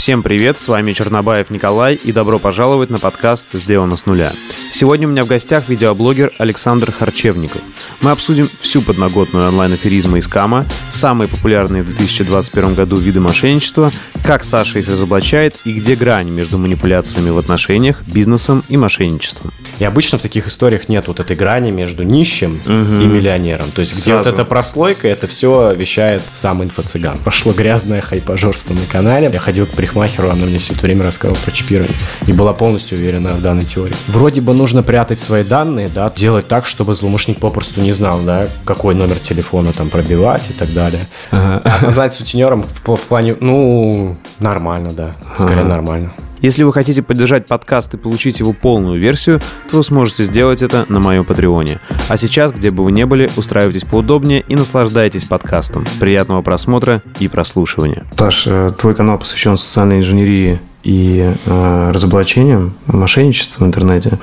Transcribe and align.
Всем 0.00 0.22
привет, 0.22 0.56
с 0.56 0.66
вами 0.66 0.94
Чернобаев 0.94 1.50
Николай 1.50 1.94
и 1.94 2.10
добро 2.10 2.38
пожаловать 2.38 2.88
на 2.88 2.98
подкаст 2.98 3.48
«Сделано 3.52 3.98
с 3.98 4.06
нуля». 4.06 4.32
Сегодня 4.72 5.06
у 5.06 5.10
меня 5.10 5.24
в 5.24 5.26
гостях 5.26 5.68
видеоблогер 5.68 6.32
Александр 6.38 6.90
Харчевников. 6.90 7.60
Мы 8.00 8.10
обсудим 8.10 8.48
всю 8.60 8.80
подноготную 8.80 9.48
онлайн-аферизма 9.48 10.16
и 10.16 10.22
скама, 10.22 10.64
самые 10.90 11.28
популярные 11.28 11.82
в 11.82 11.86
2021 11.88 12.74
году 12.74 12.96
виды 12.96 13.20
мошенничества, 13.20 13.92
как 14.24 14.42
Саша 14.42 14.78
их 14.78 14.88
разоблачает 14.88 15.56
и 15.66 15.72
где 15.74 15.96
грань 15.96 16.30
между 16.30 16.56
манипуляциями 16.56 17.28
в 17.28 17.36
отношениях, 17.36 18.02
бизнесом 18.06 18.64
и 18.70 18.78
мошенничеством. 18.78 19.52
И 19.80 19.84
обычно 19.84 20.16
в 20.16 20.22
таких 20.22 20.48
историях 20.48 20.88
нет 20.88 21.08
вот 21.08 21.20
этой 21.20 21.36
грани 21.36 21.72
между 21.72 22.04
нищим 22.04 22.60
угу. 22.64 22.70
и 22.70 23.06
миллионером. 23.06 23.70
То 23.70 23.80
есть 23.82 23.92
Сразу. 23.92 24.04
где 24.04 24.14
вот 24.14 24.26
эта 24.26 24.46
прослойка, 24.46 25.08
это 25.08 25.26
все 25.26 25.74
вещает 25.74 26.22
сам 26.34 26.62
инфо-цыган. 26.62 27.18
Пошло 27.22 27.52
грязное 27.52 28.00
хайпажорство 28.00 28.72
на 28.72 28.86
канале. 28.90 29.28
Я 29.30 29.38
ходил 29.38 29.66
к 29.66 29.70
парикмахеру, 29.90 30.30
она 30.30 30.46
мне 30.46 30.58
все 30.58 30.72
это 30.72 30.82
время 30.82 31.04
рассказывала 31.04 31.40
про 31.42 31.50
чипирование. 31.50 31.96
И 32.26 32.32
была 32.32 32.52
полностью 32.52 32.98
уверена 32.98 33.34
в 33.34 33.42
данной 33.42 33.64
теории. 33.64 33.94
Вроде 34.06 34.40
бы 34.40 34.54
нужно 34.54 34.82
прятать 34.82 35.20
свои 35.20 35.44
данные, 35.44 35.88
да, 35.88 36.12
делать 36.14 36.48
так, 36.48 36.66
чтобы 36.66 36.94
злоумышленник 36.94 37.40
попросту 37.40 37.80
не 37.80 37.92
знал, 37.92 38.20
да, 38.20 38.48
какой 38.64 38.94
номер 38.94 39.18
телефона 39.18 39.72
там 39.72 39.88
пробивать 39.88 40.50
и 40.50 40.52
так 40.52 40.72
далее. 40.72 41.06
Ага. 41.30 41.62
А 41.64 41.86
онлайн-сутенером 41.88 42.62
в, 42.62 42.96
в 42.96 43.00
плане, 43.00 43.36
ну, 43.40 44.16
нормально, 44.38 44.92
да, 44.92 45.16
скорее 45.38 45.60
ага. 45.60 45.68
нормально. 45.68 46.12
Если 46.40 46.62
вы 46.62 46.72
хотите 46.72 47.02
поддержать 47.02 47.46
подкаст 47.46 47.94
и 47.94 47.98
получить 47.98 48.40
его 48.40 48.54
полную 48.54 48.98
версию, 48.98 49.40
то 49.68 49.76
вы 49.76 49.84
сможете 49.84 50.24
сделать 50.24 50.62
это 50.62 50.86
на 50.88 50.98
моем 50.98 51.26
Патреоне. 51.26 51.80
А 52.08 52.16
сейчас, 52.16 52.52
где 52.52 52.70
бы 52.70 52.82
вы 52.82 52.92
ни 52.92 53.04
были, 53.04 53.30
устраивайтесь 53.36 53.84
поудобнее 53.84 54.42
и 54.48 54.56
наслаждайтесь 54.56 55.24
подкастом. 55.24 55.84
Приятного 55.98 56.40
просмотра 56.40 57.02
и 57.18 57.28
прослушивания. 57.28 58.06
Саш, 58.16 58.48
твой 58.78 58.94
канал 58.94 59.18
посвящен 59.18 59.56
социальной 59.56 59.98
инженерии 59.98 60.60
и 60.82 61.34
э, 61.44 61.90
разоблачением 61.92 62.74
мошенничества 62.86 63.64
в 63.64 63.66
интернете. 63.66 64.18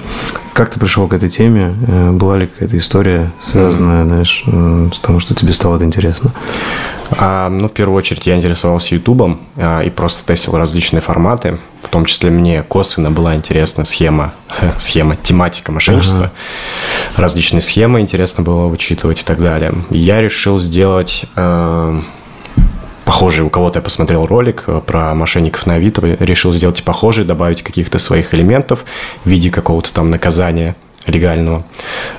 Как 0.53 0.69
ты 0.69 0.79
пришел 0.79 1.07
к 1.07 1.13
этой 1.13 1.29
теме? 1.29 1.75
Э, 1.87 2.11
была 2.11 2.37
ли 2.37 2.47
какая-то 2.47 2.77
история, 2.77 3.31
связанная, 3.43 4.05
знаешь, 4.05 4.43
э, 4.47 4.89
с 4.93 4.99
тем, 4.99 5.19
что 5.19 5.35
тебе 5.35 5.53
стало 5.53 5.75
это 5.75 5.85
интересно? 5.85 6.31
А, 7.11 7.49
ну, 7.49 7.67
в 7.67 7.71
первую 7.71 7.97
очередь, 7.97 8.25
я 8.25 8.35
интересовался 8.35 8.95
Ютубом 8.95 9.39
а, 9.55 9.81
и 9.81 9.89
просто 9.89 10.25
тестил 10.25 10.57
различные 10.57 11.01
форматы. 11.01 11.57
В 11.81 11.89
том 11.89 12.05
числе 12.05 12.31
мне 12.31 12.63
косвенно 12.63 13.11
была 13.11 13.35
интересна 13.35 13.85
схема, 13.85 14.33
схема, 14.79 15.15
тематика 15.15 15.71
мошенничества. 15.71 16.25
Ага. 16.25 17.21
Различные 17.21 17.61
схемы 17.61 18.01
интересно 18.01 18.43
было 18.43 18.67
вычитывать 18.67 19.21
и 19.21 19.23
так 19.23 19.39
далее. 19.39 19.73
И 19.89 19.97
я 19.97 20.21
решил 20.21 20.59
сделать... 20.59 21.25
Э, 21.35 22.01
похожий, 23.07 23.45
у 23.45 23.49
кого-то 23.49 23.79
я 23.79 23.83
посмотрел 23.83 24.25
ролик 24.25 24.65
э, 24.67 24.81
про 24.85 25.15
мошенников 25.15 25.65
на 25.65 25.75
Авито, 25.75 26.05
решил 26.19 26.53
сделать 26.53 26.83
похожий, 26.83 27.23
добавить 27.23 27.63
каких-то 27.63 27.99
своих 27.99 28.33
элементов 28.33 28.83
в 29.23 29.29
виде 29.29 29.49
какого-то 29.49 29.93
там 29.93 30.09
наказания 30.09 30.75
легального. 31.05 31.63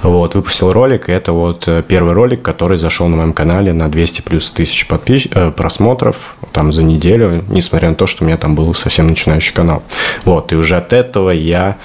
Вот, 0.03 0.35
выпустил 0.35 0.73
ролик, 0.73 1.11
это 1.11 1.33
вот 1.33 1.69
э, 1.69 1.83
первый 1.87 2.15
ролик, 2.15 2.41
который 2.41 2.79
зашел 2.79 3.07
на 3.07 3.17
моем 3.17 3.35
канале 3.35 3.75
на 3.75 3.91
200 3.91 4.23
плюс 4.23 4.51
тысяч 4.51 4.87
подпис... 4.89 5.29
Э, 5.31 5.51
просмотров 5.51 6.17
там 6.53 6.73
за 6.73 6.83
неделю, 6.83 7.45
несмотря 7.51 7.91
на 7.91 7.95
то, 7.95 8.07
что 8.07 8.25
у 8.25 8.27
меня 8.27 8.39
там 8.39 8.55
был 8.55 8.75
совсем 8.75 9.09
начинающий 9.09 9.53
канал. 9.53 9.83
Вот, 10.25 10.53
и 10.53 10.57
уже 10.57 10.77
от 10.77 10.95
этого 10.95 11.29
я 11.31 11.77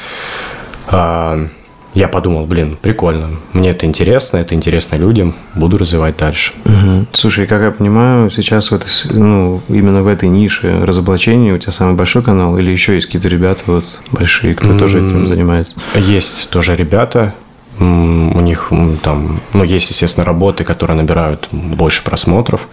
э, 0.90 1.48
я 1.94 2.08
подумал, 2.08 2.46
блин, 2.46 2.78
прикольно, 2.82 3.30
мне 3.54 3.70
это 3.70 3.86
интересно, 3.86 4.38
это 4.38 4.56
интересно 4.56 4.96
людям, 4.96 5.36
буду 5.56 5.78
развивать 5.78 6.18
дальше. 6.18 6.54
Угу. 6.66 7.06
Слушай, 7.14 7.48
как 7.48 7.62
я 7.62 7.72
понимаю, 7.72 8.30
сейчас 8.30 8.72
в 8.72 8.76
этой, 8.76 8.90
ну, 9.16 9.62
именно 9.70 10.02
в 10.02 10.08
этой 10.08 10.30
нише 10.30 10.84
разоблачения 10.86 11.54
у 11.54 11.58
тебя 11.58 11.72
самый 11.72 11.96
большой 11.96 12.24
канал 12.24 12.58
или 12.58 12.72
еще 12.72 12.96
есть 12.96 13.06
какие-то 13.08 13.28
ребята 13.28 13.64
вот 13.68 13.86
большие, 14.12 14.56
кто 14.56 14.70
mm-hmm. 14.70 14.80
тоже 14.80 14.98
этим 14.98 15.28
занимается? 15.28 15.76
Есть 15.96 16.50
тоже 16.50 16.76
ребята, 16.76 17.34
у 17.80 18.40
них 18.40 18.72
там, 19.02 19.42
ну, 19.54 19.64
есть, 19.64 19.90
естественно, 19.90 20.26
работы, 20.26 20.64
которые 20.64 20.98
набирают 20.98 21.48
больше 21.52 22.04
просмотров, 22.04 22.68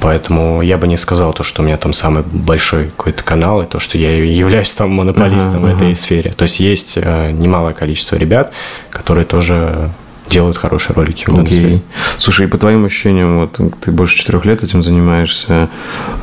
поэтому 0.00 0.62
я 0.62 0.78
бы 0.78 0.86
не 0.86 0.96
сказал 0.96 1.32
то, 1.32 1.42
что 1.42 1.62
у 1.62 1.64
меня 1.64 1.76
там 1.76 1.92
самый 1.92 2.22
большой 2.22 2.86
какой-то 2.86 3.22
канал, 3.22 3.62
и 3.62 3.66
то, 3.66 3.80
что 3.80 3.98
я 3.98 4.16
являюсь 4.16 4.72
там 4.72 4.90
монополистом 4.90 5.64
uh-huh, 5.64 5.72
в 5.72 5.76
этой 5.76 5.90
uh-huh. 5.92 5.94
сфере. 5.94 6.32
То 6.32 6.44
есть 6.44 6.60
есть 6.60 6.94
э, 6.96 7.30
немалое 7.32 7.74
количество 7.74 8.16
ребят, 8.16 8.52
которые 8.90 9.24
тоже 9.24 9.90
делают 10.34 10.56
хорошие 10.56 10.96
ролики. 10.96 11.26
Окей. 11.28 11.76
Okay. 11.76 11.80
Слушай, 12.18 12.46
и 12.46 12.48
по 12.48 12.58
твоим 12.58 12.84
ощущениям, 12.84 13.38
вот 13.38 13.60
ты 13.80 13.92
больше 13.92 14.16
четырех 14.16 14.44
лет 14.44 14.64
этим 14.64 14.82
занимаешься, 14.82 15.68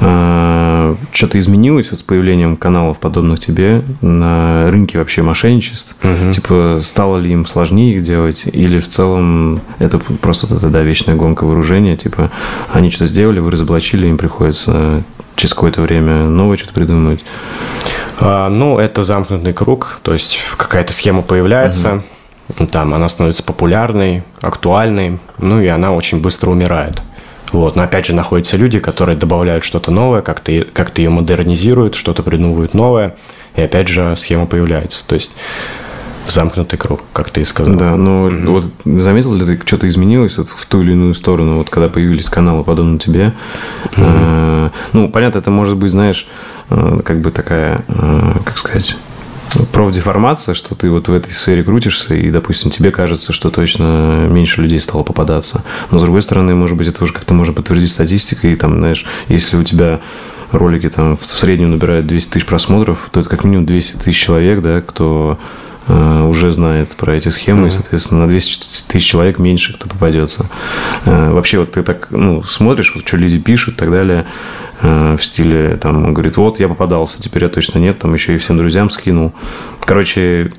э, 0.01 0.95
что-то 1.13 1.39
изменилось 1.39 1.91
вот 1.91 1.99
с 1.99 2.03
появлением 2.03 2.57
каналов, 2.57 2.99
подобных 2.99 3.39
тебе, 3.39 3.83
на 4.01 4.69
рынке 4.69 4.97
вообще 4.97 5.21
мошенничеств? 5.21 5.95
Угу. 6.03 6.33
Типа, 6.33 6.79
стало 6.83 7.19
ли 7.19 7.31
им 7.31 7.45
сложнее 7.45 7.95
их 7.95 8.01
делать? 8.01 8.43
Или 8.51 8.79
в 8.79 8.87
целом 8.89 9.61
это 9.79 9.97
просто 9.97 10.59
тогда 10.59 10.81
вечная 10.81 11.15
гонка 11.15 11.45
вооружения? 11.45 11.95
Типа, 11.95 12.31
они 12.73 12.89
что-то 12.89 13.05
сделали, 13.05 13.39
вы 13.39 13.51
разоблачили, 13.51 14.07
им 14.07 14.17
приходится 14.17 15.03
через 15.37 15.53
какое-то 15.53 15.81
время 15.81 16.25
новое 16.25 16.57
что-то 16.57 16.73
придумывать? 16.73 17.23
А, 18.19 18.49
ну, 18.49 18.77
это 18.77 19.03
замкнутый 19.03 19.53
круг, 19.53 19.99
то 20.01 20.11
есть 20.11 20.37
какая-то 20.57 20.91
схема 20.91 21.21
появляется, 21.21 21.93
угу 21.93 22.03
там 22.71 22.93
она 22.93 23.09
становится 23.09 23.43
популярной, 23.43 24.23
актуальной, 24.41 25.19
ну 25.37 25.61
и 25.61 25.67
она 25.67 25.91
очень 25.91 26.21
быстро 26.21 26.49
умирает. 26.51 27.01
Вот. 27.51 27.75
Но 27.75 27.83
опять 27.83 28.05
же 28.05 28.15
находятся 28.15 28.57
люди, 28.57 28.79
которые 28.79 29.17
добавляют 29.17 29.63
что-то 29.63 29.91
новое, 29.91 30.21
как-то 30.21 30.65
как 30.73 30.97
ее 30.97 31.09
модернизируют, 31.09 31.95
что-то 31.95 32.23
придумывают 32.23 32.73
новое, 32.73 33.15
и 33.55 33.61
опять 33.61 33.87
же 33.87 34.15
схема 34.17 34.45
появляется. 34.45 35.05
То 35.05 35.15
есть 35.15 35.31
замкнутый 36.27 36.79
круг, 36.79 37.01
как 37.13 37.29
ты 37.29 37.41
и 37.41 37.43
сказал. 37.43 37.75
Да, 37.75 37.95
но 37.95 38.27
mm-hmm. 38.27 38.45
вот 38.45 38.65
заметил 38.85 39.33
ли 39.33 39.45
ты, 39.45 39.59
что-то 39.65 39.87
изменилось 39.87 40.37
вот 40.37 40.47
в 40.49 40.65
ту 40.65 40.81
или 40.81 40.91
иную 40.91 41.13
сторону, 41.13 41.57
вот 41.57 41.69
когда 41.69 41.89
появились 41.89 42.29
каналы 42.29 42.63
подобные 42.63 42.99
тебе? 42.99 43.33
Mm-hmm. 43.85 43.95
Э, 43.97 44.69
ну, 44.93 45.09
понятно, 45.09 45.39
это 45.39 45.51
может 45.51 45.77
быть, 45.77 45.91
знаешь, 45.91 46.27
э, 46.69 47.01
как 47.03 47.19
бы 47.19 47.31
такая, 47.31 47.83
э, 47.87 48.33
как 48.45 48.57
сказать 48.57 48.97
профдеформация, 49.71 50.55
что 50.55 50.75
ты 50.75 50.89
вот 50.89 51.07
в 51.07 51.13
этой 51.13 51.31
сфере 51.31 51.63
крутишься, 51.63 52.15
и, 52.15 52.31
допустим, 52.31 52.71
тебе 52.71 52.91
кажется, 52.91 53.33
что 53.33 53.49
точно 53.49 54.27
меньше 54.29 54.61
людей 54.61 54.79
стало 54.79 55.03
попадаться. 55.03 55.63
Но, 55.89 55.97
с 55.97 56.01
другой 56.01 56.21
стороны, 56.21 56.55
может 56.55 56.77
быть, 56.77 56.87
это 56.87 57.03
уже 57.03 57.13
как-то 57.13 57.33
можно 57.33 57.53
подтвердить 57.53 57.91
статистикой, 57.91 58.53
и 58.53 58.55
там, 58.55 58.77
знаешь, 58.77 59.05
если 59.27 59.57
у 59.57 59.63
тебя 59.63 60.01
ролики 60.51 60.89
там 60.89 61.17
в 61.17 61.25
среднем 61.25 61.71
набирают 61.71 62.07
200 62.07 62.33
тысяч 62.33 62.45
просмотров, 62.45 63.09
то 63.11 63.21
это 63.21 63.29
как 63.29 63.43
минимум 63.43 63.65
200 63.65 63.97
тысяч 63.97 64.21
человек, 64.21 64.61
да, 64.61 64.81
кто 64.81 65.37
уже 65.87 66.51
знает 66.51 66.95
про 66.95 67.15
эти 67.15 67.29
схемы, 67.29 67.65
mm-hmm. 67.65 67.69
и, 67.69 67.71
соответственно, 67.71 68.21
на 68.21 68.27
200 68.27 68.87
тысяч 68.87 69.07
человек 69.07 69.39
меньше 69.39 69.73
кто 69.73 69.89
попадется. 69.89 70.45
Э, 71.05 71.31
вообще, 71.31 71.59
вот 71.59 71.71
ты 71.71 71.83
так 71.83 72.07
ну, 72.11 72.43
смотришь, 72.43 72.93
вот, 72.95 73.07
что 73.07 73.17
люди 73.17 73.39
пишут 73.39 73.75
и 73.75 73.77
так 73.77 73.91
далее, 73.91 74.25
Э, 74.81 75.15
в 75.17 75.23
стиле, 75.23 75.77
там, 75.77 76.05
он 76.05 76.13
говорит, 76.13 76.37
вот, 76.37 76.59
я 76.59 76.67
попадался, 76.67 77.21
теперь 77.21 77.43
я 77.43 77.49
точно 77.49 77.77
нет, 77.77 77.99
там 77.99 78.13
еще 78.13 78.33
и 78.33 78.37
всем 78.37 78.57
друзьям 78.57 78.89
скинул. 78.89 79.33
Короче, 79.81 80.51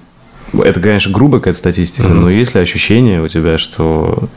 это, 0.52 0.80
конечно, 0.80 1.10
грубая 1.12 1.40
какая-то 1.40 1.58
статистика, 1.58 2.06
mm-hmm. 2.06 2.20
но 2.20 2.30
есть 2.30 2.54
ли 2.54 2.60
ощущение 2.60 3.20
у 3.20 3.26
тебя, 3.26 3.58
что 3.58 4.28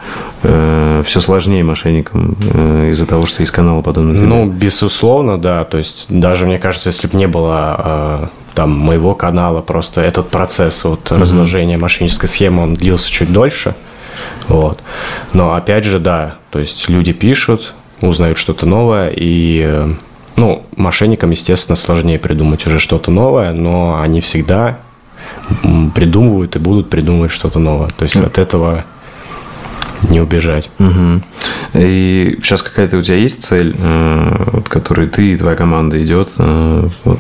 э, 0.42 1.04
все 1.06 1.22
сложнее 1.22 1.64
мошенникам 1.64 2.36
э, 2.52 2.90
из-за 2.92 3.06
того, 3.06 3.28
что 3.28 3.44
есть 3.44 3.52
каналы 3.52 3.84
подобные? 3.84 4.22
Ну, 4.22 4.48
безусловно, 4.48 5.38
да. 5.38 5.64
То 5.66 5.78
есть 5.78 6.08
даже, 6.10 6.48
мне 6.48 6.58
кажется, 6.58 6.90
если 6.90 7.08
бы 7.08 7.18
не 7.18 7.28
было 7.28 8.32
э, 8.34 8.45
там 8.56 8.72
моего 8.72 9.14
канала, 9.14 9.62
просто 9.62 10.02
этот 10.02 10.30
процесс 10.30 10.84
вот 10.84 11.12
mm-hmm. 11.12 11.20
разложения 11.20 11.78
мошеннической 11.78 12.30
схемы, 12.30 12.64
он 12.64 12.74
длился 12.74 13.12
чуть 13.12 13.32
дольше. 13.32 13.76
Вот. 14.48 14.80
Но 15.34 15.54
опять 15.54 15.84
же, 15.84 16.00
да, 16.00 16.36
то 16.50 16.60
есть 16.60 16.90
люди 16.90 17.14
пишут, 17.14 17.74
узнают 18.02 18.38
что-то 18.38 18.66
новое, 18.66 19.10
и 19.10 19.64
э, 19.66 19.94
ну, 20.38 20.64
мошенникам, 20.76 21.32
естественно, 21.32 21.76
сложнее 21.76 22.20
придумать 22.20 22.66
уже 22.66 22.80
что-то 22.80 23.12
новое, 23.12 23.54
но 23.54 24.00
они 24.02 24.22
всегда 24.22 24.80
придумывают 25.94 26.56
и 26.56 26.60
будут 26.60 26.90
придумывать 26.90 27.32
что-то 27.32 27.60
новое. 27.60 27.90
То 27.90 28.04
есть 28.04 28.16
от 28.16 28.38
этого 28.38 28.86
не 30.10 30.22
убежать. 30.22 30.70
Угу. 30.80 31.22
И 31.74 32.38
сейчас 32.42 32.62
какая-то 32.62 32.98
у 32.98 33.02
тебя 33.02 33.18
есть 33.18 33.44
цель, 33.44 33.76
э, 33.78 34.44
вот, 34.52 34.70
которой 34.70 35.08
ты 35.08 35.32
и 35.32 35.38
твоя 35.38 35.56
команда 35.56 36.02
идет, 36.04 36.30
э, 36.38 36.88
вот, 37.04 37.20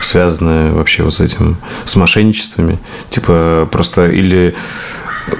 связанная 0.00 0.72
вообще 0.72 1.02
вот 1.02 1.14
с 1.14 1.20
этим, 1.20 1.56
с 1.84 1.96
мошенничествами? 1.96 2.78
Типа 3.10 3.68
просто 3.70 4.06
или 4.06 4.54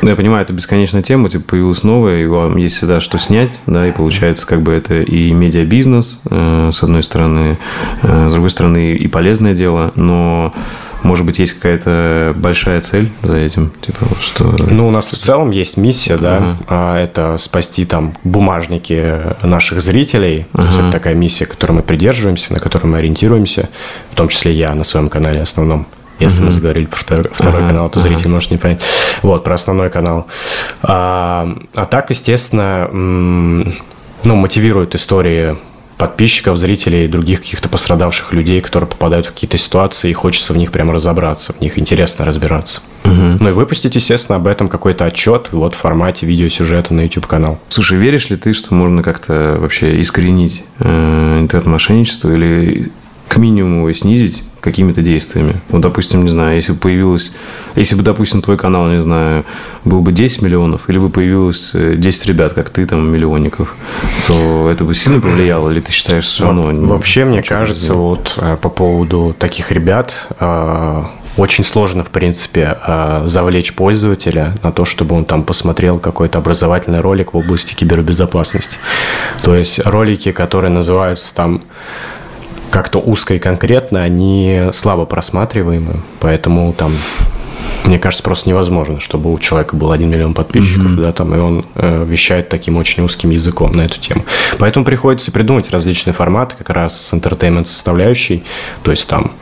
ну, 0.03 0.11
я 0.11 0.17
понимаю, 0.17 0.43
это 0.45 0.53
бесконечная 0.53 1.03
тема, 1.03 1.29
типа 1.29 1.45
появилась 1.51 1.83
новая, 1.83 2.23
и 2.23 2.27
вам 2.27 2.57
есть 2.57 2.77
всегда 2.77 3.01
что 3.01 3.19
снять, 3.19 3.61
да, 3.67 3.89
и 3.89 3.93
получается 3.93 4.47
как 4.47 4.62
бы 4.62 4.73
это 4.73 5.01
и 5.01 5.33
медиабизнес, 5.33 6.21
э, 6.31 6.71
с 6.73 6.83
одной 6.83 7.03
стороны, 7.03 7.59
э, 8.03 8.29
с 8.29 8.33
другой 8.33 8.51
стороны 8.51 8.95
и 8.95 9.07
полезное 9.09 9.55
дело, 9.55 9.93
но 9.97 10.55
может 11.02 11.25
быть, 11.25 11.38
есть 11.38 11.55
какая-то 11.55 12.35
большая 12.37 12.81
цель 12.81 13.11
за 13.23 13.37
этим? 13.37 13.73
Типа, 13.81 14.06
что... 14.20 14.44
Ну, 14.44 14.88
у 14.88 14.91
нас 14.91 15.11
в 15.11 15.19
целом 15.19 15.50
есть 15.50 15.76
миссия, 15.76 16.17
да, 16.17 16.56
ага. 16.67 16.99
это 17.00 17.38
спасти 17.38 17.85
там 17.85 18.14
бумажники 18.25 19.20
наших 19.43 19.81
зрителей. 19.81 20.47
То 20.52 20.62
есть 20.62 20.79
это 20.79 20.91
такая 20.91 21.14
миссия, 21.14 21.47
которой 21.47 21.73
мы 21.73 21.82
придерживаемся, 21.82 22.52
на 22.52 22.61
которую 22.61 22.93
мы 22.93 22.99
ориентируемся, 22.99 23.69
в 24.11 24.14
том 24.14 24.29
числе 24.29 24.52
я 24.52 24.75
на 24.75 24.85
своем 24.85 25.08
канале 25.08 25.41
основном. 25.41 25.87
Если 26.19 26.43
uh-huh. 26.43 26.47
мы 26.47 26.50
заговорили 26.50 26.85
про 26.85 26.99
второй, 26.99 27.25
второй 27.32 27.62
uh-huh. 27.62 27.69
канал, 27.69 27.88
то 27.88 28.00
зритель 28.02 28.26
uh-huh. 28.26 28.29
может 28.29 28.50
не 28.50 28.58
понять. 28.58 28.82
Вот, 29.23 29.43
про 29.43 29.55
основной 29.55 29.88
канал. 29.88 30.26
А, 30.82 31.56
а 31.75 31.87
так, 31.87 32.11
естественно, 32.11 32.88
ну, 32.93 34.37
мотивирует 34.37 34.94
истории 34.94 35.56
подписчиков, 36.00 36.56
зрителей 36.56 37.05
и 37.05 37.08
других 37.08 37.41
каких-то 37.41 37.69
пострадавших 37.69 38.32
людей, 38.32 38.62
которые 38.62 38.88
попадают 38.88 39.26
в 39.26 39.32
какие-то 39.32 39.58
ситуации, 39.58 40.11
и 40.11 40.14
хочется 40.14 40.55
в 40.55 40.56
них 40.56 40.73
прямо 40.73 40.94
разобраться, 40.94 41.52
в 41.52 41.61
них 41.61 41.79
интересно 41.79 42.25
разбираться. 42.25 42.81
Угу. 43.05 43.37
Ну 43.41 43.49
и 43.50 43.52
выпустить, 43.52 43.97
естественно, 43.97 44.37
об 44.37 44.47
этом 44.47 44.69
какой-то 44.69 45.05
отчет 45.05 45.49
вот 45.52 45.75
в 45.75 45.79
формате 45.79 46.25
видеосюжета 46.25 46.94
на 46.94 47.02
YouTube-канал. 47.02 47.61
Слушай, 47.69 47.99
веришь 47.99 48.31
ли 48.31 48.37
ты, 48.37 48.55
что 48.55 48.75
можно 48.75 49.02
как-то 49.02 49.58
вообще 49.61 50.00
искоренить 50.00 50.64
э, 50.79 51.38
интернет-мошенничество 51.41 52.32
или 52.32 52.91
к 53.31 53.37
минимуму 53.37 53.82
его 53.82 53.93
снизить 53.93 54.43
какими-то 54.61 55.03
действиями. 55.03 55.55
Вот, 55.69 55.82
допустим, 55.82 56.25
не 56.25 56.29
знаю, 56.29 56.56
если 56.56 56.73
бы 56.73 56.79
появилось, 56.79 57.32
если 57.77 57.94
бы, 57.94 58.03
допустим, 58.03 58.43
твой 58.43 58.59
канал, 58.59 58.88
не 58.88 59.00
знаю, 59.00 59.44
был 59.85 60.00
бы 60.00 60.11
10 60.11 60.43
миллионов, 60.43 60.91
или 60.91 60.99
бы 60.99 61.11
появилось 61.11 61.71
10 61.73 62.25
э, 62.25 62.29
ребят, 62.29 62.55
как 62.55 62.71
ты, 62.71 62.85
там, 62.87 63.09
миллионников, 63.09 63.77
то 64.27 64.69
это 64.69 64.82
бы 64.82 64.97
сильно 64.97 65.21
повлияло, 65.21 65.71
или 65.71 65.79
ты 65.79 65.93
считаешь 65.93 66.25
все 66.25 66.44
равно? 66.44 66.73
Вообще, 66.88 67.25
мне 67.25 67.41
кажется, 67.41 67.94
вот 67.94 68.35
э, 68.37 68.56
по 68.61 68.69
поводу 68.69 69.33
таких 69.38 69.71
ребят, 69.71 70.12
э, 70.41 71.03
очень 71.37 71.62
сложно, 71.62 72.03
в 72.03 72.11
принципе, 72.11 72.76
завлечь 73.26 73.75
пользователя 73.75 74.53
на 74.65 74.73
то, 74.73 74.85
чтобы 74.85 75.15
он 75.15 75.25
там 75.25 75.44
посмотрел 75.44 76.00
какой-то 76.00 76.38
образовательный 76.38 77.00
ролик 77.00 77.33
в 77.33 77.37
области 77.37 77.73
кибербезопасности. 77.73 78.79
То 79.43 79.55
есть 79.55 79.79
ролики, 79.87 80.33
которые 80.33 80.73
называются 80.73 81.33
там 81.33 81.62
как-то 82.71 82.99
узко 82.99 83.35
и 83.35 83.39
конкретно, 83.39 84.03
они 84.03 84.71
слабо 84.73 85.05
просматриваемы, 85.05 85.97
поэтому 86.21 86.73
там 86.73 86.93
мне 87.85 87.99
кажется, 87.99 88.23
просто 88.23 88.49
невозможно, 88.49 89.01
чтобы 89.01 89.33
у 89.33 89.39
человека 89.39 89.75
был 89.75 89.91
1 89.91 90.09
миллион 90.09 90.35
подписчиков, 90.35 90.93
mm-hmm. 90.93 91.03
да, 91.03 91.13
там, 91.13 91.35
и 91.35 91.39
он 91.39 91.65
э, 91.75 92.05
вещает 92.07 92.49
таким 92.49 92.77
очень 92.77 93.03
узким 93.03 93.31
языком 93.31 93.73
на 93.73 93.83
эту 93.83 93.99
тему. 93.99 94.25
Поэтому 94.59 94.85
приходится 94.85 95.33
придумать 95.33 95.71
различные 95.71 96.13
форматы, 96.13 96.57
как 96.57 96.71
раз 96.71 97.01
с 97.01 97.13
entertainment 97.13 97.65
составляющей, 97.65 98.45
то 98.83 98.91
есть 98.91 99.09
там 99.09 99.33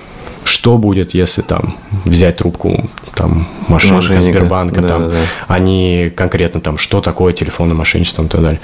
что 0.45 0.79
будет, 0.79 1.13
если 1.13 1.43
там 1.43 1.75
взять 2.05 2.39
трубку 2.39 2.89
там 3.15 3.47
мошенника, 3.69 3.97
мошенника. 3.97 4.21
Сбербанка, 4.21 4.81
да, 4.81 4.89
там, 4.89 5.09
да, 5.09 5.15
они 5.47 6.11
конкретно 6.17 6.61
там, 6.61 6.79
что 6.79 7.03
такое 7.03 7.35
телефонное 7.35 7.75
мошенничество 7.75 8.23
и 8.23 8.29
так 8.29 8.41
далее. 8.41 8.61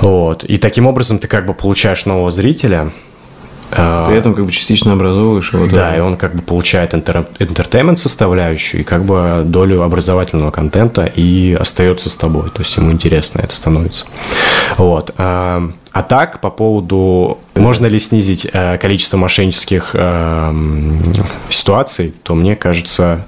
Вот. 0.00 0.42
И 0.44 0.58
таким 0.58 0.86
образом 0.86 1.18
ты 1.18 1.28
как 1.28 1.46
бы 1.46 1.54
получаешь 1.54 2.06
нового 2.06 2.32
зрителя, 2.32 2.90
а, 2.90 2.90
При 3.70 4.16
этом 4.16 4.34
как 4.34 4.46
бы 4.46 4.52
частично 4.52 4.92
образовываешь 4.92 5.52
его. 5.52 5.66
Да, 5.66 5.72
да, 5.72 5.96
и 5.96 6.00
он 6.00 6.16
как 6.16 6.34
бы 6.34 6.42
получает 6.42 6.94
интер 6.94 7.26
entertainment 7.38 7.96
составляющую 7.96 8.82
и 8.82 8.84
как 8.84 9.04
бы 9.04 9.42
долю 9.44 9.82
образовательного 9.82 10.50
контента 10.50 11.04
и 11.04 11.56
остается 11.58 12.08
с 12.08 12.16
тобой. 12.16 12.50
То 12.50 12.60
есть 12.60 12.76
ему 12.76 12.92
интересно 12.92 13.40
это 13.40 13.54
становится. 13.54 14.06
Вот. 14.76 15.12
А, 15.18 15.70
а 15.92 16.02
так, 16.02 16.40
по 16.40 16.50
поводу, 16.50 17.38
можно 17.54 17.86
ли 17.86 17.98
снизить 17.98 18.46
э, 18.52 18.78
количество 18.78 19.16
мошеннических 19.16 19.90
э, 19.94 20.54
ситуаций, 21.48 22.14
то 22.22 22.34
мне 22.34 22.54
кажется, 22.54 23.24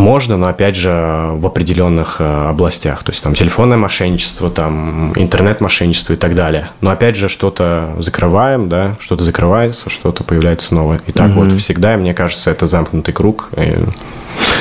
можно, 0.00 0.36
но 0.36 0.48
опять 0.48 0.74
же 0.74 0.90
в 1.34 1.46
определенных 1.46 2.16
э, 2.20 2.48
областях. 2.48 3.04
То 3.04 3.12
есть 3.12 3.22
там 3.22 3.34
телефонное 3.34 3.76
мошенничество, 3.76 4.50
там 4.50 5.12
интернет-мошенничество 5.16 6.14
и 6.14 6.16
так 6.16 6.34
далее. 6.34 6.70
Но 6.80 6.90
опять 6.90 7.16
же 7.16 7.28
что-то 7.28 7.94
закрываем, 7.98 8.68
да, 8.68 8.96
что-то 9.00 9.22
закрывается, 9.22 9.90
что-то 9.90 10.24
появляется 10.24 10.74
новое. 10.74 11.00
И 11.06 11.12
так 11.12 11.30
угу. 11.30 11.44
вот 11.44 11.52
всегда, 11.52 11.94
и 11.94 11.96
мне 11.96 12.14
кажется, 12.14 12.50
это 12.50 12.66
замкнутый 12.66 13.14
круг. 13.14 13.50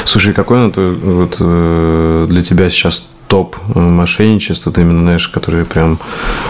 Слушай, 0.06 0.34
какой 0.34 0.58
ну, 0.58 0.72
вот, 0.76 1.38
э, 1.40 2.28
для 2.30 2.42
тебя 2.42 2.70
сейчас 2.70 3.06
топ 3.30 3.56
э, 3.76 3.80
мошенничеств, 3.80 4.68
это 4.68 4.82
именно, 4.82 5.02
знаешь, 5.02 5.28
которые 5.30 5.64
прям 5.64 6.00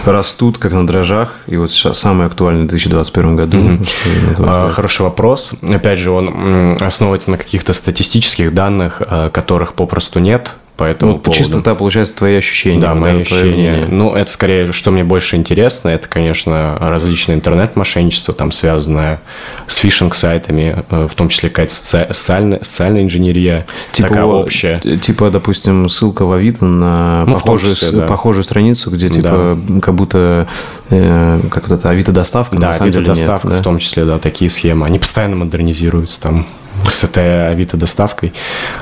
растут 0.05 0.57
как 0.57 0.71
на 0.71 0.87
дрожжах, 0.87 1.35
и 1.45 1.57
вот 1.57 1.69
сейчас 1.69 1.99
самый 1.99 2.25
актуальный 2.25 2.63
в 2.63 2.67
2021 2.67 3.35
году? 3.35 3.57
Mm-hmm. 3.57 4.71
Хороший 4.71 5.01
вопрос. 5.01 5.53
Опять 5.61 5.99
же, 5.99 6.11
он 6.11 6.77
основывается 6.81 7.29
на 7.31 7.37
каких-то 7.37 7.73
статистических 7.73 8.53
данных, 8.53 9.01
э, 9.05 9.29
которых 9.31 9.73
попросту 9.73 10.19
нет, 10.19 10.55
по 10.79 10.85
этому 10.85 11.11
ну, 11.11 11.19
поводу. 11.19 11.43
Чистота, 11.43 11.75
получается, 11.75 12.15
твои 12.15 12.37
ощущения. 12.37 12.79
Да, 12.79 12.95
мои 12.95 13.19
ощущения. 13.19 13.85
Ну, 13.91 14.15
это 14.15 14.31
скорее, 14.31 14.71
что 14.71 14.91
мне 14.91 15.03
больше 15.03 15.35
интересно, 15.35 15.89
это, 15.89 16.07
конечно, 16.07 16.77
различные 16.79 17.35
интернет-мошенничество, 17.35 18.33
там, 18.33 18.53
связанное 18.53 19.19
с 19.67 19.75
фишинг-сайтами, 19.75 20.85
э, 20.89 21.07
в 21.11 21.15
том 21.15 21.27
числе 21.27 21.49
какая-то 21.49 21.73
социальная, 21.73 22.63
социальная 22.63 23.03
инженерия, 23.03 23.65
типа, 23.91 24.07
такая 24.07 24.23
общая. 24.23 24.79
Типа, 24.79 25.29
допустим, 25.29 25.89
ссылка 25.89 26.25
в 26.25 26.31
Авито 26.31 26.63
на 26.63 27.25
ну, 27.25 27.33
похожую, 27.33 27.75
числе, 27.75 27.99
да. 27.99 28.05
похожую 28.07 28.45
страницу, 28.45 28.89
где, 28.89 29.09
типа, 29.09 29.57
да. 29.61 29.81
как 29.81 29.95
будто, 29.95 30.47
э, 30.91 31.41
как 31.51 31.67
вот 31.67 31.77
это 31.77 31.89
Авито-доставка, 31.89 32.55
Да, 32.55 32.69
Авито-доставка, 32.71 33.49
в 33.49 33.61
том 33.61 33.79
числе, 33.79 34.05
да, 34.05 34.17
такие 34.17 34.49
схемы. 34.49 34.85
Они 34.85 34.97
постоянно 34.97 35.35
модернизируются, 35.35 36.21
там, 36.21 36.45
с 36.87 37.03
этой 37.03 37.49
Авито 37.49 37.77
доставкой. 37.77 38.33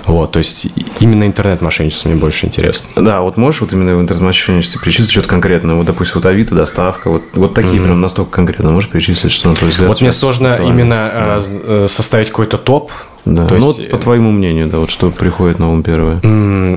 Вот, 0.06 0.32
то 0.32 0.40
есть 0.40 0.68
именно 1.00 1.26
интернет-мошенничество 1.26 2.10
мне 2.10 2.18
больше 2.18 2.46
интересно. 2.46 2.90
Да, 2.96 3.22
вот 3.22 3.38
можешь 3.38 3.62
вот 3.62 3.74
именно 3.74 3.96
в 3.96 4.02
интернет-мошенничестве 4.02 4.80
перечислить 4.82 5.12
что-то 5.12 5.30
конкретное? 5.30 5.76
Вот, 5.76 5.86
допустим, 5.86 6.16
вот 6.16 6.26
Авито 6.26 6.56
доставка, 6.56 7.10
вот, 7.10 7.24
вот 7.34 7.54
такие 7.54 7.76
mm-hmm. 7.76 7.84
прям 7.84 8.02
настолько 8.02 8.32
конкретно 8.32 8.72
можешь 8.72 8.90
перечислить, 8.90 9.32
что 9.32 9.50
на 9.50 9.56
твой 9.56 9.72
взгляд? 9.72 9.88
Вот 9.88 10.02
мне 10.02 10.12
сложно 10.12 10.54
актуально. 10.54 10.74
именно 10.74 11.12
да. 11.14 11.42
Э, 11.48 11.88
составить 11.90 12.30
какой-то 12.30 12.58
топ, 12.58 12.92
да. 13.26 13.46
То 13.46 13.56
ну, 13.56 13.68
есть, 13.68 13.80
вот 13.80 13.90
по 13.90 13.98
твоему 13.98 14.32
мнению, 14.32 14.68
да, 14.68 14.78
вот 14.78 14.90
что 14.90 15.10
приходит 15.12 15.60
на 15.60 15.70
ум 15.70 15.84
первое? 15.84 16.20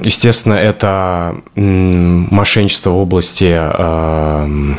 Естественно, 0.05 0.55
это 0.55 1.37
мошенничество 1.55 2.91
в 2.91 2.97
области 2.97 3.57
э, 3.57 4.75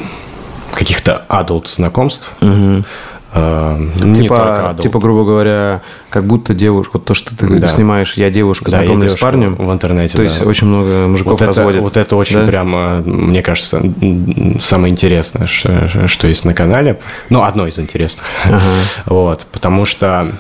каких-то 0.74 1.26
adult 1.30 1.68
знакомств. 1.68 2.34
Угу. 2.42 2.84
Э, 3.34 3.80
типа, 4.16 4.76
типа, 4.80 5.00
грубо 5.00 5.24
говоря, 5.24 5.82
как 6.10 6.26
будто 6.26 6.54
девушка, 6.54 6.92
вот 6.94 7.06
то, 7.06 7.14
что 7.14 7.36
ты 7.36 7.48
да. 7.48 7.70
снимаешь, 7.70 8.14
я 8.16 8.30
девушка, 8.30 8.70
да, 8.70 8.80
знакомлюсь 8.80 9.12
с 9.12 9.18
парнем. 9.20 9.56
В 9.56 9.72
интернете, 9.72 10.14
То 10.14 10.18
да. 10.18 10.24
есть 10.24 10.42
очень 10.42 10.68
много 10.68 11.08
мужиков 11.08 11.40
вот 11.40 11.48
разводят. 11.48 11.82
Это, 11.82 11.84
вот 11.84 11.98
это 11.98 12.16
очень 12.16 12.40
да? 12.40 12.46
прям, 12.46 13.02
мне 13.06 13.42
кажется, 13.42 13.82
самое 14.60 14.92
интересное, 14.92 15.48
что, 15.48 16.08
что 16.08 16.28
есть 16.28 16.44
на 16.46 16.54
канале. 16.54 17.00
Ну, 17.30 17.44
одно 17.44 17.68
из 17.68 17.80
интересных. 17.80 18.26
Ага. 18.46 18.62
Вот, 19.06 19.46
потому 19.52 19.86
что 19.86 20.34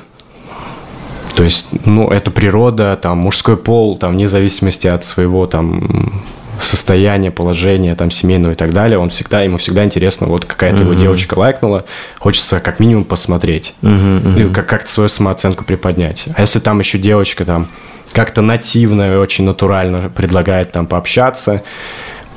то 1.35 1.43
есть, 1.43 1.67
ну, 1.85 2.09
это 2.09 2.29
природа, 2.29 2.97
там, 3.01 3.19
мужской 3.19 3.57
пол, 3.57 3.97
там, 3.97 4.13
вне 4.13 4.27
зависимости 4.27 4.87
от 4.87 5.05
своего, 5.05 5.45
там, 5.45 6.21
состояние, 6.63 7.31
положение 7.31 7.95
там 7.95 8.11
семейного 8.11 8.53
и 8.53 8.55
так 8.55 8.73
далее, 8.73 8.97
он 8.97 9.09
всегда, 9.09 9.41
ему 9.41 9.57
всегда 9.57 9.83
интересно, 9.85 10.27
вот 10.27 10.45
какая-то 10.45 10.77
uh-huh. 10.77 10.91
его 10.91 10.93
девочка 10.93 11.37
лайкнула, 11.37 11.85
хочется 12.19 12.59
как 12.59 12.79
минимум 12.79 13.03
посмотреть, 13.03 13.73
uh-huh. 13.81 14.21
Ну, 14.21 14.53
как- 14.53 14.67
как-то 14.67 14.89
свою 14.89 15.09
самооценку 15.09 15.63
приподнять. 15.63 16.27
А 16.35 16.41
если 16.41 16.59
там 16.59 16.79
еще 16.79 16.97
девочка 16.97 17.45
там 17.45 17.67
как-то 18.13 18.41
нативно 18.41 19.13
и 19.13 19.15
очень 19.15 19.45
натурально 19.45 20.09
предлагает 20.09 20.71
там 20.71 20.85
пообщаться, 20.85 21.63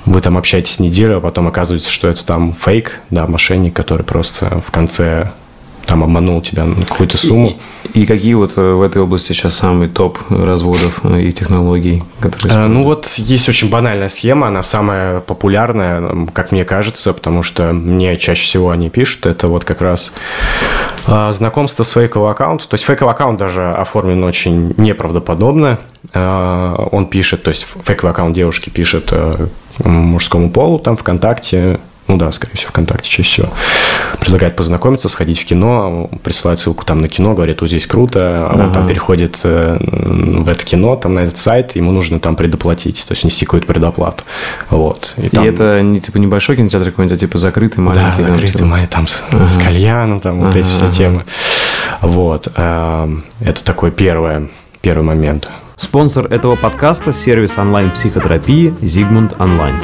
вы 0.06 0.20
там 0.20 0.36
общаетесь 0.36 0.80
неделю, 0.80 1.16
а 1.16 1.20
потом 1.20 1.48
оказывается, 1.48 1.90
что 1.90 2.08
это 2.08 2.24
там 2.24 2.54
фейк, 2.54 3.00
да, 3.10 3.26
мошенник, 3.26 3.74
который 3.74 4.02
просто 4.02 4.60
в 4.66 4.70
конце 4.70 5.30
там 5.86 6.02
обманул 6.02 6.40
тебя 6.40 6.64
на 6.64 6.84
какую-то 6.84 7.16
сумму. 7.16 7.58
И, 7.92 8.02
и 8.02 8.06
какие 8.06 8.34
вот 8.34 8.54
э, 8.56 8.72
в 8.72 8.82
этой 8.82 9.02
области 9.02 9.32
сейчас 9.32 9.54
самый 9.56 9.88
топ 9.88 10.18
разводов 10.28 11.00
э, 11.04 11.22
и 11.22 11.32
технологий? 11.32 12.02
Которые... 12.20 12.56
А, 12.56 12.68
ну 12.68 12.84
вот 12.84 13.06
есть 13.16 13.48
очень 13.48 13.70
банальная 13.70 14.08
схема, 14.08 14.48
она 14.48 14.62
самая 14.62 15.20
популярная, 15.20 16.26
как 16.32 16.52
мне 16.52 16.64
кажется, 16.64 17.12
потому 17.12 17.42
что 17.42 17.72
мне 17.72 18.16
чаще 18.16 18.44
всего 18.44 18.70
они 18.70 18.90
пишут, 18.90 19.26
это 19.26 19.48
вот 19.48 19.64
как 19.64 19.80
раз 19.80 20.12
а, 21.06 21.32
знакомство 21.32 21.84
с 21.84 21.92
фейковым 21.92 22.30
аккаунтом. 22.30 22.68
То 22.68 22.74
есть 22.74 22.84
фейковый 22.84 23.12
аккаунт 23.12 23.38
даже 23.38 23.70
оформлен 23.70 24.24
очень 24.24 24.74
неправдоподобно. 24.76 25.78
А, 26.12 26.88
он 26.92 27.06
пишет, 27.06 27.42
то 27.42 27.50
есть 27.50 27.66
фейковый 27.84 28.12
аккаунт 28.12 28.34
девушки 28.34 28.70
пишет 28.70 29.12
мужскому 29.82 30.50
полу 30.50 30.78
там 30.78 30.96
ВКонтакте, 30.96 31.80
ну 32.06 32.16
да, 32.16 32.30
скорее 32.32 32.54
всего, 32.54 32.70
ВКонтакте 32.70 33.08
чаще 33.08 33.30
всего, 33.30 33.48
предлагает 34.20 34.56
познакомиться, 34.56 35.08
сходить 35.08 35.40
в 35.40 35.44
кино, 35.44 36.10
присылает 36.22 36.60
ссылку 36.60 36.84
там 36.84 37.00
на 37.00 37.08
кино, 37.08 37.34
говорит, 37.34 37.60
вот 37.60 37.68
здесь 37.68 37.86
круто, 37.86 38.20
а 38.20 38.50
ага. 38.52 38.62
он 38.64 38.72
там 38.72 38.86
переходит 38.86 39.38
э, 39.44 39.78
в 39.80 40.48
это 40.48 40.64
кино, 40.64 40.96
там 40.96 41.14
на 41.14 41.20
этот 41.20 41.38
сайт, 41.38 41.76
ему 41.76 41.92
нужно 41.92 42.20
там 42.20 42.36
предоплатить, 42.36 43.04
то 43.06 43.12
есть 43.12 43.22
внести 43.22 43.46
какую-то 43.46 43.66
предоплату. 43.66 44.24
Вот. 44.70 45.14
И, 45.16 45.28
там... 45.28 45.44
и 45.44 45.48
это 45.48 45.80
не 45.80 46.00
типа 46.00 46.18
небольшой 46.18 46.56
кинотеатр 46.56 46.90
какой-нибудь, 46.90 47.16
а 47.16 47.20
типа 47.20 47.38
закрытый 47.38 47.82
маленький? 47.82 48.22
Да, 48.22 48.30
закрытый, 48.30 48.86
там, 48.86 49.06
типа... 49.06 49.08
с, 49.08 49.22
ага. 49.30 49.48
с 49.48 49.56
кальяном, 49.56 50.20
там 50.20 50.36
ага, 50.36 50.46
вот 50.46 50.56
эти 50.56 50.66
все 50.66 50.84
ага. 50.84 50.92
темы. 50.92 51.24
Вот. 52.02 52.48
э, 52.54 53.16
Это 53.40 53.64
такой 53.64 53.90
первое, 53.90 54.48
первый 54.82 55.04
момент. 55.04 55.50
Спонсор 55.94 56.26
этого 56.26 56.56
подкаста– 56.56 57.12
сервис 57.12 57.56
онлайн-психотерапии 57.56 58.74
«Зигмунд 58.82 59.34
Онлайн». 59.38 59.76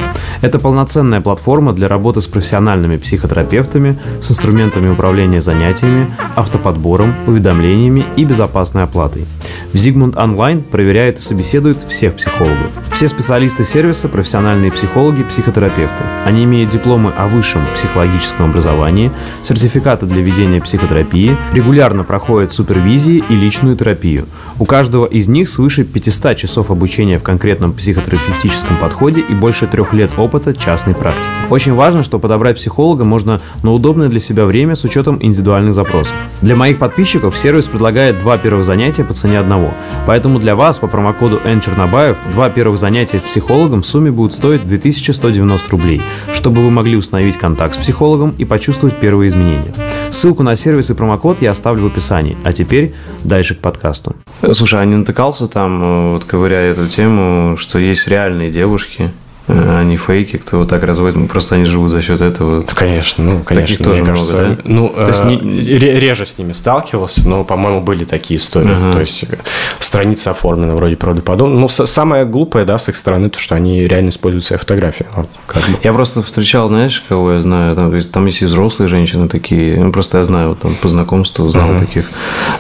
Это 0.43 0.59
полноценная 0.59 1.21
платформа 1.21 1.73
для 1.73 1.87
работы 1.87 2.21
с 2.21 2.27
профессиональными 2.27 2.97
психотерапевтами, 2.97 3.97
с 4.21 4.29
инструментами 4.29 4.91
управления 4.91 5.41
занятиями, 5.41 6.09
автоподбором, 6.35 7.15
уведомлениями 7.29 8.05
и 8.17 8.25
безопасной 8.25 8.83
оплатой. 8.83 9.25
В 9.73 9.77
«Зигмунд 9.77 10.17
Онлайн» 10.17 10.65
проверяют 10.65 11.19
и 11.19 11.21
собеседуют 11.21 11.85
всех 11.85 12.15
психологов. 12.15 12.73
Все 12.93 13.07
специалисты 13.07 13.65
сервиса– 13.65 14.09
профессиональные 14.11 14.73
психологи, 14.73 15.23
психотерапевты. 15.23 16.03
Они 16.25 16.43
имеют 16.43 16.71
дипломы 16.71 17.13
о 17.17 17.29
высшем 17.29 17.63
психологическом 17.75 18.51
образовании, 18.51 19.13
сертификаты 19.45 20.07
для 20.07 20.23
ведения 20.23 20.61
психотерапии, 20.61 21.37
регулярно 21.53 22.03
проходят 22.03 22.51
супервизии 22.51 23.23
и 23.29 23.35
личную 23.37 23.77
терапию. 23.77 24.27
У 24.59 24.65
каждого 24.65 25.07
из 25.07 25.29
них 25.29 25.49
свыше 25.49 25.85
500 26.01 26.37
часов 26.37 26.71
обучения 26.71 27.19
в 27.19 27.23
конкретном 27.23 27.73
психотерапевтическом 27.73 28.79
подходе 28.79 29.21
и 29.21 29.35
больше 29.35 29.67
трех 29.67 29.93
лет 29.93 30.11
опыта 30.17 30.55
частной 30.55 30.95
практики. 30.95 31.29
Очень 31.51 31.75
важно, 31.75 32.03
что 32.03 32.19
подобрать 32.19 32.57
психолога 32.57 33.05
можно 33.05 33.41
на 33.63 33.73
удобное 33.73 34.09
для 34.09 34.21
себя 34.21 34.45
время 34.45 34.77
с 34.77 34.85
учетом 34.85 35.19
индивидуальных 35.21 35.75
запросов. 35.75 36.15
Для 36.43 36.57
моих 36.57 36.79
подписчиков 36.79 37.37
сервис 37.37 37.69
предлагает 37.69 38.19
два 38.19 38.39
первых 38.39 38.65
занятия 38.65 39.05
по 39.05 39.13
цене 39.13 39.39
одного. 39.39 39.73
Поэтому 40.07 40.39
для 40.39 40.57
вас 40.57 40.79
по 40.79 40.87
промокоду 40.87 41.41
N 41.45 41.61
Чернобаев 41.61 42.17
два 42.33 42.51
первых 42.51 42.79
занятия 42.79 43.19
с 43.19 43.23
психологом 43.23 43.83
в 43.83 43.87
сумме 43.87 44.11
будут 44.11 44.33
стоить 44.33 44.67
2190 44.67 45.71
рублей, 45.71 46.03
чтобы 46.33 46.63
вы 46.63 46.71
могли 46.71 46.97
установить 46.97 47.37
контакт 47.37 47.75
с 47.75 47.79
психологом 47.79 48.35
и 48.39 48.45
почувствовать 48.45 48.97
первые 48.97 49.29
изменения. 49.29 49.75
Ссылку 50.11 50.43
на 50.43 50.57
сервис 50.57 50.91
и 50.91 50.95
промокод 50.95 51.43
я 51.43 51.51
оставлю 51.51 51.85
в 51.85 51.87
описании. 51.87 52.37
А 52.45 52.53
теперь 52.53 52.95
дальше 53.25 53.55
к 53.55 53.59
подкасту. 53.59 54.17
Слушай, 54.53 54.81
а 54.81 54.85
не 54.85 54.97
натыкался 54.97 55.47
там, 55.47 55.83
вот 56.13 56.25
ковыряя 56.25 56.73
эту 56.73 56.89
тему, 56.89 57.57
что 57.57 57.79
есть 57.79 58.09
реальные 58.09 58.51
девушки, 58.51 59.11
а 59.55 59.83
не 59.85 59.97
фейки, 59.97 60.37
кто 60.37 60.59
вот 60.59 60.69
так 60.69 60.83
разводит, 60.85 61.17
ну, 61.17 61.27
просто 61.27 61.57
они 61.57 61.65
живут 61.65 61.91
за 61.91 62.03
счет 62.03 62.21
этого. 62.21 62.63
Да, 62.63 62.75
конечно, 62.75 63.25
ну, 63.25 63.43
конечно. 63.43 63.77
Таких 63.77 63.85
тоже 63.85 64.03
мне 64.03 64.13
много, 64.13 64.27
кажется, 64.33 64.57
да? 64.57 64.63
Ну, 64.65 64.89
То 64.89 65.07
есть 65.07 65.21
э, 65.25 65.29
не- 65.29 65.79
ре- 65.79 66.01
реже 66.01 66.27
с 66.27 66.39
ними 66.39 66.53
сталкивался, 66.53 67.29
но, 67.29 67.45
по-моему, 67.45 67.81
были 67.81 68.05
такие 68.05 68.39
истории. 68.39 68.73
Ага. 68.73 68.93
То 68.95 69.01
есть 69.01 69.25
э, 69.25 69.37
страница 69.79 70.31
оформлена 70.31 70.75
вроде 70.75 70.97
правдоподобно. 70.97 71.59
Ну, 71.59 71.69
самое 71.69 72.25
глупое, 72.25 72.65
да, 72.65 72.79
с 72.79 72.89
их 72.89 72.97
стороны, 72.97 73.31
то, 73.31 73.39
что 73.39 73.55
они 73.55 73.85
реально 73.85 74.11
используют 74.11 74.45
свои 74.45 74.59
фотографии. 74.59 75.07
Вот, 75.15 75.29
как 75.47 75.63
бы. 75.63 75.79
Я 75.83 75.93
просто 75.93 76.23
встречал, 76.23 76.69
знаешь, 76.69 77.05
кого 77.09 77.33
я 77.33 77.43
знаю, 77.43 77.75
там, 77.77 77.93
там 78.03 78.27
есть 78.27 78.43
и 78.43 78.45
взрослые 78.45 78.89
женщины 78.89 79.29
такие, 79.29 79.79
ну, 79.79 79.93
просто 79.93 80.19
я 80.19 80.25
знаю, 80.25 80.51
вот, 80.51 80.61
там, 80.61 80.75
по 80.75 80.89
знакомству 80.89 81.49
знал 81.51 81.79
таких, 81.79 82.11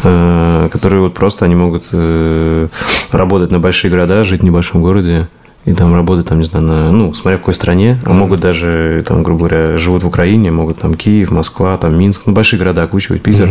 э, 0.02 0.68
которые 0.72 1.02
вот 1.02 1.14
просто, 1.14 1.44
они 1.44 1.54
могут 1.54 1.88
э, 1.92 2.68
работать 3.12 3.50
на 3.50 3.58
большие 3.58 3.90
города, 3.90 4.24
жить 4.24 4.40
в 4.40 4.44
небольшом 4.44 4.82
городе, 4.82 5.28
и 5.66 5.74
там 5.74 5.94
работать, 5.94 6.26
там, 6.26 6.38
не 6.38 6.44
знаю, 6.46 6.64
на, 6.64 6.90
ну, 6.90 7.12
смотря 7.12 7.36
в 7.36 7.40
какой 7.40 7.52
стране, 7.54 7.98
а 8.06 8.12
могут 8.14 8.40
даже, 8.40 9.04
там, 9.06 9.22
грубо 9.22 9.40
говоря, 9.48 9.76
живут 9.78 10.02
в 10.02 10.06
Украине, 10.06 10.50
могут 10.50 10.78
там 10.78 10.94
Киев, 10.94 11.30
Москва, 11.30 11.76
там 11.76 11.98
Минск, 11.98 12.22
ну, 12.24 12.32
большие 12.32 12.58
города 12.58 12.82
окучивать, 12.82 13.20
Питер. 13.22 13.48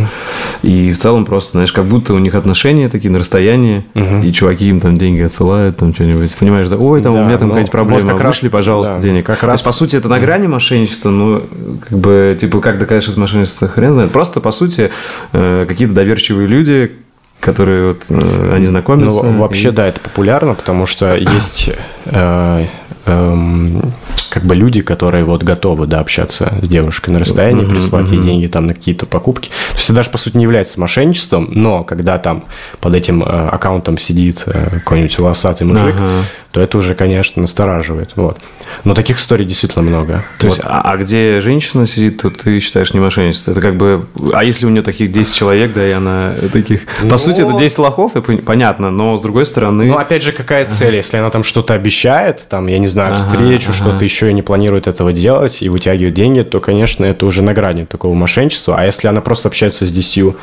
И 0.63 0.91
в 0.91 0.97
целом 0.97 1.23
просто, 1.25 1.51
знаешь, 1.51 1.71
как 1.71 1.85
будто 1.85 2.15
у 2.15 2.19
них 2.19 2.33
отношения 2.33 2.89
такие 2.89 3.11
на 3.11 3.19
расстоянии, 3.19 3.85
и 4.23 4.31
чуваки 4.31 4.67
им 4.69 4.79
там 4.79 4.97
деньги 4.97 5.21
отсылают, 5.21 5.77
там 5.77 5.93
что-нибудь, 5.93 6.35
понимаешь, 6.35 6.67
да, 6.67 6.77
ой, 6.77 7.01
там 7.01 7.13
у 7.13 7.17
Да, 7.17 7.25
меня 7.25 7.37
там 7.37 7.49
ну, 7.49 7.53
какая-то 7.53 7.71
вот 7.77 7.87
проблема, 7.87 8.09
как 8.11 8.21
раз, 8.21 8.35
вышли, 8.37 8.47
пожалуйста, 8.49 8.95
да, 8.95 9.01
денег. 9.01 9.25
как 9.25 9.39
То 9.39 9.45
есть, 9.45 9.51
раз- 9.51 9.61
по 9.61 9.71
сути, 9.71 9.95
это 9.95 10.09
на 10.09 10.19
грани 10.19 10.47
мошенничества, 10.47 11.11
но 11.11 11.43
как 11.87 11.97
бы, 11.97 12.35
типа, 12.39 12.59
как 12.59 12.79
доказать, 12.79 13.03
что 13.03 13.11
это 13.11 13.19
мошенничество, 13.21 13.67
хрен 13.67 13.93
знает. 13.93 14.11
Просто, 14.11 14.39
по 14.41 14.51
сути, 14.51 14.89
э, 15.33 15.65
какие-то 15.67 15.93
доверчивые 15.93 16.47
люди, 16.47 16.91
которые 17.39 17.89
вот, 17.89 18.05
э, 18.10 18.51
они 18.53 18.65
знакомятся. 18.65 19.24
Ну, 19.24 19.39
вообще, 19.39 19.69
и- 19.69 19.72
да, 19.72 19.88
это 19.88 20.00
популярно, 20.01 20.55
потому 20.55 20.86
что 20.86 21.15
есть 21.15 21.69
э, 22.05 22.65
эм, 23.05 23.81
как 24.29 24.43
бы 24.46 24.55
люди, 24.55 24.81
которые 24.81 25.24
вот 25.24 25.43
готовы, 25.43 25.88
да, 25.88 26.00
общаться 26.00 26.53
с 26.62 26.67
девушкой 26.67 27.12
на 27.12 27.19
расстоянии, 27.19 27.62
Мгм, 27.63 27.72
присылать 27.72 28.12
ей 28.12 28.17
мгм. 28.19 28.27
деньги 28.27 28.48
там 28.48 28.67
на 28.67 28.74
какие-то 28.74 29.05
покупки. 29.05 29.48
То 29.50 29.75
есть 29.75 29.86
это 29.86 29.93
даже, 29.96 30.10
по 30.10 30.17
сути, 30.17 30.38
не 30.38 30.43
является 30.43 30.79
мошенничеством, 30.79 31.50
но 31.51 31.84
когда 31.84 32.19
там 32.19 32.43
под 32.79 32.93
этим 32.93 33.24
э, 33.24 33.25
аккаунтом 33.25 33.98
сидит 33.98 34.43
э, 34.46 34.69
какой-нибудь 34.72 35.17
волосатый 35.17 35.65
мужик, 35.65 35.96
Ага. 35.98 36.10
То 36.59 36.63
это 36.63 36.77
уже, 36.77 36.93
конечно, 36.93 37.41
настораживает. 37.41 38.11
Вот. 38.15 38.37
Но 38.83 38.93
таких 38.93 39.17
историй 39.17 39.45
действительно 39.45 39.81
много. 39.83 40.25
То 40.39 40.47
Вот. 40.47 40.55
есть, 40.57 40.61
а, 40.65 40.81
а 40.91 40.97
где 40.97 41.39
женщина 41.39 41.87
сидит, 41.87 42.21
то 42.21 42.29
ты 42.29 42.59
считаешь 42.59 42.93
не 42.93 42.99
мошенничество. 42.99 43.51
Это 43.51 43.61
как 43.61 43.77
бы... 43.77 44.05
А 44.33 44.43
если 44.43 44.65
у 44.65 44.69
нее 44.69 44.81
таких 44.81 45.09
10 45.11 45.33
человек, 45.33 45.71
да, 45.73 45.87
и 45.87 45.91
она 45.91 46.35
таких... 46.51 46.85
По 47.01 47.05
Ну- 47.05 47.17
сути, 47.17 47.41
это 47.41 47.53
10 47.53 47.77
лохов, 47.79 48.15
и 48.17 48.19
пон- 48.19 48.41
понятно, 48.41 48.91
но 48.91 49.15
с 49.15 49.21
другой 49.21 49.45
стороны... 49.45 49.85
Ну, 49.85 49.97
опять 49.97 50.21
же, 50.21 50.33
какая 50.33 50.65
цель? 50.65 50.95
Если 50.95 51.15
она 51.15 51.29
там 51.29 51.43
что-то 51.45 51.73
обещает, 51.73 52.45
там, 52.49 52.67
я 52.67 52.77
не 52.79 52.87
знаю, 52.87 53.15
Ага, 53.15 53.19
встречу, 53.19 53.69
ага. 53.69 53.73
что-то 53.77 54.03
еще 54.03 54.29
и 54.29 54.33
не 54.33 54.41
планирует 54.41 54.87
этого 54.87 55.13
делать 55.13 55.61
и 55.61 55.69
вытягивает 55.69 56.13
деньги, 56.13 56.41
то, 56.41 56.59
конечно, 56.59 57.05
это 57.05 57.25
уже 57.25 57.41
на 57.41 57.53
грани 57.53 57.85
такого 57.85 58.13
мошенничества. 58.15 58.75
А 58.77 58.85
если 58.85 59.07
она 59.07 59.21
просто 59.21 59.47
общается 59.47 59.85
с 59.85 59.91
десятью, 59.91 60.35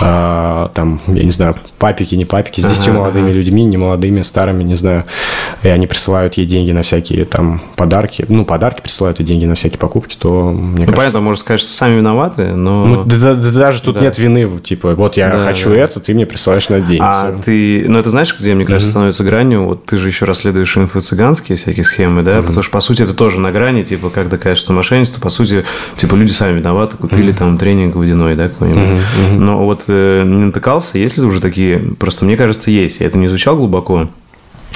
а, 0.00 0.70
там, 0.74 1.00
я 1.06 1.22
не 1.22 1.30
знаю, 1.30 1.54
папики, 1.78 2.16
не 2.16 2.24
папики, 2.24 2.60
с 2.60 2.64
десятью 2.64 2.92
Ага, 2.94 3.00
молодыми 3.02 3.26
ага. 3.26 3.34
людьми, 3.34 3.64
не 3.64 3.76
молодыми, 3.76 4.22
старыми, 4.22 4.64
не 4.64 4.74
знаю, 4.76 5.04
и 5.62 5.68
они 5.68 5.86
присылают 5.86 6.34
ей 6.34 6.46
деньги 6.46 6.72
на 6.72 6.82
всякие 6.82 7.24
там 7.24 7.60
подарки, 7.76 8.24
ну, 8.28 8.44
подарки 8.44 8.80
присылают 8.82 9.20
и 9.20 9.24
деньги 9.24 9.44
на 9.44 9.54
всякие 9.54 9.78
покупки, 9.78 10.16
то, 10.18 10.50
мне 10.50 10.70
ну, 10.70 10.74
кажется... 10.76 10.96
понятно, 10.96 11.20
можно 11.20 11.40
сказать, 11.40 11.60
что 11.60 11.72
сами 11.72 11.96
виноваты, 11.96 12.54
но... 12.54 12.86
Ну, 12.86 13.04
да- 13.04 13.16
да- 13.16 13.34
да 13.34 13.50
даже 13.50 13.82
тут 13.82 13.94
Да. 13.96 14.00
нет 14.00 14.18
вины, 14.18 14.48
типа, 14.62 14.94
вот 14.94 15.16
я 15.16 15.30
Да, 15.30 15.44
хочу 15.44 15.70
да. 15.70 15.76
это, 15.76 16.00
ты 16.00 16.14
мне 16.14 16.26
присылаешь 16.26 16.68
на 16.68 16.80
деньги. 16.80 16.98
А 17.00 17.32
Всё. 17.32 17.42
ты, 17.44 17.84
ну 17.88 17.98
это 17.98 18.10
знаешь, 18.10 18.36
где, 18.38 18.54
мне 18.54 18.64
кажется, 18.64 18.90
становится 18.90 19.24
гранью? 19.24 19.64
Вот 19.64 19.84
ты 19.86 19.96
же 19.96 20.08
еще 20.08 20.24
расследуешь 20.24 20.76
инфо-цыганские 20.76 21.56
всякие 21.56 21.84
схемы, 21.84 22.22
да? 22.22 22.42
Потому 22.42 22.62
что, 22.62 22.72
по 22.72 22.80
сути, 22.80 23.02
это 23.02 23.14
тоже 23.14 23.40
на 23.40 23.52
грани, 23.52 23.82
типа, 23.82 24.10
как 24.10 24.28
доказать, 24.28 24.58
что 24.58 24.72
мошенничество, 24.72 25.20
по 25.20 25.28
сути, 25.30 25.64
типа, 25.96 26.14
люди 26.14 26.32
сами 26.32 26.58
виноваты, 26.58 26.96
купили 26.96 27.32
там 27.32 27.58
тренинг 27.58 27.94
водяной, 27.94 28.34
да, 28.34 28.48
какой-нибудь. 28.48 29.00
Но 29.38 29.64
вот 29.64 29.84
э, 29.88 30.22
не 30.24 30.44
натыкался, 30.46 30.98
есть 30.98 31.18
ли 31.18 31.24
уже 31.24 31.40
такие, 31.40 31.78
просто 31.98 32.24
мне 32.24 32.36
кажется, 32.36 32.70
есть. 32.70 33.00
Я 33.00 33.06
это 33.06 33.18
не 33.18 33.26
изучал 33.26 33.56
глубоко. 33.56 34.08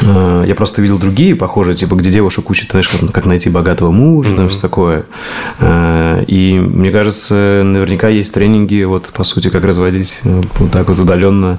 Э, 0.02 0.44
Я 0.46 0.54
просто 0.54 0.82
видел 0.82 0.98
другие 0.98 1.34
похожие, 1.34 1.74
типа, 1.74 1.94
где 1.94 2.10
девушек 2.10 2.50
учат, 2.50 2.70
знаешь, 2.70 2.88
как, 2.88 3.10
как 3.12 3.24
найти 3.26 3.48
богатого 3.50 3.90
мужа, 3.90 4.34
там 4.36 4.48
все 4.48 4.60
такое. 4.60 5.04
Э, 5.60 6.24
И 6.26 6.58
мне 6.58 6.90
кажется, 6.90 7.62
наверняка 7.64 8.08
есть 8.08 8.32
тренинги, 8.34 8.82
вот, 8.84 9.12
по 9.12 9.24
сути, 9.24 9.48
как 9.48 9.64
разводить 9.64 10.20
э, 10.24 10.42
вот 10.58 10.70
так 10.70 10.88
вот 10.88 10.98
удаленно 10.98 11.58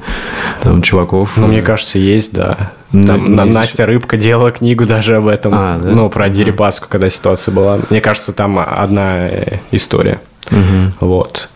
там 0.61 0.81
чуваков. 0.81 1.31
Ну, 1.37 1.47
мне 1.47 1.61
кажется, 1.61 1.99
есть, 1.99 2.33
да. 2.33 2.71
Ну, 2.91 3.05
Там 3.07 3.33
на- 3.33 3.43
есть 3.43 3.53
Настя 3.55 3.85
Рыбка 3.85 4.17
делала 4.17 4.51
книгу 4.51 4.85
даже 4.85 5.15
об 5.17 5.27
этом. 5.27 5.53
А, 5.55 5.77
да? 5.79 5.89
Ну, 5.91 6.09
про 6.09 6.29
Дерипаску, 6.29 6.87
когда 6.89 7.09
ситуация 7.09 7.53
была. 7.53 7.79
Мне 7.89 7.99
кажется, 8.01 8.31
там 8.33 8.59
одна 8.59 9.27
история. 9.71 10.19
Мгм. 10.51 10.93
Вот. 11.01 11.49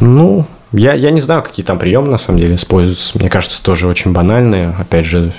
Ну, 0.00 0.46
я, 0.72 0.94
я 0.94 1.10
не 1.10 1.20
знаю, 1.20 1.42
какие 1.42 1.66
там 1.66 1.78
приемы 1.78 2.08
на 2.08 2.16
самом 2.16 2.38
деле 2.38 2.54
используются. 2.54 3.18
Мне 3.18 3.28
кажется, 3.28 3.62
тоже 3.62 3.86
очень 3.86 4.12
банальные. 4.12 4.74
Опять 4.78 5.04
же, 5.04 5.32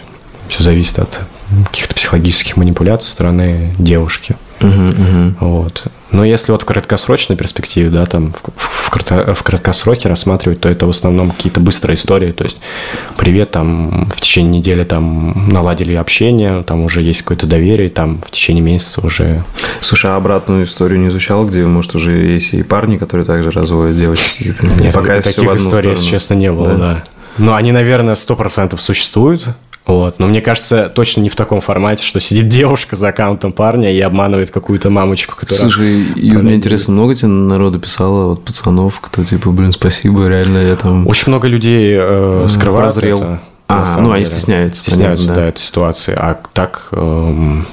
все 0.51 0.63
зависит 0.63 1.00
от 1.00 1.22
каких-то 1.65 1.96
психологических 1.96 2.58
манипуляций 2.58 3.08
со 3.08 3.13
стороны 3.13 3.74
девушки. 3.79 4.36
Мгм, 4.60 4.88
мгм. 4.89 5.38
Вот. 5.39 5.86
Но 6.12 6.25
если 6.25 6.51
вот 6.51 6.63
в 6.63 6.65
краткосрочной 6.65 7.38
перспективе, 7.38 7.89
да, 7.89 8.05
там 8.05 8.34
в, 8.34 8.89
в, 8.89 9.34
в 9.34 9.43
краткосроке 9.43 10.10
рассматривать, 10.10 10.60
то 10.60 10.70
это 10.70 10.86
в 10.86 10.89
основном 10.89 11.31
какие-то 11.31 11.62
быстрые 11.62 11.96
истории. 11.96 12.34
То 12.34 12.43
есть, 12.43 12.58
привет, 13.15 13.51
там 13.51 14.10
в 14.13 14.20
течение 14.20 14.60
недели 14.60 14.84
там 14.84 15.48
наладили 15.51 15.93
общение, 15.93 16.63
там 16.63 16.84
уже 16.84 17.01
есть 17.01 17.22
какое-то 17.22 17.48
доверие, 17.48 17.89
там 17.89 18.22
в 18.22 18.31
течение 18.31 18.62
месяца 18.62 19.05
уже. 19.05 19.43
Слушай, 19.79 20.12
а 20.12 20.17
обратную 20.17 20.65
историю 20.65 21.00
не 21.00 21.08
изучал, 21.08 21.46
где, 21.46 21.65
может, 21.65 21.96
уже 21.96 22.12
есть 22.12 22.53
и 22.53 22.62
парни, 22.62 22.98
которые 22.98 23.25
также 23.25 23.51
разводят 23.51 23.98
девочек 23.98 24.38
каких-то? 24.38 24.67
Нет, 24.67 24.93
Пока 24.93 25.22
таких 25.22 25.50
историй, 25.55 25.91
если 25.91 26.05
честно, 26.05 26.34
не 26.34 26.51
было, 26.51 26.67
Да? 26.67 26.77
да. 26.77 27.03
Но 27.38 27.55
они, 27.55 27.72
наверное, 27.72 28.15
сто 28.15 28.36
процентов 28.36 28.81
существуют. 28.81 29.48
Вот. 29.85 30.19
Но 30.19 30.27
мне 30.27 30.41
кажется, 30.41 30.89
точно 30.93 31.21
не 31.21 31.29
в 31.29 31.35
таком 31.35 31.59
формате, 31.59 32.03
что 32.05 32.19
сидит 32.21 32.47
девушка 32.47 32.95
за 32.95 33.09
аккаунтом 33.09 33.51
парня 33.51 33.91
и 33.93 34.00
обманывает 34.00 34.51
какую-то 34.51 34.89
мамочку, 34.89 35.35
которая... 35.35 35.59
Слушай, 35.59 36.03
и 36.15 36.29
Правильно. 36.31 36.53
интересно, 36.55 36.93
много 36.93 37.15
тебе 37.15 37.29
народу 37.29 37.79
писало, 37.79 38.27
вот 38.29 38.45
пацанов, 38.45 39.00
кто 39.01 39.23
типа, 39.23 39.50
блин, 39.50 39.73
спасибо, 39.73 40.27
реально 40.27 40.59
я 40.59 40.75
там... 40.75 41.07
Очень 41.07 41.29
много 41.29 41.47
людей 41.47 41.95
э, 42.00 42.45
скрывают 42.50 42.93
прозрел. 42.93 43.17
это, 43.23 43.39
А, 43.67 43.97
ну, 44.00 44.11
они 44.11 44.23
деле. 44.23 44.35
стесняются, 44.35 44.81
Стесняются, 44.81 45.25
понятно, 45.27 45.35
да, 45.35 45.41
да. 45.41 45.50
этой 45.50 45.59
ситуации. 45.61 46.13
А 46.17 46.39
так 46.53 46.88
эм, 46.91 47.65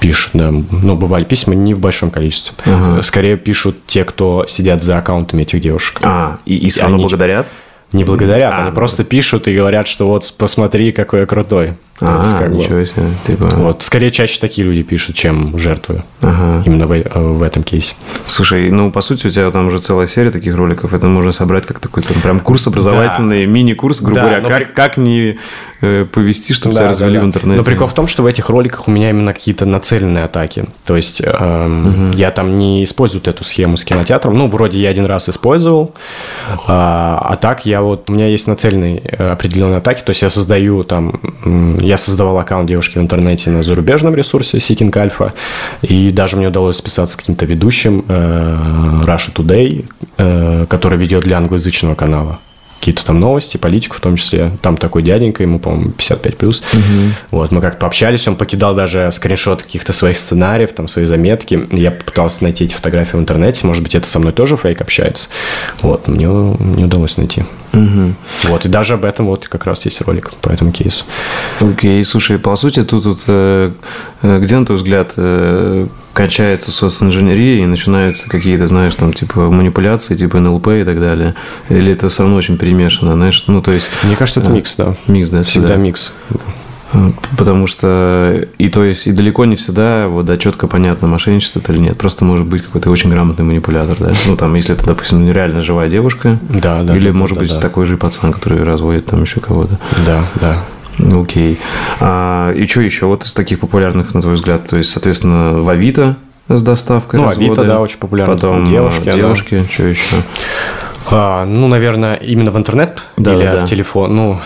пишут, 0.00 0.32
да. 0.34 0.50
Ну, 0.50 0.96
бывали 0.96 1.22
письма 1.24 1.54
не 1.54 1.74
в 1.74 1.78
большом 1.78 2.10
количестве. 2.10 2.54
Ага. 2.66 3.02
Скорее 3.02 3.36
пишут 3.36 3.86
те, 3.86 4.04
кто 4.04 4.46
сидят 4.48 4.82
за 4.82 4.98
аккаунтами 4.98 5.42
этих 5.42 5.60
девушек. 5.60 6.00
А, 6.02 6.38
и, 6.44 6.56
и 6.56 6.68
И 6.68 6.80
они- 6.80 6.96
благодарят? 7.02 7.46
Не 7.92 8.04
благодарят, 8.04 8.54
А, 8.54 8.58
они 8.62 8.70
ну. 8.70 8.74
просто 8.74 9.04
пишут 9.04 9.48
и 9.48 9.54
говорят, 9.54 9.86
что 9.86 10.06
вот 10.08 10.32
посмотри, 10.38 10.92
какой 10.92 11.20
я 11.20 11.26
крутой. 11.26 11.74
То 11.98 12.18
есть, 12.18 12.32
А, 12.32 12.38
как 12.40 12.50
бы, 12.52 12.56
ничего 12.58 12.84
себе. 12.84 13.06
Типа, 13.24 13.46
Вот, 13.56 13.82
скорее 13.84 14.10
чаще 14.10 14.40
такие 14.40 14.66
люди 14.66 14.82
пишут, 14.82 15.14
чем 15.14 15.56
жертвы. 15.56 16.02
ага. 16.20 16.62
Именно 16.66 16.86
в, 16.88 16.92
э, 16.92 17.02
в 17.14 17.42
этом 17.42 17.62
кейсе. 17.62 17.94
Слушай, 18.26 18.70
ну, 18.72 18.90
по 18.90 19.00
сути, 19.02 19.28
у 19.28 19.30
тебя 19.30 19.48
там 19.50 19.66
уже 19.68 19.78
целая 19.78 20.06
серия 20.08 20.30
таких 20.30 20.56
роликов. 20.56 20.94
Это 20.94 21.06
можно 21.06 21.30
собрать 21.32 21.64
как 21.66 21.78
такой 21.78 22.02
там 22.02 22.20
прям 22.20 22.40
курс 22.40 22.66
образовательный, 22.66 23.46
мини-курс, 23.46 24.00
грубо 24.00 24.14
Да, 24.16 24.22
говоря. 24.22 24.40
но 24.42 24.48
как, 24.48 24.72
как 24.74 24.96
не 24.96 25.38
э, 25.80 26.04
повести, 26.10 26.52
чтобы 26.54 26.74
тебя 26.74 26.84
Да, 26.84 26.88
развели 26.90 27.14
да, 27.14 27.18
в 27.18 27.22
да. 27.22 27.26
интернете. 27.28 27.58
Но 27.58 27.64
прикол 27.64 27.86
в 27.88 27.94
том, 27.94 28.08
что 28.08 28.22
в 28.22 28.26
этих 28.26 28.48
роликах 28.48 28.88
у 28.88 28.90
меня 28.90 29.10
именно 29.10 29.32
какие-то 29.32 29.64
нацеленные 29.66 30.24
атаки. 30.24 30.64
То 30.84 30.96
есть 30.96 31.20
эм, 31.24 32.10
я 32.12 32.30
там 32.32 32.58
не 32.58 32.82
использую 32.82 33.20
вот 33.20 33.28
эту 33.28 33.44
схему 33.44 33.76
с 33.76 33.84
кинотеатром. 33.84 34.36
Ну, 34.36 34.48
вроде 34.48 34.78
я 34.78 34.88
один 34.88 35.04
раз 35.06 35.28
использовал, 35.28 35.94
а, 36.66 37.18
а 37.28 37.36
так 37.36 37.64
я 37.66 37.82
вот 37.82 38.10
у 38.10 38.12
меня 38.12 38.26
есть 38.28 38.46
нацеленные 38.48 39.02
э, 39.04 39.30
определенные 39.30 39.78
атаки. 39.78 40.02
То 40.02 40.10
есть 40.10 40.22
я 40.22 40.30
создаю 40.30 40.84
там, 40.84 41.20
м, 41.44 41.78
я 41.92 41.98
создавал 41.98 42.38
аккаунт 42.38 42.68
девушки 42.68 42.96
в 42.96 43.02
интернете 43.02 43.50
на 43.50 43.62
зарубежном 43.62 44.14
ресурсе 44.14 44.56
Seeking 44.56 44.90
Alpha, 44.90 45.32
и 45.82 46.10
даже 46.10 46.38
мне 46.38 46.48
удалось 46.48 46.76
списаться 46.78 47.12
с 47.12 47.16
каким-то 47.16 47.44
ведущим 47.44 48.04
э, 48.08 49.02
Russia 49.04 49.30
Today, 49.34 49.84
э, 50.16 50.66
который 50.70 50.98
ведет 50.98 51.24
для 51.24 51.36
англоязычного 51.36 51.94
канала 51.94 52.38
какие-то 52.82 53.04
там 53.04 53.20
новости, 53.20 53.58
политику 53.58 53.96
в 53.96 54.00
том 54.00 54.16
числе. 54.16 54.50
Там 54.60 54.76
такой 54.76 55.04
дяденька, 55.04 55.44
ему, 55.44 55.60
по-моему, 55.60 55.92
55 55.92 56.36
плюс. 56.36 56.62
Вот, 57.30 57.52
мы 57.52 57.60
как-то 57.60 57.78
пообщались, 57.78 58.26
он 58.26 58.34
покидал 58.34 58.74
даже 58.74 59.08
скриншот 59.12 59.62
каких-то 59.62 59.92
своих 59.92 60.18
сценариев, 60.18 60.72
там, 60.72 60.88
свои 60.88 61.04
заметки. 61.04 61.68
Я 61.70 61.92
попытался 61.92 62.42
найти 62.42 62.64
эти 62.64 62.74
фотографии 62.74 63.16
в 63.16 63.20
интернете. 63.20 63.64
Может 63.68 63.84
быть, 63.84 63.94
это 63.94 64.08
со 64.08 64.18
мной 64.18 64.32
тоже 64.32 64.56
фейк 64.56 64.80
общается. 64.80 65.28
Вот, 65.80 66.08
мне 66.08 66.26
не 66.26 66.84
удалось 66.84 67.16
найти. 67.16 67.44
Мгм. 67.72 68.16
Вот, 68.44 68.66
и 68.66 68.68
даже 68.68 68.94
об 68.94 69.04
этом 69.04 69.26
вот 69.26 69.46
как 69.46 69.64
раз 69.64 69.84
есть 69.84 70.00
ролик 70.02 70.32
по 70.40 70.50
этому 70.50 70.72
кейсу. 70.72 71.04
Окей, 71.60 72.04
слушай, 72.04 72.38
по 72.38 72.56
сути, 72.56 72.82
тут, 72.82 73.04
тут 73.04 73.20
э, 73.28 73.72
где, 74.22 74.56
на 74.58 74.64
твой 74.64 74.78
взгляд, 74.78 75.14
э, 75.16 75.86
кончается 76.12 76.70
социнженерия 76.70 77.62
и 77.62 77.66
начинаются 77.66 78.28
какие-то, 78.28 78.66
знаешь, 78.66 78.94
там, 78.94 79.12
типа, 79.12 79.50
манипуляции, 79.50 80.14
типа 80.14 80.38
НЛП 80.38 80.68
и 80.68 80.84
так 80.84 81.00
далее? 81.00 81.34
Или 81.68 81.92
это 81.92 82.08
все 82.08 82.22
равно 82.22 82.36
очень 82.36 82.58
перемешано, 82.58 83.14
знаешь? 83.14 83.44
Ну, 83.46 83.62
то 83.62 83.72
есть... 83.72 83.90
Мне 84.04 84.16
кажется, 84.16 84.40
это 84.40 84.50
э, 84.50 84.52
микс, 84.52 84.76
да. 84.76 84.94
Микс, 85.06 85.30
да, 85.30 85.42
Всегда 85.42 85.68
всегда. 85.68 85.76
микс. 85.76 86.12
Потому 87.38 87.66
что 87.66 88.46
и 88.58 88.68
то 88.68 88.84
есть 88.84 89.06
и 89.06 89.12
далеко 89.12 89.46
не 89.46 89.56
всегда 89.56 90.08
вот 90.08 90.26
да 90.26 90.36
четко 90.36 90.66
понятно 90.66 91.08
мошенничество 91.08 91.58
это 91.60 91.72
или 91.72 91.80
нет. 91.80 91.96
Просто 91.96 92.24
может 92.26 92.46
быть 92.46 92.62
какой-то 92.62 92.90
очень 92.90 93.08
грамотный 93.10 93.46
манипулятор, 93.46 93.96
да. 93.98 94.12
Ну 94.26 94.36
там, 94.36 94.54
если 94.54 94.74
это, 94.74 94.84
допустим, 94.84 95.30
реально 95.30 95.62
живая 95.62 95.88
девушка, 95.88 96.38
Да, 96.50 96.82
да. 96.82 96.94
или 96.94 97.10
да, 97.10 97.16
может 97.16 97.38
да, 97.38 97.44
быть 97.44 97.54
да. 97.54 97.60
такой 97.60 97.86
же 97.86 97.96
пацан, 97.96 98.32
который 98.32 98.62
разводит 98.62 99.06
там 99.06 99.22
еще 99.22 99.40
кого-то. 99.40 99.78
Да, 100.04 100.28
да. 100.40 100.64
Окей. 100.98 101.58
А, 102.00 102.52
и 102.52 102.66
что 102.66 102.80
еще 102.80 103.06
вот 103.06 103.24
из 103.24 103.34
таких 103.34 103.60
популярных, 103.60 104.14
на 104.14 104.20
твой 104.20 104.34
взгляд? 104.34 104.66
То 104.68 104.76
есть, 104.76 104.90
соответственно, 104.90 105.60
в 105.60 105.68
Авито 105.68 106.16
с 106.48 106.62
доставкой. 106.62 107.20
Ну, 107.20 107.26
разводы, 107.26 107.46
Авито, 107.46 107.64
да, 107.64 107.80
очень 107.80 107.98
популярно. 107.98 108.34
Потом 108.34 108.66
Девушки, 108.68 109.08
а, 109.08 109.12
она- 109.14 109.22
девушки, 109.22 109.64
что 109.70 109.84
еще? 109.84 110.16
А, 111.10 111.44
ну, 111.44 111.66
наверное, 111.66 112.14
именно 112.14 112.50
в 112.50 112.56
интернет 112.56 113.02
Да, 113.16 113.34
или 113.34 113.44
да, 113.44 113.52
да. 113.52 113.66
в 113.66 113.68
телефон. 113.68 114.14
Ну, 114.14 114.38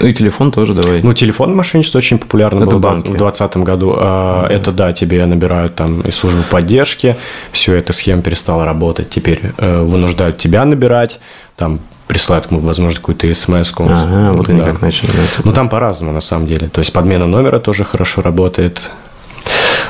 И 0.00 0.12
телефон 0.12 0.50
тоже 0.50 0.74
давай. 0.74 1.00
Ну, 1.02 1.12
телефон 1.12 1.54
мошенничество 1.56 1.98
очень 1.98 2.18
популярно 2.18 2.62
Это 2.62 2.70
было 2.70 2.78
в 2.78 2.82
банки. 2.82 3.06
2020 3.08 3.56
году. 3.58 3.94
А, 3.96 4.46
Это, 4.48 4.72
да, 4.72 4.92
тебе 4.92 5.24
набирают 5.26 5.74
там 5.76 6.00
из 6.00 6.16
службы 6.16 6.42
поддержки, 6.50 7.16
все, 7.52 7.74
эта 7.74 7.92
схема 7.92 8.22
перестала 8.22 8.64
работать, 8.64 9.10
теперь 9.10 9.40
э, 9.58 9.80
вынуждают 9.82 10.38
тебя 10.38 10.64
набирать, 10.64 11.18
там 11.56 11.78
присылают, 12.06 12.46
возможно, 12.50 12.98
какую-то 12.98 13.32
смс 13.34 13.72
ага, 13.78 14.32
вот 14.32 14.48
они 14.48 14.60
как 14.60 14.80
начали. 14.80 15.08
да, 15.08 15.26
типа. 15.36 15.42
Ну, 15.44 15.52
там 15.52 15.68
по-разному, 15.68 16.12
на 16.12 16.20
самом 16.20 16.46
деле. 16.46 16.68
То 16.68 16.80
есть, 16.80 16.92
подмена 16.92 17.26
номера 17.26 17.58
тоже 17.58 17.84
хорошо 17.84 18.22
работает. 18.22 18.90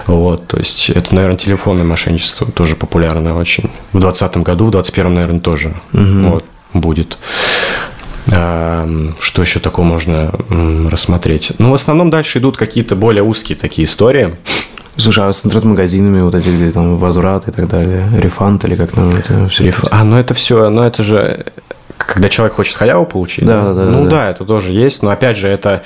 Вот, 0.06 0.46
то 0.46 0.56
есть, 0.56 0.88
это, 0.90 1.14
наверное, 1.14 1.37
телефонное 1.37 1.85
мошенничество 1.85 2.46
тоже 2.50 2.76
популярное 2.76 3.32
очень. 3.35 3.64
В 3.92 3.99
2020 3.99 4.37
году, 4.38 4.66
в 4.66 4.70
2021, 4.70 5.14
наверное, 5.14 5.40
тоже 5.40 5.75
вот, 5.92 6.44
будет. 6.73 7.18
А, 8.32 8.88
Что 9.20 9.42
еще 9.42 9.61
такого 9.61 9.85
можно 9.85 10.32
рассмотреть? 10.90 11.52
Ну, 11.58 11.70
в 11.70 11.75
основном 11.75 12.11
дальше 12.11 12.38
идут 12.38 12.56
какие-то 12.56 12.96
более 12.96 13.23
узкие 13.23 13.56
такие 13.56 13.87
истории. 13.87 14.37
Слушай, 14.96 15.28
а 15.28 15.32
с 15.32 15.44
интернет-магазинами 15.44 16.23
вот 16.23 16.35
эти, 16.35 16.49
где 16.49 16.70
там 16.70 16.96
возврат 16.96 17.49
и 17.49 17.50
так 17.50 17.68
далее, 17.68 18.08
рефанд 18.16 18.64
или 18.64 18.76
как 18.76 18.92
там 18.92 19.11
это 19.14 19.46
все? 19.49 19.64
Реф- 19.64 19.87
А, 19.90 20.04
ну 20.04 20.16
это 20.16 20.32
все, 20.32 20.70
ну 20.70 20.82
это 20.82 21.02
же, 21.02 21.44
когда 21.99 22.29
человек 22.29 22.55
хочет 22.57 22.76
халяву 22.76 23.07
получить. 23.07 23.45
Да, 23.47 23.73
да, 23.75 23.83
Ну 23.85 24.05
да. 24.05 24.11
да, 24.11 24.31
это 24.31 24.45
тоже 24.45 24.73
есть, 24.73 25.03
но 25.03 25.11
опять 25.11 25.37
же 25.37 25.49
это 25.49 25.82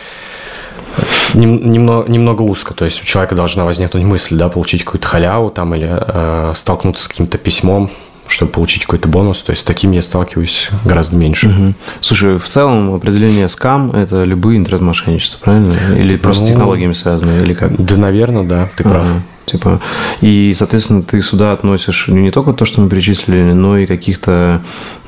нем- 1.35 1.71
немного, 1.71 2.11
немного 2.11 2.43
узко. 2.43 2.75
То 2.75 2.85
есть 2.85 3.03
у 3.03 3.05
человека 3.05 3.35
должна 3.35 3.65
возникнуть 3.65 4.05
мысль, 4.05 4.37
да, 4.37 4.49
получить 4.49 4.85
какую-то 4.85 5.07
халяву 5.07 5.51
там 5.51 5.75
или 5.75 5.89
э, 5.91 6.53
столкнуться 6.57 7.05
с 7.05 7.09
каким-то 7.09 7.39
письмом, 7.39 7.91
чтобы 8.27 8.53
получить 8.53 8.83
какой-то 8.83 9.09
бонус. 9.09 9.43
То 9.43 9.51
есть 9.51 9.63
с 9.63 9.65
таким 9.65 9.93
я 9.93 10.03
сталкиваюсь 10.03 10.69
гораздо 10.85 11.17
меньше. 11.17 11.49
Мгм. 11.49 11.75
Слушай, 12.01 12.39
в 12.39 12.47
целом 12.47 12.95
определение 12.95 13.49
скам– 13.49 13.91
это 13.93 14.25
любые 14.25 14.59
интернет-мошенничества, 14.59 15.39
правильно? 15.45 15.75
Или 15.97 16.17
просто 16.17 16.45
с 16.45 16.49
Ну, 16.49 16.53
технологиями 16.55 16.93
связаны, 16.93 17.39
или 17.43 17.55
как? 17.55 17.77
Да, 17.77 17.97
наверное, 17.97 18.45
да, 18.45 18.69
ты 18.77 18.83
прав. 18.85 19.07
Ага, 19.53 19.61
Типа, 19.61 19.81
и, 20.21 20.53
соответственно, 20.55 21.03
ты 21.03 21.21
сюда 21.23 21.53
относишь 21.53 22.09
не 22.09 22.31
только 22.31 22.53
то, 22.53 22.65
что 22.65 22.81
мы 22.81 22.89
перечислили, 22.89 23.53
но 23.53 23.79
и 23.79 23.87
каких-то 23.87 24.61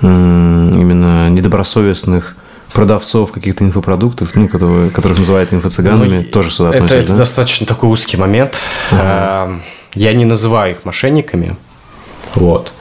именно 0.03 1.29
недобросовестных 1.31 2.37
продавцов 2.73 3.33
каких-то 3.33 3.65
инфопродуктов, 3.65 4.35
ну, 4.35 4.49
которые, 4.49 4.91
которых 4.91 5.19
называют 5.19 5.53
инфо-цыганами, 5.53 6.23
Ну, 6.25 6.25
тоже 6.25 6.51
сюда 6.51 6.71
это, 6.71 6.85
относишь, 6.85 7.05
это 7.05 7.13
да? 7.13 7.19
достаточно 7.19 7.67
такой 7.67 7.91
узкий 7.91 8.17
момент. 8.17 8.57
А, 8.91 9.59
Я 9.95 10.15
не 10.15 10.25
называю 10.25 10.73
их 10.73 10.85
мошенниками. 10.85 11.57
Вот. 12.35 12.73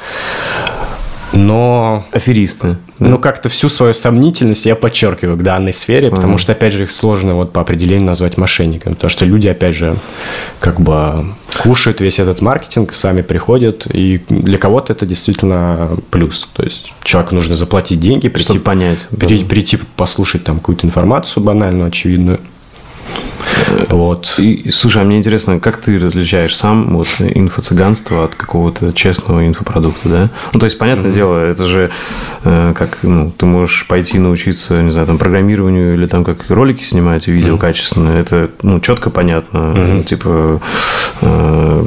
Но 1.33 2.05
Аферисты. 2.11 2.77
Ну, 2.99 3.17
как-то 3.17 3.49
всю 3.49 3.69
свою 3.69 3.93
сомнительность 3.93 4.65
я 4.65 4.75
подчеркиваю 4.75 5.37
к 5.37 5.43
данной 5.43 5.73
сфере, 5.73 6.09
потому 6.11 6.37
что, 6.37 6.51
опять 6.51 6.73
же, 6.73 6.83
их 6.83 6.91
сложно 6.91 7.35
вот 7.35 7.51
по 7.53 7.61
определению 7.61 8.05
назвать 8.05 8.37
мошенниками. 8.37 8.93
Потому 8.93 9.09
что 9.09 9.25
люди, 9.25 9.47
опять 9.47 9.75
же, 9.75 9.97
как 10.59 10.79
бы 10.81 11.25
кушают 11.63 12.01
весь 12.01 12.19
этот 12.19 12.41
маркетинг, 12.41 12.93
сами 12.93 13.21
приходят, 13.21 13.87
и 13.91 14.21
для 14.29 14.57
кого-то 14.57 14.93
это 14.93 15.05
действительно 15.05 15.91
плюс. 16.11 16.47
То 16.53 16.63
есть 16.63 16.93
человеку 17.03 17.35
нужно 17.35 17.55
заплатить 17.55 17.99
деньги, 17.99 18.27
прийти, 18.29 18.49
Чтобы 18.49 18.61
понять. 18.63 19.07
пере- 19.19 19.45
прийти 19.45 19.79
послушать 19.95 20.43
там 20.43 20.57
какую-то 20.57 20.85
информацию 20.85 21.43
банальную, 21.43 21.87
очевидную. 21.87 22.39
Вот. 23.89 24.35
И, 24.37 24.71
слушай, 24.71 25.01
а 25.01 25.05
мне 25.05 25.17
интересно, 25.17 25.59
как 25.59 25.77
ты 25.77 25.97
различаешь 25.99 26.55
сам 26.55 26.95
вот 26.97 27.07
инфо-цыганство 27.19 28.25
от 28.25 28.35
какого-то 28.35 28.91
честного 28.93 29.45
инфопродукта, 29.47 30.09
да? 30.09 30.29
Ну, 30.53 30.59
то 30.59 30.65
есть, 30.65 30.77
понятное 30.77 31.11
дело, 31.11 31.37
это 31.37 31.65
же 31.65 31.91
э, 32.43 32.73
как, 32.75 32.99
ну, 33.03 33.31
ты 33.35 33.45
можешь 33.45 33.87
пойти 33.87 34.19
научиться, 34.19 34.81
не 34.81 34.91
знаю, 34.91 35.07
там, 35.07 35.17
программированию 35.17 35.93
или 35.93 36.05
там, 36.07 36.23
как 36.23 36.49
ролики 36.49 36.83
снимать, 36.83 37.27
видео 37.27 37.57
качественно, 37.57 38.09
это, 38.17 38.49
ну, 38.61 38.79
четко 38.79 39.09
понятно, 39.09 39.73
Ну, 39.73 40.03
типа, 40.03 40.61
э, 41.21 41.85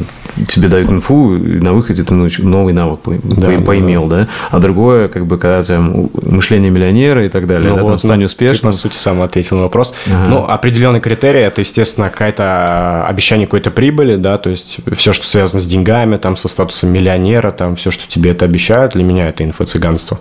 тебе 0.49 0.69
дают 0.69 0.91
инфу, 0.91 1.37
и 1.37 1.61
на 1.61 1.73
выходе 1.73 2.03
ты 2.03 2.15
новый 2.15 2.73
навык 2.73 3.01
Да, 3.05 3.47
по- 3.47 3.53
да, 3.53 3.59
поимел, 3.61 4.07
да. 4.07 4.29
А 4.51 4.59
другое, 4.59 5.09
как 5.09 5.27
бы, 5.27 5.39
когда 5.39 5.63
там 5.63 6.11
мышление 6.23 6.71
миллионера 6.71 7.25
и 7.25 7.29
так 7.29 7.47
далее, 7.47 7.71
Ну 7.71 7.77
да, 7.77 7.83
там, 7.83 7.91
вот, 7.93 8.03
стань 8.03 8.19
ну, 8.21 8.25
успешным. 8.25 8.73
Ты, 8.73 8.77
по 8.77 8.83
сути, 8.83 8.97
сам 8.97 9.23
ответил 9.23 9.57
на 9.57 9.63
вопрос. 9.63 9.95
Ага. 10.07 10.29
Ну, 10.29 10.45
определенный 10.45 11.01
критерий– 11.01 11.41
это, 11.41 11.61
естественно, 11.61 12.09
какая-то 12.11 12.43
а, 12.45 13.07
обещание 13.09 13.47
какой-то 13.47 13.71
прибыли, 13.71 14.17
да, 14.17 14.39
то 14.39 14.51
есть 14.51 14.79
все, 14.97 15.13
что 15.13 15.27
связано 15.27 15.61
с 15.61 15.67
деньгами, 15.67 16.17
там, 16.17 16.37
со 16.37 16.49
статусом 16.49 16.91
миллионера, 16.91 17.51
там, 17.51 17.77
все, 17.77 17.91
что 17.91 18.09
тебе 18.09 18.31
это 18.31 18.45
обещают, 18.45 18.95
для 18.95 19.05
меня 19.05 19.29
это 19.29 19.45
инфо-цыганство. 19.45 20.19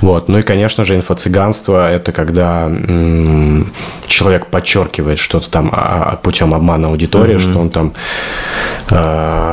Вот. 0.00 0.28
Ну 0.28 0.38
и, 0.38 0.42
конечно 0.42 0.84
же, 0.84 0.96
инфо-цыганство– 0.96 1.90
это 1.92 2.12
когда 2.12 2.66
м, 2.66 3.72
человек 4.06 4.46
подчеркивает 4.46 5.18
что-то 5.18 5.50
там 5.50 5.70
а, 5.72 6.12
а, 6.12 6.16
путем 6.16 6.54
обмана 6.54 6.88
аудитории, 6.88 7.38
что 7.38 7.58
он 7.58 7.70
там 7.70 7.92
э, 8.90 9.47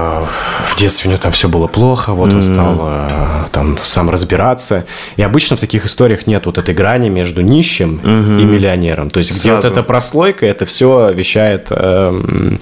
в 0.69 0.77
детстве 0.77 1.09
у 1.09 1.11
него 1.11 1.21
там 1.21 1.31
все 1.31 1.47
было 1.47 1.67
плохо, 1.67 2.13
вот 2.13 2.33
он 2.33 2.43
стал 2.43 2.77
э, 2.81 3.45
там 3.51 3.77
сам 3.83 4.09
разбираться. 4.09 4.85
И 5.15 5.21
обычно 5.21 5.57
в 5.57 5.59
таких 5.59 5.85
историях 5.85 6.27
нет 6.27 6.45
вот 6.45 6.57
этой 6.57 6.73
грани 6.73 7.09
между 7.09 7.41
нищим 7.41 7.97
и 7.97 8.43
миллионером. 8.43 9.09
То 9.09 9.19
есть 9.19 9.31
где 9.31 9.53
вот 9.53 9.61
Сразу. 9.61 9.73
эта 9.73 9.83
прослойка, 9.83 10.45
это 10.45 10.65
все 10.65 11.11
вещает 11.11 11.67
эм, 11.71 12.59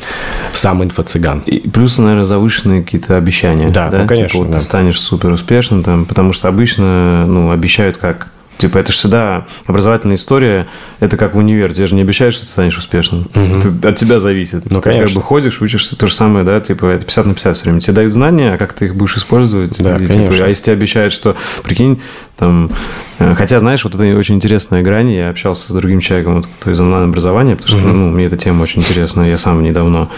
сам 0.54 0.84
инфо-цыган. 0.84 1.44
И 1.46 1.68
плюс, 1.70 1.98
наверное, 1.98 2.26
завышенные 2.26 2.84
какие-то 2.84 3.18
обещания. 3.18 3.70
Да, 3.70 3.90
ну, 3.92 4.08
конечно, 4.08 4.30
Типа, 4.30 4.38
вот 4.44 4.52
да. 4.52 4.60
ты 4.60 4.64
станешь 4.64 5.02
супер 5.02 5.32
успешным, 5.32 5.84
там, 5.84 6.06
потому 6.06 6.34
что 6.34 6.48
обычно 6.48 7.26
ну, 7.26 7.52
обещают 7.52 7.98
как 7.98 8.28
Типа, 8.58 8.78
это 8.78 8.92
же 8.92 8.98
всегда 8.98 9.46
образовательная 9.66 10.16
история, 10.16 10.68
это 11.00 11.18
как 11.18 11.36
в 11.36 11.38
универ, 11.38 11.74
тебе 11.74 11.88
же 11.88 11.96
не 11.96 12.02
обещаешь, 12.02 12.36
что 12.36 12.46
ты 12.46 12.52
станешь 12.52 12.78
успешным. 12.78 13.26
Ты- 13.34 13.88
от 13.90 13.96
тебя 13.96 14.20
зависит. 14.20 14.70
Ну, 14.70 14.80
ты 14.80 14.84
как 14.90 14.94
конечно. 14.94 15.20
бы 15.20 15.26
ходишь, 15.26 15.62
учишься, 15.62 15.98
то 15.98 16.08
же 16.08 16.14
самое, 16.14 16.46
да, 16.46 16.60
типа, 16.62 16.86
это 16.86 17.06
50 17.06 17.26
на 17.26 17.34
50 17.34 17.56
все 17.56 17.66
время. 17.66 17.80
Тебе 17.80 17.94
дают 17.94 18.14
знания, 18.14 18.54
а 18.54 18.58
как 18.58 18.74
ты 18.74 18.86
их 18.86 18.96
будешь 18.96 19.18
использовать? 19.18 19.82
Да, 19.84 19.96
И, 19.98 20.00
типа, 20.00 20.14
конечно. 20.14 20.46
а 20.46 20.48
если 20.48 20.64
тебе 20.64 20.74
обещают, 20.74 21.14
что, 21.14 21.36
прикинь, 21.64 22.00
там, 22.38 22.72
э, 23.20 23.34
хотя, 23.36 23.60
знаешь, 23.60 23.84
вот 23.84 23.96
это 23.96 24.04
очень 24.18 24.36
интересная 24.36 24.82
грань, 24.82 25.12
я 25.12 25.30
общался 25.30 25.72
с 25.72 25.76
другим 25.76 26.00
человеком, 26.00 26.36
вот, 26.36 26.48
кто 26.60 26.72
из 26.72 26.80
онлайн-образования, 26.80 27.56
потому 27.56 27.80
что, 27.80 27.88
ну, 27.88 28.10
мне 28.10 28.26
эта 28.26 28.38
тема 28.38 28.64
очень 28.64 28.82
интересна, 28.82 29.24
я 29.30 29.38
сам 29.38 29.62
недавно 29.62 30.10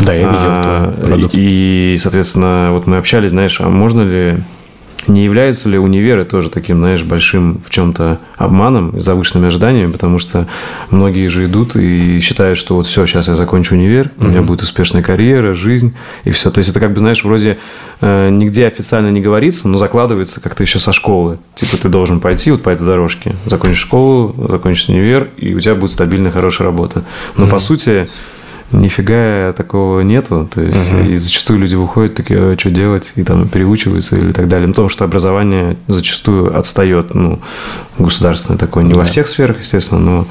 Да, 0.00 0.12
я 0.12 0.26
видел 0.26 0.32
а, 0.34 1.06
продукт. 1.06 1.34
И, 1.36 1.96
соответственно, 2.00 2.68
вот 2.72 2.86
мы 2.86 2.96
общались, 2.98 3.30
знаешь, 3.30 3.60
а 3.60 3.68
можно 3.68 4.02
ли, 4.02 4.42
не 5.08 5.24
являются 5.24 5.68
ли 5.68 5.78
универы 5.78 6.24
тоже 6.24 6.50
таким, 6.50 6.78
знаешь, 6.78 7.02
большим 7.02 7.60
в 7.64 7.70
чем-то 7.70 8.18
обманом, 8.36 9.00
завышенными 9.00 9.48
ожиданиями, 9.48 9.92
потому 9.92 10.18
что 10.18 10.46
многие 10.90 11.28
же 11.28 11.46
идут 11.46 11.76
и 11.76 12.20
считают, 12.20 12.58
что 12.58 12.76
вот 12.76 12.86
все, 12.86 13.06
сейчас 13.06 13.28
я 13.28 13.34
закончу 13.34 13.74
универ, 13.74 14.10
у 14.18 14.24
меня 14.24 14.42
будет 14.42 14.62
успешная 14.62 15.02
карьера, 15.02 15.54
жизнь 15.54 15.94
и 16.24 16.30
все. 16.30 16.50
То 16.50 16.58
есть 16.58 16.70
это 16.70 16.80
как 16.80 16.92
бы, 16.92 17.00
знаешь, 17.00 17.24
вроде 17.24 17.58
э, 18.00 18.28
нигде 18.30 18.66
официально 18.66 19.10
не 19.10 19.20
говорится, 19.20 19.68
но 19.68 19.78
закладывается 19.78 20.40
как-то 20.40 20.62
еще 20.62 20.78
со 20.78 20.92
школы. 20.92 21.38
Типа 21.54 21.76
ты 21.76 21.88
должен 21.88 22.20
пойти 22.20 22.50
вот 22.50 22.62
по 22.62 22.70
этой 22.70 22.84
дорожке, 22.84 23.34
закончишь 23.46 23.82
школу, 23.82 24.34
закончишь 24.48 24.88
универ, 24.88 25.30
и 25.36 25.54
у 25.54 25.60
тебя 25.60 25.74
будет 25.74 25.92
стабильная, 25.92 26.30
хорошая 26.30 26.66
работа. 26.66 27.04
Но 27.36 27.46
по 27.46 27.58
сути 27.58 28.08
нифига 28.72 29.52
такого 29.52 30.00
нету. 30.00 30.48
То 30.52 30.62
есть, 30.62 30.92
и 31.08 31.16
зачастую 31.16 31.60
люди 31.60 31.74
выходят 31.74 32.14
такие, 32.14 32.38
«А, 32.40 32.56
что 32.58 32.70
делать, 32.70 33.12
и 33.16 33.22
там 33.22 33.48
переучиваются 33.48 34.16
или 34.16 34.32
так 34.32 34.48
далее. 34.48 34.66
Ну, 34.66 34.72
Потому 34.72 34.88
что 34.88 35.04
образование 35.04 35.76
зачастую 35.88 36.56
отстает, 36.56 37.14
ну, 37.14 37.40
государственное 37.98 38.58
такое. 38.58 38.84
Не 38.84 38.94
во 38.94 39.00
Да. 39.00 39.06
всех 39.06 39.28
сферах, 39.28 39.60
естественно, 39.60 40.00
но 40.00 40.26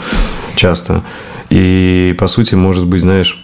часто. 0.55 1.03
И, 1.49 2.15
по 2.17 2.27
сути, 2.27 2.55
может 2.55 2.85
быть, 2.87 3.01
знаешь, 3.01 3.43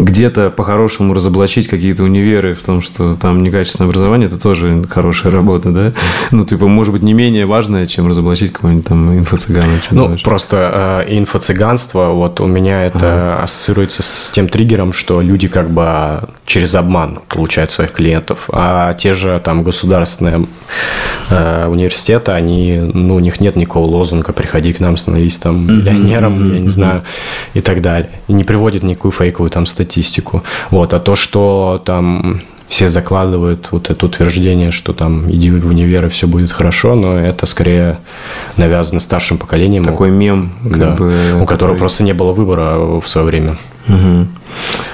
где-то 0.00 0.50
по-хорошему 0.50 1.14
разоблачить 1.14 1.68
какие-то 1.68 2.02
универы 2.04 2.54
в 2.54 2.62
том, 2.62 2.80
что 2.80 3.14
там 3.14 3.42
некачественное 3.42 3.88
образование, 3.88 4.28
это 4.28 4.40
тоже 4.40 4.82
хорошая 4.88 5.32
работа, 5.32 5.70
да? 5.70 5.92
Ну, 6.30 6.44
типа, 6.44 6.66
может 6.66 6.92
быть, 6.92 7.02
не 7.02 7.12
менее 7.12 7.46
важная, 7.46 7.86
чем 7.86 8.08
разоблачить 8.08 8.52
какого-нибудь 8.52 8.86
там 8.86 9.18
инфо-цыгана. 9.18 9.80
Ну, 9.90 10.02
думаешь? 10.04 10.22
просто 10.22 11.04
э, 11.06 11.16
инфо-цыганство, 11.16 12.10
вот 12.10 12.40
у 12.40 12.46
меня 12.46 12.84
это 12.84 13.42
ассоциируется 13.42 14.02
с 14.02 14.30
тем 14.32 14.48
триггером, 14.48 14.92
что 14.92 15.20
люди 15.20 15.48
как 15.48 15.70
бы 15.70 16.28
через 16.46 16.74
обман 16.74 17.20
получают 17.28 17.70
своих 17.70 17.92
клиентов, 17.92 18.48
а 18.52 18.94
те 18.94 19.14
же 19.14 19.40
там 19.44 19.62
государственные 19.62 20.46
э, 21.30 21.66
университеты, 21.66 22.32
они, 22.32 22.78
ну, 22.92 23.16
у 23.16 23.20
них 23.20 23.40
нет 23.40 23.56
никакого 23.56 23.86
лозунга 23.86 24.32
«приходи 24.32 24.72
к 24.72 24.80
нам, 24.80 24.96
становись 24.96 25.38
там 25.38 25.66
миллионером», 25.66 26.52
я 26.54 26.60
не 26.60 26.68
знаю, 26.68 27.02
и 27.54 27.60
так 27.60 27.82
далее. 27.82 28.10
И 28.28 28.32
не 28.32 28.44
приводит 28.44 28.82
никакую 28.82 29.12
фейковую 29.12 29.50
там 29.50 29.66
статистику. 30.00 30.42
Вот, 30.70 30.94
а 30.94 31.00
то, 31.00 31.16
что 31.16 31.80
там 31.84 32.40
все 32.68 32.88
закладывают 32.88 33.68
вот 33.72 33.90
это 33.90 34.06
утверждение, 34.06 34.70
что 34.70 34.92
там 34.92 35.28
иди 35.28 35.50
в 35.50 35.66
универ 35.66 36.06
и 36.06 36.08
все 36.08 36.26
будет 36.28 36.52
хорошо, 36.52 36.94
но 36.94 37.18
это 37.18 37.46
скорее 37.46 37.98
навязано 38.56 39.00
старшим 39.00 39.38
поколением. 39.38 39.84
Такой 39.84 40.10
мем, 40.10 40.52
Да, 40.64 40.92
бы, 40.92 41.12
у 41.42 41.46
которого 41.46 41.46
который- 41.46 41.78
просто 41.78 42.04
не 42.04 42.12
было 42.14 42.32
выбора 42.32 42.76
в 43.00 43.06
свое 43.08 43.26
время. 43.26 43.56
Мгм. 43.88 44.28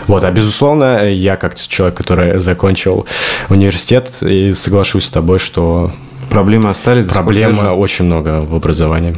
Вот, 0.07 0.25
а 0.25 0.31
безусловно, 0.31 1.07
я 1.11 1.37
как 1.37 1.55
человек, 1.59 1.99
который 1.99 2.39
закончил 2.39 3.05
университет, 3.51 4.11
и 4.23 4.55
соглашусь 4.55 5.05
с 5.05 5.11
тобой, 5.11 5.39
что 5.39 5.93
Проблемы 6.31 6.71
остались? 6.71 7.05
до 7.05 7.11
сих 7.13 7.17
пор 7.17 7.25
проблем 7.25 7.57
те 7.57 7.61
же? 7.63 7.69
очень 7.71 8.05
много 8.07 8.41
в 8.41 8.55
образовании. 8.55 9.17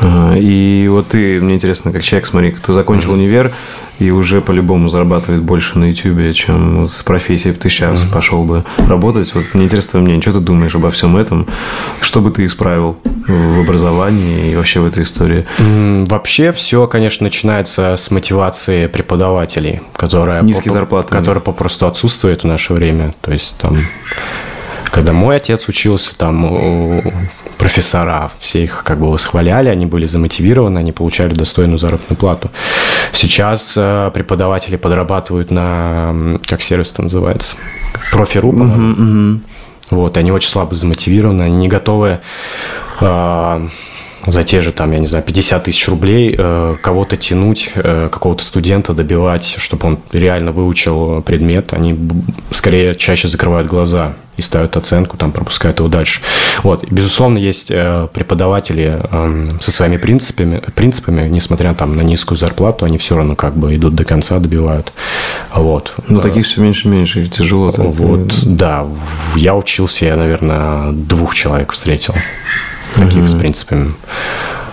Ага, 0.00 0.36
И 0.38 0.88
вот 0.88 1.08
ты, 1.08 1.40
мне 1.40 1.54
интересно, 1.54 1.92
как 1.92 2.02
человек, 2.02 2.26
смотри, 2.26 2.50
ты 2.52 2.72
закончил 2.72 3.12
универ 3.12 3.54
и 3.98 4.10
уже 4.10 4.40
по-любому 4.42 4.88
зарабатывает 4.90 5.42
больше 5.42 5.78
на 5.78 5.86
Ютубе, 5.86 6.34
чем 6.34 6.86
с 6.86 7.02
профессией 7.02 7.54
ты 7.54 7.70
сейчас 7.70 8.02
пошел 8.02 8.44
бы 8.44 8.62
работать. 8.88 9.34
Вот 9.34 9.54
мне 9.54 9.64
интересно 9.64 10.00
мнение, 10.00 10.20
что 10.20 10.32
ты 10.34 10.40
думаешь 10.40 10.74
обо 10.74 10.90
всем 10.90 11.16
этом? 11.16 11.46
Что 12.02 12.20
бы 12.20 12.30
ты 12.30 12.44
исправил 12.44 12.98
в 13.26 13.60
образовании 13.60 14.52
и 14.52 14.56
вообще 14.56 14.80
в 14.80 14.86
этой 14.86 15.02
истории? 15.02 15.46
М, 15.58 16.04
Вообще 16.04 16.52
все, 16.52 16.86
конечно, 16.86 17.24
начинается 17.24 17.96
с 17.96 18.10
мотивации 18.10 18.86
преподавателей, 18.86 19.80
которая, 19.94 20.42
Низкие 20.42 20.70
попро- 20.70 20.74
зарплаты. 20.74 21.08
которая 21.14 21.40
попросту 21.40 21.86
отсутствует 21.86 22.42
в 22.42 22.46
наше 22.46 22.74
время. 22.74 23.14
То 23.22 23.32
есть 23.32 23.56
там, 23.58 23.78
когда 24.96 25.12
мой 25.12 25.36
отец 25.36 25.68
учился, 25.68 26.16
там 26.16 27.02
профессора, 27.58 28.32
все 28.40 28.64
их 28.64 28.82
как 28.82 28.98
бы 28.98 29.12
восхваляли, 29.12 29.68
они 29.68 29.84
были 29.84 30.06
замотивированы, 30.06 30.78
они 30.78 30.90
получали 30.90 31.34
достойную 31.34 31.78
заработную 31.78 32.16
плату. 32.16 32.50
Сейчас 33.12 33.74
э, 33.76 34.10
преподаватели 34.14 34.76
подрабатывают 34.76 35.50
на, 35.50 36.38
как 36.46 36.62
сервис 36.62 36.94
это 36.94 37.02
называется, 37.02 37.56
профи.ру, 38.10 38.52
по-моему. 38.52 39.40
Вот, 39.90 40.16
они 40.16 40.32
очень 40.32 40.48
слабо 40.48 40.74
замотивированы, 40.74 41.42
они 41.42 41.56
не 41.58 41.68
готовы 41.68 42.20
а, 43.00 43.68
за 44.26 44.44
те 44.44 44.62
же, 44.62 44.72
там, 44.72 44.92
я 44.92 44.98
не 44.98 45.06
знаю, 45.06 45.22
50 45.22 45.64
тысяч 45.64 45.86
рублей 45.88 46.34
э, 46.36 46.76
кого-то 46.80 47.18
тянуть, 47.18 47.70
э, 47.74 48.08
какого-то 48.10 48.42
студента 48.42 48.94
добивать, 48.94 49.56
чтобы 49.58 49.88
он 49.88 49.98
реально 50.10 50.52
выучил 50.52 51.20
предмет. 51.20 51.74
Они 51.74 51.98
скорее 52.50 52.94
чаще 52.94 53.28
закрывают 53.28 53.68
глаза 53.68 54.16
и 54.36 54.42
ставят 54.42 54.76
оценку, 54.76 55.16
там, 55.16 55.32
пропускают 55.32 55.78
его 55.78 55.88
дальше. 55.88 56.20
Вот. 56.62 56.84
И, 56.84 56.88
безусловно, 56.94 57.38
есть 57.38 57.70
э, 57.70 58.08
преподаватели 58.12 59.00
эм, 59.10 59.60
со 59.60 59.70
своими 59.70 59.96
принципами, 59.96 60.62
принципами, 60.74 61.28
несмотря 61.28 61.74
там, 61.74 61.96
на 61.96 62.02
низкую 62.02 62.38
зарплату, 62.38 62.84
они 62.84 62.98
все 62.98 63.16
равно 63.16 63.34
как 63.36 63.56
бы 63.56 63.74
идут 63.76 63.94
до 63.94 64.04
конца, 64.04 64.38
добивают. 64.38 64.92
Вот. 65.54 65.94
Ну, 66.08 66.18
Э, 66.18 66.22
таких 66.22 66.44
все 66.46 66.60
меньше 66.60 66.88
и 66.88 66.90
меньше, 66.90 67.22
и 67.24 67.28
тяжело. 67.28 67.72
так. 67.72 67.86
вот, 67.86 68.34
да, 68.44 68.84
в- 68.84 69.36
я 69.36 69.54
учился, 69.54 70.04
я, 70.06 70.16
наверное, 70.16 70.92
двух 70.92 71.34
человек 71.34 71.72
встретил, 71.72 72.14
таких 72.94 73.26
с 73.28 73.34
принципами. 73.34 73.92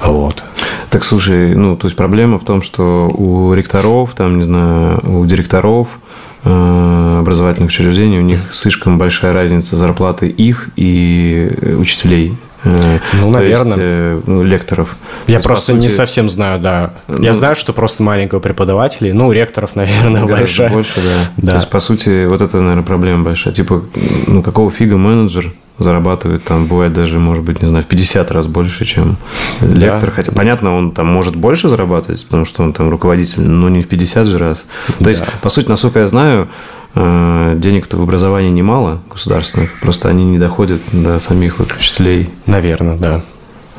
Вот. 0.02 0.44
Так, 0.90 1.04
слушай, 1.06 1.56
ну, 1.56 1.76
то 1.78 1.88
есть 1.88 1.96
проблема 1.96 2.38
в 2.38 2.44
том, 2.44 2.62
что 2.62 3.08
у 3.10 3.54
ректоров, 3.54 4.14
там, 4.16 4.38
не 4.38 4.44
знаю, 4.44 5.00
у 5.04 5.26
директоров 5.26 5.88
э, 5.98 6.00
образовательных 6.44 7.70
учреждений, 7.70 8.20
у 8.20 8.24
них 8.24 8.54
слишком 8.54 8.98
большая 8.98 9.34
разница 9.34 9.76
зарплаты 9.76 10.28
их 10.28 10.70
и 10.76 11.50
э, 11.62 11.76
учителей. 11.76 12.38
Э, 12.64 13.00
Ну, 13.14 13.34
то 13.34 13.42
есть, 13.44 13.64
наверное. 13.66 13.76
э, 13.80 14.22
ну, 14.26 14.44
лекторов. 14.44 14.96
То 15.26 15.32
Я 15.32 15.38
есть, 15.38 15.48
просто 15.48 15.74
не 15.74 15.82
сути, 15.82 15.92
совсем 15.94 16.30
знаю, 16.30 16.60
да. 16.60 16.94
Ну, 17.08 17.22
я 17.22 17.34
знаю, 17.34 17.56
что 17.56 17.74
просто 17.74 18.04
маленького 18.04 18.40
преподавателей, 18.40 19.12
ну, 19.14 19.32
ректоров, 19.32 19.72
наверное, 19.76 20.26
большая. 20.26 20.70
больше, 20.70 20.96
да. 20.96 21.32
Да. 21.38 21.52
То 21.52 21.58
есть, 21.58 21.70
по 21.70 21.80
сути, 21.80 22.26
вот 22.26 22.42
это, 22.42 22.60
наверное, 22.62 22.84
проблема 22.84 23.24
большая. 23.24 23.54
Типа, 23.54 23.84
ну, 24.28 24.42
какого 24.42 24.72
фига 24.72 24.98
менеджер 24.98 25.54
зарабатывает 25.80 26.44
там, 26.44 26.68
бывает 26.68 26.94
даже, 26.94 27.18
может 27.20 27.44
быть, 27.44 27.62
не 27.62 27.68
знаю, 27.68 27.84
в 27.84 27.88
50 27.88 28.30
раз 28.32 28.46
больше, 28.48 28.86
чем 28.86 29.18
лектор. 29.62 30.12
Хотя, 30.12 30.32
понятно, 30.32 30.76
он 30.76 30.92
там 30.92 31.08
может 31.08 31.36
больше 31.36 31.68
зарабатывать, 31.68 32.24
потому 32.26 32.46
что 32.46 32.62
он 32.64 32.74
там 32.74 32.90
руководитель, 32.90 33.42
но 33.42 33.70
не 33.70 33.82
в 33.82 33.88
50 33.88 34.28
же 34.28 34.38
раз. 34.38 34.66
То 35.00 35.10
есть, 35.10 35.24
по 35.42 35.50
сути, 35.50 35.70
насколько 35.70 36.00
я 36.00 36.08
знаю, 36.08 36.48
денег-то 36.96 37.98
в 37.98 38.02
образовании 38.02 38.52
немало 38.52 39.02
государственных, 39.10 39.80
просто 39.80 40.10
они 40.10 40.26
не 40.26 40.38
доходят 40.38 40.84
до 40.92 41.20
самих 41.20 41.60
вот 41.60 41.74
учителей. 41.74 42.30
Наверное, 42.46 42.98
да. 42.98 43.22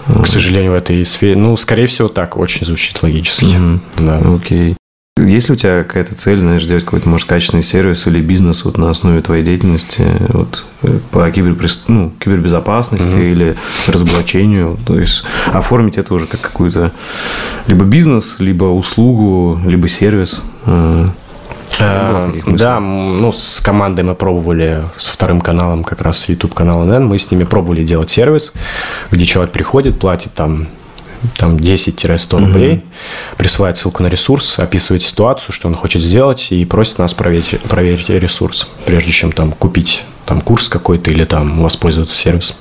К 0.07 0.27
сожалению, 0.27 0.73
в 0.73 0.75
этой 0.75 1.05
сфере, 1.07 1.37
ну, 1.37 1.57
скорее 1.57 1.87
всего, 1.87 2.09
так 2.09 2.37
очень 2.37 2.67
звучит 2.67 3.03
логически. 3.03 3.57
Мгм. 3.57 3.81
Да. 3.99 4.19
Окей. 4.19 4.77
Есть 5.17 5.49
ли 5.49 5.55
у 5.55 5.57
тебя 5.57 5.85
какая-то 5.85 6.17
цель, 6.17 6.41
знаешь, 6.41 6.65
сделать 6.65 6.85
какой-то, 6.85 7.09
может, 7.09 7.29
качественный 7.29 7.63
сервис 7.63 8.07
или 8.09 8.21
бизнес 8.21 8.65
вот 8.65 8.79
на 8.79 8.91
основе 8.91 9.21
твоей 9.21 9.45
деятельности 9.45 10.05
вот, 10.29 10.67
э, 10.83 10.99
по 11.13 11.31
киберпрес... 11.31 11.85
ну, 11.87 12.13
кибербезопасности 12.19 13.15
или 13.15 13.57
разоблачению? 13.87 14.77
То 14.85 14.99
есть 14.99 15.23
оформить 15.53 15.99
это 15.99 16.15
уже 16.15 16.27
как 16.27 16.41
какую-то 16.41 16.91
либо 17.69 17.85
бизнес, 17.85 18.37
либо 18.41 18.65
услугу, 18.65 19.61
либо 19.65 19.87
сервис? 19.87 20.43
Э? 21.79 22.33
Да, 22.47 22.81
ну, 22.81 23.33
с 23.33 23.61
командой 23.61 24.03
мы 24.03 24.15
пробовали, 24.15 24.83
со 24.97 25.13
вторым 25.13 25.41
каналом, 25.41 25.85
как 25.85 26.01
раз 26.01 26.29
YouTube 26.29 26.55
канал 26.55 26.85
НН, 26.85 27.07
мы 27.07 27.19
с 27.19 27.31
ними 27.31 27.45
пробовали 27.45 27.85
делать 27.85 28.11
сервис, 28.11 28.53
где 29.11 29.25
человек 29.25 29.53
приходит, 29.53 29.99
платит 29.99 30.35
там 30.35 30.69
там 31.39 31.57
10-100 31.57 32.39
рублей, 32.39 32.85
присылает 33.39 33.79
ссылку 33.79 34.03
на 34.03 34.09
ресурс, 34.09 34.59
описывает 34.59 35.03
ситуацию, 35.03 35.55
что 35.55 35.69
он 35.69 35.75
хочет 35.75 36.03
сделать, 36.03 36.49
и 36.51 36.65
просит 36.67 36.99
нас 36.99 37.15
проверить, 37.15 37.61
проверить 37.63 38.11
ресурс, 38.11 38.69
прежде 38.85 39.11
чем 39.11 39.33
там 39.33 39.53
купить 39.53 40.05
там 40.27 40.41
курс 40.41 40.69
какой-то 40.69 41.11
или 41.11 41.25
там 41.25 41.61
воспользоваться 41.63 42.17
сервисом. 42.17 42.57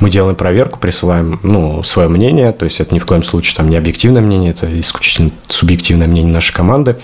Мы 0.00 0.10
делаем 0.10 0.36
проверку, 0.36 0.78
присылаем 0.78 1.40
ну, 1.42 1.82
свое 1.82 2.08
мнение, 2.08 2.52
то 2.52 2.64
есть 2.64 2.80
это 2.80 2.94
ни 2.94 2.98
в 2.98 3.06
коем 3.06 3.22
случае 3.22 3.56
там 3.56 3.68
не 3.68 3.76
объективное 3.76 4.22
мнение, 4.22 4.50
это 4.50 4.68
исключительно 4.80 5.30
субъективное 5.48 6.06
мнение 6.06 6.32
нашей 6.32 6.54
команды. 6.54 6.96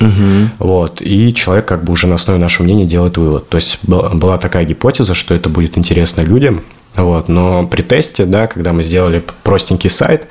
Вот, 0.58 1.00
и 1.00 1.32
человек 1.34 1.66
как 1.66 1.84
бы 1.84 1.92
уже 1.92 2.06
на 2.06 2.16
основе 2.16 2.38
нашего 2.38 2.64
мнения 2.64 2.84
делает 2.84 3.16
вывод. 3.16 3.48
То 3.48 3.56
есть 3.56 3.78
была 3.82 4.38
такая 4.38 4.64
гипотеза, 4.64 5.14
что 5.14 5.34
это 5.34 5.48
будет 5.48 5.78
интересно 5.78 6.22
людям, 6.22 6.62
Вот, 6.94 7.28
но 7.28 7.66
при 7.66 7.80
тесте, 7.80 8.26
да, 8.26 8.46
когда 8.46 8.74
мы 8.74 8.84
сделали 8.84 9.22
простенький 9.42 9.88
сайт, 9.88 10.28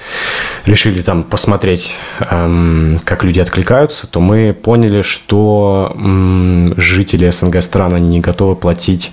решили 0.65 1.01
там 1.01 1.23
посмотреть, 1.23 1.95
эм, 2.19 2.99
как 3.03 3.23
люди 3.23 3.39
откликаются, 3.39 4.05
то 4.05 4.19
мы 4.19 4.53
поняли, 4.53 5.01
что 5.01 5.91
эм, 5.95 6.73
жители 6.77 7.29
СНГ 7.29 7.63
стран, 7.63 7.95
они 7.95 8.09
не 8.09 8.19
готовы 8.19 8.55
платить 8.55 9.11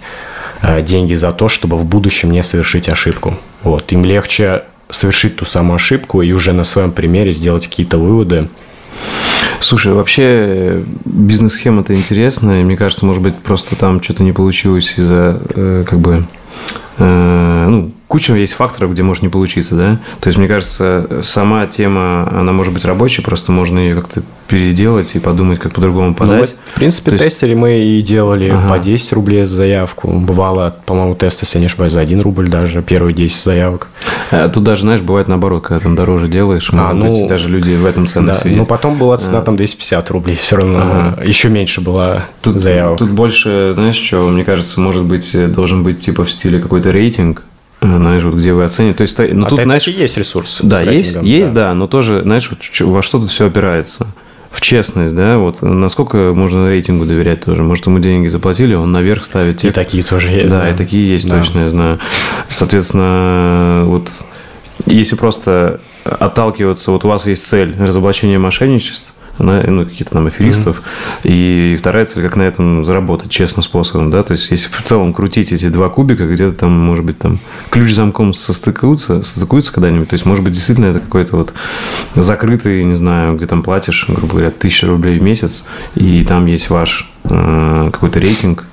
э, 0.61 0.83
деньги 0.83 1.15
за 1.15 1.33
то, 1.33 1.49
чтобы 1.49 1.79
в 1.79 1.87
будущем 1.87 2.33
не 2.33 2.43
совершить 2.43 2.91
ошибку. 2.91 3.39
Вот, 3.63 3.93
им 3.93 4.05
легче 4.05 4.65
совершить 4.91 5.37
ту 5.37 5.47
самую 5.47 5.77
ошибку 5.77 6.21
и 6.21 6.33
уже 6.33 6.53
на 6.53 6.65
своем 6.65 6.93
примере 6.93 7.33
сделать 7.33 7.67
какие-то 7.67 7.99
выводы, 7.99 8.49
Слушай, 9.61 9.93
вообще 9.93 10.85
бизнес-схема-то 11.05 11.95
интересная. 11.95 12.63
Мне 12.63 12.77
кажется, 12.77 13.05
может 13.05 13.23
быть, 13.23 13.37
просто 13.37 13.75
там 13.77 14.03
что-то 14.03 14.23
не 14.23 14.33
получилось 14.33 14.99
из-за 14.99 15.41
э, 15.51 15.85
как 15.89 15.99
бы 15.99 16.25
ну, 16.99 17.91
куча 18.09 18.35
есть 18.35 18.55
факторов, 18.55 18.93
где 18.93 19.03
может 19.03 19.23
не 19.23 19.29
получиться, 19.29 19.77
да? 19.77 19.99
То 20.21 20.29
есть, 20.29 20.39
мне 20.39 20.49
кажется, 20.49 21.21
сама 21.23 21.67
тема, 21.67 22.29
она 22.35 22.53
может 22.53 22.73
быть 22.73 22.85
рабочей, 22.85 23.23
просто 23.23 23.53
можно 23.53 23.79
ее 23.79 23.95
как-то 23.95 24.23
переделать 24.49 25.15
и 25.15 25.19
подумать, 25.19 25.59
как 25.59 25.75
по-другому 25.75 26.09
ну, 26.09 26.15
подать. 26.15 26.55
Ну, 26.57 26.73
в 26.73 26.75
принципе, 26.75 27.11
То 27.11 27.19
тестеры 27.19 27.53
есть... 27.53 27.61
мы 27.61 27.79
и 27.81 28.03
делали 28.03 28.49
ага. 28.49 28.69
по 28.69 28.79
10 28.79 29.13
рублей 29.13 29.45
за 29.45 29.57
заявку. 29.57 30.09
Бывало, 30.09 30.75
по-моему, 30.87 31.15
тесты, 31.15 31.45
если 31.45 31.59
я 31.59 31.61
не 31.61 31.67
ошибаюсь, 31.67 31.93
за 31.93 32.01
1 32.01 32.23
рубль 32.23 32.49
даже, 32.49 32.83
первые 32.83 33.15
10 33.15 33.37
заявок. 33.37 33.89
А 34.31 34.49
тут 34.49 34.65
даже, 34.65 34.83
знаешь, 34.83 35.03
бывает 35.03 35.29
наоборот, 35.29 35.67
когда 35.67 35.81
там 35.81 35.95
дороже 35.95 36.29
делаешь, 36.29 36.71
а, 36.73 36.95
ну, 36.95 37.13
быть, 37.13 37.29
даже 37.29 37.51
люди 37.51 37.75
в 37.75 37.85
этом 37.85 38.07
ценность 38.07 38.43
да, 38.43 38.49
видят. 38.49 38.61
Ну, 38.61 38.67
потом 38.67 38.97
была 38.97 39.19
цена 39.19 39.41
а. 39.41 39.43
там 39.43 39.57
250 39.57 40.11
рублей, 40.11 40.37
все 40.37 40.57
равно 40.57 40.79
ага. 40.79 41.23
еще 41.25 41.51
меньше 41.51 41.83
была 41.83 42.25
тут, 42.41 42.57
заявок. 42.57 42.99
Тут 42.99 43.11
больше, 43.11 43.73
знаешь, 43.75 43.97
что, 43.97 44.27
мне 44.29 44.45
кажется, 44.45 44.81
может 44.81 45.05
быть, 45.05 45.37
должен 45.53 45.83
быть 45.83 46.01
типа 46.01 46.25
в 46.25 46.31
стиле 46.31 46.59
какой-то 46.59 46.91
рейтинг, 46.91 47.45
знаешь, 47.81 48.25
вот 48.25 48.35
где 48.35 48.53
вы 48.53 48.65
оцените. 48.65 48.97
То 48.99 49.03
есть, 49.03 49.19
ну, 49.19 49.47
а 49.47 49.49
тут, 49.49 49.61
знаешь, 49.61 49.87
есть 49.87 50.17
ресурс. 50.17 50.61
Да, 50.63 50.81
есть, 50.81 51.17
есть, 51.23 51.53
да. 51.53 51.75
но 51.75 51.87
тоже, 51.87 52.23
знаешь, 52.23 52.51
во 52.81 53.03
что 53.03 53.21
тут 53.21 53.31
все 53.31 53.47
опирается 53.47 54.07
в 54.51 54.61
честность, 54.61 55.15
да, 55.15 55.37
вот 55.37 55.61
насколько 55.61 56.33
можно 56.35 56.69
рейтингу 56.69 57.05
доверять 57.05 57.45
тоже. 57.45 57.63
Может, 57.63 57.87
ему 57.87 57.99
деньги 57.99 58.29
заплатили, 58.29 58.75
он 58.75 58.91
наверх 58.91 59.25
ставит 59.25 59.59
тех. 59.59 59.71
И 59.71 59.75
такие 59.75 60.03
тоже 60.03 60.29
есть. 60.29 60.53
Да, 60.53 60.63
да. 60.63 60.71
и 60.71 60.77
такие 60.77 61.07
есть, 61.09 61.29
да. 61.29 61.39
точно, 61.39 61.61
я 61.61 61.71
знаю. 61.71 61.99
Соответственно, 62.49 63.83
вот 63.85 64.11
если 64.87 65.17
просто 65.17 65.81
отталкиваться, 66.05 66.91
вот 66.93 67.05
у 67.05 67.09
вас 67.09 67.27
есть 67.27 67.47
цель 67.47 67.77
разоблачения 67.79 68.39
мошенничества, 69.39 69.71
ну, 69.71 69.85
какие-то 69.85 70.13
там 70.13 70.27
аферистов. 70.27 70.83
Mm-hmm. 71.25 71.31
И 71.31 71.77
вторая 71.79 72.05
цель, 72.07 72.23
как 72.23 72.37
на 72.37 72.43
этом 72.43 72.85
заработать 72.85 73.31
честным 73.31 73.63
способом, 73.63 74.11
да, 74.11 74.23
то 74.23 74.33
есть 74.33 74.51
если 74.51 74.69
в 74.71 74.83
целом 74.83 75.13
крутить 75.13 75.53
эти 75.53 75.69
два 75.69 75.89
кубика, 75.89 76.27
где-то 76.27 76.55
там, 76.55 76.73
может 76.73 77.05
быть, 77.05 77.19
там 77.19 77.41
ключ 77.71 77.93
замком 77.95 78.33
состыкуются, 78.33 79.23
состыкуются 79.23 79.73
когда-нибудь, 79.73 80.09
то 80.09 80.15
есть, 80.15 80.27
может 80.27 80.45
быть, 80.45 80.53
действительно 80.53 80.87
это 80.87 81.01
какой-то 81.01 81.37
вот 81.37 81.53
закрытый, 82.15 82.85
не 82.85 82.95
знаю, 82.95 83.37
где 83.37 83.47
там 83.47 83.63
платишь, 83.63 84.07
грубо 84.09 84.35
говоря, 84.35 84.51
тысяча 84.51 84.87
рублей 84.87 85.19
в 85.19 85.23
месяц, 85.23 85.65
и 85.95 86.25
там 86.25 86.47
есть 86.47 86.71
ваш 86.71 87.11
э, 87.25 87.91
какой-то 87.93 88.21
рейтинг, 88.21 88.68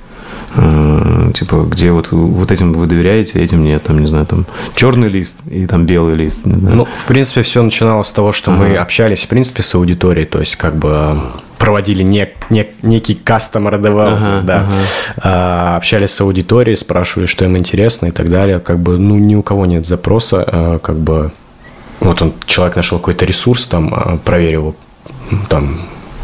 типа, 0.55 1.65
где 1.69 1.91
вот 1.91 2.11
вот 2.11 2.51
этим 2.51 2.73
вы 2.73 2.85
доверяете, 2.85 3.41
этим 3.41 3.63
нет, 3.63 3.83
там, 3.83 3.99
не 3.99 4.07
знаю, 4.07 4.25
там, 4.25 4.45
черный 4.75 5.09
лист 5.09 5.37
и 5.49 5.65
там 5.65 5.85
белый 5.85 6.15
лист. 6.15 6.41
Ну, 6.45 6.85
в 6.85 7.07
принципе, 7.07 7.41
все 7.41 7.61
начиналось 7.61 8.07
с 8.07 8.11
того, 8.11 8.31
что 8.31 8.51
ага. 8.51 8.63
мы 8.63 8.75
общались, 8.75 9.23
в 9.23 9.27
принципе, 9.27 9.63
с 9.63 9.75
аудиторией, 9.75 10.25
то 10.25 10.39
есть, 10.39 10.55
как 10.55 10.75
бы 10.75 11.17
проводили 11.57 12.03
не, 12.03 12.29
не, 12.49 12.67
некий 12.81 13.13
customer 13.13 13.79
development, 13.81 14.37
ага, 14.37 14.41
да, 14.43 14.57
ага. 14.59 14.73
А, 15.17 15.77
общались 15.77 16.11
с 16.11 16.21
аудиторией, 16.21 16.77
спрашивали, 16.77 17.25
что 17.25 17.45
им 17.45 17.57
интересно 17.57 18.07
и 18.07 18.11
так 18.11 18.29
далее, 18.29 18.59
как 18.59 18.79
бы, 18.79 18.97
ну, 18.97 19.17
ни 19.17 19.35
у 19.35 19.41
кого 19.41 19.65
нет 19.65 19.85
запроса, 19.85 20.43
а, 20.45 20.79
как 20.79 20.97
бы, 20.97 21.31
вот 21.99 22.21
он, 22.21 22.33
человек 22.45 22.75
нашел 22.75 22.99
какой-то 22.99 23.25
ресурс, 23.25 23.67
там, 23.67 23.93
а, 23.93 24.17
проверил 24.23 24.75
там, 25.49 25.79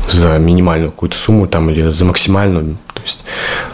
за 0.09 0.37
минимальную 0.37 0.91
какую-то 0.91 1.17
сумму 1.17 1.47
там 1.47 1.69
или 1.69 1.91
за 1.91 2.05
максимальную. 2.05 2.77
То 3.01 3.07
есть 3.07 3.19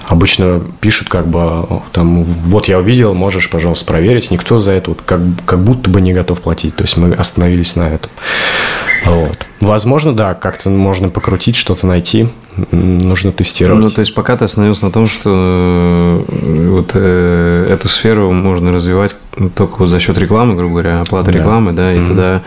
обычно 0.08 0.62
пишут 0.80 1.10
как 1.10 1.28
бы 1.28 1.68
там 1.92 2.24
вот 2.24 2.68
я 2.68 2.80
увидел, 2.80 3.14
можешь, 3.14 3.50
пожалуйста, 3.50 3.86
проверить. 3.86 4.32
Никто 4.32 4.60
за 4.60 4.72
это 4.72 4.92
вот 4.92 5.02
как, 5.06 5.20
как 5.46 5.60
будто 5.60 5.90
бы 5.90 6.00
не 6.02 6.14
готов 6.14 6.42
платить. 6.42 6.76
То 6.76 6.84
есть 6.84 6.98
мы 6.98 7.14
остановились 7.14 7.76
на 7.76 7.90
этом. 7.90 8.10
Вот. 9.06 9.46
Возможно, 9.60 10.14
да, 10.14 10.34
как-то 10.34 10.70
можно 10.70 11.10
покрутить, 11.10 11.56
что-то 11.56 11.88
найти. 11.88 12.30
Нужно 12.72 13.32
тестировать. 13.32 13.84
Ну, 13.84 13.90
то 13.90 14.00
есть 14.00 14.14
пока 14.14 14.38
ты 14.38 14.46
остановился 14.46 14.86
на 14.86 14.92
том, 14.92 15.06
что 15.06 16.26
э, 16.28 16.70
вот 16.70 16.92
э, 16.96 17.68
эту 17.70 17.88
сферу 17.88 18.32
можно 18.32 18.72
развивать 18.72 19.16
только 19.56 19.76
вот 19.78 19.88
за 19.88 20.00
счет 20.00 20.18
рекламы, 20.18 20.56
грубо 20.56 20.82
говоря, 20.82 21.00
оплаты 21.00 21.32
да. 21.32 21.40
рекламы, 21.40 21.74
да, 21.74 21.94
и 21.94 21.98
mm-hmm. 21.98 22.08
тогда 22.08 22.42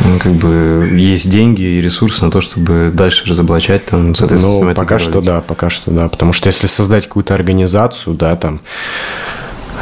ну, 0.00 0.18
как 0.18 0.32
бы 0.32 0.90
есть 0.92 1.30
деньги 1.30 1.62
и 1.62 1.80
ресурсы 1.80 2.24
на 2.24 2.30
то, 2.30 2.40
чтобы 2.40 2.90
дальше 2.92 3.28
разоблачать 3.28 3.86
там, 3.86 4.14
соответственно, 4.14 4.68
ну, 4.68 4.74
пока 4.74 4.98
что 4.98 5.20
да, 5.20 5.40
пока 5.40 5.70
что 5.70 5.90
да, 5.90 6.08
потому 6.08 6.32
что 6.32 6.48
если 6.48 6.66
создать 6.66 7.04
какую-то 7.06 7.34
организацию, 7.34 8.14
да, 8.14 8.34
там, 8.36 8.60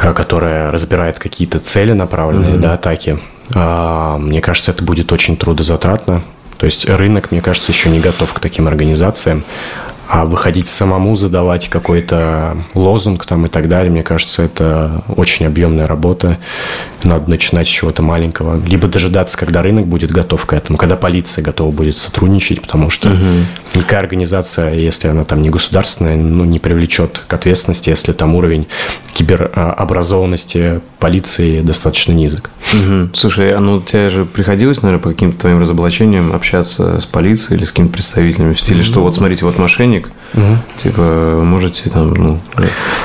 э, 0.01 0.13
которая 0.13 0.71
разбирает 0.71 1.19
какие-то 1.19 1.59
цели 1.59 1.93
направленные, 1.93 2.55
mm-hmm. 2.55 2.59
да, 2.59 2.73
атаки, 2.73 3.19
а, 3.53 4.17
мне 4.17 4.41
кажется, 4.41 4.71
это 4.71 4.83
будет 4.83 5.11
очень 5.11 5.37
трудозатратно. 5.37 6.23
То 6.57 6.65
есть 6.65 6.87
рынок, 6.87 7.31
мне 7.31 7.41
кажется, 7.41 7.71
еще 7.71 7.89
не 7.89 7.99
готов 7.99 8.33
к 8.33 8.39
таким 8.39 8.67
организациям. 8.67 9.43
А 10.13 10.25
выходить 10.25 10.67
самому, 10.67 11.15
задавать 11.15 11.69
какой-то 11.69 12.55
лозунг 12.75 13.25
там 13.25 13.47
и 13.47 13.49
так 13.49 13.67
далее, 13.67 13.91
мне 13.91 14.03
кажется, 14.03 14.43
это 14.43 15.03
очень 15.07 15.47
объемная 15.47 15.87
работа. 15.87 16.37
Надо 17.01 17.31
начинать 17.31 17.67
с 17.67 17.71
чего-то 17.71 18.03
маленького. 18.03 18.63
Либо 18.63 18.87
дожидаться, 18.87 19.35
когда 19.39 19.63
рынок 19.63 19.87
будет 19.87 20.11
готов 20.11 20.45
к 20.45 20.53
этому, 20.53 20.77
когда 20.77 20.97
полиция 20.97 21.41
готова 21.41 21.71
будет 21.71 21.97
сотрудничать, 21.97 22.61
потому 22.61 22.91
что 22.91 23.09
угу. 23.09 23.17
никакая 23.73 24.01
организация, 24.01 24.75
если 24.75 25.07
она 25.07 25.23
там 25.23 25.41
не 25.41 25.49
государственная, 25.49 26.15
ну, 26.15 26.45
не 26.45 26.59
привлечет 26.59 27.23
к 27.27 27.33
ответственности, 27.33 27.89
если 27.89 28.13
там 28.13 28.35
уровень 28.35 28.67
киберобразованности 29.15 30.81
полиции 30.99 31.61
достаточно 31.61 32.11
низок. 32.11 32.51
Угу. 32.73 33.09
Слушай, 33.13 33.51
а 33.51 33.59
ну 33.59 33.81
тебе 33.81 34.09
же 34.09 34.25
приходилось, 34.25 34.81
наверное, 34.81 35.01
по 35.01 35.09
каким-то 35.09 35.39
твоим 35.39 35.59
разоблачениям 35.59 36.33
общаться 36.33 36.99
с 37.01 37.05
полицией 37.05 37.57
или 37.57 37.65
с 37.65 37.69
какими-то 37.69 37.93
представителями 37.93 38.53
в 38.53 38.59
стиле, 38.59 38.79
угу. 38.79 38.85
что 38.85 39.01
вот 39.01 39.15
смотрите, 39.15 39.45
вот 39.45 39.57
мошенник, 39.57 40.02
угу. 40.33 40.57
типа, 40.77 41.41
можете 41.43 41.89
там, 41.89 42.13
ну, 42.13 42.39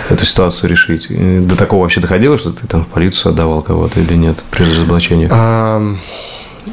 эту 0.09 0.25
ситуацию 0.25 0.71
решить. 0.71 1.09
До 1.47 1.57
такого 1.57 1.83
вообще 1.83 2.01
доходило, 2.01 2.39
что 2.39 2.53
ты 2.53 2.67
там 2.67 2.85
в 2.85 2.89
полицию 2.89 3.33
отдавал 3.33 3.63
кого-то 3.63 4.01
или 4.01 4.15
нет 4.15 4.43
при 4.51 4.65
разоблачениях? 4.65 5.31
А... 5.35 5.97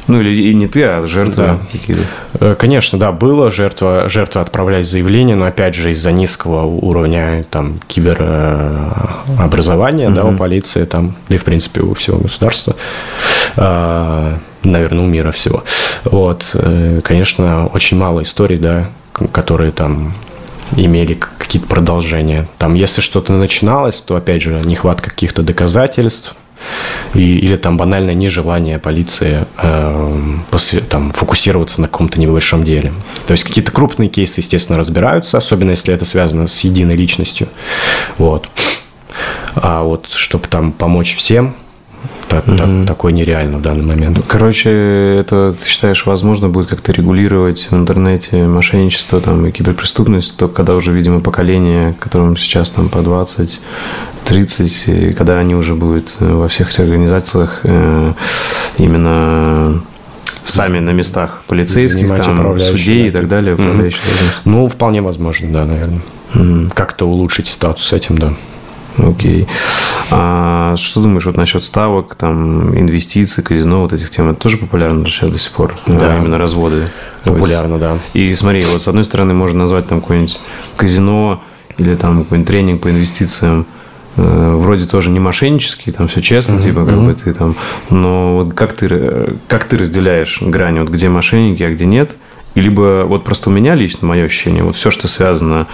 Ну, 0.08 0.20
или 0.20 0.50
и 0.50 0.54
не 0.54 0.66
ты, 0.68 0.84
а 0.84 1.04
жертвы 1.06 1.42
да. 1.42 1.58
какие-то. 1.72 2.02
Э, 2.40 2.54
конечно, 2.58 2.98
да, 2.98 3.12
было. 3.12 3.50
Жертва, 3.50 4.08
жертва 4.08 4.40
отправлять 4.42 4.86
заявление, 4.86 5.36
но 5.36 5.46
опять 5.46 5.74
же 5.74 5.90
из-за 5.92 6.12
низкого 6.12 6.64
уровня 6.64 7.44
там, 7.50 7.80
киберобразования 7.86 10.08
угу. 10.08 10.16
да, 10.16 10.24
у 10.24 10.36
полиции, 10.36 10.84
там, 10.84 11.14
да 11.28 11.34
и 11.34 11.38
в 11.38 11.44
принципе 11.44 11.80
у 11.80 11.94
всего 11.94 12.18
государства, 12.18 12.76
а, 13.56 14.38
наверное, 14.62 15.04
у 15.04 15.06
мира 15.06 15.32
всего. 15.32 15.64
Вот, 16.04 16.50
э, 16.54 17.00
конечно, 17.02 17.66
очень 17.66 17.96
мало 17.96 18.22
историй, 18.22 18.58
да, 18.58 18.90
которые 19.32 19.72
там 19.72 20.14
имели 20.76 21.14
какие-то 21.14 21.68
продолжения. 21.68 22.48
Там, 22.58 22.74
если 22.74 23.00
что-то 23.00 23.32
начиналось, 23.32 24.02
то, 24.02 24.16
опять 24.16 24.42
же, 24.42 24.60
нехватка 24.64 25.10
каких-то 25.10 25.42
доказательств, 25.42 26.34
и, 27.14 27.38
или 27.38 27.56
там 27.56 27.76
банальное 27.76 28.14
нежелание 28.14 28.78
полиции 28.78 29.46
э, 29.58 30.20
там, 30.88 31.10
фокусироваться 31.10 31.80
на 31.80 31.88
каком-то 31.88 32.18
небольшом 32.18 32.64
деле. 32.64 32.92
То 33.26 33.32
есть 33.32 33.44
какие-то 33.44 33.72
крупные 33.72 34.08
кейсы, 34.08 34.40
естественно, 34.40 34.78
разбираются, 34.78 35.38
особенно 35.38 35.70
если 35.70 35.94
это 35.94 36.04
связано 36.04 36.46
с 36.46 36.60
единой 36.60 36.96
личностью. 36.96 37.48
Вот. 38.18 38.48
А 39.54 39.82
вот 39.82 40.08
чтобы 40.12 40.48
там 40.48 40.72
помочь 40.72 41.16
всем, 41.16 41.54
так, 42.28 42.46
угу. 42.48 42.56
так, 42.56 42.68
такое 42.86 43.12
нереально 43.12 43.58
в 43.58 43.62
данный 43.62 43.84
момент. 43.84 44.18
Короче, 44.26 44.70
это 45.20 45.52
ты 45.52 45.68
считаешь, 45.68 46.06
возможно 46.06 46.48
будет 46.48 46.66
как-то 46.66 46.92
регулировать 46.92 47.68
в 47.70 47.74
интернете 47.74 48.44
мошенничество 48.44 49.20
там, 49.20 49.46
и 49.46 49.50
киберпреступность, 49.50 50.36
только 50.36 50.54
когда 50.54 50.74
уже, 50.74 50.92
видимо, 50.92 51.20
поколение, 51.20 51.94
которым 52.00 52.36
сейчас 52.36 52.70
там 52.70 52.88
по 52.88 53.02
20, 53.02 53.60
30, 54.24 54.88
и 54.88 55.12
когда 55.12 55.38
они 55.38 55.54
уже 55.54 55.74
будут 55.74 56.16
во 56.20 56.48
всех 56.48 56.70
этих 56.70 56.80
организациях 56.80 57.60
э, 57.62 58.12
именно 58.78 59.82
сами 60.44 60.78
на 60.78 60.90
местах 60.90 61.42
полицейских, 61.46 62.08
там, 62.08 62.58
судей 62.58 63.02
да. 63.02 63.08
и 63.08 63.10
так 63.10 63.28
далее. 63.28 63.54
Угу. 63.54 63.90
Ну, 64.44 64.68
вполне 64.68 65.02
возможно, 65.02 65.48
да, 65.52 65.64
наверное. 65.64 66.00
Угу. 66.34 66.70
Как-то 66.74 67.06
улучшить 67.06 67.48
статус 67.48 67.86
с 67.86 67.92
этим, 67.92 68.18
да. 68.18 68.34
Окей. 68.98 69.46
А 70.10 70.74
что 70.76 71.00
думаешь 71.00 71.26
вот 71.26 71.36
насчет 71.36 71.64
ставок, 71.64 72.14
там, 72.14 72.78
инвестиций, 72.78 73.42
казино, 73.42 73.82
вот 73.82 73.92
этих 73.92 74.10
тем? 74.10 74.30
Это 74.30 74.40
тоже 74.40 74.56
популярно 74.56 75.06
сейчас 75.06 75.30
до 75.30 75.38
сих 75.38 75.52
пор? 75.52 75.74
Да. 75.86 76.14
А, 76.14 76.18
именно 76.18 76.38
разводы. 76.38 76.90
Популярно, 77.24 77.78
да. 77.78 77.98
И 78.14 78.34
смотри, 78.34 78.64
вот 78.72 78.82
с 78.82 78.88
одной 78.88 79.04
стороны 79.04 79.34
можно 79.34 79.60
назвать 79.60 79.88
там 79.88 80.00
какое-нибудь 80.00 80.38
казино 80.76 81.42
или 81.78 81.94
там 81.96 82.22
какой-нибудь 82.22 82.48
тренинг 82.48 82.82
по 82.82 82.90
инвестициям 82.90 83.66
э, 84.16 84.54
вроде 84.56 84.86
тоже 84.86 85.10
не 85.10 85.18
мошеннический, 85.18 85.92
там 85.92 86.08
все 86.08 86.22
честно, 86.22 86.54
uh-huh, 86.54 86.62
типа, 86.62 86.84
как 86.84 86.94
uh-huh. 86.94 87.06
бы 87.06 87.14
ты 87.14 87.34
там, 87.34 87.56
но 87.90 88.36
вот 88.36 88.54
как 88.54 88.74
ты, 88.74 89.34
как 89.48 89.64
ты 89.64 89.76
разделяешь 89.76 90.40
грань, 90.40 90.80
вот 90.80 90.88
где 90.88 91.08
мошенники, 91.08 91.62
а 91.62 91.70
где 91.70 91.84
нет, 91.84 92.16
и 92.56 92.60
либо 92.60 93.04
вот 93.06 93.22
просто 93.22 93.50
у 93.50 93.52
меня 93.52 93.74
лично 93.74 94.08
мое 94.08 94.24
ощущение, 94.24 94.64
вот 94.64 94.74
все, 94.74 94.90
что 94.90 95.08
связано 95.08 95.68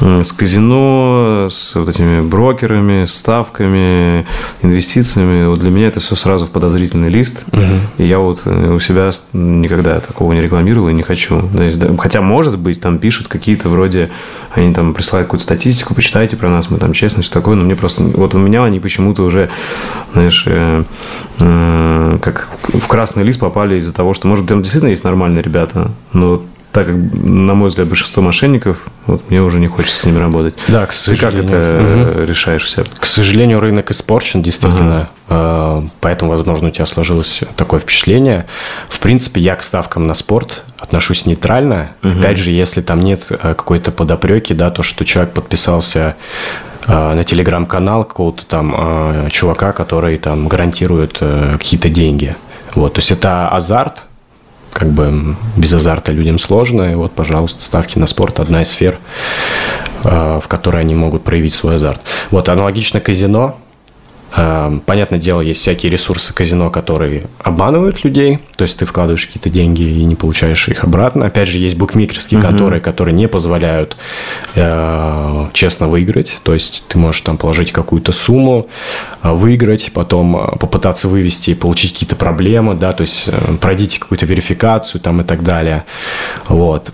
с 0.00 0.32
казино, 0.32 1.48
с 1.50 1.74
вот 1.74 1.88
этими 1.88 2.20
брокерами, 2.20 3.04
ставками, 3.06 4.24
инвестициями, 4.62 5.46
вот 5.46 5.58
для 5.58 5.70
меня 5.70 5.88
это 5.88 6.00
все 6.00 6.14
сразу 6.14 6.46
в 6.46 6.50
подозрительный 6.50 7.08
лист. 7.08 7.44
Угу. 7.52 7.62
И 7.98 8.06
я 8.06 8.18
вот 8.18 8.42
э, 8.46 8.72
у 8.72 8.78
себя 8.78 9.10
никогда 9.32 10.00
такого 10.00 10.32
не 10.32 10.40
рекламировал 10.40 10.88
и 10.88 10.94
не 10.94 11.02
хочу. 11.02 11.42
Хотя, 11.98 12.20
может 12.20 12.58
быть, 12.58 12.80
там 12.80 12.98
пишут 12.98 13.28
какие-то 13.28 13.68
вроде, 13.68 14.10
они 14.52 14.72
там 14.72 14.94
присылают 14.94 15.26
какую-то 15.26 15.44
статистику, 15.44 15.94
почитайте 15.94 16.36
про 16.36 16.48
нас, 16.48 16.70
мы 16.70 16.78
там 16.78 16.92
честно, 16.92 17.22
все 17.22 17.32
такое, 17.32 17.56
но 17.56 17.64
мне 17.64 17.74
просто, 17.74 18.02
вот 18.02 18.34
у 18.34 18.38
меня 18.38 18.64
они 18.64 18.80
почему-то 18.80 19.24
уже, 19.24 19.50
знаешь, 20.12 20.44
э, 20.46 20.84
э, 21.40 22.18
как 22.22 22.48
в 22.62 22.86
красный 22.86 23.24
лист 23.24 23.40
попали 23.40 23.78
из-за 23.78 23.92
того, 23.92 24.14
что, 24.14 24.28
может 24.28 24.44
быть, 24.44 24.50
там 24.50 24.62
действительно 24.62 24.90
есть 24.90 25.04
нормальные 25.04 25.42
ребята, 25.42 25.90
но 26.12 26.42
так 26.72 26.86
как, 26.86 26.96
на 26.96 27.52
мой 27.52 27.68
взгляд, 27.68 27.88
большинство 27.88 28.22
мошенников, 28.22 28.86
вот 29.06 29.30
мне 29.30 29.42
уже 29.42 29.60
не 29.60 29.66
хочется 29.66 30.00
с 30.00 30.06
ними 30.06 30.18
работать. 30.18 30.54
Да, 30.68 30.86
к 30.86 30.94
сожалению. 30.94 31.42
Ты 31.42 31.52
как 31.52 31.54
это 31.54 32.14
угу. 32.14 32.24
решаешь 32.24 32.64
все? 32.64 32.84
К 32.98 33.04
сожалению, 33.04 33.60
рынок 33.60 33.90
испорчен, 33.90 34.42
действительно. 34.42 35.10
Ага. 35.28 35.84
Поэтому, 36.00 36.30
возможно, 36.30 36.68
у 36.68 36.70
тебя 36.70 36.86
сложилось 36.86 37.42
такое 37.56 37.78
впечатление. 37.78 38.46
В 38.88 39.00
принципе, 39.00 39.40
я 39.42 39.56
к 39.56 39.62
ставкам 39.62 40.06
на 40.06 40.14
спорт 40.14 40.64
отношусь 40.78 41.26
нейтрально. 41.26 41.90
Угу. 42.02 42.20
Опять 42.20 42.38
же, 42.38 42.50
если 42.50 42.80
там 42.80 43.04
нет 43.04 43.26
э, 43.30 43.34
какой-то 43.54 43.92
подопреки, 43.92 44.54
да, 44.54 44.70
то, 44.70 44.82
что 44.82 45.04
человек 45.04 45.34
подписался 45.34 46.16
э, 46.86 46.92
на 46.92 47.22
телеграм-канал 47.22 48.04
какого-то 48.04 48.46
там 48.46 48.74
э, 48.76 49.28
чувака, 49.30 49.72
который 49.72 50.16
там 50.16 50.48
гарантирует 50.48 51.18
какие-то 51.18 51.90
деньги. 51.90 52.34
Вот, 52.74 52.94
то 52.94 53.00
есть 53.00 53.10
это 53.12 53.48
азарт, 53.48 54.04
как 54.72 54.88
бы 54.88 55.36
без 55.56 55.72
азарта 55.74 56.12
людям 56.12 56.38
сложно. 56.38 56.92
И 56.92 56.94
вот, 56.94 57.12
пожалуйста, 57.12 57.62
ставки 57.62 57.98
на 57.98 58.06
спорт– 58.06 58.40
одна 58.40 58.62
из 58.62 58.70
сфер, 58.70 58.98
э, 60.04 60.40
в 60.42 60.48
которой 60.48 60.80
они 60.80 60.94
могут 60.94 61.24
проявить 61.24 61.54
свой 61.54 61.76
азарт. 61.76 62.00
Вот 62.30 62.48
аналогично 62.48 63.00
казино– 63.00 63.58
понятное 64.34 65.18
дело, 65.18 65.40
есть 65.40 65.60
всякие 65.60 65.92
ресурсы 65.92 66.32
казино, 66.32 66.70
которые 66.70 67.26
обманывают 67.38 68.04
людей. 68.04 68.38
То 68.56 68.64
есть 68.64 68.78
ты 68.78 68.86
вкладываешь 68.86 69.26
какие-то 69.26 69.50
деньги 69.50 69.82
и 69.82 70.04
не 70.04 70.14
получаешь 70.14 70.68
их 70.68 70.84
обратно. 70.84 71.26
Опять 71.26 71.48
же, 71.48 71.58
есть 71.58 71.76
букмекерские 71.76 72.40
угу. 72.40 72.48
конторы, 72.48 72.80
которые 72.80 73.14
не 73.14 73.28
позволяют 73.28 73.96
э, 74.54 75.46
честно 75.52 75.88
выиграть. 75.88 76.40
То 76.42 76.54
есть 76.54 76.84
ты 76.88 76.98
можешь 76.98 77.20
там 77.20 77.36
положить 77.36 77.72
какую-то 77.72 78.12
сумму, 78.12 78.66
э, 79.22 79.32
выиграть, 79.32 79.92
потом 79.92 80.36
э, 80.36 80.56
попытаться 80.58 81.08
вывести 81.08 81.50
и 81.50 81.54
получить 81.54 81.92
какие-то 81.92 82.16
проблемы, 82.16 82.74
да, 82.74 82.92
то 82.92 83.02
есть 83.02 83.24
э, 83.26 83.56
пройдите 83.60 84.00
какую-то 84.00 84.26
верификацию 84.26 85.00
там 85.00 85.20
и 85.20 85.24
так 85.24 85.42
далее. 85.42 85.84
Вот. 86.48 86.92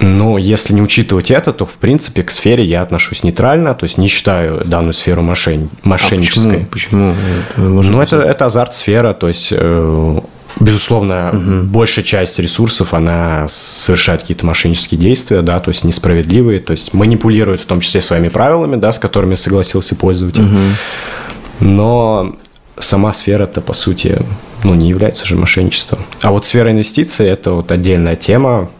Но 0.00 0.36
если 0.36 0.74
не 0.74 0.82
учитывать 0.82 1.30
это, 1.30 1.52
то, 1.52 1.64
в 1.64 1.74
принципе, 1.74 2.22
к 2.22 2.30
сфере 2.30 2.64
я 2.64 2.82
отношусь 2.82 3.22
нейтрально, 3.22 3.74
то 3.74 3.84
есть 3.84 3.96
не 3.96 4.08
считаю 4.08 4.62
данную 4.64 4.92
сферу 4.92 5.22
мошен... 5.22 5.70
мошеннической. 5.84 6.62
А 6.62 6.66
почему? 6.66 7.14
почему? 7.56 7.82
Ну, 7.82 8.02
это, 8.02 8.16
это 8.16 8.46
азарт-сфера, 8.46 9.14
то 9.14 9.28
есть 9.28 9.48
э, 9.50 10.20
Безусловно, 10.58 11.30
угу. 11.32 11.66
большая 11.66 12.04
часть 12.04 12.38
ресурсов, 12.38 12.94
она 12.94 13.46
совершает 13.50 14.22
какие-то 14.22 14.46
мошеннические 14.46 14.98
действия, 14.98 15.42
да, 15.42 15.60
то 15.60 15.68
есть 15.68 15.84
несправедливые, 15.84 16.60
то 16.60 16.70
есть 16.70 16.94
манипулирует 16.94 17.60
в 17.60 17.66
том 17.66 17.80
числе 17.80 18.00
своими 18.00 18.28
правилами, 18.28 18.76
да, 18.76 18.92
с 18.92 18.98
которыми 18.98 19.34
согласился 19.34 19.94
пользователь. 19.94 20.44
Угу. 20.44 21.68
Но 21.68 22.36
сама 22.78 23.12
сфера-то, 23.12 23.60
по 23.60 23.74
сути, 23.74 24.18
ну, 24.64 24.74
не 24.74 24.88
является 24.88 25.26
же 25.26 25.36
мошенничеством. 25.36 25.98
А 26.22 26.30
вот 26.30 26.46
сфера 26.46 26.70
инвестиций– 26.70 27.26
это 27.28 27.52
вот 27.52 27.70
отдельная 27.70 28.16
тема 28.16 28.70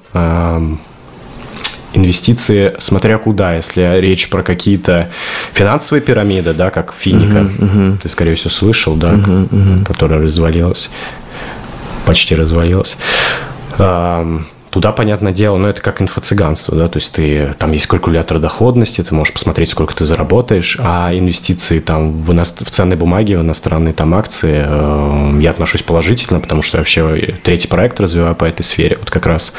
инвестиции, 1.97 2.75
смотря 2.79 3.19
куда, 3.19 3.57
если 3.57 3.99
речь 3.99 4.29
про 4.29 4.43
какие-то 4.43 5.11
финансовые 5.53 6.03
пирамиды, 6.03 6.53
да, 6.53 6.71
как 6.71 6.95
Финика, 6.97 7.39
uh-huh, 7.39 7.59
uh-huh. 7.59 7.99
ты, 8.03 8.09
скорее 8.09 8.35
всего, 8.35 8.51
слышал, 8.51 8.95
да, 8.95 9.13
uh-huh, 9.13 9.49
uh-huh. 9.49 9.85
которая 9.85 10.21
развалилась, 10.21 10.91
почти 12.05 12.35
развалилась. 12.35 12.97
Туда, 14.71 14.93
понятное 14.93 15.33
дело, 15.33 15.57
но 15.57 15.69
это 15.71 15.81
как 15.81 16.03
инфо-цыганство, 16.03 16.77
да, 16.77 16.89
то 16.89 16.99
есть 16.99 17.13
ты, 17.13 17.55
там 17.59 17.73
есть 17.73 17.87
калькулятор 17.87 18.39
доходности, 18.41 19.03
ты 19.03 19.15
можешь 19.15 19.33
посмотреть, 19.33 19.71
сколько 19.71 19.95
ты 19.95 20.05
заработаешь, 20.05 20.77
а 20.79 21.15
инвестиции 21.15 21.79
там 21.79 22.13
в, 22.13 22.33
ино... 22.33 22.45
в 22.45 22.71
ценные 22.71 22.99
бумаги, 22.99 23.33
в 23.33 23.41
иностранные 23.41 23.95
там 23.95 24.15
акции, 24.15 24.67
э, 24.67 25.39
я 25.41 25.51
отношусь 25.53 25.83
положительно, 25.83 26.41
потому 26.41 26.61
что 26.61 26.77
я 26.77 26.81
вообще 26.81 27.39
третий 27.43 27.69
проект 27.69 27.99
развиваю 28.01 28.35
по 28.35 28.45
этой 28.45 28.65
сфере, 28.65 28.99
вот 28.99 29.09
как 29.09 29.25
раз. 29.25 29.55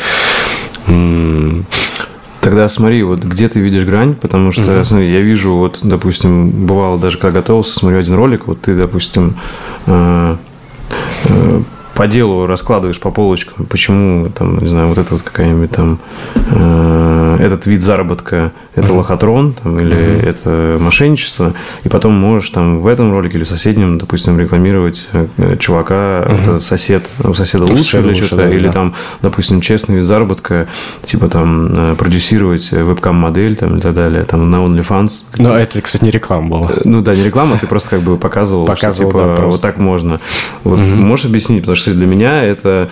Тогда 2.47 2.69
смотри, 2.69 3.03
вот 3.03 3.25
где 3.25 3.49
ты 3.49 3.60
видишь 3.60 3.83
грань, 3.83 4.15
потому 4.15 4.53
что, 4.53 4.73
угу. 4.73 4.86
смотри, 4.86 5.12
я 5.12 5.19
вижу, 5.19 5.53
вот, 5.55 5.79
допустим, 5.83 6.49
бывало 6.65 6.97
даже, 6.97 7.17
когда 7.17 7.41
готовился, 7.41 7.73
смотрю 7.73 7.99
один 7.99 8.15
ролик, 8.15 8.47
вот 8.47 8.62
ты, 8.62 8.73
допустим, 8.73 9.36
э, 9.86 10.38
э, 11.25 11.62
по 11.97 12.05
делу 12.05 12.45
раскладываешь 12.45 12.99
по 12.99 13.10
полочкам, 13.10 13.65
почему 13.65 14.29
там, 14.29 14.60
не 14.60 14.67
знаю, 14.67 14.88
вот 14.88 14.99
это 14.99 15.13
вот 15.13 15.23
какая-нибудь 15.23 15.71
там 15.71 15.97
э, 16.36 17.38
этот 17.41 17.65
вид 17.65 17.81
заработка 17.81 18.51
это 18.75 18.89
uh-huh. 18.89 18.97
лохотрон 18.97 19.53
там, 19.53 19.79
или 19.79 19.95
uh-huh. 19.95 20.29
это 20.29 20.77
мошенничество, 20.79 21.55
и 21.83 21.89
потом 21.89 22.13
можешь 22.13 22.51
там 22.51 22.77
в 22.79 22.86
этом 22.86 23.12
ролике 23.12 23.39
или 23.39 23.45
в 23.45 23.47
соседнем, 23.47 23.97
допустим, 23.97 24.39
рекламировать 24.39 25.07
э, 25.12 25.57
чувака, 25.57 25.95
uh-huh. 25.95 26.41
это 26.41 26.60
сосед, 26.60 27.10
у 27.23 27.33
соседа 27.33 27.63
лучше, 27.63 27.97
лучше 27.97 27.99
или 28.01 28.13
что-то, 28.13 28.36
да, 28.36 28.53
или 28.53 28.67
да. 28.67 28.73
там, 28.73 28.95
допустим, 29.23 29.62
честный 29.62 29.95
вид 29.95 30.03
заработка, 30.03 30.67
типа 31.01 31.29
там 31.29 31.93
э, 31.93 31.95
продюсировать 31.95 32.71
вебкам-модель 32.71 33.55
там 33.55 33.79
и 33.79 33.81
так 33.81 33.95
далее, 33.95 34.23
там 34.23 34.51
на 34.51 34.57
OnlyFans. 34.57 35.23
Но 35.39 35.57
это, 35.57 35.81
кстати, 35.81 36.03
не 36.03 36.12
реклама 36.12 36.47
была. 36.47 36.71
Ну 36.83 37.01
да, 37.01 37.15
не 37.15 37.23
реклама, 37.23 37.57
ты 37.57 37.65
просто 37.65 37.89
как 37.89 38.01
бы 38.01 38.17
показывал, 38.17 38.67
показывал 38.67 39.10
что 39.10 39.19
типа 39.19 39.36
да, 39.36 39.45
вот 39.45 39.62
так 39.63 39.77
можно. 39.77 40.19
Вот. 40.63 40.77
Можешь 40.77 41.25
объяснить, 41.25 41.62
потому 41.62 41.75
что 41.75 41.87
что 41.88 41.95
для 41.95 42.06
меня 42.06 42.43
это 42.43 42.89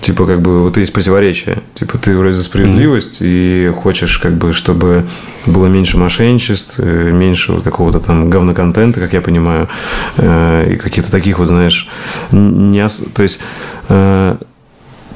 типа 0.00 0.24
как 0.26 0.40
бы 0.40 0.62
вот 0.62 0.76
есть 0.76 0.92
противоречие. 0.92 1.62
Типа 1.74 1.98
ты 1.98 2.16
вроде 2.16 2.34
за 2.34 2.44
справедливость 2.44 3.20
mm-hmm. 3.20 3.70
и 3.70 3.72
хочешь 3.72 4.18
как 4.18 4.34
бы, 4.34 4.52
чтобы 4.52 5.04
было 5.46 5.66
меньше 5.66 5.98
мошенничеств, 5.98 6.78
э, 6.78 7.10
меньше 7.10 7.52
вот 7.52 7.64
какого-то 7.64 7.98
там 7.98 8.30
говноконтента, 8.30 9.00
как 9.00 9.14
я 9.14 9.20
понимаю, 9.20 9.68
э, 10.16 10.74
и 10.74 10.76
каких-то 10.76 11.10
таких 11.10 11.38
вот, 11.38 11.48
знаешь, 11.48 11.88
не 12.30 12.84
ос... 12.84 13.02
то 13.14 13.24
есть 13.24 13.40
э, 13.88 14.36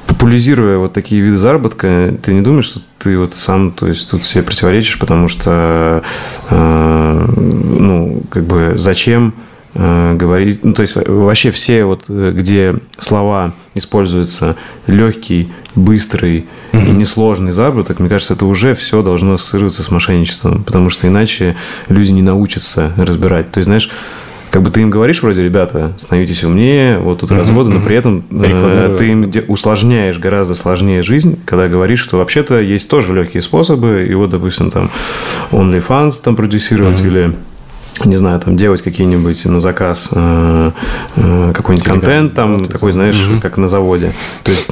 популяризируя 0.08 0.78
вот 0.78 0.92
такие 0.92 1.22
виды 1.22 1.36
заработка, 1.36 2.12
ты 2.20 2.34
не 2.34 2.40
думаешь, 2.40 2.64
что 2.64 2.80
ты 2.98 3.16
вот 3.16 3.32
сам, 3.32 3.70
то 3.70 3.86
есть 3.86 4.10
тут 4.10 4.24
себе 4.24 4.42
противоречишь, 4.42 4.98
потому 4.98 5.28
что, 5.28 6.02
ну, 6.50 8.22
как 8.28 8.42
бы 8.42 8.74
зачем 8.76 9.34
Э, 9.34 9.49
говорить, 9.74 10.64
ну, 10.64 10.72
то 10.72 10.82
есть 10.82 10.96
вообще 10.96 11.50
все 11.50 11.84
вот, 11.84 12.06
э, 12.08 12.32
где 12.34 12.74
слова 12.98 13.54
используются 13.74 14.56
легкий, 14.86 15.52
быстрый 15.76 16.46
mm-hmm. 16.72 16.88
и 16.88 16.90
несложный 16.90 17.52
заработок, 17.52 18.00
мне 18.00 18.08
кажется, 18.08 18.34
это 18.34 18.46
уже 18.46 18.74
все 18.74 19.02
должно 19.02 19.34
ассоциироваться 19.34 19.82
с 19.82 19.90
мошенничеством, 19.90 20.64
потому 20.64 20.90
что 20.90 21.06
иначе 21.06 21.56
люди 21.88 22.10
не 22.10 22.22
научатся 22.22 22.92
разбирать. 22.96 23.52
То 23.52 23.58
есть, 23.58 23.66
знаешь, 23.66 23.90
как 24.50 24.62
бы 24.62 24.70
ты 24.70 24.82
им 24.82 24.90
говоришь 24.90 25.22
вроде, 25.22 25.42
ребята, 25.42 25.92
становитесь 25.96 26.42
умнее, 26.42 26.98
вот 26.98 27.20
тут 27.20 27.30
разводы, 27.30 27.70
но 27.70 27.80
при 27.80 27.96
этом 27.96 28.24
э, 28.30 28.96
ты 28.98 29.10
им 29.10 29.30
усложняешь 29.46 30.18
гораздо 30.18 30.54
сложнее 30.54 31.02
жизнь, 31.02 31.38
когда 31.44 31.68
говоришь, 31.68 32.00
что 32.00 32.18
вообще-то 32.18 32.60
есть 32.60 32.90
тоже 32.90 33.14
легкие 33.14 33.42
способы, 33.42 34.04
и 34.08 34.12
вот, 34.14 34.30
допустим, 34.30 34.70
там 34.70 34.90
OnlyFans 35.52 36.20
там 36.22 36.34
продюсировать 36.34 37.00
или 37.00 37.34
не 38.04 38.16
знаю, 38.16 38.40
там 38.40 38.56
делать 38.56 38.82
какие-нибудь 38.82 39.44
на 39.46 39.60
заказ 39.60 40.08
э, 40.12 40.70
э, 41.16 41.52
какой-нибудь 41.54 41.86
контент, 41.86 42.34
там 42.34 42.66
такой, 42.66 42.92
знаешь, 42.92 43.28
угу. 43.28 43.40
как 43.40 43.56
на 43.56 43.68
заводе. 43.68 44.12
То 44.42 44.50
есть 44.50 44.70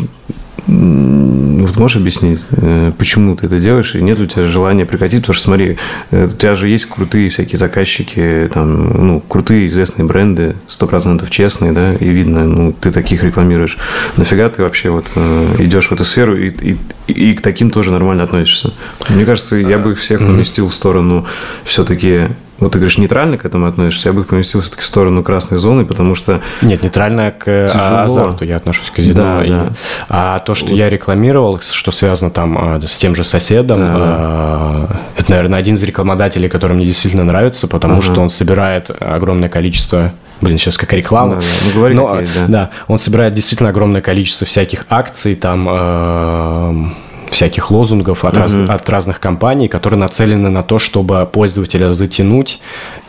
вот 0.66 1.76
можешь 1.76 1.96
объяснить, 1.96 2.46
э, 2.50 2.92
почему 2.98 3.34
ты 3.36 3.46
это 3.46 3.58
делаешь, 3.58 3.94
и 3.94 4.02
нет 4.02 4.18
ли 4.18 4.24
у 4.24 4.26
тебя 4.26 4.46
желания 4.46 4.84
прекратить? 4.84 5.20
Потому 5.20 5.34
что, 5.34 5.44
смотри, 5.44 5.78
у 6.10 6.28
тебя 6.28 6.54
же 6.54 6.68
есть 6.68 6.86
крутые 6.86 7.30
всякие 7.30 7.58
заказчики, 7.58 8.50
там, 8.52 9.06
ну, 9.06 9.20
крутые 9.20 9.66
известные 9.66 10.04
бренды, 10.04 10.56
сто 10.68 10.86
процентов 10.86 11.30
честные, 11.30 11.72
да, 11.72 11.94
и 11.94 12.08
видно, 12.08 12.44
ну, 12.44 12.72
ты 12.72 12.90
таких 12.90 13.24
рекламируешь. 13.24 13.78
Нафига 14.18 14.48
ты 14.50 14.62
вообще 14.62 14.90
вот 14.90 15.12
идешь 15.58 15.88
в 15.88 15.92
эту 15.92 16.04
сферу 16.04 16.36
и, 16.36 16.50
и, 16.50 16.78
и 17.06 17.32
к 17.32 17.40
таким 17.40 17.70
тоже 17.70 17.90
нормально 17.90 18.24
относишься? 18.24 18.74
Мне 19.08 19.24
кажется, 19.24 19.56
я 19.56 19.78
бы 19.78 19.92
их 19.92 19.98
всех 19.98 20.20
поместил 20.20 20.68
в 20.68 20.74
сторону 20.74 21.24
все-таки 21.64 22.28
вот 22.58 22.72
ты 22.72 22.78
говоришь, 22.78 22.98
нейтрально 22.98 23.38
к 23.38 23.44
этому 23.44 23.66
относишься, 23.66 24.08
я 24.08 24.12
бы 24.12 24.24
поместил 24.24 24.60
все-таки 24.60 24.82
в 24.82 24.86
сторону 24.86 25.22
красной 25.22 25.58
зоны, 25.58 25.84
потому 25.84 26.14
что... 26.14 26.40
Нет, 26.60 26.82
нейтрально 26.82 27.30
к 27.30 27.46
э, 27.46 27.68
Тяжело. 27.70 27.98
азарту 27.98 28.44
я 28.44 28.56
отношусь 28.56 28.90
к 28.90 28.94
казино. 28.94 29.14
Да, 29.14 29.44
и, 29.44 29.48
да. 29.48 29.72
А 30.08 30.38
то, 30.40 30.54
что 30.54 30.68
вот. 30.68 30.76
я 30.76 30.90
рекламировал, 30.90 31.60
что 31.60 31.92
связано 31.92 32.30
там 32.30 32.58
а, 32.58 32.80
с 32.86 32.98
тем 32.98 33.14
же 33.14 33.22
соседом, 33.22 33.78
да. 33.78 33.94
А, 33.96 34.96
это, 35.16 35.30
наверное, 35.30 35.58
один 35.58 35.76
из 35.76 35.82
рекламодателей, 35.84 36.48
который 36.48 36.76
мне 36.76 36.86
действительно 36.86 37.24
нравится, 37.24 37.68
потому 37.68 37.94
ага. 37.94 38.02
что 38.02 38.20
он 38.20 38.30
собирает 38.30 38.90
огромное 39.00 39.48
количество 39.48 40.12
Блин, 40.40 40.56
сейчас 40.56 40.76
как 40.76 40.92
реклама. 40.92 41.34
Да, 41.34 41.40
да. 41.40 41.46
Ну, 41.64 41.72
говори, 41.74 41.94
Но, 41.94 42.06
какие, 42.06 42.42
да. 42.42 42.46
да, 42.46 42.70
он 42.86 43.00
собирает 43.00 43.34
действительно 43.34 43.70
огромное 43.70 44.00
количество 44.00 44.46
всяких 44.46 44.86
акций, 44.88 45.34
там 45.34 45.68
э, 45.68 46.84
всяких 47.30 47.70
лозунгов 47.70 48.24
от, 48.24 48.34
uh-huh. 48.34 48.40
раз, 48.40 48.54
от 48.54 48.90
разных 48.90 49.20
компаний, 49.20 49.68
которые 49.68 49.98
нацелены 49.98 50.48
на 50.50 50.62
то, 50.62 50.78
чтобы 50.78 51.28
пользователя 51.30 51.92
затянуть 51.92 52.60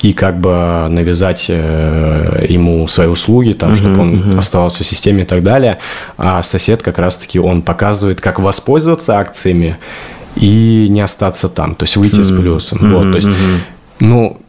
и 0.01 0.13
как 0.13 0.39
бы 0.39 0.87
навязать 0.89 1.45
э, 1.49 2.45
ему 2.49 2.87
свои 2.87 3.07
услуги, 3.07 3.53
там, 3.53 3.71
uh-huh, 3.71 3.75
чтобы 3.75 4.01
он 4.01 4.15
uh-huh. 4.15 4.39
оставался 4.39 4.83
в 4.83 4.87
системе 4.87 5.23
и 5.23 5.25
так 5.25 5.43
далее. 5.43 5.79
А 6.17 6.43
сосед 6.43 6.81
как 6.81 6.99
раз-таки 6.99 7.39
он 7.39 7.61
показывает, 7.61 8.21
как 8.21 8.39
воспользоваться 8.39 9.17
акциями 9.17 9.77
и 10.35 10.87
не 10.89 11.01
остаться 11.01 11.49
там, 11.49 11.75
то 11.75 11.83
есть 11.83 11.97
выйти 11.97 12.19
uh-huh. 12.19 12.23
с 12.23 12.31
плюсом. 12.31 12.79
Uh-huh, 12.79 12.93
вот, 12.95 13.11
то 13.11 13.15
есть, 13.15 13.27
uh-huh. 13.27 13.57
ну, 13.99 14.41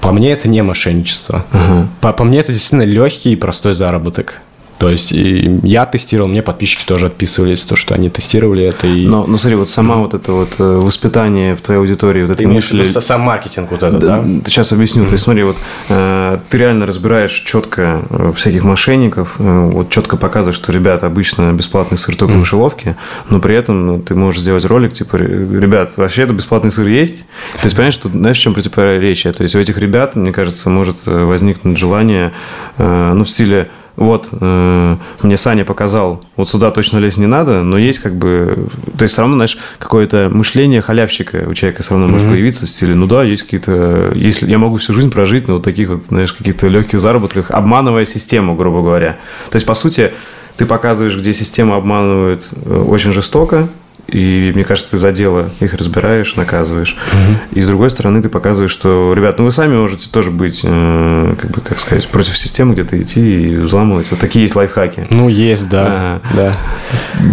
по 0.00 0.12
мне 0.12 0.32
это 0.32 0.48
не 0.48 0.62
мошенничество. 0.62 1.44
Uh-huh. 1.52 1.86
По, 2.00 2.12
по 2.12 2.24
мне 2.24 2.38
это 2.38 2.52
действительно 2.52 2.84
легкий 2.84 3.32
и 3.32 3.36
простой 3.36 3.74
заработок. 3.74 4.40
То 4.78 4.90
есть 4.90 5.12
и 5.12 5.58
я 5.64 5.86
тестировал, 5.86 6.28
мне 6.28 6.42
подписчики 6.42 6.86
тоже 6.86 7.06
отписывались, 7.06 7.64
то, 7.64 7.74
что 7.74 7.94
они 7.94 8.10
тестировали 8.10 8.64
это. 8.64 8.86
И... 8.86 9.06
Но, 9.06 9.26
но 9.26 9.36
смотри, 9.36 9.56
вот 9.56 9.68
сама 9.68 9.96
вот 9.96 10.14
это 10.14 10.32
вот 10.32 10.54
э, 10.58 10.80
воспитание 10.82 11.56
в 11.56 11.60
твоей 11.60 11.80
аудитории, 11.80 12.22
вот 12.22 12.30
этой 12.30 12.46
мысли... 12.46 12.84
Сам 12.84 13.22
маркетинг 13.22 13.70
вот 13.72 13.82
этот, 13.82 13.98
да? 13.98 14.22
да? 14.22 14.24
Сейчас 14.46 14.72
объясню. 14.72 15.02
Mm-hmm. 15.02 15.08
То 15.08 15.12
есть 15.12 15.24
смотри, 15.24 15.42
вот 15.42 15.56
э, 15.88 16.38
ты 16.48 16.58
реально 16.58 16.86
разбираешь 16.86 17.32
четко 17.32 18.02
э, 18.08 18.32
всяких 18.34 18.62
мошенников, 18.62 19.36
э, 19.38 19.70
вот 19.72 19.90
четко 19.90 20.16
показываешь, 20.16 20.56
что, 20.56 20.70
ребята, 20.70 21.06
обычно 21.06 21.52
бесплатный 21.52 21.98
сыр 21.98 22.14
только 22.14 22.34
mm-hmm. 22.34 22.36
в 22.36 22.40
мышеловке, 22.40 22.96
но 23.30 23.40
при 23.40 23.56
этом 23.56 23.86
ну, 23.86 24.00
ты 24.00 24.14
можешь 24.14 24.40
сделать 24.40 24.64
ролик, 24.64 24.92
типа, 24.92 25.16
ребят, 25.16 25.96
вообще 25.96 26.22
это 26.22 26.34
бесплатный 26.34 26.70
сыр 26.70 26.86
есть? 26.86 27.26
То 27.54 27.64
есть, 27.64 27.74
понимаешь, 27.74 27.94
что, 27.94 28.08
знаешь, 28.08 28.38
в 28.38 28.40
чем 28.40 28.54
противоречие? 28.54 29.32
То 29.32 29.42
есть, 29.42 29.56
у 29.56 29.58
этих 29.58 29.76
ребят, 29.78 30.14
мне 30.14 30.32
кажется, 30.32 30.70
может 30.70 31.06
возникнуть 31.06 31.76
желание, 31.76 32.32
э, 32.76 33.12
ну, 33.14 33.24
в 33.24 33.28
стиле 33.28 33.70
вот, 33.98 34.28
э, 34.30 34.96
мне 35.22 35.36
Саня 35.36 35.64
показал, 35.64 36.22
вот 36.36 36.48
сюда 36.48 36.70
точно 36.70 36.98
лезть 36.98 37.18
не 37.18 37.26
надо, 37.26 37.62
но 37.62 37.76
есть 37.78 37.98
как 37.98 38.14
бы, 38.14 38.68
то 38.96 39.02
есть 39.02 39.12
все 39.12 39.22
равно, 39.22 39.34
знаешь, 39.34 39.58
какое-то 39.78 40.30
мышление 40.32 40.80
халявщика 40.80 41.46
у 41.48 41.54
человека 41.54 41.82
все 41.82 41.94
равно 41.94 42.06
mm-hmm. 42.06 42.10
может 42.10 42.28
появиться 42.28 42.66
в 42.66 42.70
стиле, 42.70 42.94
ну 42.94 43.06
да, 43.06 43.24
есть 43.24 43.42
какие-то, 43.42 44.12
если 44.14 44.48
я 44.48 44.58
могу 44.58 44.76
всю 44.76 44.92
жизнь 44.92 45.10
прожить 45.10 45.48
на 45.48 45.54
вот 45.54 45.64
таких 45.64 45.88
вот, 45.88 46.04
знаешь, 46.08 46.32
каких-то 46.32 46.68
легких 46.68 47.00
заработках, 47.00 47.50
обманывая 47.50 48.04
систему, 48.04 48.54
грубо 48.54 48.82
говоря. 48.82 49.18
То 49.50 49.56
есть, 49.56 49.66
по 49.66 49.74
сути, 49.74 50.12
ты 50.56 50.64
показываешь, 50.64 51.16
где 51.16 51.34
система 51.34 51.76
обманывает 51.76 52.48
э, 52.52 52.80
очень 52.80 53.12
жестоко, 53.12 53.68
и 54.08 54.52
мне 54.54 54.64
кажется, 54.64 54.92
ты 54.92 54.96
за 54.96 55.12
дело 55.12 55.50
их 55.60 55.74
разбираешь, 55.74 56.34
наказываешь. 56.34 56.96
Угу. 57.12 57.58
И 57.58 57.60
с 57.60 57.66
другой 57.66 57.90
стороны, 57.90 58.22
ты 58.22 58.30
показываешь, 58.30 58.70
что, 58.70 59.12
ребят, 59.14 59.38
ну 59.38 59.44
вы 59.44 59.52
сами 59.52 59.76
можете 59.76 60.08
тоже 60.10 60.30
быть, 60.30 60.60
э, 60.64 61.34
как 61.38 61.50
бы, 61.50 61.60
как 61.60 61.78
сказать, 61.78 62.08
против 62.08 62.36
системы 62.36 62.72
где-то 62.72 62.98
идти 63.00 63.50
и 63.50 63.56
взламывать. 63.56 64.10
Вот 64.10 64.18
такие 64.18 64.42
есть 64.42 64.56
лайфхаки. 64.56 65.06
Ну, 65.10 65.28
есть, 65.28 65.68
да. 65.68 65.86
А, 65.86 66.20
да. 66.34 66.52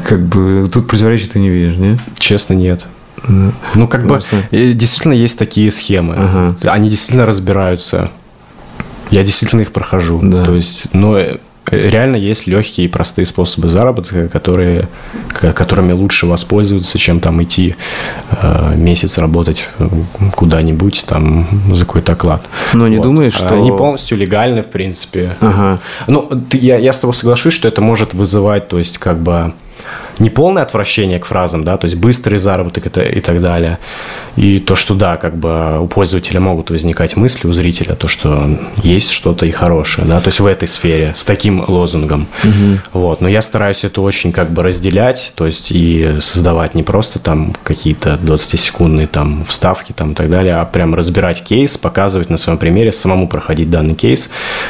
Как 0.05 0.21
бы 0.21 0.69
тут 0.71 0.87
противоречий 0.87 1.27
ты 1.27 1.39
не 1.39 1.49
видишь, 1.49 1.77
нет? 1.77 1.99
Честно, 2.19 2.53
нет. 2.53 2.85
Ну, 3.27 3.87
как 3.87 4.05
Просто... 4.05 4.35
бы, 4.35 4.43
э, 4.51 4.73
действительно 4.73 5.13
есть 5.13 5.39
такие 5.39 5.71
схемы. 5.71 6.15
Ага. 6.17 6.71
Они 6.71 6.89
действительно 6.89 7.25
разбираются. 7.25 8.11
Я 9.11 9.23
действительно 9.23 9.61
их 9.61 9.71
прохожу. 9.71 10.19
Да. 10.21 10.43
То 10.43 10.53
есть, 10.53 10.93
но 10.93 11.17
реально 11.71 12.15
есть 12.15 12.47
легкие 12.47 12.87
и 12.87 12.89
простые 12.89 13.25
способы 13.25 13.69
заработка, 13.69 14.27
которые, 14.27 14.87
которыми 15.29 15.91
лучше 15.91 16.25
воспользоваться, 16.25 16.97
чем 16.97 17.19
там 17.19 17.41
идти 17.43 17.75
э, 18.31 18.73
месяц 18.75 19.17
работать 19.17 19.65
куда-нибудь 20.35 21.05
там 21.07 21.47
за 21.71 21.85
какой-то 21.85 22.13
оклад. 22.13 22.41
Но 22.73 22.87
не 22.87 22.97
вот. 22.97 23.03
думаешь, 23.03 23.33
что... 23.33 23.55
Они 23.55 23.71
полностью 23.71 24.17
легальны, 24.17 24.61
в 24.61 24.67
принципе. 24.67 25.35
Ага. 25.39 25.79
Ну, 26.07 26.29
я, 26.51 26.77
я 26.77 26.93
с 26.93 26.99
тобой 26.99 27.13
соглашусь, 27.13 27.53
что 27.53 27.67
это 27.67 27.81
может 27.81 28.13
вызывать, 28.13 28.67
то 28.67 28.77
есть, 28.77 28.97
как 28.97 29.19
бы 29.19 29.53
не 30.19 30.29
полное 30.29 30.63
отвращение 30.63 31.19
к 31.19 31.25
фразам, 31.25 31.63
да, 31.63 31.77
то 31.77 31.85
есть 31.85 31.97
быстрый 31.97 32.37
заработок 32.37 32.85
это, 32.87 33.01
и 33.01 33.21
так 33.21 33.41
далее. 33.41 33.79
И 34.35 34.59
то, 34.59 34.75
что 34.75 34.95
да, 34.95 35.17
как 35.17 35.35
бы 35.35 35.79
у 35.79 35.87
пользователя 35.87 36.39
могут 36.39 36.69
возникать 36.69 37.15
мысли, 37.15 37.47
у 37.47 37.53
зрителя, 37.53 37.95
то, 37.95 38.07
что 38.07 38.49
есть 38.83 39.11
что-то 39.11 39.45
и 39.45 39.51
хорошее, 39.51 40.07
да, 40.07 40.19
то 40.19 40.27
есть 40.27 40.39
в 40.39 40.45
этой 40.45 40.67
сфере, 40.67 41.13
с 41.15 41.23
таким 41.25 41.63
лозунгом. 41.67 42.27
Угу. 42.43 42.99
Вот. 42.99 43.21
Но 43.21 43.29
я 43.29 43.41
стараюсь 43.41 43.83
это 43.83 44.01
очень 44.01 44.31
как 44.31 44.51
бы 44.51 44.63
разделять, 44.63 45.33
то 45.35 45.45
есть 45.45 45.71
и 45.71 46.17
создавать 46.21 46.75
не 46.75 46.83
просто 46.83 47.19
там 47.19 47.53
какие-то 47.63 48.19
20-секундные 48.21 49.07
там 49.07 49.45
вставки 49.45 49.91
там 49.91 50.11
и 50.11 50.15
так 50.15 50.29
далее, 50.29 50.55
а 50.55 50.65
прям 50.65 50.95
разбирать 50.95 51.43
кейс, 51.43 51.77
показывать 51.77 52.29
на 52.29 52.37
своем 52.37 52.57
примере, 52.57 52.91
самому 52.91 53.27
проходить 53.27 53.69
данный 53.69 53.95
кейс 53.95 54.29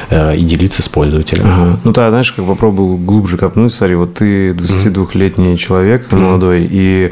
э, 0.09 0.35
и 0.37 0.43
делиться 0.43 0.81
с 0.81 0.89
пользователем. 0.89 1.45
Ага. 1.47 1.79
Ну, 1.83 1.91
да, 1.91 2.09
знаешь, 2.09 2.31
как 2.31 2.45
попробую 2.45 2.97
глубже 2.97 3.37
копнуть, 3.37 3.73
смотри, 3.73 3.95
вот 3.95 4.15
ты 4.15 4.51
22-летний 4.51 5.34
летний 5.37 5.57
человек, 5.57 6.07
mm-hmm. 6.07 6.19
молодой, 6.19 6.67
и 6.69 7.11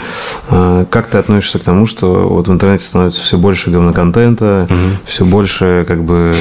э, 0.50 0.86
как 0.90 1.08
ты 1.08 1.18
относишься 1.18 1.60
к 1.60 1.64
тому, 1.64 1.86
что 1.86 2.28
вот 2.28 2.48
в 2.48 2.52
интернете 2.52 2.86
становится 2.86 3.22
все 3.22 3.38
больше 3.38 3.70
говноконтента, 3.70 4.68
mm-hmm. 4.70 4.96
все 5.06 5.26
больше 5.26 5.86
как 5.88 6.04
бы 6.04 6.34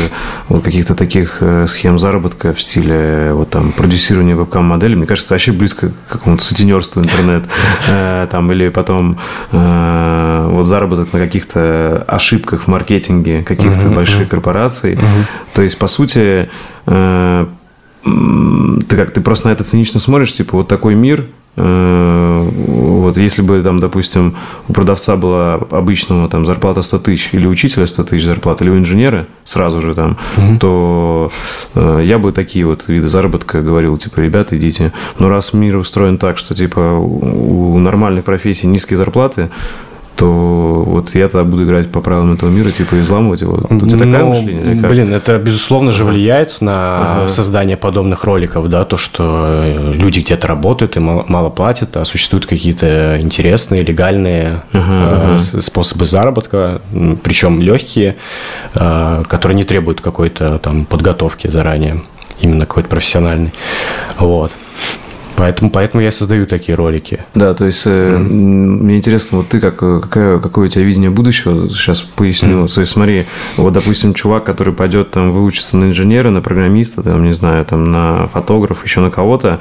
вот 0.49 0.63
каких-то 0.63 0.95
таких 0.95 1.39
э, 1.41 1.67
схем 1.67 1.99
заработка 1.99 2.53
в 2.53 2.61
стиле 2.61 3.33
вот 3.33 3.51
там 3.51 3.73
продюсирования 3.73 4.35
вебкам-модели, 4.35 4.95
мне 4.95 5.07
кажется, 5.07 5.35
вообще 5.35 5.53
близко 5.53 5.89
к 5.89 6.13
какому-то 6.13 6.45
сутенерству 6.45 7.03
интернет, 7.03 7.49
э, 7.89 8.27
там, 8.31 8.51
или 8.53 8.69
потом 8.69 9.19
э, 9.51 10.47
вот 10.51 10.65
заработок 10.65 11.13
на 11.13 11.19
каких-то 11.19 12.05
ошибках 12.07 12.63
в 12.63 12.69
маркетинге 12.69 13.43
каких-то 13.43 13.89
mm-hmm. 13.89 13.95
больших 13.95 14.29
корпораций. 14.29 14.95
Mm-hmm. 14.95 15.25
То 15.55 15.63
есть, 15.63 15.79
по 15.79 15.87
сути, 15.87 16.49
э, 16.87 17.47
ты 18.05 18.97
как 18.97 19.13
ты 19.13 19.21
просто 19.21 19.49
на 19.49 19.53
это 19.53 19.65
цинично 19.65 20.01
смотришь, 20.01 20.33
типа 20.33 20.59
вот 20.59 20.69
такой 20.69 20.95
мир, 20.95 21.27
вот 21.57 23.17
если 23.19 23.43
бы, 23.43 23.61
там, 23.63 23.79
допустим, 23.79 24.37
у 24.69 24.73
продавца 24.73 25.17
была 25.17 25.55
обычного 25.71 26.29
там, 26.29 26.47
зарплата 26.47 26.83
100 26.83 26.99
тысяч, 27.01 27.31
или 27.33 27.47
учителя 27.47 27.87
100 27.87 28.05
тысяч 28.05 28.25
зарплата, 28.25 28.65
или 28.65 28.71
у 28.71 28.79
инженера 28.79 29.27
сразу 29.45 29.81
же 29.83 29.95
там, 29.95 30.17
угу. 30.37 30.59
то 30.59 31.31
э, 31.75 32.03
я 32.05 32.19
бы 32.19 32.33
такие 32.33 32.65
вот 32.65 32.89
виды 32.89 33.09
заработка 33.09 33.61
говорил, 33.61 33.99
типа, 33.99 34.21
ребята, 34.21 34.57
идите. 34.57 34.93
Но 35.19 35.29
раз 35.29 35.53
мир 35.53 35.77
устроен 35.77 36.17
так, 36.17 36.39
что, 36.39 36.55
типа, 36.55 36.99
у 36.99 37.79
нормальной 37.79 38.23
профессии 38.23 38.67
низкие 38.67 38.97
зарплаты, 38.97 39.51
то 40.17 40.85
вот 40.87 41.15
я 41.15 41.29
тогда 41.29 41.45
буду 41.45 41.65
играть 41.65 41.91
по 41.91 42.01
правилам 42.01 42.35
этого 42.35 42.51
мира, 42.51 42.71
типа 42.71 43.01
изламывать 43.01 43.41
его. 43.41 43.57
Тут 43.57 43.83
у 43.83 43.87
тебя 43.87 43.99
такое 43.99 44.19
ну, 44.19 44.29
мышление? 44.29 44.75
Блин, 44.75 45.15
это 45.15 45.39
безусловно 45.39 45.93
же 45.93 46.05
влияет 46.05 46.61
на 46.61 47.23
ага. 47.23 47.29
создание 47.29 47.77
подобных 47.77 48.25
роликов, 48.25 48.69
да, 48.69 48.85
то, 48.85 48.97
что 48.97 49.63
э, 49.65 49.93
люди 49.95 50.21
где-то 50.21 50.47
работают 50.47 50.97
и 50.97 51.01
мало, 51.01 51.25
мало 51.29 51.51
платят, 51.51 51.97
а 51.97 52.05
существуют 52.05 52.47
какие-то 52.47 53.19
интересные, 53.21 53.83
легальные 53.83 54.63
ага, 54.73 54.83
э, 54.83 55.37
ага. 55.37 55.63
способы 55.63 56.05
заработка, 56.05 56.83
причем 57.23 57.61
легкие, 57.61 58.17
э, 58.75 59.23
которые 59.29 59.57
не 59.57 59.65
требуют 59.65 60.01
какой-то 60.01 60.59
там 60.59 60.85
подготовки 60.85 61.49
заранее, 61.49 62.03
именно 62.41 62.67
какой-то 62.67 62.89
профессиональный. 62.89 63.53
Вот. 64.19 64.53
Поэтому, 65.43 65.73
поэтому 65.73 66.05
я 66.05 66.13
создаю 66.13 66.47
такие 66.47 66.77
ролики. 66.77 67.19
Да, 67.35 67.53
то 67.53 67.65
есть 67.65 67.85
mm-hmm. 67.85 68.19
мне 68.19 68.99
интересно, 68.99 69.39
вот 69.39 69.49
ты 69.49 69.59
как, 69.59 69.75
какая, 69.77 70.39
какое 70.39 70.67
у 70.67 70.69
тебя 70.69 70.85
видение 70.85 71.11
будущего? 71.11 71.69
Сейчас 71.69 72.01
поясню. 72.01 72.63
Mm-hmm. 72.63 72.73
То 72.73 72.81
есть 72.81 72.93
смотри, 72.93 73.27
вот, 73.57 73.73
допустим, 73.73 74.15
чувак, 74.15 74.45
который 74.45 74.73
пойдет 74.73 75.11
там 75.11 75.33
выучиться 75.33 75.77
на 75.77 75.87
инженера, 75.87 76.31
на 76.31 76.43
программиста, 76.43 77.03
там, 77.03 77.25
не 77.25 77.33
знаю, 77.33 77.65
там, 77.65 77.83
на 77.83 78.29
фотограф, 78.29 78.85
еще 78.85 79.01
на 79.01 79.11
кого-то, 79.11 79.59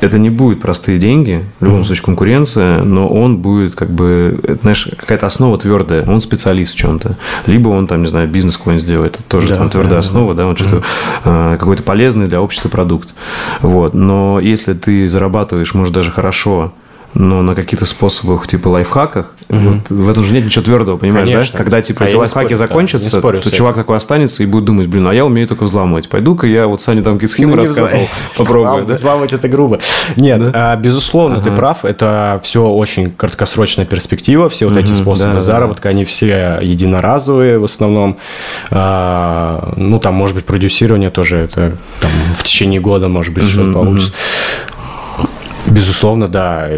это 0.00 0.18
не 0.18 0.30
будет 0.30 0.60
простые 0.60 0.98
деньги, 0.98 1.44
в 1.60 1.64
любом 1.64 1.80
mm-hmm. 1.80 1.84
случае 1.84 2.04
конкуренция, 2.04 2.82
но 2.82 3.08
он 3.08 3.38
будет 3.38 3.74
как 3.74 3.90
бы, 3.90 4.38
знаешь, 4.62 4.88
какая-то 4.96 5.26
основа 5.26 5.58
твердая, 5.58 6.04
он 6.06 6.20
специалист 6.20 6.74
в 6.74 6.76
чем-то. 6.76 7.16
Либо 7.46 7.68
он 7.68 7.86
там, 7.86 8.02
не 8.02 8.08
знаю, 8.08 8.28
бизнес 8.28 8.56
какой-нибудь 8.56 8.84
сделает, 8.84 9.14
это 9.16 9.24
тоже 9.24 9.48
да, 9.48 9.56
там 9.56 9.70
твердая 9.70 9.94
да, 9.94 9.98
основа, 9.98 10.34
да, 10.34 10.46
он 10.46 10.54
mm-hmm. 10.54 10.68
что-то 10.68 10.82
э, 11.24 11.56
какой-то 11.58 11.82
полезный 11.82 12.26
для 12.26 12.40
общества 12.40 12.68
продукт. 12.68 13.14
Вот. 13.60 13.94
Но 13.94 14.40
если 14.40 14.74
ты 14.74 15.08
зарабатываешь, 15.08 15.74
может, 15.74 15.92
даже 15.94 16.10
хорошо, 16.10 16.72
но 17.14 17.42
на 17.42 17.54
каких-то 17.54 17.86
способах, 17.86 18.46
типа 18.46 18.68
лайфхаках, 18.68 19.32
угу. 19.48 19.58
вот 19.58 19.90
в 19.90 20.10
этом 20.10 20.24
же 20.24 20.34
нет 20.34 20.44
ничего 20.44 20.64
твердого, 20.64 20.96
понимаешь, 20.98 21.28
Конечно. 21.28 21.52
да? 21.52 21.58
Когда, 21.58 21.82
типа, 21.82 22.04
а 22.04 22.08
эти 22.08 22.14
лайфхаки 22.14 22.54
спорю, 22.54 22.56
закончатся, 22.56 23.12
да, 23.12 23.18
спорю, 23.18 23.40
то 23.40 23.50
чувак 23.50 23.76
такой 23.76 23.96
останется 23.96 24.42
и 24.42 24.46
будет 24.46 24.64
думать, 24.64 24.88
блин, 24.88 25.06
а 25.08 25.14
я 25.14 25.24
умею 25.24 25.48
только 25.48 25.64
взламывать. 25.64 26.08
Пойду-ка 26.08 26.46
я 26.46 26.66
вот 26.66 26.80
Сане 26.80 27.02
там 27.02 27.14
какие 27.14 27.28
схемы 27.28 27.56
ну, 27.56 27.62
рассказывал, 27.62 28.08
попробую, 28.36 28.86
да? 28.86 28.94
Взламывать 28.94 29.32
это 29.32 29.48
грубо. 29.48 29.80
Нет, 30.16 30.52
да? 30.52 30.72
а, 30.72 30.76
безусловно, 30.76 31.36
ага. 31.36 31.50
ты 31.50 31.56
прав, 31.56 31.84
это 31.84 32.40
все 32.44 32.66
очень 32.66 33.10
краткосрочная 33.10 33.86
перспектива, 33.86 34.48
все 34.48 34.66
вот 34.66 34.76
угу, 34.76 34.84
эти 34.84 34.92
способы 34.92 35.34
да, 35.34 35.40
заработка, 35.40 35.84
да. 35.84 35.90
они 35.90 36.04
все 36.04 36.58
единоразовые 36.60 37.58
в 37.58 37.64
основном. 37.64 38.18
А, 38.70 39.72
ну, 39.76 39.98
там, 39.98 40.14
может 40.14 40.36
быть, 40.36 40.44
продюсирование 40.44 41.10
тоже, 41.10 41.36
это 41.38 41.76
там 42.00 42.10
в 42.36 42.42
течение 42.42 42.80
года, 42.80 43.08
может 43.08 43.32
быть, 43.32 43.44
угу, 43.44 43.50
что-то 43.50 43.72
получится. 43.72 44.12
Угу. 44.12 44.77
Безусловно, 45.70 46.28
да. 46.28 46.68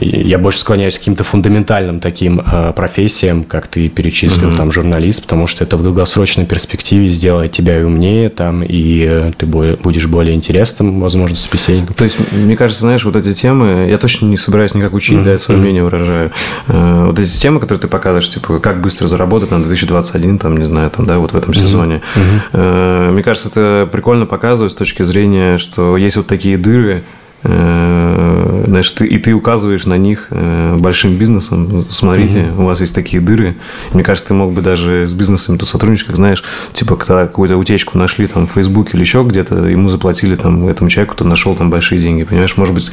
Я 0.00 0.38
больше 0.38 0.60
склоняюсь 0.60 0.96
к 0.96 0.98
каким-то 0.98 1.24
фундаментальным 1.24 2.00
таким 2.00 2.40
э, 2.40 2.72
профессиям, 2.74 3.44
как 3.44 3.68
ты 3.68 3.88
перечислил, 3.88 4.50
mm-hmm. 4.50 4.56
там, 4.56 4.72
журналист, 4.72 5.22
потому 5.22 5.46
что 5.46 5.64
это 5.64 5.76
в 5.76 5.82
долгосрочной 5.82 6.44
перспективе 6.44 7.08
сделает 7.08 7.52
тебя 7.52 7.80
и 7.80 7.82
умнее, 7.82 8.28
там, 8.28 8.62
и 8.62 9.04
э, 9.08 9.32
ты 9.36 9.46
будешь 9.46 10.06
более 10.06 10.34
интересным, 10.34 11.00
возможно, 11.00 11.36
собеседником. 11.36 11.94
То 11.94 12.04
есть, 12.04 12.16
мне 12.32 12.56
кажется, 12.56 12.82
знаешь, 12.82 13.04
вот 13.04 13.16
эти 13.16 13.32
темы, 13.32 13.86
я 13.88 13.98
точно 13.98 14.26
не 14.26 14.36
собираюсь 14.36 14.74
никак 14.74 14.92
учить, 14.92 15.18
mm-hmm. 15.18 15.24
да, 15.24 15.32
я 15.32 15.38
свое 15.38 15.60
мнение 15.60 15.82
выражаю. 15.82 16.30
Э, 16.68 17.06
вот 17.06 17.18
эти 17.18 17.30
темы, 17.30 17.60
которые 17.60 17.80
ты 17.80 17.88
показываешь, 17.88 18.28
типа, 18.28 18.58
как 18.58 18.80
быстро 18.80 19.06
заработать 19.06 19.50
на 19.50 19.58
2021, 19.58 20.38
там, 20.38 20.56
не 20.56 20.64
знаю, 20.64 20.90
там, 20.90 21.06
да, 21.06 21.18
вот 21.18 21.32
в 21.32 21.36
этом 21.36 21.54
сезоне. 21.54 22.02
Mm-hmm. 22.14 23.12
Мне 23.12 23.22
кажется, 23.22 23.48
это 23.48 23.88
прикольно 23.90 24.26
показывать 24.26 24.72
с 24.72 24.74
точки 24.74 25.02
зрения, 25.02 25.58
что 25.58 25.96
есть 25.96 26.16
вот 26.16 26.26
такие 26.26 26.58
дыры, 26.58 27.04
значит, 27.42 28.94
ты, 28.96 29.06
и 29.06 29.18
ты 29.18 29.32
указываешь 29.32 29.86
на 29.86 29.96
них 29.96 30.28
э, 30.30 30.76
большим 30.78 31.16
бизнесом. 31.16 31.84
Смотрите, 31.90 32.50
угу. 32.52 32.62
у 32.62 32.66
вас 32.66 32.80
есть 32.80 32.94
такие 32.94 33.22
дыры. 33.22 33.56
Мне 33.92 34.02
кажется, 34.02 34.28
ты 34.28 34.34
мог 34.34 34.52
бы 34.52 34.62
даже 34.62 35.06
с 35.06 35.12
бизнесами 35.12 35.56
то 35.56 35.64
сотрудничать, 35.64 36.06
как 36.06 36.16
знаешь, 36.16 36.42
типа, 36.72 36.96
когда 36.96 37.26
какую-то 37.26 37.56
утечку 37.56 37.98
нашли 37.98 38.26
там 38.26 38.46
в 38.46 38.52
Фейсбуке 38.52 38.90
или 38.94 39.00
еще 39.00 39.22
где-то, 39.22 39.66
ему 39.66 39.88
заплатили 39.88 40.34
там 40.36 40.68
этому 40.68 40.90
человеку, 40.90 41.14
кто 41.14 41.24
нашел 41.24 41.54
там 41.54 41.70
большие 41.70 42.00
деньги, 42.00 42.24
понимаешь? 42.24 42.56
Может 42.56 42.74
быть, 42.74 42.90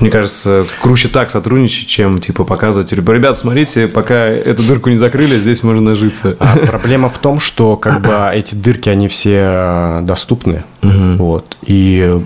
мне 0.00 0.10
кажется, 0.10 0.64
круче 0.80 1.08
так 1.08 1.30
сотрудничать, 1.30 1.86
чем 1.86 2.18
типа 2.18 2.44
показывать, 2.44 2.90
типа, 2.90 3.10
ребят, 3.10 3.36
смотрите, 3.36 3.88
пока 3.88 4.26
эту 4.26 4.62
дырку 4.62 4.90
не 4.90 4.96
закрыли, 4.96 5.38
здесь 5.38 5.62
можно 5.62 5.82
нажиться. 5.82 6.36
А 6.38 6.56
проблема 6.56 7.08
в 7.10 7.18
том, 7.18 7.40
что 7.40 7.76
как 7.76 8.02
бы 8.02 8.30
эти 8.32 8.54
дырки, 8.54 8.88
они 8.88 9.08
все 9.08 10.00
доступны. 10.02 10.64
Угу. 10.82 11.16
Вот. 11.18 11.56
И 11.66 12.20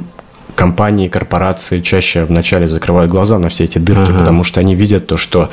компании, 0.59 1.07
корпорации 1.07 1.81
чаще 1.81 2.25
вначале 2.25 2.67
закрывают 2.67 3.11
глаза 3.11 3.39
на 3.39 3.49
все 3.49 3.65
эти 3.65 3.79
дырки, 3.79 4.11
ага. 4.11 4.19
потому 4.19 4.43
что 4.43 4.59
они 4.59 4.75
видят 4.75 5.07
то, 5.07 5.17
что... 5.17 5.51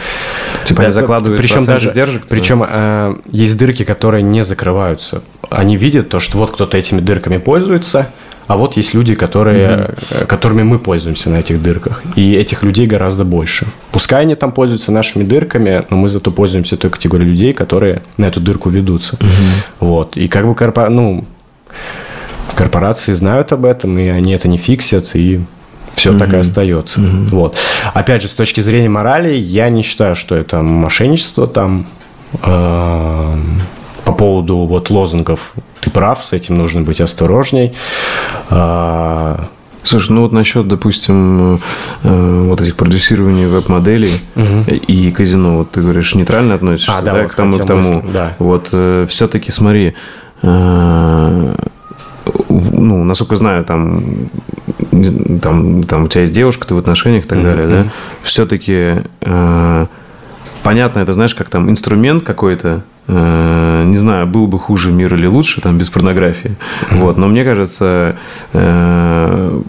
Типа 0.65 0.83
они 0.83 0.91
закладывают 0.91 1.39
причем 1.39 1.63
даже 1.63 1.89
сдержек? 1.89 2.25
Причем 2.27 2.65
э, 2.67 3.15
есть 3.31 3.55
дырки, 3.57 3.83
которые 3.83 4.23
не 4.23 4.43
закрываются. 4.43 5.21
Они 5.51 5.77
видят 5.77 6.09
то, 6.09 6.19
что 6.19 6.39
вот 6.39 6.51
кто-то 6.53 6.75
этими 6.75 7.01
дырками 7.01 7.37
пользуется, 7.37 8.07
а 8.47 8.57
вот 8.57 8.77
есть 8.77 8.95
люди, 8.95 9.13
которые, 9.13 9.89
угу. 9.89 10.25
которыми 10.27 10.63
мы 10.63 10.79
пользуемся 10.79 11.29
на 11.29 11.37
этих 11.37 11.61
дырках. 11.61 12.01
И 12.15 12.33
этих 12.33 12.63
людей 12.63 12.87
гораздо 12.87 13.25
больше. 13.25 13.67
Пускай 13.91 14.23
они 14.23 14.33
там 14.33 14.51
пользуются 14.51 14.91
нашими 14.91 15.23
дырками, 15.23 15.83
но 15.89 15.97
мы 15.97 16.09
зато 16.09 16.31
пользуемся 16.31 16.77
той 16.77 16.89
категорией 16.89 17.29
людей, 17.29 17.53
которые 17.53 18.01
на 18.17 18.25
эту 18.25 18.39
дырку 18.41 18.69
ведутся. 18.69 19.15
Угу. 19.15 19.87
Вот. 19.87 20.17
И 20.17 20.27
как 20.27 20.47
бы 20.47 20.55
корпора... 20.55 20.89
ну, 20.89 21.25
корпорации 22.55 23.13
знают 23.13 23.51
об 23.51 23.65
этом, 23.65 23.97
и 23.97 24.07
они 24.07 24.33
это 24.33 24.47
не 24.47 24.57
фиксят, 24.57 25.15
и 25.15 25.41
все 25.95 26.11
mm-hmm. 26.11 26.19
так 26.19 26.33
и 26.33 26.37
остается. 26.37 26.99
Mm-hmm. 26.99 27.29
Вот. 27.29 27.57
Опять 27.93 28.21
же, 28.21 28.27
с 28.27 28.31
точки 28.31 28.61
зрения 28.61 28.89
морали, 28.89 29.33
я 29.33 29.69
не 29.69 29.81
считаю, 29.81 30.15
что 30.15 30.35
это 30.35 30.61
мошенничество 30.61 31.47
там. 31.47 31.87
Э, 32.43 33.33
по 34.03 34.13
поводу 34.13 34.57
вот 34.57 34.91
лозунгов, 34.91 35.53
ты 35.81 35.89
прав, 35.89 36.23
с 36.23 36.31
этим 36.31 36.57
нужно 36.57 36.81
быть 36.81 37.01
осторожней. 37.01 37.73
Э, 38.49 39.37
Слушай, 39.85 40.13
ну 40.13 40.21
вот 40.21 40.31
насчет, 40.31 40.67
допустим, 40.67 41.61
э, 42.03 42.45
вот 42.49 42.59
этих 42.59 42.75
продюсирований 42.75 43.45
веб-моделей 43.45 44.13
угу. 44.35 44.71
и 44.71 45.11
казино, 45.11 45.57
вот 45.57 45.71
ты 45.71 45.81
говоришь, 45.81 46.15
нейтрально 46.15 46.55
относишься 46.55 46.97
а, 46.97 47.01
да, 47.03 47.13
да, 47.13 47.21
вот 47.21 47.31
к 47.31 47.35
тому, 47.35 47.53
к 47.53 47.65
тому. 47.67 47.77
Мысль, 47.77 48.11
да. 48.11 48.33
Вот 48.39 48.69
э, 48.71 49.05
все-таки 49.07 49.51
смотри, 49.51 49.93
э, 50.41 51.55
ну, 52.49 53.03
насколько 53.03 53.35
знаю, 53.35 53.63
там, 53.63 54.29
там, 55.41 55.83
там 55.83 56.03
у 56.03 56.07
тебя 56.07 56.21
есть 56.21 56.33
девушка, 56.33 56.67
ты 56.67 56.75
в 56.75 56.77
отношениях 56.77 57.25
и 57.25 57.27
так 57.27 57.39
mm-hmm. 57.39 57.43
далее, 57.43 57.67
да, 57.67 57.85
все-таки 58.21 59.03
э, 59.21 59.85
понятно, 60.63 60.99
это 60.99 61.13
знаешь, 61.13 61.35
как 61.35 61.49
там 61.49 61.69
инструмент 61.69 62.23
какой-то, 62.23 62.83
э, 63.07 63.83
не 63.85 63.97
знаю, 63.97 64.27
был 64.27 64.47
бы 64.47 64.59
хуже 64.59 64.91
мир 64.91 65.13
или 65.15 65.27
лучше, 65.27 65.61
там, 65.61 65.77
без 65.77 65.89
порнографии, 65.89 66.55
mm-hmm. 66.89 66.99
вот, 66.99 67.17
но 67.17 67.27
мне 67.27 67.43
кажется, 67.43 68.17
э, 68.53 69.61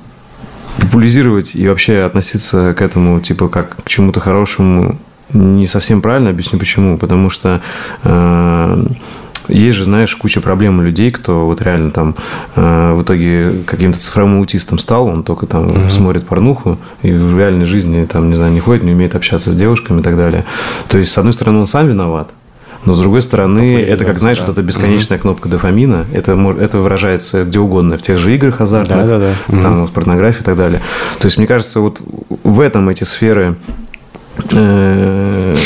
популяризировать 0.80 1.56
и 1.56 1.66
вообще 1.68 2.02
относиться 2.02 2.74
к 2.74 2.82
этому, 2.82 3.20
типа, 3.20 3.48
как 3.48 3.76
к 3.84 3.88
чему-то 3.88 4.20
хорошему 4.20 4.98
не 5.32 5.66
совсем 5.66 6.02
правильно, 6.02 6.30
объясню 6.30 6.58
почему, 6.58 6.98
потому 6.98 7.30
что 7.30 7.60
э, 8.04 8.86
есть 9.48 9.76
же, 9.76 9.84
знаешь, 9.84 10.14
куча 10.16 10.40
проблем 10.40 10.78
у 10.78 10.82
людей, 10.82 11.10
кто 11.10 11.46
вот 11.46 11.60
реально 11.62 11.90
там 11.90 12.14
э, 12.54 12.92
в 12.92 13.02
итоге 13.02 13.62
каким-то 13.66 13.98
цифровым 13.98 14.38
аутистом 14.38 14.78
стал, 14.78 15.06
он 15.06 15.22
только 15.22 15.46
там 15.46 15.68
mm-hmm. 15.68 15.90
смотрит 15.90 16.26
порнуху 16.26 16.78
и 17.02 17.12
в 17.12 17.38
реальной 17.38 17.64
жизни 17.64 18.04
там, 18.04 18.28
не 18.28 18.34
знаю, 18.34 18.52
не 18.52 18.60
ходит, 18.60 18.82
не 18.82 18.92
умеет 18.92 19.14
общаться 19.14 19.52
с 19.52 19.56
девушками 19.56 20.00
и 20.00 20.02
так 20.02 20.16
далее. 20.16 20.44
То 20.88 20.98
есть, 20.98 21.12
с 21.12 21.18
одной 21.18 21.32
стороны, 21.32 21.58
он 21.58 21.66
сам 21.66 21.88
виноват, 21.88 22.30
но 22.86 22.92
с 22.92 23.00
другой 23.00 23.20
стороны, 23.20 23.82
это 23.82 24.04
как, 24.04 24.18
знаешь, 24.18 24.38
да. 24.38 24.44
вот 24.46 24.52
эта 24.52 24.62
бесконечная 24.62 25.18
угу. 25.18 25.22
кнопка 25.22 25.48
дофамина, 25.48 26.06
это, 26.12 26.32
это 26.60 26.78
выражается 26.78 27.44
где 27.44 27.58
угодно, 27.58 27.96
в 27.96 28.02
тех 28.02 28.16
же 28.18 28.32
играх 28.34 28.60
азартных, 28.60 29.06
да, 29.06 29.18
да, 29.18 29.34
да. 29.48 29.62
там, 29.62 29.78
угу. 29.80 29.86
в 29.88 29.92
порнографии 29.92 30.40
и 30.40 30.44
так 30.44 30.56
далее. 30.56 30.80
То 31.18 31.26
есть, 31.26 31.36
мне 31.36 31.48
кажется, 31.48 31.80
вот 31.80 32.00
в 32.44 32.60
этом 32.60 32.88
эти 32.88 33.02
сферы 33.02 33.56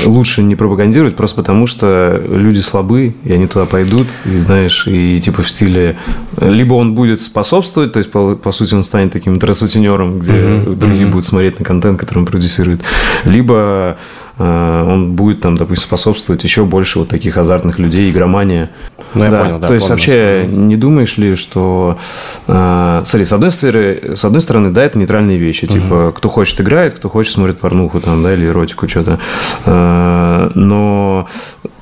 лучше 0.07 0.43
не 0.43 0.55
пропагандировать, 0.55 1.17
просто 1.17 1.37
потому 1.37 1.67
что 1.67 2.23
люди 2.29 2.61
слабы, 2.61 3.15
и 3.25 3.33
они 3.33 3.47
туда 3.47 3.67
пойдут, 3.67 4.09
и 4.25 4.39
знаешь, 4.39 4.87
и 4.87 5.19
типа 5.21 5.43
в 5.43 5.49
стиле 5.49 5.97
либо 6.41 6.75
он 6.75 6.95
будет 6.95 7.21
способствовать, 7.21 7.93
то 7.93 7.99
есть 7.99 8.11
по, 8.11 8.37
по 8.37 8.53
сути 8.53 8.75
он 8.75 8.85
станет 8.85 9.13
таким 9.13 9.35
интернет-сутенером, 9.35 10.19
где 10.19 10.33
mm-hmm. 10.33 10.75
другие 10.77 11.05
mm-hmm. 11.05 11.11
будут 11.11 11.25
смотреть 11.25 11.59
на 11.59 11.65
контент, 11.65 11.99
который 11.99 12.21
он 12.21 12.27
продюсирует, 12.27 12.83
либо 13.25 13.71
Э, 13.81 13.97
он 14.41 15.13
будет 15.13 15.41
там, 15.41 15.57
допустим, 15.57 15.87
способствовать 15.87 16.43
еще 16.45 16.65
больше 16.65 16.99
вот 16.99 17.09
таких 17.09 17.37
азартных 17.37 17.79
людей, 17.79 18.11
игромания. 18.11 18.71
Ну, 19.15 19.25
я 19.25 19.31
да. 19.31 19.39
понял, 19.39 19.59
да. 19.59 19.67
То 19.69 19.75
есть, 19.75 19.89
вообще, 19.89 20.47
не 20.49 20.77
думаешь 20.77 21.17
ли, 21.19 21.35
что... 21.35 21.99
Э, 22.47 23.03
смотри, 23.05 23.25
с 23.25 23.33
одной, 23.33 23.51
стороны, 23.51 24.17
с 24.17 24.25
одной 24.25 24.41
стороны, 24.41 24.71
да, 24.71 24.85
это 24.85 24.99
нейтральные 24.99 25.37
вещи. 25.37 25.65
Угу. 25.65 25.73
Типа, 25.73 26.13
кто 26.17 26.29
хочет 26.29 26.61
играет, 26.61 26.95
кто 26.95 27.09
хочет 27.09 27.33
смотрит 27.33 27.59
порнуху 27.59 28.01
там, 28.01 28.23
да, 28.23 28.33
или 28.33 28.47
эротику, 28.47 28.89
что-то. 28.89 29.19
Э, 29.67 30.51
но 30.55 31.29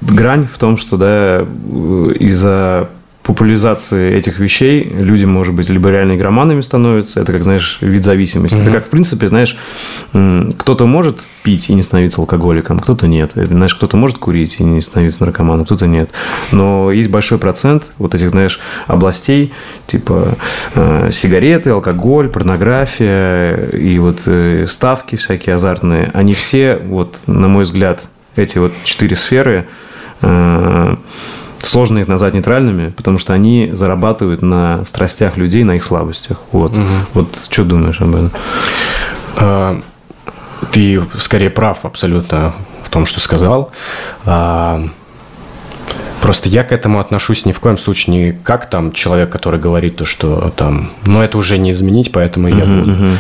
грань 0.01 0.49
в 0.53 0.59
том, 0.59 0.77
что, 0.77 0.97
да, 0.97 1.47
из-за 2.19 2.89
популяризации 3.29 4.15
этих 4.15 4.39
вещей 4.39 4.83
люди, 4.85 5.27
может 5.27 5.53
быть, 5.55 5.69
либо 5.69 5.91
реально 5.91 6.17
игроманами 6.17 6.63
становятся, 6.63 7.21
это 7.21 7.31
как, 7.31 7.43
знаешь, 7.43 7.77
вид 7.83 8.03
зависимости. 8.03 8.57
Mm-hmm. 8.57 8.63
Это 8.63 8.71
как, 8.71 8.87
в 8.87 8.89
принципе, 8.89 9.29
знаешь, 9.29 9.55
кто-то 10.13 10.87
может 10.87 11.27
пить 11.43 11.69
и 11.69 11.75
не 11.75 11.83
становиться 11.83 12.23
алкоголиком, 12.23 12.81
кто-то 12.81 13.07
нет. 13.07 13.33
Это, 13.35 13.51
знаешь, 13.51 13.75
кто-то 13.75 13.99
может 13.99 14.17
курить 14.17 14.61
и 14.61 14.65
не 14.65 14.81
становиться 14.81 15.27
наркоманом, 15.27 15.67
кто-то 15.67 15.87
нет. 15.87 16.09
Но 16.53 16.91
есть 16.91 17.11
большой 17.11 17.37
процент 17.37 17.93
вот 17.99 18.15
этих, 18.15 18.31
знаешь, 18.31 18.61
областей, 18.87 19.53
типа 19.87 20.39
э, 20.75 21.11
сигареты, 21.13 21.69
алкоголь, 21.69 22.31
порнография 22.31 23.67
и 23.73 23.99
вот 23.99 24.23
э, 24.25 24.65
ставки 24.67 25.17
всякие 25.17 25.57
азартные, 25.57 26.11
они 26.15 26.33
все, 26.33 26.77
вот, 26.77 27.25
на 27.27 27.49
мой 27.49 27.65
взгляд, 27.65 28.09
эти 28.37 28.57
вот 28.57 28.73
четыре 28.85 29.17
сферы 29.17 29.69
э, 30.23 30.97
сложно 31.63 31.99
их 31.99 32.09
назвать 32.09 32.35
нейтральными, 32.35 32.91
потому 32.91 33.19
что 33.19 33.33
они 33.33 33.71
зарабатывают 33.73 34.43
на 34.43 34.85
страстях 34.85 35.37
людей, 35.37 35.65
на 35.65 35.77
их 35.77 35.85
слабостях. 35.85 36.39
Вот, 36.53 36.73
угу. 36.73 36.83
вот 37.15 37.49
что 37.51 37.65
думаешь 37.65 38.01
об 38.01 38.15
этом? 38.15 38.33
А, 39.37 39.81
ты 40.73 41.03
скорее 41.19 41.51
прав 41.51 41.85
абсолютно 41.85 42.55
в 42.85 42.91
том, 42.91 43.07
что 43.07 43.21
сказал. 43.21 43.73
А, 44.25 44.83
просто 46.21 46.49
я 46.49 46.65
к 46.65 46.73
этому 46.73 47.01
отношусь 47.01 47.45
ни 47.45 47.53
в 47.53 47.61
коем 47.61 47.79
случае 47.79 48.17
не 48.17 48.33
как 48.33 48.71
там 48.71 48.93
человек, 48.93 49.31
который 49.31 49.61
говорит 49.61 49.97
то, 49.97 50.05
что 50.05 50.53
там, 50.57 50.91
ну 51.05 51.23
это 51.23 51.39
уже 51.39 51.59
не 51.59 51.73
изменить, 51.73 52.13
поэтому 52.13 52.49
я 52.49 52.65
буду. 52.65 53.17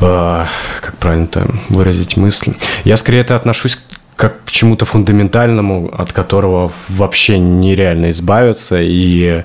Uh-huh. 0.00 0.46
как 0.80 0.96
правильно-то 0.98 1.46
выразить 1.68 2.16
мысль? 2.16 2.54
Я 2.84 2.96
скорее 2.96 3.20
это 3.20 3.34
отношусь 3.34 3.78
как 4.16 4.44
к 4.44 4.50
чему-то 4.50 4.86
фундаментальному, 4.86 5.90
от 5.92 6.12
которого 6.12 6.72
вообще 6.88 7.38
нереально 7.38 8.10
избавиться. 8.10 8.80
И 8.80 9.44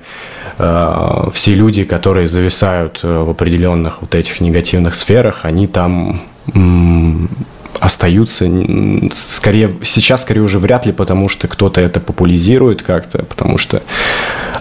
э, 0.58 1.30
все 1.34 1.56
люди, 1.56 1.84
которые 1.84 2.28
зависают 2.28 3.02
э, 3.04 3.24
в 3.24 3.30
определенных 3.30 4.02
вот 4.02 4.16
этих 4.16 4.40
негативных 4.42 4.96
сферах, 4.96 5.42
они 5.44 5.68
там 5.68 6.22
остаются. 7.82 8.46
Скорее, 9.14 9.72
сейчас 9.82 10.22
скорее 10.22 10.42
уже 10.42 10.60
вряд 10.60 10.86
ли, 10.86 10.94
потому 10.94 11.28
что 11.30 11.48
кто-то 11.48 11.82
это 11.82 12.00
популяризирует 12.00 12.84
как-то, 12.84 13.26
потому 13.26 13.58
что, 13.58 13.82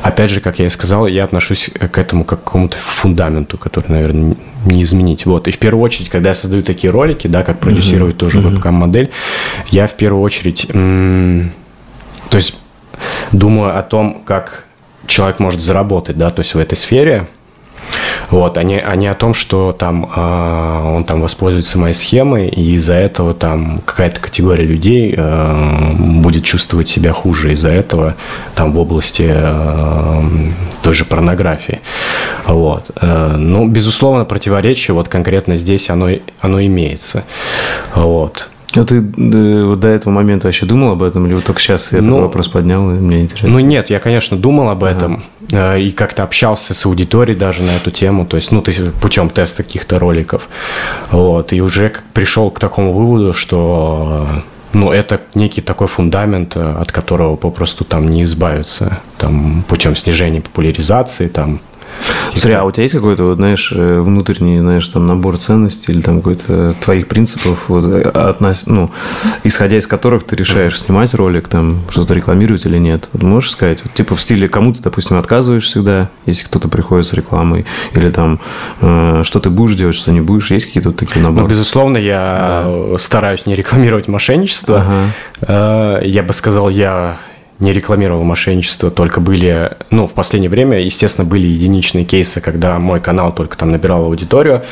опять 0.02 0.30
же, 0.30 0.40
как 0.40 0.58
я 0.58 0.66
и 0.66 0.70
сказал, 0.70 1.06
я 1.06 1.24
отношусь 1.24 1.68
к 1.68 1.98
этому 1.98 2.24
как 2.24 2.40
к 2.40 2.44
какому-то 2.44 2.78
фундаменту, 2.78 3.58
который, 3.58 3.88
наверное, 3.88 4.36
не 4.64 4.82
изменить. 4.82 5.26
Вот. 5.26 5.48
И 5.48 5.52
в 5.52 5.58
первую 5.58 5.84
очередь, 5.84 6.08
когда 6.08 6.30
я 6.30 6.34
создаю 6.34 6.62
такие 6.62 6.90
ролики, 6.90 7.26
да, 7.26 7.42
как 7.42 7.58
продюсировать 7.60 8.16
mm-hmm. 8.16 8.18
тоже 8.18 8.38
mm-hmm. 8.38 8.54
вебкам-модель, 8.54 9.10
я 9.68 9.86
в 9.86 9.92
первую 9.92 10.22
очередь, 10.22 10.66
м- 10.72 11.52
то 12.30 12.38
есть 12.38 12.54
думаю 13.32 13.78
о 13.78 13.82
том, 13.82 14.22
как 14.24 14.64
человек 15.06 15.40
может 15.40 15.60
заработать, 15.60 16.16
да, 16.16 16.30
то 16.30 16.40
есть 16.40 16.54
в 16.54 16.58
этой 16.58 16.76
сфере, 16.76 17.28
вот, 18.30 18.58
они, 18.58 18.76
они 18.76 19.06
о 19.06 19.14
том, 19.14 19.34
что 19.34 19.72
там 19.72 20.10
э, 20.14 20.94
он 20.96 21.04
там 21.04 21.20
воспользуется 21.20 21.78
моей 21.78 21.94
схемой, 21.94 22.48
и 22.48 22.74
из-за 22.74 22.94
этого 22.94 23.34
там 23.34 23.80
какая-то 23.84 24.20
категория 24.20 24.64
людей 24.64 25.14
э, 25.16 25.92
будет 25.98 26.44
чувствовать 26.44 26.88
себя 26.88 27.12
хуже 27.12 27.52
из-за 27.52 27.70
этого 27.70 28.14
там 28.54 28.72
в 28.72 28.78
области 28.78 29.26
э, 29.28 30.22
той 30.82 30.94
же 30.94 31.04
порнографии. 31.04 31.80
Вот. 32.46 32.90
Э, 33.00 33.36
ну, 33.36 33.66
безусловно, 33.68 34.24
противоречие 34.24 34.94
вот 34.94 35.08
конкретно 35.08 35.56
здесь 35.56 35.90
оно, 35.90 36.10
оно 36.40 36.62
имеется. 36.62 37.24
Вот. 37.94 38.48
А 38.74 38.84
ты 38.84 39.00
вот 39.00 39.80
до 39.80 39.88
этого 39.88 40.12
момента 40.12 40.46
вообще 40.46 40.64
думал 40.64 40.92
об 40.92 41.02
этом, 41.02 41.26
или 41.26 41.34
вот 41.34 41.44
только 41.44 41.60
сейчас 41.60 41.92
я 41.92 42.00
ну, 42.00 42.10
этот 42.10 42.22
вопрос 42.22 42.48
поднял, 42.48 42.88
и 42.90 42.94
мне 42.94 43.22
интересно? 43.22 43.50
Ну 43.50 43.58
нет, 43.58 43.90
я, 43.90 43.98
конечно, 43.98 44.36
думал 44.36 44.68
об 44.70 44.84
ага. 44.84 44.96
этом, 44.96 45.24
э, 45.50 45.80
и 45.80 45.90
как-то 45.90 46.22
общался 46.22 46.72
с 46.72 46.86
аудиторией 46.86 47.36
даже 47.36 47.62
на 47.62 47.70
эту 47.70 47.90
тему, 47.90 48.26
то 48.26 48.36
есть, 48.36 48.52
ну, 48.52 48.62
ты 48.62 48.72
путем 48.92 49.28
теста 49.28 49.64
каких-то 49.64 49.98
роликов, 49.98 50.48
вот, 51.10 51.52
и 51.52 51.60
уже 51.60 51.92
пришел 52.12 52.50
к 52.50 52.60
такому 52.60 52.92
выводу, 52.92 53.32
что 53.32 54.28
ну, 54.72 54.92
это 54.92 55.20
некий 55.34 55.62
такой 55.62 55.88
фундамент, 55.88 56.56
э, 56.56 56.60
от 56.60 56.92
которого 56.92 57.34
попросту 57.34 57.84
там 57.84 58.08
не 58.08 58.22
избавиться, 58.22 59.00
там, 59.18 59.64
путем 59.66 59.96
снижения 59.96 60.40
популяризации, 60.40 61.26
там, 61.26 61.60
Смотри, 62.34 62.52
а 62.54 62.64
у 62.64 62.70
тебя 62.70 62.84
есть 62.84 62.94
какой-то, 62.94 63.34
знаешь, 63.34 63.72
э, 63.74 64.00
внутренний, 64.00 64.60
знаешь, 64.60 64.86
там 64.88 65.06
набор 65.06 65.38
ценностей 65.38 65.92
или 65.92 66.00
там 66.00 66.18
какой-то 66.18 66.74
твоих 66.80 67.08
принципов, 67.08 67.64
вот, 67.68 67.84
э, 67.84 68.00
относ... 68.02 68.66
ну, 68.66 68.90
исходя 69.44 69.76
из 69.76 69.86
которых 69.86 70.24
ты 70.24 70.36
решаешь 70.36 70.78
снимать 70.78 71.14
ролик, 71.14 71.48
там, 71.48 71.80
что-то 71.90 72.14
рекламировать 72.14 72.66
или 72.66 72.78
нет? 72.78 73.08
Вот 73.12 73.22
можешь 73.22 73.50
сказать? 73.50 73.82
Вот, 73.84 73.94
типа 73.94 74.14
в 74.14 74.22
стиле 74.22 74.48
кому 74.48 74.72
ты, 74.72 74.82
допустим, 74.82 75.18
отказываешь 75.18 75.64
всегда, 75.64 76.08
если 76.26 76.44
кто-то 76.44 76.68
приходит 76.68 77.06
с 77.06 77.12
рекламой, 77.12 77.66
или 77.94 78.10
там, 78.10 78.40
э, 78.80 79.22
что 79.24 79.40
ты 79.40 79.50
будешь 79.50 79.74
делать, 79.74 79.96
что 79.96 80.12
не 80.12 80.20
будешь, 80.20 80.50
есть 80.50 80.66
какие-то 80.66 80.90
вот 80.90 80.98
такие 80.98 81.22
наборы? 81.22 81.42
Ну, 81.44 81.50
безусловно, 81.50 81.98
я 81.98 82.64
да. 82.64 82.98
стараюсь 82.98 83.46
не 83.46 83.56
рекламировать 83.56 84.08
мошенничество. 84.08 84.84
Ага. 85.40 86.00
Э, 86.00 86.06
я 86.06 86.22
бы 86.22 86.32
сказал, 86.32 86.70
я 86.70 87.18
не 87.60 87.72
рекламировал 87.72 88.24
мошенничество, 88.24 88.90
только 88.90 89.20
были, 89.20 89.76
ну, 89.90 90.06
в 90.06 90.14
последнее 90.14 90.50
время, 90.50 90.80
естественно, 90.80 91.26
были 91.26 91.46
единичные 91.46 92.04
кейсы, 92.04 92.40
когда 92.40 92.78
мой 92.78 93.00
канал 93.00 93.34
только 93.34 93.56
там 93.56 93.70
набирал 93.70 94.04
аудиторию, 94.04 94.62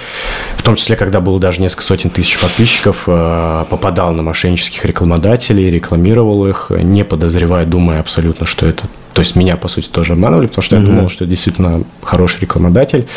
в 0.56 0.62
том 0.62 0.76
числе, 0.76 0.96
когда 0.96 1.20
было 1.20 1.38
даже 1.38 1.60
несколько 1.60 1.84
сотен 1.84 2.10
тысяч 2.10 2.38
подписчиков, 2.38 3.04
э, 3.06 3.64
попадал 3.68 4.12
на 4.12 4.22
мошеннических 4.22 4.84
рекламодателей, 4.84 5.70
рекламировал 5.70 6.46
их, 6.46 6.70
не 6.70 7.04
подозревая, 7.04 7.66
думая 7.66 8.00
абсолютно, 8.00 8.46
что 8.46 8.66
это 8.66 8.84
то 9.14 9.22
есть 9.22 9.34
меня, 9.34 9.56
по 9.56 9.66
сути, 9.66 9.88
тоже 9.88 10.12
обманывали, 10.12 10.46
потому 10.46 10.62
что 10.62 10.76
mm-hmm. 10.76 10.80
я 10.80 10.86
думал, 10.86 11.08
что 11.08 11.24
это 11.24 11.30
действительно 11.30 11.82
хороший 12.02 12.42
рекламодатель. 12.42 13.08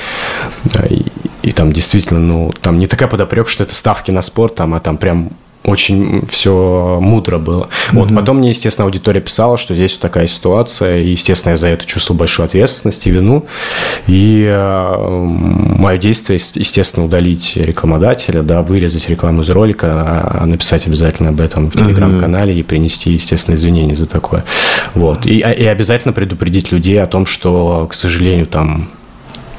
И, 0.90 1.06
и 1.44 1.52
там 1.52 1.72
действительно, 1.72 2.20
ну, 2.20 2.52
там 2.60 2.80
не 2.80 2.88
такая 2.88 3.08
подопрек, 3.08 3.48
что 3.48 3.64
это 3.64 3.76
ставки 3.76 4.10
на 4.10 4.24
спорт, 4.24 4.56
там, 4.56 4.74
а 4.74 4.80
там 4.80 4.98
прям 4.98 5.30
очень 5.64 6.26
все 6.28 7.00
мудро 7.02 7.38
было. 7.38 7.64
Mm-hmm. 7.64 7.94
Вот, 7.94 8.16
потом 8.16 8.38
мне, 8.38 8.50
естественно, 8.50 8.86
аудитория 8.86 9.22
писала, 9.22 9.58
что 9.58 9.76
здесь 9.76 9.92
вот 9.94 10.02
такая 10.02 10.28
ситуация, 10.28 11.02
и, 11.02 11.10
естественно, 11.10 11.52
я 11.52 11.58
за 11.58 11.68
это 11.68 11.86
чувствовал 11.86 12.18
большую 12.18 12.46
ответственность 12.46 13.06
и 13.06 13.12
вину, 13.12 13.46
и 14.08 14.46
э, 14.50 14.96
мое 15.78 15.98
действие, 15.98 16.40
естественно, 16.56 17.06
удалить 17.06 17.54
рекламодателя, 17.56 18.42
да, 18.42 18.62
вырезать 18.62 19.08
рекламу 19.10 19.44
из 19.44 19.50
ролика, 19.50 19.88
а, 19.88 20.40
а 20.42 20.46
написать 20.46 20.88
обязательно 20.88 21.30
об 21.30 21.40
этом 21.40 21.70
в 21.70 21.78
телеграм-канале 21.78 22.54
mm-hmm. 22.54 22.60
и 22.60 22.64
принести, 22.64 23.12
естественно, 23.12 23.56
извинения 23.56 23.96
за 23.96 24.08
такое. 24.08 24.44
Вот, 24.96 25.26
и, 25.26 25.40
и 25.40 25.66
обязательно 25.66 26.14
предупредить 26.14 26.72
людей 26.72 27.00
о 27.02 27.08
том, 27.08 27.26
что, 27.26 27.88
к 27.90 27.94
сожалению, 27.94 28.48
там 28.48 28.90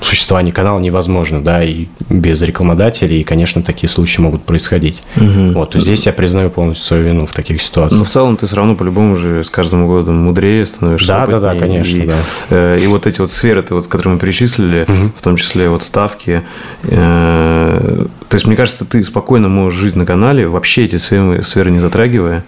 существование 0.03 0.53
канала 0.53 0.79
невозможно, 0.81 1.43
да, 1.43 1.63
и 1.63 1.87
без 2.09 2.43
рекламодателей, 2.43 3.21
и, 3.21 3.25
конечно, 3.25 3.63
такие 3.63 3.89
случаи 3.89 4.21
могут 4.21 4.43
происходить. 4.43 5.03
Угу. 5.17 5.53
Вот, 5.53 5.75
здесь 5.75 6.07
я 6.07 6.13
признаю 6.13 6.51
полностью 6.51 6.87
свою 6.87 7.05
вину 7.05 7.27
в 7.27 7.33
таких 7.33 7.63
ситуациях. 7.63 7.99
Но 7.99 8.05
в 8.05 8.09
целом 8.09 8.37
ты 8.37 8.47
все 8.47 8.57
равно 8.57 8.75
по-любому 8.75 9.17
же 9.17 9.43
с 9.45 9.51
каждым 9.51 9.87
годом 9.87 10.17
мудрее 10.23 10.67
становишься. 10.67 11.09
Да, 11.09 11.27
да, 11.27 11.41
да, 11.41 11.55
конечно, 11.55 11.97
и, 11.97 12.07
да. 12.07 12.17
Э, 12.51 12.79
и 12.81 12.87
вот 12.87 13.07
эти 13.07 13.21
вот 13.21 13.31
сферы, 13.31 13.63
ты 13.63 13.75
вот, 13.75 13.87
которые 13.87 14.15
мы 14.15 14.21
перечислили, 14.21 14.83
угу. 14.83 15.13
в 15.17 15.23
том 15.23 15.37
числе 15.37 15.69
вот 15.69 15.83
ставки, 15.83 16.43
э, 16.83 18.07
то 18.29 18.37
есть, 18.37 18.47
мне 18.47 18.57
кажется, 18.57 18.85
ты 18.87 19.05
спокойно 19.05 19.49
можешь 19.49 19.79
жить 19.79 19.97
на 19.97 20.07
канале, 20.07 20.49
вообще 20.49 20.85
эти 20.85 20.97
сферы, 20.97 21.43
сферы 21.43 21.71
не 21.71 21.81
затрагивая, 21.81 22.45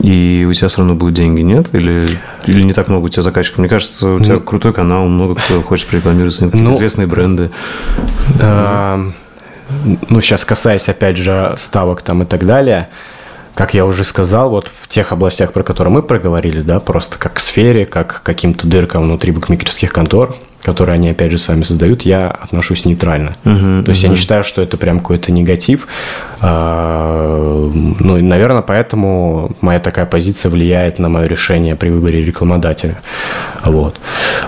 и 0.00 0.46
у 0.48 0.52
тебя 0.52 0.68
все 0.68 0.78
равно 0.78 0.94
будут 0.94 1.14
деньги, 1.14 1.40
нет? 1.40 1.74
Или, 1.74 2.02
или 2.46 2.62
не 2.62 2.72
так 2.72 2.88
много 2.88 3.06
у 3.06 3.08
тебя 3.08 3.22
заказчиков? 3.22 3.58
Мне 3.58 3.68
кажется, 3.68 4.14
у 4.14 4.20
тебя 4.20 4.34
ну, 4.34 4.40
крутой 4.40 4.72
канал, 4.72 5.06
много 5.06 5.34
кто 5.36 5.62
хочет 5.62 5.92
рекламироваться, 5.92 6.46
какие-то 6.46 6.70
ну, 6.70 6.76
известные 6.76 7.06
бренды. 7.06 7.50
Э, 8.40 9.10
ну, 10.08 10.20
сейчас 10.20 10.44
касаясь, 10.44 10.88
опять 10.88 11.16
же, 11.16 11.54
ставок 11.56 12.02
там 12.02 12.22
и 12.22 12.26
так 12.26 12.44
далее, 12.44 12.88
как 13.56 13.72
я 13.72 13.86
уже 13.86 14.04
сказал, 14.04 14.50
вот 14.50 14.68
в 14.68 14.86
тех 14.86 15.12
областях, 15.12 15.54
про 15.54 15.62
которые 15.62 15.90
мы 15.90 16.02
проговорили, 16.02 16.60
да, 16.60 16.78
просто 16.78 17.18
как 17.18 17.34
к 17.34 17.38
сфере, 17.40 17.86
как 17.86 18.20
к 18.20 18.22
каким-то 18.22 18.66
дыркам 18.66 19.04
внутри 19.04 19.32
букмекерских 19.32 19.94
контор, 19.94 20.36
которые 20.62 20.94
они, 20.94 21.08
опять 21.08 21.30
же, 21.30 21.38
сами 21.38 21.62
создают, 21.62 22.02
я 22.02 22.28
отношусь 22.28 22.84
нейтрально. 22.84 23.34
Uh-huh, 23.44 23.82
То 23.82 23.92
есть 23.92 24.02
uh-huh. 24.02 24.08
я 24.08 24.10
не 24.10 24.16
считаю, 24.16 24.44
что 24.44 24.60
это 24.60 24.76
прям 24.76 24.98
какой-то 24.98 25.32
негатив. 25.32 25.88
А, 26.42 27.70
ну, 27.72 28.18
и, 28.18 28.22
наверное, 28.22 28.60
поэтому 28.60 29.56
моя 29.62 29.80
такая 29.80 30.04
позиция 30.04 30.50
влияет 30.50 30.98
на 30.98 31.08
мое 31.08 31.26
решение 31.26 31.76
при 31.76 31.88
выборе 31.88 32.22
рекламодателя. 32.22 33.00
Вот. 33.64 33.98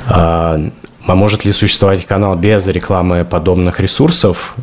А, 0.06 0.60
а 1.06 1.14
может 1.14 1.46
ли 1.46 1.52
существовать 1.52 2.04
канал 2.04 2.36
без 2.36 2.66
рекламы 2.66 3.24
подобных 3.24 3.80
ресурсов? 3.80 4.54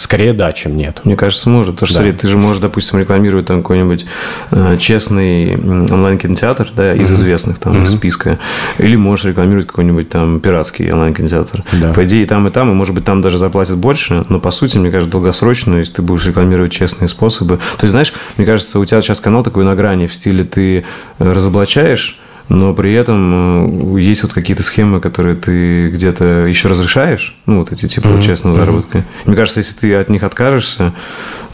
Скорее 0.00 0.32
да, 0.32 0.50
чем 0.52 0.78
нет. 0.78 1.02
Мне 1.04 1.14
кажется, 1.14 1.50
может. 1.50 1.74
Потому 1.74 1.86
что, 1.86 1.96
да. 1.96 2.04
смотри, 2.04 2.18
ты 2.18 2.26
же 2.26 2.38
можешь, 2.38 2.62
допустим, 2.62 2.98
рекламировать 2.98 3.44
там 3.44 3.60
какой-нибудь 3.60 4.06
э, 4.50 4.78
честный 4.78 5.56
онлайн-кинотеатр, 5.56 6.70
да, 6.74 6.94
из 6.94 7.10
mm-hmm. 7.10 7.14
известных 7.14 7.58
там 7.58 7.74
mm-hmm. 7.74 7.86
списка. 7.86 8.38
Или 8.78 8.96
можешь 8.96 9.26
рекламировать 9.26 9.66
какой-нибудь 9.66 10.08
там 10.08 10.40
пиратский 10.40 10.90
онлайн-кинотеатр. 10.90 11.64
Да. 11.82 11.92
По 11.92 12.04
идее, 12.04 12.22
и 12.22 12.24
там, 12.24 12.48
и 12.48 12.50
там, 12.50 12.70
и, 12.70 12.74
может 12.74 12.94
быть, 12.94 13.04
там 13.04 13.20
даже 13.20 13.36
заплатят 13.36 13.76
больше, 13.76 14.24
но, 14.30 14.40
по 14.40 14.50
сути, 14.50 14.78
мне 14.78 14.90
кажется, 14.90 15.12
долгосрочно, 15.12 15.76
если 15.76 15.96
ты 15.96 16.02
будешь 16.02 16.24
рекламировать 16.26 16.72
честные 16.72 17.06
способы. 17.08 17.58
То 17.58 17.84
есть, 17.84 17.90
знаешь, 17.90 18.14
мне 18.38 18.46
кажется, 18.46 18.78
у 18.78 18.84
тебя 18.86 19.02
сейчас 19.02 19.20
канал 19.20 19.42
такой 19.42 19.64
на 19.64 19.74
грани 19.74 20.06
в 20.06 20.14
стиле 20.14 20.44
ты 20.44 20.78
э, 20.78 20.82
разоблачаешь 21.30 22.18
но 22.50 22.74
при 22.74 22.92
этом 22.92 23.94
э, 23.96 24.00
есть 24.00 24.24
вот 24.24 24.32
какие-то 24.32 24.64
схемы, 24.64 25.00
которые 25.00 25.36
ты 25.36 25.88
где-то 25.88 26.46
еще 26.46 26.68
разрешаешь, 26.68 27.36
ну, 27.46 27.60
вот 27.60 27.70
эти 27.70 27.86
типа 27.86 28.08
mm-hmm. 28.08 28.22
честного 28.22 28.56
заработка. 28.56 29.04
Мне 29.24 29.36
кажется, 29.36 29.60
если 29.60 29.76
ты 29.76 29.94
от 29.94 30.08
них 30.08 30.24
откажешься, 30.24 30.92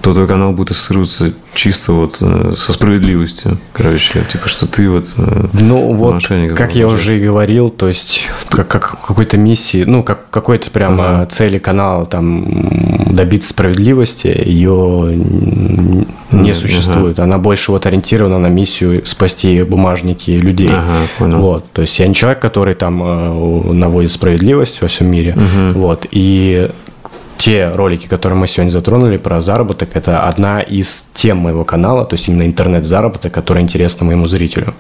то 0.07 0.13
твой 0.13 0.29
канал 0.29 0.53
будет 0.53 0.71
ассоциироваться 0.71 1.33
чисто 1.53 1.93
вот 1.93 2.19
э, 2.21 2.53
со 2.57 2.73
справедливостью, 2.73 3.59
короче, 3.73 4.23
типа, 4.29 4.49
что 4.49 4.69
ты 4.69 4.89
вот 4.89 5.13
э, 5.17 5.47
Ну, 5.53 5.95
вот, 5.95 6.23
как 6.55 6.77
я 6.77 6.87
уже 6.87 7.19
и 7.19 7.21
говорил, 7.21 7.71
то 7.71 7.89
есть, 7.89 8.29
как, 8.49 8.69
как 8.69 9.01
какой-то 9.05 9.37
миссии, 9.37 9.83
ну, 9.83 10.05
как 10.05 10.31
какой-то 10.31 10.71
прямо 10.71 11.23
ага. 11.23 11.27
цели 11.27 11.59
канала 11.59 12.07
там 12.07 12.47
добиться 13.07 13.51
справедливости, 13.51 14.29
ее 14.29 15.19
не 16.31 16.55
существует. 16.55 17.19
Ага. 17.19 17.25
Она 17.25 17.39
больше 17.39 17.73
вот 17.73 17.85
ориентирована 17.87 18.39
на 18.39 18.47
миссию 18.47 19.05
спасти 19.07 19.65
бумажники 19.65 20.31
людей. 20.31 20.71
Ага, 20.71 21.09
понял. 21.19 21.41
Вот, 21.41 21.73
то 21.73 21.83
есть 21.83 21.99
я 21.99 22.07
не 22.07 22.15
человек, 22.15 22.39
который 22.39 22.77
там 22.77 23.03
э, 23.03 23.73
наводит 23.73 24.13
справедливость 24.13 24.83
во 24.83 24.87
всем 24.87 25.09
мире, 25.09 25.37
угу. 25.37 25.81
вот, 25.81 26.07
и 26.13 26.71
те 27.37 27.67
ролики, 27.67 28.07
которые 28.07 28.39
мы 28.39 28.49
сегодня 28.49 28.71
затронули 28.71 29.17
про 29.17 29.41
заработок, 29.41 29.91
это 29.95 30.27
одна 30.27 30.61
из 30.61 31.07
тем 31.15 31.39
моего 31.39 31.65
канала, 31.65 32.05
то 32.05 32.15
есть 32.15 32.29
именно 32.29 32.45
интернет-заработок, 32.45 33.33
который 33.33 33.63
интересна 33.63 34.07
моему 34.07 34.27
зрителю. 34.27 34.75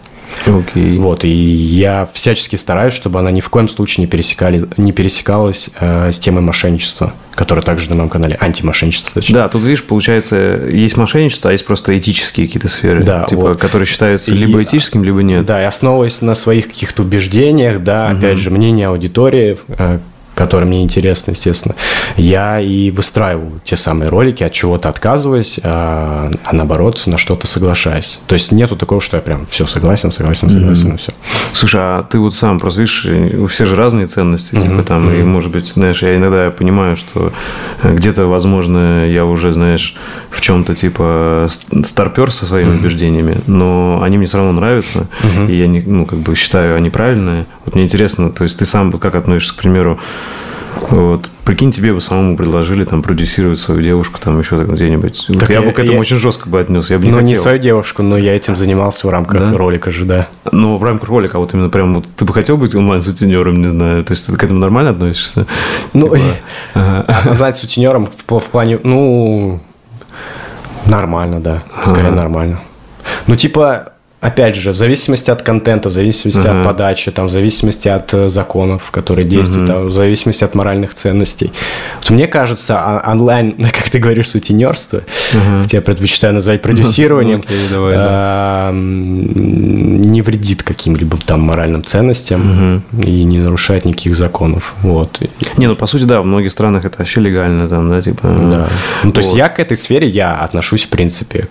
Okay. 0.45 0.97
Вот, 0.97 1.25
и 1.25 1.29
я 1.29 2.09
всячески 2.13 2.57
стараюсь, 2.57 2.93
чтобы 2.93 3.19
она 3.19 3.31
ни 3.31 3.41
в 3.41 3.49
коем 3.49 3.69
случае 3.69 4.05
не, 4.05 4.11
пересекали, 4.11 4.65
не 4.77 4.93
пересекалась 4.93 5.71
э, 5.79 6.13
с 6.13 6.19
темой 6.19 6.43
мошенничества, 6.43 7.13
которая 7.35 7.65
также 7.65 7.89
на 7.89 7.97
моем 7.97 8.09
канале, 8.09 8.37
антимошенничество. 8.41 9.13
Точнее. 9.15 9.35
Да, 9.35 9.49
тут, 9.49 9.63
видишь, 9.63 9.85
получается, 9.85 10.37
есть 10.71 10.97
мошенничество, 10.97 11.51
а 11.51 11.53
есть 11.53 11.65
просто 11.67 11.97
этические 11.97 12.47
какие-то 12.47 12.69
сферы, 12.69 13.03
да, 13.03 13.25
типа, 13.25 13.41
вот. 13.41 13.61
которые 13.61 13.87
считаются 13.87 14.33
и, 14.33 14.35
либо 14.35 14.63
этическим, 14.63 15.05
либо 15.05 15.23
нет. 15.23 15.47
Да, 15.47 15.63
и 15.63 15.65
основываясь 15.65 16.21
на 16.21 16.35
своих 16.35 16.69
каких-то 16.69 17.03
убеждениях, 17.03 17.83
да, 17.83 18.09
угу. 18.11 18.19
опять 18.19 18.39
же, 18.39 18.51
мнение 18.51 18.89
аудитории, 18.89 19.59
э, 19.69 19.99
которые 20.37 20.69
мне 20.69 20.83
интересны, 20.83 21.31
естественно, 21.31 21.75
я 22.17 22.61
и 22.61 22.91
выстраиваю 22.91 23.61
те 23.65 23.77
самые 23.77 24.11
ролики, 24.11 24.45
от 24.45 24.53
чего-то 24.53 24.91
отказываясь, 24.91 25.59
а, 25.63 26.31
а 26.45 26.55
наоборот, 26.55 27.03
на 27.07 27.17
что-то 27.17 27.47
соглашаясь. 27.47 28.21
То 28.27 28.35
есть 28.35 28.53
нету 28.53 28.77
такого, 28.77 29.01
что 29.01 29.17
я 29.17 29.23
прям 29.23 29.47
все 29.47 29.67
согласен, 29.67 30.13
согласен, 30.13 30.51
согласен, 30.51 30.89
mm-hmm. 30.89 30.95
и 30.95 30.99
все. 30.99 31.13
Слушай, 31.55 31.81
а 31.81 32.03
ты 32.03 32.19
вот 32.19 32.35
сам 32.35 32.61
просто 32.61 32.83
видишь, 32.83 33.07
у 33.07 33.47
всех 33.47 33.67
же 33.67 33.77
разные 33.77 34.05
ценности, 34.05 34.55
mm-hmm. 34.55 34.63
типа 34.63 34.83
там, 34.83 35.09
mm-hmm. 35.09 35.21
и 35.21 35.25
может 35.25 35.51
быть, 35.51 35.69
знаешь, 35.69 36.03
я 36.03 36.15
иногда 36.15 36.51
понимаю, 36.51 36.97
что 36.97 37.33
где-то, 37.83 38.27
возможно, 38.27 39.09
я 39.09 39.25
уже, 39.25 39.53
знаешь, 39.53 39.97
в 40.31 40.43
чем-то 40.43 40.75
типа 40.75 41.49
старпер 41.83 42.31
со 42.31 42.45
своими 42.45 42.73
mm-hmm. 42.73 42.79
убеждениями, 42.79 43.41
но 43.47 44.01
они 44.03 44.19
мне 44.19 44.27
все 44.27 44.37
равно 44.37 44.53
нравятся, 44.53 45.07
mm-hmm. 45.23 45.51
и 45.51 45.57
я 45.57 45.67
не, 45.67 45.81
ну, 45.81 46.05
как 46.05 46.19
бы 46.19 46.35
считаю, 46.35 46.77
они 46.77 46.91
правильные. 46.91 47.47
Вот 47.65 47.75
мне 47.75 47.85
интересно, 47.85 48.31
то 48.31 48.45
есть 48.45 48.59
ты 48.59 48.67
сам 48.67 48.93
как 48.93 49.15
относишься, 49.15 49.55
к 49.55 49.57
примеру, 49.57 49.99
вот. 50.91 51.31
Прикинь, 51.45 51.71
тебе 51.71 51.93
бы 51.93 52.01
самому 52.01 52.37
предложили 52.37 52.85
там 52.85 53.03
продюсировать 53.03 53.59
свою 53.59 53.81
девушку 53.81 54.21
там 54.21 54.39
еще 54.39 54.57
где-нибудь. 54.57 55.27
Вот 55.29 55.49
я, 55.49 55.57
я 55.57 55.63
бы 55.63 55.73
к 55.73 55.79
этому 55.79 55.95
я... 55.95 56.01
очень 56.01 56.17
жестко 56.17 56.49
бы 56.49 56.61
отнес. 56.61 56.91
Я 56.91 56.99
бы 56.99 57.05
не 57.05 57.13
ну, 57.13 57.19
хотел. 57.19 57.31
не 57.31 57.37
свою 57.37 57.59
девушку, 57.59 58.03
но 58.03 58.17
я 58.17 58.35
этим 58.35 58.57
занимался 58.57 59.07
в 59.07 59.11
рамках 59.11 59.39
да? 59.41 59.57
ролика 59.57 59.91
же, 59.91 60.05
да. 60.05 60.29
Ну, 60.51 60.77
в 60.77 60.85
рамках 60.85 61.09
ролика, 61.09 61.39
вот 61.39 61.55
именно 61.55 61.69
прям 61.69 61.95
вот 61.95 62.09
ты 62.17 62.25
бы 62.25 62.33
хотел 62.33 62.57
быть 62.57 62.75
онлайн-сутенером, 62.75 63.61
не 63.63 63.69
знаю. 63.69 64.05
То 64.05 64.13
есть 64.13 64.27
ты 64.27 64.37
к 64.37 64.45
этому 64.45 64.61
нормально 64.61 64.91
относишься? 64.91 65.47
Ну, 65.93 66.09
типа... 66.09 66.21
ага. 66.75 67.31
онлайн-сутенером 67.31 68.07
в, 68.07 68.39
в 68.39 68.45
плане, 68.45 68.79
ну, 68.83 69.61
нормально, 70.85 71.41
да. 71.41 71.63
Скорее 71.85 72.09
ага. 72.09 72.17
нормально. 72.17 72.61
Ну, 73.27 73.37
типа, 73.37 73.93
Опять 74.27 74.57
же, 74.57 74.73
в 74.73 74.77
зависимости 74.77 75.31
от 75.31 75.43
контента, 75.43 75.89
в 75.89 75.93
зависимости 75.93 76.41
uh-huh. 76.41 76.61
от 76.61 76.65
подачи, 76.65 77.13
там, 77.13 77.27
в 77.27 77.31
зависимости 77.31 77.87
от 77.87 78.13
э, 78.13 78.29
законов, 78.29 78.91
которые 78.91 79.25
действуют, 79.25 79.71
uh-huh. 79.71 79.73
там, 79.73 79.87
в 79.87 79.93
зависимости 79.93 80.43
от 80.43 80.57
моральных 80.57 80.95
ценностей. 80.95 81.53
Вот 82.01 82.11
мне 82.11 82.27
кажется, 82.27 82.77
а, 82.77 83.13
онлайн, 83.13 83.53
как 83.73 83.89
ты 83.89 84.01
говоришь, 84.01 84.31
сутенерство, 84.31 85.03
uh-huh. 85.33 85.63
хотя 85.63 85.77
я 85.77 85.81
предпочитаю 85.81 86.35
назвать 86.35 86.61
продюсированием, 86.61 87.41
okay, 87.47 87.71
давай, 87.71 87.95
да. 87.95 88.71
не 88.75 90.23
вредит 90.23 90.65
каким-либо 90.65 91.19
там 91.19 91.43
моральным 91.43 91.85
ценностям 91.85 92.83
uh-huh. 92.93 93.07
и 93.07 93.23
не 93.23 93.39
нарушает 93.39 93.85
никаких 93.85 94.17
законов. 94.17 94.75
Вот. 94.83 95.21
Не, 95.57 95.69
ну 95.69 95.77
по 95.77 95.87
сути, 95.87 96.03
да, 96.03 96.21
в 96.21 96.25
многих 96.25 96.51
странах 96.51 96.85
это 96.85 96.99
вообще 96.99 97.21
легально, 97.21 97.69
там, 97.69 97.89
да, 97.89 98.01
типа. 98.03 98.27
Да. 98.51 98.69
Ну, 99.05 99.13
то 99.13 99.21
вот. 99.21 99.25
есть 99.25 99.37
я 99.37 99.49
к 99.49 99.61
этой 99.61 99.77
сфере 99.77 100.09
я 100.09 100.35
отношусь 100.35 100.83
в 100.83 100.89
принципе 100.89 101.47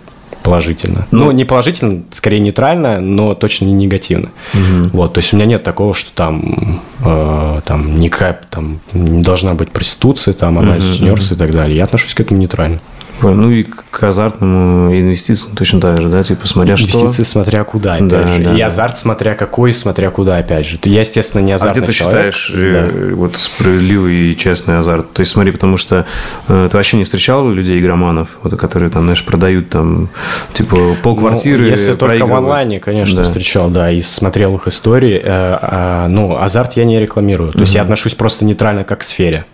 положительно. 0.46 1.08
Ну, 1.12 1.26
ну, 1.26 1.32
не 1.32 1.44
положительно, 1.44 2.04
скорее 2.12 2.40
нейтрально, 2.40 3.02
но 3.02 3.34
точно 3.34 3.66
не 3.66 3.74
негативно. 3.74 4.30
Угу. 4.54 4.90
Вот, 4.94 5.14
то 5.14 5.20
есть 5.20 5.34
у 5.34 5.38
меня 5.38 5.48
нет 5.48 5.64
такого, 5.64 5.94
что 5.94 6.12
там, 6.14 6.82
э, 7.04 7.62
там 7.66 8.00
никакая 8.00 8.40
там 8.50 8.80
не 8.94 9.24
должна 9.24 9.56
быть 9.56 9.72
проституция, 9.72 10.34
там 10.34 10.60
она 10.60 10.76
угу, 10.78 11.06
угу. 11.14 11.34
и 11.34 11.36
так 11.36 11.52
далее. 11.52 11.78
Я 11.78 11.86
отношусь 11.86 12.14
к 12.14 12.20
этому 12.20 12.40
нейтрально. 12.40 12.80
Ну 13.22 13.52
и 13.52 13.64
к 13.64 14.04
азартному 14.04 14.94
инвестициям 14.98 15.56
точно 15.56 15.80
так 15.80 16.02
же, 16.02 16.10
да? 16.10 16.24
Типа 16.24 16.48
смотря 16.48 16.74
Инвестиции 16.74 16.98
что. 16.98 17.06
Инвестиции 17.06 17.24
смотря 17.24 17.64
куда, 17.64 17.96
опять 17.96 18.08
да, 18.08 18.28
же. 18.28 18.44
Да, 18.44 18.54
и 18.54 18.58
да. 18.58 18.66
азарт 18.68 18.98
смотря 18.98 19.36
какой, 19.36 19.74
смотря 19.74 20.10
куда, 20.10 20.38
опять 20.38 20.66
же. 20.66 20.80
Я, 20.84 21.02
естественно, 21.02 21.42
не 21.42 21.54
азартный 21.54 21.82
А 21.82 21.86
где 21.86 21.92
ты 21.92 21.98
человек. 21.98 22.34
считаешь 22.34 22.52
э, 22.54 23.10
да. 23.10 23.16
вот 23.16 23.38
справедливый 23.38 24.32
и 24.32 24.38
честный 24.38 24.78
азарт? 24.78 25.14
То 25.14 25.22
есть 25.22 25.32
смотри, 25.32 25.52
потому 25.52 25.78
что 25.78 26.06
э, 26.48 26.68
ты 26.70 26.78
вообще 26.78 26.98
не 26.98 27.04
встречал 27.06 27.50
людей 27.50 27.80
игроманов, 27.80 28.38
вот, 28.44 28.60
которые 28.60 28.90
там, 28.90 29.04
знаешь, 29.04 29.24
продают 29.24 29.70
там 29.70 30.10
типа 30.54 30.96
полквартиры. 31.02 31.64
Ну, 31.64 31.70
если 31.70 31.94
только 31.94 32.26
в 32.26 32.34
онлайне, 32.34 32.80
конечно, 32.80 33.18
да. 33.18 33.24
встречал, 33.24 33.70
да, 33.70 33.92
и 33.92 34.02
смотрел 34.02 34.56
их 34.56 34.68
истории. 34.68 35.22
Э, 35.24 35.58
э, 35.62 36.08
ну, 36.10 36.36
азарт 36.38 36.74
я 36.74 36.86
не 36.86 37.00
рекламирую. 37.00 37.52
То 37.52 37.58
угу. 37.58 37.64
есть 37.64 37.76
я 37.76 37.82
отношусь 37.82 38.14
просто 38.14 38.46
нейтрально 38.46 38.84
как 38.84 39.00
к 39.00 39.04
сфере. 39.04 39.46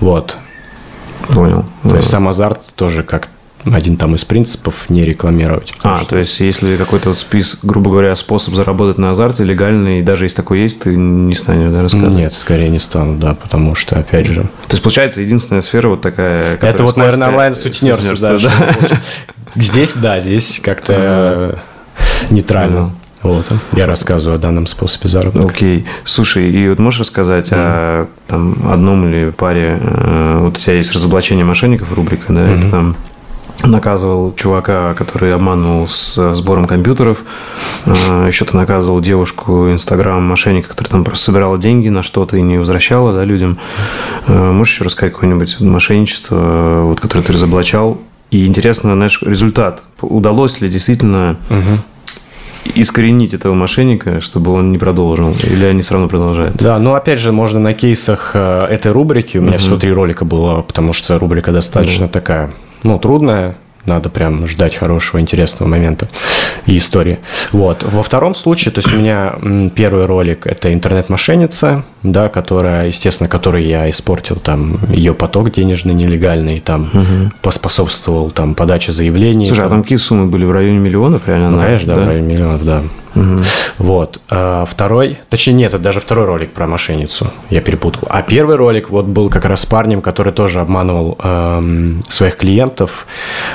Вот. 0.00 0.36
Понял. 1.28 1.64
То 1.82 1.96
есть 1.96 2.10
сам 2.10 2.28
азарт 2.28 2.74
тоже 2.74 3.02
как 3.02 3.28
один 3.64 3.96
там 3.96 4.14
из 4.14 4.24
принципов 4.24 4.88
не 4.88 5.02
рекламировать. 5.02 5.74
А, 5.82 5.98
что... 5.98 6.10
то 6.10 6.16
есть 6.16 6.38
если 6.40 6.76
какой-то 6.76 7.12
спис, 7.12 7.58
грубо 7.62 7.90
говоря, 7.90 8.14
способ 8.14 8.54
заработать 8.54 8.98
на 8.98 9.10
азарте 9.10 9.44
легальный, 9.44 9.98
и 9.98 10.02
даже 10.02 10.24
если 10.24 10.36
такой 10.36 10.60
есть, 10.60 10.80
ты 10.80 10.96
не 10.96 11.34
станешь 11.34 11.72
да, 11.72 11.82
рассказывать? 11.82 12.16
Нет, 12.16 12.32
скорее 12.34 12.70
не 12.70 12.78
стану, 12.78 13.18
да, 13.18 13.34
потому 13.34 13.74
что, 13.74 13.98
опять 13.98 14.26
же... 14.26 14.42
То 14.42 14.72
есть, 14.72 14.82
получается, 14.82 15.20
единственная 15.20 15.62
сфера 15.62 15.88
вот 15.88 16.00
такая... 16.00 16.56
Это 16.60 16.82
вот, 16.84 16.96
наверное, 16.96 17.28
онлайн-сутенерство, 17.28 18.38
да. 18.38 18.38
да. 18.38 19.00
Здесь, 19.54 19.94
да, 19.94 20.20
здесь 20.20 20.60
как-то 20.62 21.58
нейтрально. 22.30 22.92
Вот, 23.22 23.46
я 23.72 23.86
рассказываю 23.86 24.36
о 24.36 24.38
данном 24.38 24.66
способе 24.66 25.08
заработка. 25.08 25.48
Окей. 25.48 25.86
Слушай, 26.04 26.50
и 26.50 26.68
вот 26.68 26.78
можешь 26.78 27.00
рассказать 27.00 27.50
mm. 27.50 27.56
о 27.56 28.06
там, 28.28 28.56
одном 28.70 29.08
или 29.08 29.30
паре, 29.30 29.78
э, 29.80 30.38
вот 30.42 30.56
у 30.56 30.60
тебя 30.60 30.74
есть 30.74 30.92
разоблачение 30.92 31.44
мошенников 31.44 31.92
рубрика, 31.92 32.32
да, 32.32 32.42
mm-hmm. 32.42 32.58
это 32.58 32.70
там 32.70 32.96
наказывал 33.64 34.32
чувака, 34.34 34.94
который 34.94 35.34
обманывал 35.34 35.88
с 35.88 36.34
сбором 36.34 36.66
компьютеров. 36.66 37.24
Э, 37.86 38.26
Еще 38.28 38.44
ты 38.44 38.56
наказывал 38.56 39.00
девушку 39.00 39.70
инстаграм 39.70 40.22
мошенника, 40.22 40.68
которая 40.68 40.90
там 40.90 41.04
просто 41.04 41.24
собирала 41.24 41.58
деньги 41.58 41.88
на 41.88 42.02
что-то 42.02 42.36
и 42.36 42.42
не 42.42 42.58
возвращала 42.58 43.12
да, 43.12 43.24
людям. 43.24 43.58
Э, 44.26 44.52
можешь 44.52 44.74
еще 44.74 44.84
рассказать 44.84 45.12
какое-нибудь 45.12 45.60
мошенничество, 45.60 46.82
вот, 46.84 47.00
которое 47.00 47.22
ты 47.22 47.32
разоблачал? 47.32 47.98
И 48.30 48.46
интересно, 48.46 48.92
знаешь, 48.92 49.22
результат. 49.22 49.84
Удалось 50.02 50.60
ли 50.60 50.68
действительно 50.68 51.36
угу 51.50 51.80
искоренить 52.64 53.34
этого 53.34 53.54
мошенника, 53.54 54.20
чтобы 54.20 54.52
он 54.52 54.72
не 54.72 54.78
продолжил? 54.78 55.34
Или 55.42 55.66
они 55.66 55.82
все 55.82 55.94
равно 55.94 56.08
продолжают? 56.08 56.56
Да, 56.56 56.78
ну 56.78 56.94
опять 56.94 57.18
же, 57.18 57.32
можно 57.32 57.60
на 57.60 57.74
кейсах 57.74 58.32
э, 58.34 58.66
этой 58.70 58.92
рубрики. 58.92 59.38
У 59.38 59.42
меня 59.42 59.52
угу. 59.52 59.58
всего 59.58 59.76
три 59.76 59.92
ролика 59.92 60.24
было, 60.24 60.62
потому 60.62 60.92
что 60.92 61.18
рубрика 61.18 61.52
достаточно 61.52 62.06
угу. 62.06 62.12
такая, 62.12 62.50
ну, 62.82 62.98
трудная 62.98 63.56
надо 63.88 64.10
прям 64.10 64.46
ждать 64.46 64.76
хорошего, 64.76 65.20
интересного 65.20 65.68
момента 65.68 66.08
и 66.66 66.78
истории. 66.78 67.18
Вот. 67.52 67.82
Во 67.82 68.02
втором 68.02 68.34
случае, 68.34 68.72
то 68.72 68.80
есть 68.80 68.92
у 68.92 68.98
меня 68.98 69.34
первый 69.74 70.04
ролик– 70.04 70.42
это 70.46 70.72
интернет-мошенница, 70.72 71.84
да, 72.02 72.28
которая, 72.28 72.88
естественно, 72.88 73.28
которой 73.28 73.64
я 73.64 73.88
испортил 73.90 74.36
там 74.36 74.78
ее 74.88 75.14
поток 75.14 75.52
денежный, 75.52 75.94
нелегальный, 75.94 76.60
там 76.60 76.90
угу. 76.92 77.32
поспособствовал 77.42 78.30
там 78.30 78.54
подаче 78.54 78.92
заявлений. 78.92 79.46
Слушай, 79.46 79.60
а 79.60 79.62
там. 79.64 79.66
а 79.66 79.74
там 79.76 79.82
какие 79.82 79.98
суммы 79.98 80.26
были 80.26 80.44
в 80.44 80.50
районе 80.50 80.78
миллионов, 80.78 81.26
реально? 81.26 81.50
Ну, 81.50 81.60
конечно, 81.60 81.88
да, 81.88 81.94
да, 81.96 82.02
в 82.02 82.08
районе 82.08 82.34
миллионов, 82.34 82.64
да. 82.64 82.82
Угу. 83.14 83.38
Вот. 83.78 84.20
А 84.30 84.64
второй, 84.64 85.18
точнее, 85.28 85.54
нет, 85.54 85.74
это 85.74 85.82
даже 85.82 86.00
второй 86.00 86.26
ролик 86.26 86.52
про 86.52 86.66
мошенницу, 86.66 87.30
я 87.50 87.60
перепутал. 87.60 88.02
А 88.08 88.22
первый 88.22 88.56
ролик 88.56 88.90
вот 88.90 89.06
был 89.06 89.28
как 89.28 89.44
раз 89.44 89.62
с 89.62 89.66
парнем, 89.66 90.00
который 90.00 90.32
тоже 90.32 90.60
обманывал 90.60 91.18
эм, 91.22 92.02
своих 92.08 92.36
клиентов 92.36 93.06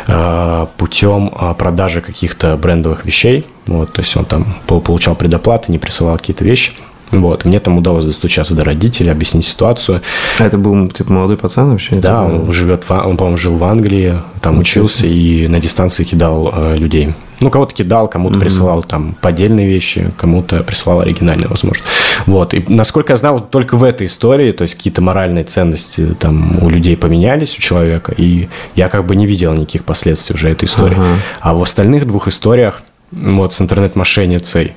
э, 0.07 0.65
путем 0.77 1.31
э, 1.33 1.53
продажи 1.57 2.01
каких-то 2.01 2.57
брендовых 2.57 3.05
вещей. 3.05 3.45
Вот, 3.67 3.93
то 3.93 4.01
есть 4.01 4.15
он 4.17 4.25
там 4.25 4.45
получал 4.67 5.15
предоплаты, 5.15 5.71
не 5.71 5.77
присылал 5.77 6.17
какие-то 6.17 6.43
вещи. 6.43 6.73
Вот, 7.13 7.45
мне 7.45 7.59
там 7.59 7.77
удалось 7.77 8.05
достучаться 8.05 8.55
до 8.55 8.63
родителей, 8.63 9.11
объяснить 9.11 9.45
ситуацию. 9.45 10.01
А 10.39 10.45
это 10.45 10.57
был, 10.57 10.87
типа, 10.87 11.13
молодой 11.13 11.37
пацан 11.37 11.69
вообще? 11.69 11.95
Да, 11.95 12.23
он 12.23 12.51
живет, 12.51 12.83
в, 12.87 12.91
он, 12.91 13.17
по-моему, 13.17 13.37
жил 13.37 13.55
в 13.55 13.63
Англии, 13.63 14.15
там 14.41 14.59
учился 14.59 15.05
и 15.05 15.47
на 15.47 15.59
дистанции 15.59 16.03
кидал 16.03 16.51
э, 16.53 16.75
людей. 16.75 17.13
Ну, 17.39 17.49
кого-то 17.49 17.75
кидал, 17.75 18.07
кому-то 18.07 18.37
mm-hmm. 18.37 18.39
присылал 18.39 18.83
там 18.83 19.15
поддельные 19.19 19.67
вещи, 19.67 20.11
кому-то 20.17 20.63
присылал 20.63 21.01
оригинальные, 21.01 21.47
возможно. 21.47 21.83
Вот. 22.25 22.53
И 22.53 22.63
насколько 22.67 23.13
я 23.13 23.17
знаю, 23.17 23.35
вот 23.35 23.49
только 23.51 23.75
в 23.75 23.83
этой 23.83 24.07
истории, 24.07 24.51
то 24.51 24.63
есть 24.63 24.75
какие-то 24.75 25.01
моральные 25.01 25.43
ценности 25.43 26.15
там 26.19 26.63
у 26.63 26.69
людей 26.69 26.95
поменялись, 26.97 27.57
у 27.57 27.61
человека, 27.61 28.13
и 28.15 28.47
я 28.75 28.87
как 28.87 29.05
бы 29.05 29.15
не 29.15 29.27
видел 29.27 29.53
никаких 29.53 29.83
последствий 29.83 30.35
уже 30.35 30.49
этой 30.49 30.65
истории. 30.65 30.97
Uh-huh. 30.97 31.17
А 31.41 31.53
в 31.53 31.61
остальных 31.61 32.07
двух 32.07 32.27
историях, 32.27 32.81
вот 33.11 33.53
с 33.53 33.61
интернет-мошенницей, 33.61 34.73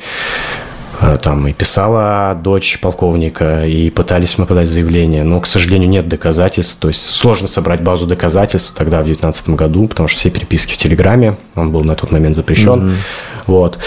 там 1.23 1.47
и 1.49 1.53
писала 1.53 2.39
дочь 2.43 2.79
полковника, 2.81 3.67
и 3.67 3.91
пытались 3.91 4.39
мы 4.39 4.47
подать 4.47 4.69
заявление, 4.69 5.25
но, 5.25 5.41
к 5.41 5.47
сожалению, 5.47 5.89
нет 5.89 6.09
доказательств, 6.09 6.79
то 6.79 6.89
есть 6.89 7.03
сложно 7.03 7.49
собрать 7.49 7.81
базу 7.83 8.07
доказательств 8.07 8.75
тогда, 8.75 9.01
в 9.01 9.05
2019 9.05 9.51
году, 9.51 9.89
потому 9.89 10.09
что 10.09 10.19
все 10.19 10.31
переписки 10.31 10.75
в 10.75 10.77
Телеграме, 10.77 11.37
он 11.55 11.71
был 11.71 11.85
на 11.85 11.95
тот 11.95 12.11
момент 12.11 12.37
запрещен, 12.37 12.91
mm 12.91 12.95
вот. 13.47 13.79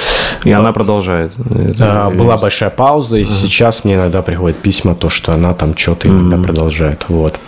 И 0.45 0.51
она 0.53 0.71
продолжает? 0.71 1.33
А, 1.81 2.09
была 2.09 2.37
большая 2.37 2.69
пауза, 2.69 3.17
и 3.17 3.23
mm 3.23 3.41
сейчас 3.41 3.83
мне 3.83 3.95
иногда 3.95 4.21
приходят 4.21 4.57
письма, 4.57 4.95
то, 4.95 5.09
что 5.09 5.33
она 5.33 5.53
там 5.53 5.75
что-то 5.75 6.07
иногда 6.07 6.37
mm 6.37 6.43
продолжает, 6.43 7.05
вот. 7.09 7.39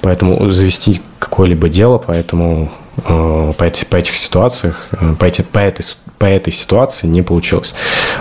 Поэтому 0.00 0.50
завести 0.52 1.00
какое-либо 1.18 1.68
дело, 1.68 1.98
поэтому 1.98 2.70
э, 3.04 3.52
по, 3.56 3.64
эти, 3.64 3.84
по 3.84 3.96
этих 3.96 4.16
ситуациях, 4.16 4.88
э, 4.92 5.14
по, 5.18 5.24
эти, 5.24 5.42
по, 5.42 5.60
этой, 5.60 5.84
по 6.22 6.26
этой 6.26 6.52
ситуации 6.52 7.08
не 7.08 7.20
получилось. 7.20 7.74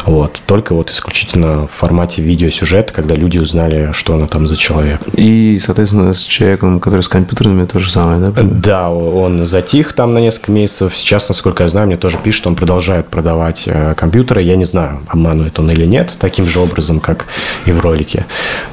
Вот. 0.08 0.42
Только 0.48 0.74
вот 0.74 0.90
исключительно 0.90 1.68
в 1.68 1.80
формате 1.80 2.24
видеосюжета, 2.24 2.92
когда 2.92 3.14
люди 3.14 3.38
узнали, 3.38 3.92
что 3.94 4.16
она 4.16 4.26
там 4.26 4.48
за 4.48 4.58
человек. 4.58 5.02
И, 5.14 5.62
соответственно, 5.64 6.12
с 6.16 6.24
человеком, 6.24 6.80
который 6.80 7.02
с 7.02 7.08
компьютерами, 7.08 7.64
то 7.68 7.78
же 7.78 7.92
самое, 7.92 8.20
да? 8.20 8.42
Да, 8.42 8.90
он 8.90 9.46
затих 9.46 9.94
там 9.94 10.16
на 10.16 10.18
несколько 10.18 10.52
месяцев. 10.52 10.98
Сейчас, 10.98 11.30
насколько 11.30 11.62
я 11.62 11.70
знаю, 11.70 11.86
мне 11.86 11.98
тоже 11.98 12.18
пишут, 12.18 12.48
он 12.48 12.56
продолжает 12.56 13.08
продавать 13.08 13.66
э, 13.68 13.94
компьютеры. 13.94 14.42
Я 14.42 14.56
не 14.56 14.66
знаю, 14.66 15.02
обманывает 15.08 15.60
он 15.60 15.70
или 15.70 15.86
нет, 15.86 16.16
таким 16.18 16.48
же 16.48 16.60
образом, 16.60 17.00
как 17.00 17.28
и 17.68 17.72
в 17.72 17.82
ролике. 17.82 18.26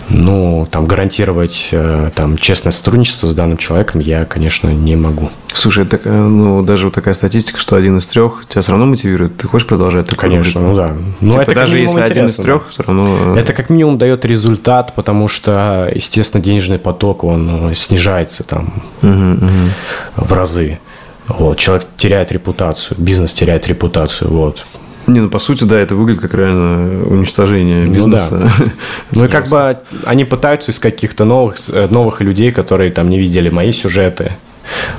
Ну, 0.09 0.66
там 0.70 0.87
гарантировать 0.87 1.74
там 2.14 2.39
честное 2.39 2.72
сотрудничество 2.72 3.29
с 3.29 3.35
данным 3.35 3.59
человеком 3.59 4.01
я, 4.01 4.24
конечно, 4.24 4.70
не 4.70 4.97
могу. 4.97 5.29
Слушай, 5.53 5.85
так, 5.85 6.07
ну, 6.07 6.62
даже 6.62 6.87
вот 6.87 6.95
такая 6.95 7.12
статистика, 7.12 7.61
что 7.61 7.76
один 7.76 7.99
из 7.99 8.07
трех 8.07 8.47
тебя 8.49 8.62
все 8.62 8.70
равно 8.72 8.87
мотивирует. 8.87 9.18
Ты 9.27 9.49
хочешь 9.49 9.66
продолжать? 9.66 10.07
Ты 10.07 10.14
Конечно, 10.14 10.61
ну 10.61 10.77
да. 10.77 10.97
Но 11.21 11.33
типа, 11.33 11.43
это 11.43 11.55
даже 11.55 11.79
если 11.79 12.01
один 12.01 12.27
из 12.27 12.37
трех, 12.37 12.62
да. 12.62 12.69
все 12.71 12.83
равно... 12.85 13.37
Это 13.37 13.53
как 13.53 13.71
минимум 13.71 13.99
дает 13.99 14.25
результат, 14.25 14.95
потому 14.95 15.27
что, 15.27 15.91
естественно, 15.93 16.43
денежный 16.43 16.79
поток, 16.79 17.25
он 17.25 17.73
снижается 17.75 18.45
там 18.45 18.73
угу, 19.03 19.11
угу. 19.11 20.27
в 20.27 20.33
разы. 20.33 20.79
Вот. 21.27 21.59
Человек 21.59 21.87
теряет 21.97 22.31
репутацию, 22.31 22.97
бизнес 23.01 23.35
теряет 23.35 23.66
репутацию. 23.66 24.31
Вот. 24.31 24.64
Не, 25.09 25.21
ну 25.21 25.31
по 25.31 25.39
сути, 25.39 25.64
да, 25.64 25.79
это 25.79 25.95
выглядит 25.95 26.23
как 26.23 26.35
реально 26.35 27.07
уничтожение 27.07 27.87
бизнеса. 27.87 28.37
Ну, 28.37 28.47
да. 28.47 28.73
ну 29.12 29.25
и 29.25 29.29
как 29.29 29.49
бы 29.49 29.79
они 30.05 30.25
пытаются 30.25 30.71
искать 30.71 30.95
каких-то 30.95 31.25
новых, 31.25 31.57
новых 31.91 32.21
людей, 32.21 32.53
которые 32.53 32.93
там 32.93 33.09
не 33.09 33.19
видели 33.19 33.49
мои 33.49 33.73
сюжеты. 33.73 34.33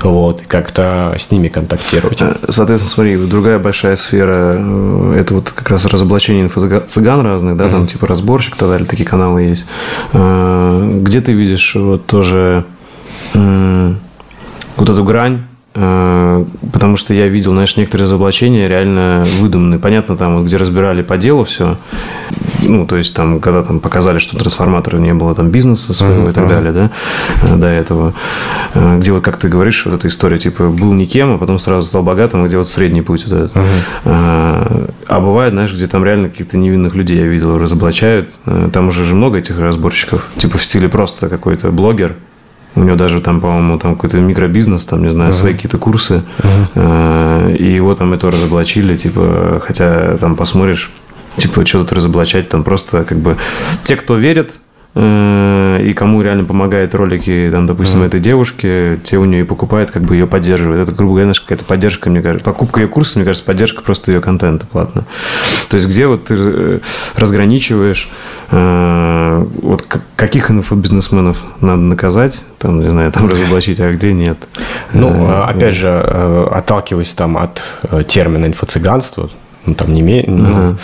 Вот, 0.02 0.42
как-то 0.46 1.14
с 1.18 1.30
ними 1.30 1.48
контактировать. 1.48 2.18
Соответственно, 2.48 2.78
смотри, 2.78 3.16
другая 3.16 3.58
большая 3.58 3.96
сфера– 3.96 4.54
это 5.16 5.34
вот 5.34 5.50
как 5.50 5.70
раз 5.70 5.84
разоблачение 5.86 6.44
инфо-цыган 6.46 7.20
разных, 7.22 7.56
да, 7.56 7.64
mm-hmm. 7.64 7.70
там 7.70 7.86
типа 7.86 8.06
разборщик 8.06 8.56
и 8.56 8.58
так 8.58 8.68
далее, 8.68 8.86
такие 8.86 9.06
каналы 9.08 9.42
есть. 9.42 9.66
Где 10.12 11.20
ты 11.20 11.32
видишь 11.32 11.74
вот 11.74 12.06
тоже 12.06 12.64
вот 13.34 14.88
эту 14.88 15.04
грань 15.04 15.44
потому 15.72 16.96
что 16.96 17.14
я 17.14 17.28
видел, 17.28 17.52
знаешь, 17.52 17.76
некоторые 17.76 18.04
разоблачения 18.04 18.68
реально 18.68 19.24
выдуманные. 19.38 19.78
Понятно, 19.78 20.16
там, 20.16 20.44
где 20.44 20.56
разбирали 20.56 21.02
по 21.02 21.16
делу 21.16 21.44
все, 21.44 21.76
ну, 22.62 22.86
то 22.86 22.96
есть 22.96 23.14
там, 23.14 23.40
когда 23.40 23.62
там 23.62 23.80
показали, 23.80 24.18
что 24.18 24.36
трансформатора 24.36 24.98
не 24.98 25.14
было 25.14 25.34
там 25.34 25.50
бизнеса 25.50 25.94
своего 25.94 26.26
uh-huh. 26.26 26.30
и 26.30 26.32
так 26.32 26.48
далее, 26.48 26.72
да, 26.72 26.90
до 27.56 27.68
этого, 27.68 28.14
где 28.74 29.12
вот, 29.12 29.22
как 29.22 29.36
ты 29.38 29.48
говоришь, 29.48 29.86
вот 29.86 29.94
эта 29.94 30.08
история, 30.08 30.38
типа, 30.38 30.68
был 30.68 30.92
никем, 30.92 31.34
а 31.34 31.38
потом 31.38 31.58
сразу 31.58 31.86
стал 31.86 32.02
богатым, 32.02 32.44
где 32.44 32.56
вот 32.56 32.68
средний 32.68 33.02
путь 33.02 33.24
вот 33.26 33.32
этот. 33.32 33.56
Uh-huh. 33.56 34.94
А 35.06 35.20
бывает, 35.20 35.52
знаешь, 35.52 35.72
где 35.72 35.86
там 35.86 36.04
реально 36.04 36.30
каких-то 36.30 36.58
невинных 36.58 36.94
людей, 36.94 37.18
я 37.18 37.26
видел, 37.26 37.58
разоблачают, 37.58 38.32
там 38.72 38.88
уже 38.88 39.04
же 39.04 39.14
много 39.14 39.38
этих 39.38 39.58
разборщиков, 39.58 40.28
типа 40.36 40.58
в 40.58 40.64
стиле 40.64 40.88
просто 40.88 41.28
какой-то 41.28 41.70
блогер, 41.70 42.16
у 42.76 42.82
него 42.82 42.96
даже 42.96 43.20
там, 43.20 43.40
по-моему, 43.40 43.78
там 43.78 43.94
какой-то 43.94 44.18
микробизнес, 44.18 44.86
там, 44.86 45.02
не 45.02 45.10
знаю, 45.10 45.30
uh-huh. 45.30 45.34
свои 45.34 45.54
какие-то 45.54 45.78
курсы. 45.78 46.22
Uh-huh. 46.38 47.56
И 47.56 47.74
его 47.74 47.94
там 47.94 48.12
это 48.12 48.30
разоблачили, 48.30 48.96
типа, 48.96 49.60
хотя 49.64 50.16
там 50.18 50.36
посмотришь, 50.36 50.90
типа, 51.36 51.66
что 51.66 51.80
тут 51.80 51.92
разоблачать, 51.92 52.48
там 52.48 52.62
просто 52.62 53.04
как 53.04 53.18
бы 53.18 53.36
те, 53.82 53.96
кто 53.96 54.16
верит, 54.16 54.58
и 54.92 55.92
кому 55.96 56.20
реально 56.20 56.44
помогает 56.44 56.96
ролики, 56.96 57.48
там, 57.52 57.66
допустим, 57.66 58.02
mm. 58.02 58.06
этой 58.06 58.18
девушке, 58.18 58.98
те 59.04 59.18
у 59.18 59.24
нее 59.24 59.42
и 59.42 59.44
покупают, 59.44 59.92
как 59.92 60.02
бы 60.02 60.16
ее 60.16 60.26
поддерживают. 60.26 60.82
Это, 60.82 60.92
грубо 60.96 61.12
говоря, 61.12 61.26
знаешь, 61.26 61.40
какая-то 61.40 61.64
поддержка, 61.64 62.10
мне 62.10 62.20
кажется. 62.20 62.44
Покупка 62.44 62.80
ее 62.80 62.88
курса, 62.88 63.18
мне 63.18 63.24
кажется, 63.24 63.46
поддержка 63.46 63.82
просто 63.82 64.10
ее 64.10 64.20
контента 64.20 64.66
платно. 64.66 65.04
То 65.68 65.76
есть, 65.76 65.86
где 65.86 66.08
вот 66.08 66.24
ты 66.24 66.80
разграничиваешь, 67.14 68.10
вот 68.50 69.86
каких 70.16 70.50
инфобизнесменов 70.50 71.38
надо 71.60 71.82
наказать, 71.82 72.42
там, 72.58 72.80
не 72.80 72.90
знаю, 72.90 73.12
там 73.12 73.28
разоблачить, 73.28 73.78
а 73.80 73.90
где 73.92 74.12
нет. 74.12 74.48
Ну, 74.92 75.28
опять 75.28 75.76
же, 75.76 75.88
отталкиваясь 75.88 77.14
там 77.14 77.38
от 77.38 77.62
термина 78.08 78.46
инфо-цыганство, 78.46 79.30
ну, 79.66 79.74
там 79.74 79.92
не 79.92 80.00
uh-huh. 80.00 80.30
ну, 80.30 80.76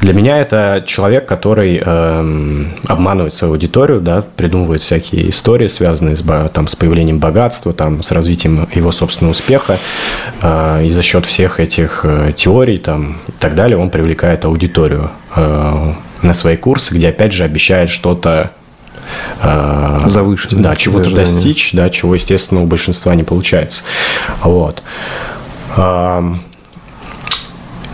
для 0.00 0.14
меня 0.14 0.38
это 0.38 0.84
человек, 0.86 1.26
который 1.26 1.82
э, 1.84 2.64
обманывает 2.86 3.34
свою 3.34 3.54
аудиторию, 3.54 4.00
да, 4.00 4.24
придумывает 4.36 4.82
всякие 4.82 5.30
истории, 5.30 5.66
связанные 5.66 6.16
с, 6.16 6.22
там, 6.52 6.68
с 6.68 6.76
появлением 6.76 7.18
богатства, 7.18 7.72
там, 7.72 8.02
с 8.02 8.12
развитием 8.12 8.68
его 8.72 8.92
собственного 8.92 9.32
успеха, 9.32 9.78
э, 10.42 10.86
и 10.86 10.90
за 10.90 11.02
счет 11.02 11.26
всех 11.26 11.58
этих 11.58 12.00
э, 12.04 12.32
теорий 12.36 12.78
там, 12.78 13.16
и 13.26 13.32
так 13.32 13.56
далее 13.56 13.76
он 13.76 13.90
привлекает 13.90 14.44
аудиторию 14.44 15.10
э, 15.34 15.92
на 16.22 16.34
свои 16.34 16.56
курсы, 16.56 16.94
где 16.94 17.08
опять 17.08 17.32
же 17.32 17.42
обещает 17.42 17.90
что-то 17.90 18.52
э, 19.42 20.00
завышенное, 20.04 20.62
да, 20.62 20.76
чего-то 20.76 21.10
достичь, 21.10 21.72
да, 21.72 21.90
чего 21.90 22.14
естественно 22.14 22.62
у 22.62 22.66
большинства 22.66 23.12
не 23.16 23.24
получается, 23.24 23.82
вот. 24.44 24.82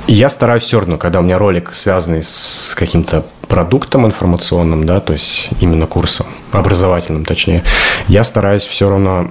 Я 0.07 0.28
стараюсь 0.28 0.62
все 0.62 0.80
равно, 0.80 0.98
когда 0.98 1.20
у 1.20 1.22
меня 1.22 1.38
ролик 1.38 1.72
связанный 1.74 2.22
с 2.22 2.74
каким-то 2.76 3.24
продуктом 3.48 4.07
информационным, 4.07 4.86
да, 4.86 5.00
то 5.00 5.12
есть 5.12 5.50
именно 5.61 5.86
курсом, 5.86 6.26
образовательным 6.52 7.24
точнее, 7.24 7.62
я 8.09 8.22
стараюсь 8.24 8.64
все 8.64 8.88
равно 8.88 9.28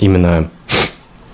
именно 0.00 0.48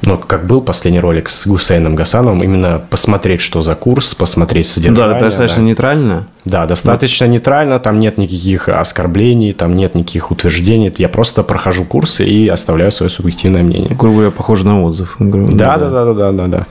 ну, 0.03 0.17
как 0.17 0.47
был 0.47 0.61
последний 0.61 1.01
ролик 1.01 1.29
с 1.29 1.47
Гусейном 1.47 1.95
Гасановым, 1.95 2.43
именно 2.43 2.81
посмотреть, 2.89 3.41
что 3.41 3.63
за 3.63 3.75
курс, 3.75 4.15
посмотреть 4.15 4.69
содержание. 4.69 5.15
Да, 5.15 5.21
достаточно 5.21 5.59
да. 5.59 5.63
нейтрально. 5.63 6.29
Да, 6.49 6.67
достаточно 6.67 7.27
да. 7.27 7.33
нейтрально, 7.33 7.79
там 7.79 8.01
нет 8.01 8.17
никаких 8.17 8.69
оскорблений, 8.69 9.53
там 9.53 9.75
нет 9.75 9.95
никаких 9.95 10.31
утверждений. 10.31 10.93
Я 10.97 11.09
просто 11.09 11.43
прохожу 11.43 11.85
курсы 11.85 12.25
и 12.25 12.49
оставляю 12.49 12.91
свое 12.91 13.11
субъективное 13.11 13.63
мнение. 13.63 13.95
Грубо 13.95 14.15
говоря, 14.15 14.31
похоже 14.31 14.65
на 14.65 14.83
отзыв. 14.83 15.17
Да, 15.19 15.77
да, 15.77 15.91
да, 15.91 16.05
да, 16.05 16.15
да, 16.15 16.33
да, 16.33 16.47
да. 16.47 16.67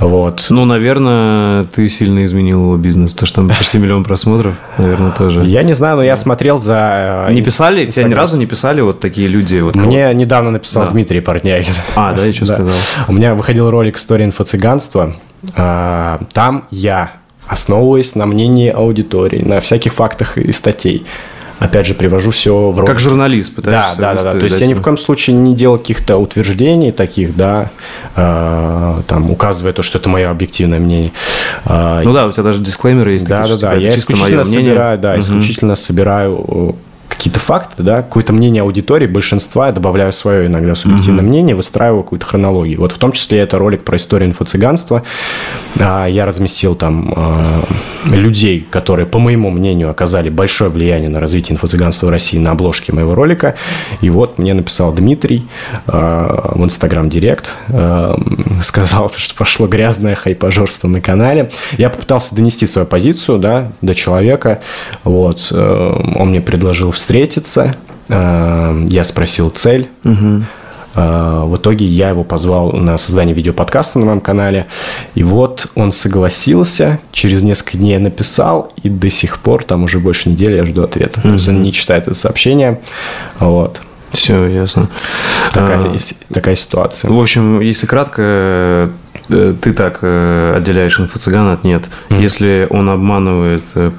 Вот. 0.00 0.46
Ну, 0.48 0.64
наверное, 0.64 1.64
ты 1.64 1.88
сильно 1.88 2.24
изменил 2.24 2.62
его 2.62 2.76
бизнес, 2.76 3.12
потому 3.12 3.26
что 3.26 3.40
там 3.42 3.48
почти 3.48 3.78
миллион 3.78 4.04
просмотров, 4.04 4.54
наверное, 4.78 5.10
тоже. 5.10 5.44
Я 5.44 5.62
не 5.62 5.74
знаю, 5.74 5.96
но 5.96 6.02
я 6.02 6.16
смотрел 6.16 6.58
за... 6.58 7.28
Не 7.30 7.42
писали? 7.42 7.90
Тебя 7.90 8.08
ни 8.08 8.14
разу 8.14 8.38
не 8.38 8.46
писали 8.46 8.80
вот 8.80 9.00
такие 9.00 9.28
люди? 9.28 9.60
Вот 9.60 9.76
Мне 9.76 10.12
недавно 10.14 10.50
написал 10.52 10.86
да. 10.86 10.90
Дмитрий 10.92 11.20
Портнягин. 11.20 11.74
А, 11.96 12.14
да, 12.14 12.24
я 12.24 12.32
что 12.32 12.46
да. 12.46 12.54
сказал? 12.54 12.76
У 13.08 13.12
меня 13.12 13.34
выходил 13.34 13.68
ролик 13.68 13.98
«История 13.98 14.24
инфо-цыганства». 14.24 15.14
Там 15.54 16.64
я 16.70 17.12
основываясь 17.48 18.14
на 18.14 18.26
мнении 18.26 18.70
аудитории, 18.70 19.42
на 19.42 19.60
всяких 19.60 19.94
фактах 19.94 20.38
и 20.38 20.52
статей. 20.52 21.04
Опять 21.58 21.86
же, 21.86 21.94
привожу 21.94 22.30
все 22.30 22.70
в 22.70 22.76
ролик. 22.76 22.86
Как 22.86 23.00
журналист 23.00 23.54
пытаешься. 23.54 23.96
Да, 23.98 24.14
да, 24.14 24.22
да. 24.22 24.34
да. 24.34 24.38
То 24.38 24.44
есть 24.44 24.60
я 24.60 24.66
ни 24.68 24.74
в 24.74 24.80
коем 24.80 24.96
случае 24.96 25.34
не 25.34 25.56
делал 25.56 25.78
каких-то 25.78 26.16
утверждений 26.18 26.92
таких, 26.92 27.34
да, 27.34 27.70
э, 28.14 29.00
там, 29.08 29.30
указывая 29.30 29.72
то, 29.72 29.82
что 29.82 29.98
это 29.98 30.08
мое 30.08 30.30
объективное 30.30 30.78
мнение. 30.78 31.12
Э, 31.64 32.02
ну 32.04 32.12
да, 32.12 32.26
у 32.26 32.30
тебя 32.30 32.44
даже 32.44 32.60
дисклеймеры 32.60 33.12
есть. 33.12 33.26
Да, 33.26 33.42
такие, 33.42 33.58
да, 33.58 33.74
да. 33.74 33.80
Я 33.80 33.94
исключительно 33.96 34.44
собираю, 34.44 34.98
да, 34.98 35.12
угу. 35.14 35.20
исключительно 35.20 35.74
собираю 35.74 36.76
какие-то 37.18 37.40
факты, 37.40 37.82
да, 37.82 37.96
какое-то 38.02 38.32
мнение 38.32 38.62
аудитории, 38.62 39.08
большинства, 39.08 39.66
я 39.66 39.72
добавляю 39.72 40.12
свое 40.12 40.46
иногда 40.46 40.76
субъективное 40.76 41.24
uh-huh. 41.24 41.28
мнение, 41.28 41.56
выстраиваю 41.56 42.04
какую-то 42.04 42.24
хронологию. 42.24 42.78
Вот 42.78 42.92
в 42.92 42.98
том 42.98 43.10
числе 43.10 43.40
это 43.40 43.58
ролик 43.58 43.82
про 43.82 43.96
историю 43.96 44.30
инфо-цыганства. 44.30 45.02
А, 45.80 46.06
я 46.06 46.26
разместил 46.26 46.76
там 46.76 47.12
а, 47.16 47.64
людей, 48.04 48.64
которые, 48.70 49.04
по 49.04 49.18
моему 49.18 49.50
мнению, 49.50 49.90
оказали 49.90 50.30
большое 50.30 50.70
влияние 50.70 51.10
на 51.10 51.18
развитие 51.18 51.56
инфо-цыганства 51.56 52.06
в 52.06 52.10
России 52.10 52.38
на 52.38 52.52
обложке 52.52 52.92
моего 52.92 53.16
ролика. 53.16 53.56
И 54.00 54.10
вот 54.10 54.38
мне 54.38 54.54
написал 54.54 54.92
Дмитрий 54.92 55.44
а, 55.88 56.52
в 56.54 56.62
Инстаграм 56.62 57.10
Директ, 57.10 57.56
сказал, 58.62 59.10
что 59.16 59.34
пошло 59.34 59.66
грязное 59.66 60.14
хайпажорство 60.14 60.86
на 60.86 61.00
канале. 61.00 61.50
Я 61.78 61.90
попытался 61.90 62.36
донести 62.36 62.68
свою 62.68 62.86
позицию, 62.86 63.38
да, 63.38 63.72
до 63.82 63.96
человека. 63.96 64.60
Вот, 65.02 65.48
э, 65.50 66.02
он 66.14 66.28
мне 66.28 66.40
предложил 66.40 66.92
встретиться. 66.92 67.07
Э, 68.08 68.86
я 68.88 69.04
спросил 69.04 69.50
цель. 69.50 69.88
Угу. 70.04 70.42
В 70.94 71.56
итоге 71.56 71.86
я 71.86 72.08
его 72.08 72.24
позвал 72.24 72.72
на 72.72 72.98
создание 72.98 73.32
видеоподкаста 73.32 74.00
на 74.00 74.06
моем 74.06 74.20
канале. 74.20 74.66
И 75.14 75.22
вот 75.22 75.68
он 75.76 75.92
согласился, 75.92 76.98
через 77.12 77.42
несколько 77.42 77.78
дней 77.78 77.98
написал, 77.98 78.72
и 78.82 78.88
до 78.88 79.08
сих 79.08 79.38
пор, 79.38 79.62
там 79.62 79.84
уже 79.84 80.00
больше 80.00 80.28
недели, 80.28 80.56
я 80.56 80.66
жду 80.66 80.82
ответа. 80.82 81.20
Mm-hmm. 81.20 81.28
То 81.28 81.34
есть 81.34 81.48
он 81.48 81.62
не 81.62 81.72
читает 81.72 82.08
это 82.08 82.14
сообщение. 82.14 82.80
Вот. 83.38 83.80
Все, 84.10 84.46
ясно. 84.46 84.88
Такая, 85.52 85.94
а, 85.94 85.96
такая 86.32 86.56
ситуация. 86.56 87.10
В 87.10 87.20
общем, 87.20 87.60
если 87.60 87.86
кратко, 87.86 88.90
ты 89.28 89.72
так 89.72 89.98
э, 90.02 90.54
отделяешь 90.56 90.98
инфо-цыган 90.98 91.52
от 91.52 91.64
нет. 91.64 91.88
Mm-hmm. 92.08 92.22
Если 92.22 92.66
он 92.70 92.88
обманывает, 92.88 93.64
э, 93.74 93.90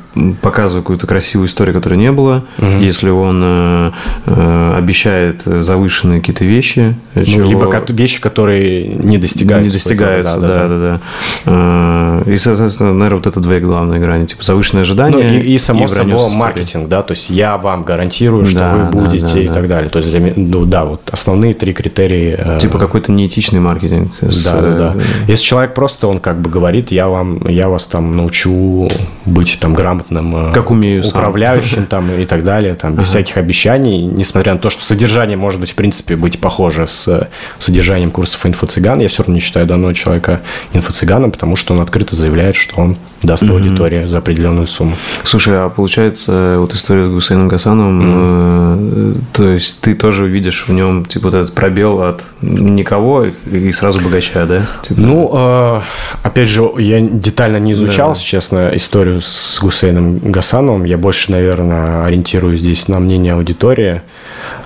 показывает 0.41 0.83
какую-то 0.83 1.07
красивую 1.07 1.47
историю, 1.47 1.75
которой 1.75 1.95
не 1.95 2.11
было, 2.11 2.43
mm-hmm. 2.57 2.83
если 2.83 3.09
он 3.09 3.41
э, 3.43 3.91
э, 4.25 4.73
обещает 4.75 5.43
завышенные 5.43 6.19
какие-то 6.19 6.45
вещи, 6.45 6.95
ну, 7.15 7.23
чего... 7.23 7.49
либо 7.49 7.85
вещи, 7.89 8.19
которые 8.21 8.87
не 8.87 9.17
достигаются. 9.17 9.65
Не 9.65 9.71
достигаются, 9.71 10.39
да, 10.39 10.47
да, 10.47 10.67
да. 10.67 10.99
да, 11.45 12.21
да. 12.25 12.31
И, 12.31 12.37
соответственно, 12.37 12.93
наверное, 12.93 13.17
вот 13.17 13.27
это 13.27 13.39
две 13.39 13.59
главные 13.59 13.99
грани, 13.99 14.25
типа 14.25 14.43
завышенное 14.43 14.83
ожидание. 14.83 15.31
Ну, 15.31 15.39
и, 15.39 15.53
и 15.53 15.59
само 15.59 15.85
и 15.85 15.87
собой 15.87 16.29
маркетинг, 16.31 16.89
да, 16.89 17.01
то 17.01 17.11
есть 17.11 17.29
я 17.29 17.57
вам 17.57 17.83
гарантирую, 17.83 18.45
что 18.45 18.59
да, 18.59 18.75
вы 18.75 18.85
будете 18.85 19.25
да, 19.25 19.33
да, 19.33 19.39
и 19.39 19.47
да. 19.47 19.53
так 19.53 19.67
далее. 19.67 19.89
То 19.89 19.99
есть, 19.99 20.11
для, 20.11 20.33
ну, 20.35 20.65
да, 20.65 20.85
вот 20.85 21.01
основные 21.11 21.53
три 21.53 21.73
критерия. 21.73 22.57
Типа 22.59 22.77
какой-то 22.79 23.11
неэтичный 23.11 23.59
маркетинг. 23.59 24.11
Да, 24.21 24.61
да, 24.61 24.77
да. 24.77 24.95
Если 25.27 25.43
человек 25.43 25.73
просто, 25.73 26.07
он 26.07 26.19
как 26.19 26.39
бы 26.39 26.49
говорит, 26.49 26.91
я 26.91 27.07
вам, 27.07 27.47
я 27.47 27.69
вас 27.69 27.87
там 27.87 28.15
научу 28.15 28.89
быть 29.25 29.57
там 29.59 29.73
грамотным, 29.73 30.51
э, 30.51 30.53
как 30.53 30.71
умею 30.71 31.03
управляющим 31.05 31.77
сам. 31.77 31.85
там 31.87 32.11
и 32.11 32.25
так 32.25 32.43
далее, 32.43 32.75
там 32.75 32.93
без 32.93 33.01
ага. 33.01 33.09
всяких 33.09 33.37
обещаний, 33.37 34.01
несмотря 34.01 34.53
на 34.53 34.59
то, 34.59 34.69
что 34.69 34.83
содержание 34.83 35.37
может 35.37 35.59
быть 35.59 35.71
в 35.71 35.75
принципе 35.75 36.15
быть 36.15 36.39
похоже 36.39 36.87
с 36.87 37.29
содержанием 37.57 38.11
курсов 38.11 38.45
инфо-цыган, 38.45 39.01
я 39.01 39.07
все 39.07 39.23
равно 39.23 39.35
не 39.35 39.41
считаю 39.41 39.65
данного 39.65 39.93
человека 39.93 40.41
инфо-цыганом, 40.73 41.31
потому 41.31 41.55
что 41.55 41.73
он 41.73 41.81
открыто 41.81 42.15
заявляет, 42.15 42.55
что 42.55 42.79
он 42.79 42.97
даст 43.21 43.43
угу. 43.43 43.53
аудитории 43.53 44.05
за 44.05 44.19
определенную 44.19 44.67
сумму. 44.67 44.95
Слушай, 45.23 45.65
а 45.65 45.69
получается, 45.69 46.55
вот 46.57 46.73
история 46.73 47.05
с 47.05 47.09
Гусейном 47.09 47.47
Гасановым, 47.47 47.99
угу. 47.99 48.09
э, 48.15 49.13
то 49.33 49.47
есть 49.49 49.81
ты 49.81 49.93
тоже 49.93 50.27
видишь 50.27 50.65
в 50.67 50.73
нем 50.73 51.05
типа 51.05 51.25
вот 51.25 51.35
этот 51.35 51.53
пробел 51.53 52.01
от 52.01 52.23
никого 52.41 53.25
и 53.25 53.71
сразу 53.71 53.99
богача, 54.01 54.45
да? 54.45 54.65
Типа... 54.81 55.01
Ну, 55.09 55.31
э, 55.33 55.81
опять 56.21 56.47
же, 56.47 56.69
я 56.77 57.01
детально 57.01 57.57
не 57.57 57.71
изучал, 57.73 58.13
да. 58.13 58.19
честно, 58.19 58.69
историю 58.73 59.21
с 59.21 59.59
Гусейном 59.59 60.19
Гасановым. 60.19 60.83
Я 60.83 60.97
больше, 60.97 61.31
наверное, 61.31 62.05
ориентируюсь 62.05 62.59
здесь 62.59 62.87
на 62.87 62.99
мнение 62.99 63.33
аудитории. 63.33 64.03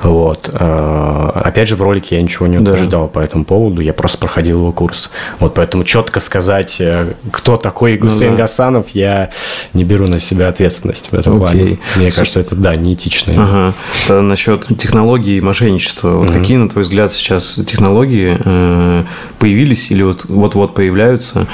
Вот. 0.02 0.50
Э, 0.52 1.30
опять 1.34 1.70
же, 1.70 1.78
в 1.78 1.82
ролике 1.82 2.18
я 2.18 2.22
ничего 2.22 2.48
не 2.48 2.58
утверждал 2.58 3.04
да. 3.04 3.08
по 3.08 3.20
этому 3.20 3.46
поводу, 3.46 3.80
я 3.82 3.94
просто 3.94 4.18
проходил 4.18 4.60
его 4.60 4.72
курс. 4.74 5.10
Вот 5.40 5.54
поэтому 5.54 5.86
четко 5.86 6.20
сказать, 6.20 6.76
э, 6.80 7.14
кто 7.32 7.56
такой 7.56 7.96
Гусейн 7.96 8.32
ну, 8.32 8.38
да. 8.38 8.44
Гасанов, 8.44 8.90
я 8.90 9.30
не 9.74 9.86
беру 9.86 10.08
на 10.08 10.20
себя 10.20 10.50
ответственность 10.50 11.08
в 11.12 11.14
этом 11.14 11.36
Окей. 11.36 11.40
плане. 11.40 11.80
Мне 11.96 12.12
С... 12.12 12.18
кажется, 12.18 12.42
это, 12.42 12.56
да, 12.56 12.76
неэтично. 12.76 13.34
Ага. 13.38 13.74
Это 14.06 14.22
насчет 14.22 14.68
технологий 14.78 15.38
и 15.38 15.42
мошенничества. 15.42 16.18
Вот 16.18 16.30
mm 16.30 16.34
какие, 16.34 16.58
на 16.58 16.68
твой 16.68 16.84
взгляд, 16.84 17.14
сейчас 17.14 17.62
технологии 17.66 18.38
э, 18.44 19.04
появились 19.40 19.92
или 19.92 20.04
вот 20.04 20.23
вот-вот 20.28 20.74
появляются, 20.74 21.48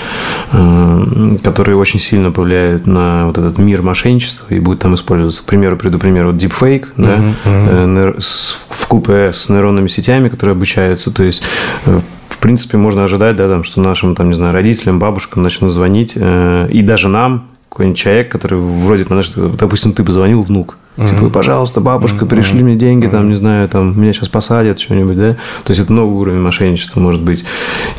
э, 0.52 1.36
которые 1.44 1.78
очень 1.78 2.00
сильно 2.00 2.32
повлияют 2.32 2.88
на 2.88 3.28
вот 3.28 3.38
этот 3.38 3.58
мир 3.58 3.82
мошенничества 3.82 4.54
и 4.54 4.60
будут 4.60 4.82
там 4.82 4.96
использоваться? 4.96 5.44
К 5.44 5.46
примеру, 5.46 5.78
приду 5.78 6.00
пример, 6.00 6.28
вот 6.28 6.36
deepfake, 6.36 6.88
mm-hmm. 6.96 6.98
да, 6.98 7.50
mm-hmm. 7.50 8.60
В 8.70 8.88
купе 8.88 9.32
с 9.34 9.50
нейронными 9.50 9.88
сетями, 9.88 10.30
которые 10.30 10.54
обучаются, 10.54 11.14
то 11.14 11.24
есть 11.24 11.44
э, 11.86 12.00
в 12.30 12.38
принципе, 12.38 12.78
можно 12.78 13.04
ожидать, 13.04 13.36
да, 13.36 13.50
там, 13.50 13.64
что 13.64 13.82
нашим, 13.82 14.16
там, 14.16 14.30
не 14.30 14.36
знаю, 14.36 14.54
родителям, 14.54 14.98
бабушкам 14.98 15.44
начнут 15.44 15.74
звонить, 15.74 16.14
э, 16.16 16.70
и 16.72 16.82
даже 16.82 17.10
нам, 17.10 17.49
какой-нибудь 17.70 17.98
человек, 17.98 18.32
который 18.32 18.60
вроде, 18.60 19.04
знаешь, 19.04 19.32
допустим, 19.36 19.94
ты 19.94 20.04
позвонил 20.04 20.42
внук, 20.42 20.78
mm-hmm. 20.98 21.10
типа, 21.10 21.30
пожалуйста, 21.30 21.82
бабушка, 21.82 22.26
mm-hmm. 22.26 22.64
мне 22.64 22.76
деньги, 22.76 23.08
там, 23.08 23.30
не 23.30 23.36
знаю, 23.36 23.70
там, 23.70 24.00
меня 24.00 24.12
сейчас 24.12 24.28
посадят, 24.28 24.80
что-нибудь, 24.80 25.18
да, 25.18 25.34
то 25.64 25.72
есть 25.72 25.82
это 25.82 25.94
новый 25.94 26.16
уровень 26.16 26.42
мошенничества 26.42 27.00
может 27.00 27.22
быть. 27.22 27.46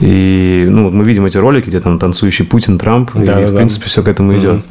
И, 0.01 0.67
ну, 0.69 0.91
мы 0.91 1.05
видим 1.05 1.25
эти 1.25 1.39
ролики, 1.39 1.69
где 1.69 1.81
там 1.81 1.99
танцующий 1.99 2.45
Путин, 2.45 2.79
Трамп, 2.79 3.13
да, 3.15 3.41
и, 3.41 3.45
да, 3.45 3.53
в 3.53 3.57
принципе, 3.57 3.87
все 3.87 4.03
к 4.03 4.09
этому 4.09 4.33
mm-hmm. 4.33 4.41
идет. 4.41 4.65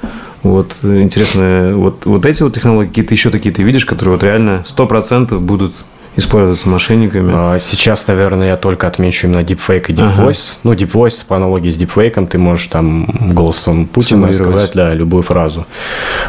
Вот, 0.43 0.77
интересно, 0.83 1.73
вот, 1.75 2.05
вот 2.05 2.25
эти 2.25 2.43
вот 2.43 2.53
технологии 2.53 2.89
какие-то 2.89 3.13
еще 3.13 3.29
такие 3.29 3.53
ты 3.53 3.63
видишь, 3.63 3.85
которые 3.85 4.13
вот 4.13 4.23
реально 4.23 4.63
100% 4.65 5.37
будут 5.39 5.85
использоваться 6.19 6.69
мошенниками? 6.69 7.31
А, 7.33 7.59
сейчас, 7.59 8.07
наверное, 8.07 8.47
я 8.47 8.57
только 8.57 8.87
отмечу 8.87 9.27
именно 9.27 9.41
deepfake 9.41 9.85
и 9.87 9.93
deep 9.93 10.15
voice. 10.15 10.51
Ага. 10.51 10.59
Ну, 10.63 10.73
deep 10.73 10.91
voice 10.91 11.25
по 11.27 11.35
аналогии 11.35 11.71
с 11.71 11.77
deepfake 11.77 12.27
ты 12.27 12.37
можешь 12.37 12.67
там 12.67 13.05
голосом 13.33 13.87
Путина 13.87 14.31
сказать, 14.31 14.71
да, 14.73 14.93
любую 14.93 15.23
фразу. 15.23 15.65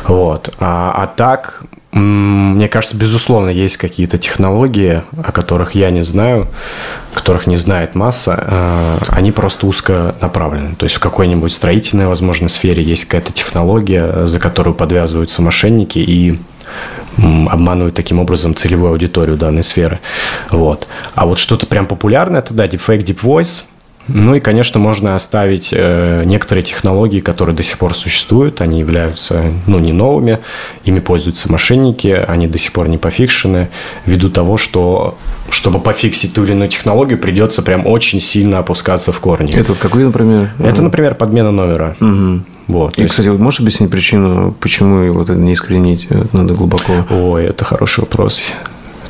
Вот. 0.06 0.54
А, 0.58 0.92
а 0.96 1.06
так, 1.06 1.62
мне 1.92 2.68
кажется, 2.68 2.96
безусловно, 2.96 3.50
есть 3.50 3.76
какие-то 3.76 4.16
технологии, 4.16 5.02
о 5.22 5.32
которых 5.32 5.74
я 5.74 5.90
не 5.90 6.02
знаю, 6.02 6.48
которых 7.14 7.46
не 7.46 7.56
знает 7.56 7.94
масса, 7.94 8.38
а, 8.46 8.98
они 9.08 9.32
просто 9.32 9.66
узко 9.66 10.14
направлены. 10.20 10.74
То 10.76 10.84
есть 10.84 10.96
в 10.96 11.00
какой-нибудь 11.00 11.52
строительной, 11.52 12.06
возможно, 12.06 12.48
сфере 12.48 12.82
есть 12.82 13.04
какая-то 13.04 13.32
технология, 13.32 14.26
за 14.26 14.38
которую 14.38 14.74
подвязываются 14.74 15.42
мошенники 15.42 15.98
и 15.98 16.38
обманывают 17.22 17.94
таким 17.94 18.18
образом 18.18 18.54
целевую 18.54 18.92
аудиторию 18.92 19.36
данной 19.36 19.64
сферы. 19.64 20.00
Вот. 20.50 20.88
А 21.14 21.26
вот 21.26 21.38
что-то 21.38 21.66
прям 21.66 21.86
популярное, 21.86 22.40
это 22.40 22.54
да, 22.54 22.66
deepfake, 22.66 23.04
deep 23.04 23.20
voice. 23.22 23.64
Ну 24.12 24.34
и, 24.34 24.40
конечно, 24.40 24.80
можно 24.80 25.14
оставить 25.14 25.70
э, 25.72 26.24
некоторые 26.24 26.64
технологии, 26.64 27.20
которые 27.20 27.54
до 27.54 27.62
сих 27.62 27.78
пор 27.78 27.94
существуют. 27.94 28.60
Они 28.60 28.80
являются, 28.80 29.44
ну, 29.66 29.78
не 29.78 29.92
новыми. 29.92 30.40
Ими 30.84 30.98
пользуются 30.98 31.50
мошенники. 31.50 32.08
Они 32.08 32.48
до 32.48 32.58
сих 32.58 32.72
пор 32.72 32.88
не 32.88 32.98
пофикшены. 32.98 33.68
Ввиду 34.06 34.28
того, 34.30 34.56
что 34.56 35.16
чтобы 35.50 35.78
пофиксить 35.78 36.34
ту 36.34 36.44
или 36.44 36.52
иную 36.52 36.68
технологию, 36.68 37.18
придется 37.18 37.62
прям 37.62 37.86
очень 37.86 38.20
сильно 38.20 38.58
опускаться 38.58 39.12
в 39.12 39.20
корни. 39.20 39.54
Это 39.54 39.74
какой, 39.74 40.04
например? 40.04 40.50
Это, 40.58 40.82
например, 40.82 41.14
подмена 41.14 41.52
номера. 41.52 41.94
Угу. 42.00 42.42
Вот, 42.70 42.98
и, 42.98 43.02
есть... 43.02 43.10
кстати, 43.10 43.28
вот 43.28 43.40
можешь 43.40 43.60
объяснить 43.60 43.90
причину, 43.90 44.54
почему 44.60 45.12
вот 45.12 45.28
это 45.28 45.38
не 45.38 45.52
искоренить 45.52 46.08
надо 46.32 46.54
глубоко? 46.54 46.92
Ой, 47.10 47.44
это 47.44 47.64
хороший 47.64 48.00
вопрос. 48.00 48.42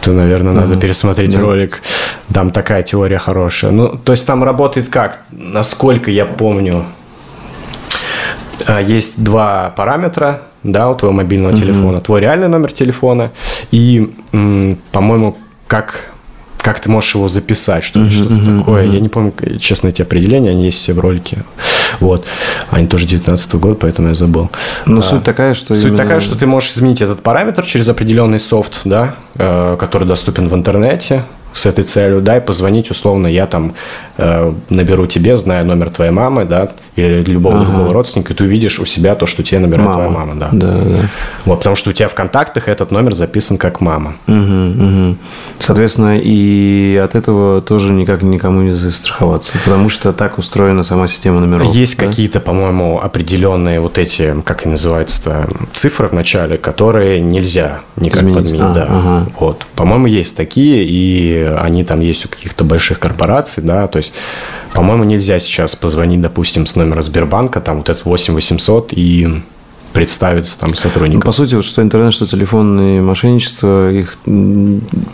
Это, 0.01 0.13
наверное, 0.13 0.55
надо 0.55 0.75
uh-huh. 0.75 0.81
пересмотреть 0.81 1.35
да. 1.35 1.41
ролик. 1.41 1.83
Там 2.33 2.53
такая 2.53 2.83
теория 2.83 3.19
хорошая. 3.19 3.71
Ну, 3.71 3.89
то 4.03 4.13
есть 4.13 4.27
там 4.27 4.43
работает 4.43 4.89
как? 4.89 5.25
Насколько 5.31 6.11
я 6.11 6.25
помню, 6.25 6.87
а, 8.67 8.81
есть 8.81 9.23
два 9.23 9.75
параметра, 9.77 10.41
да, 10.63 10.91
у 10.91 10.95
твоего 10.95 11.15
мобильного 11.15 11.53
uh-huh. 11.53 11.61
телефона. 11.61 12.01
Твой 12.01 12.21
реальный 12.21 12.49
номер 12.49 12.73
телефона 12.73 13.31
и, 13.71 14.11
по-моему, 14.93 15.37
как 15.67 16.11
как 16.63 16.79
ты 16.81 16.91
можешь 16.91 17.15
его 17.15 17.27
записать, 17.29 17.85
что 17.85 18.01
uh-huh, 18.01 18.11
что-то 18.11 18.35
uh-huh, 18.35 18.59
такое. 18.59 18.85
Я 18.85 19.01
не 19.01 19.09
помню, 19.09 19.33
честно, 19.59 19.89
эти 19.89 20.03
определения, 20.03 20.51
они 20.51 20.65
есть 20.65 20.79
все 20.79 20.93
в 20.93 21.01
ролике. 21.01 21.39
Вот. 21.99 22.27
Они 22.71 22.87
тоже 22.87 23.07
19 23.07 23.55
год, 23.57 23.79
поэтому 23.81 24.09
я 24.09 24.15
забыл. 24.15 24.51
Но 24.87 25.01
а, 25.01 25.03
суть 25.03 25.25
такая, 25.25 25.55
что... 25.55 25.75
Суть 25.75 25.87
именно... 25.87 25.99
такая, 25.99 26.21
что 26.21 26.37
ты 26.37 26.47
можешь 26.47 26.73
изменить 26.73 27.03
этот 27.03 27.23
параметр 27.23 27.65
через 27.65 27.89
определенный 27.89 28.41
софт, 28.41 28.83
да, 28.85 29.15
э, 29.35 29.77
который 29.79 30.07
доступен 30.07 30.49
в 30.49 30.55
интернете 30.55 31.25
с 31.53 31.67
этой 31.67 31.85
целью, 31.85 32.21
да, 32.21 32.37
и 32.37 32.41
позвонить 32.41 32.91
условно, 32.91 33.27
я 33.27 33.47
там 33.47 33.75
э, 34.19 34.53
наберу 34.69 35.07
тебе, 35.07 35.37
зная 35.37 35.65
номер 35.65 35.91
твоей 35.91 36.13
мамы, 36.13 36.45
да, 36.45 36.71
или 37.01 37.33
любого 37.33 37.61
ага. 37.61 37.67
другого 37.67 37.93
родственника, 37.93 38.33
и 38.33 38.37
ты 38.37 38.45
увидишь 38.45 38.79
у 38.79 38.85
себя 38.85 39.15
то, 39.15 39.27
что 39.27 39.43
тебе 39.43 39.61
набирает 39.61 39.89
мама. 39.89 39.95
твоя 39.95 40.11
мама, 40.11 40.35
да. 40.35 40.49
Да, 40.53 40.79
да. 40.79 41.09
Вот, 41.45 41.59
потому 41.59 41.77
что 41.77 41.91
у 41.91 41.93
тебя 41.93 42.09
в 42.09 42.15
контактах 42.15 42.69
этот 42.69 42.91
номер 42.91 43.15
записан 43.15 43.57
как 43.57 43.81
мама. 43.81 44.15
Угу, 44.27 44.37
угу. 44.37 45.17
Соответственно, 45.59 46.19
и 46.19 46.97
от 46.97 47.15
этого 47.15 47.61
тоже 47.61 47.93
никак 47.93 48.23
никому 48.23 48.63
не 48.63 48.73
застраховаться, 48.73 49.59
потому 49.65 49.89
что 49.89 50.13
так 50.13 50.39
устроена 50.39 50.83
сама 50.83 51.07
система 51.07 51.41
номеров. 51.41 51.73
Есть 51.75 51.97
да? 51.97 52.07
какие-то, 52.07 52.41
по-моему, 52.41 53.01
определенные 53.01 53.81
вот 53.81 53.99
эти, 53.99 54.35
как 54.45 54.63
они 54.63 54.73
называются, 54.73 55.49
цифры 55.73 56.09
в 56.09 56.13
начале, 56.13 56.59
которые 56.59 57.21
нельзя 57.21 57.81
никак 57.97 58.23
Изменить. 58.23 58.37
подменить. 58.37 58.61
А, 58.63 58.73
да. 58.73 58.87
ага. 58.89 59.27
Вот. 59.39 59.67
По-моему, 59.75 60.07
есть 60.07 60.37
такие, 60.37 60.85
и 60.85 61.43
они 61.61 61.85
там 61.85 62.01
есть 62.01 62.27
у 62.27 62.29
каких-то 62.29 62.65
больших 62.65 62.99
корпораций, 62.99 63.63
да, 63.63 63.87
то 63.87 63.99
есть 63.99 64.13
по-моему, 64.73 65.05
нельзя 65.05 65.41
сейчас 65.41 65.75
позвонить, 65.75 66.21
допустим, 66.21 66.67
с 66.67 66.77
номера 66.77 66.90
Сбербанка, 67.03 67.61
там 67.61 67.79
вот 67.79 67.89
этот 67.89 68.05
8 68.05 68.35
800 68.35 68.93
и 68.93 69.43
представиться 69.93 70.59
там 70.59 70.75
сотрудникам. 70.75 71.21
Ну, 71.21 71.27
по 71.27 71.33
сути, 71.33 71.55
вот 71.55 71.65
что 71.65 71.83
интернет, 71.83 72.15
что 72.15 72.27
телефонные 72.27 73.03
мошенничества, 73.03 73.91
их 73.91 74.17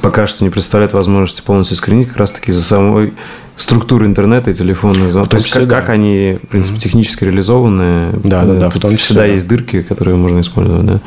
пока 0.03 0.27
что 0.27 0.45
не 0.45 0.51
представляет 0.51 0.93
возможности 0.93 1.41
полностью 1.41 1.77
искоренить 1.77 2.09
как 2.09 2.19
раз-таки 2.19 2.53
за 2.53 2.63
самой 2.63 3.15
структуры 3.57 4.07
интернета 4.07 4.51
и 4.51 4.55
телефонных 4.55 5.13
звонков. 5.13 5.31
То 5.31 5.37
есть, 5.39 5.51
как, 5.51 5.67
да. 5.67 5.81
как 5.81 5.91
они, 5.91 6.39
в 6.43 6.49
принципе, 6.49 6.79
технически 6.79 7.25
реализованы. 7.25 8.13
Да, 8.23 8.43
да, 8.43 8.55
да. 8.55 8.71
Тут 8.71 8.77
в 8.77 8.81
том 8.81 8.91
числе, 8.93 9.05
всегда 9.05 9.23
да. 9.23 9.29
есть 9.29 9.49
дырки, 9.49 9.83
которые 9.83 10.17
можно 10.17 10.41
использовать, 10.41 10.85
да. 10.85 11.01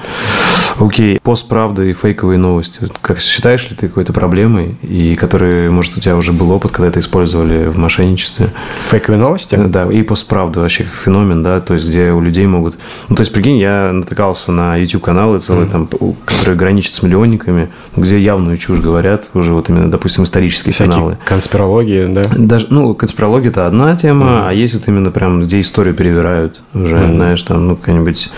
Окей. 0.79 1.19
Постправда 1.21 1.83
и 1.83 1.93
фейковые 1.93 2.37
новости. 2.37 2.87
Как 3.01 3.19
считаешь 3.19 3.69
ли 3.69 3.75
ты 3.75 3.87
какой-то 3.87 4.13
проблемой, 4.13 4.75
и 4.81 5.15
которые, 5.15 5.69
может, 5.69 5.97
у 5.97 5.99
тебя 5.99 6.15
уже 6.15 6.33
был 6.33 6.51
опыт, 6.51 6.71
когда 6.71 6.87
это 6.87 6.99
использовали 6.99 7.67
в 7.67 7.77
мошенничестве? 7.77 8.51
Фейковые 8.87 9.19
новости? 9.19 9.55
Да, 9.55 9.91
и 9.91 10.01
постправда 10.01 10.61
вообще 10.61 10.83
как 10.83 10.93
феномен, 10.93 11.43
да, 11.43 11.59
то 11.59 11.73
есть, 11.73 11.87
где 11.87 12.11
у 12.11 12.21
людей 12.21 12.47
могут... 12.47 12.77
Ну, 13.09 13.15
то 13.15 13.21
есть, 13.21 13.31
прикинь, 13.31 13.57
я 13.57 13.91
натыкался 13.93 14.51
на 14.51 14.75
YouTube-каналы 14.77 15.39
целые, 15.39 15.67
mm. 15.67 15.71
там, 15.71 15.87
которые 16.25 16.57
граничат 16.57 16.93
с 16.93 17.03
миллионниками, 17.03 17.69
где 17.95 18.19
явную 18.19 18.57
чушь 18.57 18.79
говорят, 18.79 19.29
уже 19.33 19.53
вот 19.53 19.69
именно, 19.69 19.91
допустим, 19.91 20.23
исторические 20.23 20.73
Всякие 20.73 20.93
каналы. 20.93 21.17
конспирологии, 21.25 22.05
да? 22.05 22.23
Даже, 22.39 22.67
ну, 22.69 22.95
конспирология 22.95 23.49
это 23.49 23.67
одна 23.67 23.97
тема, 23.97 24.25
mm-hmm. 24.25 24.47
а 24.47 24.53
есть 24.53 24.73
вот 24.73 24.87
именно 24.87 25.11
прям, 25.11 25.41
где 25.41 25.59
историю 25.59 25.93
перевирают 25.93 26.61
уже, 26.73 26.95
mm-hmm. 26.95 27.15
знаешь, 27.15 27.43
там, 27.43 27.67
ну, 27.67 27.75
какая-нибудь, 27.75 28.29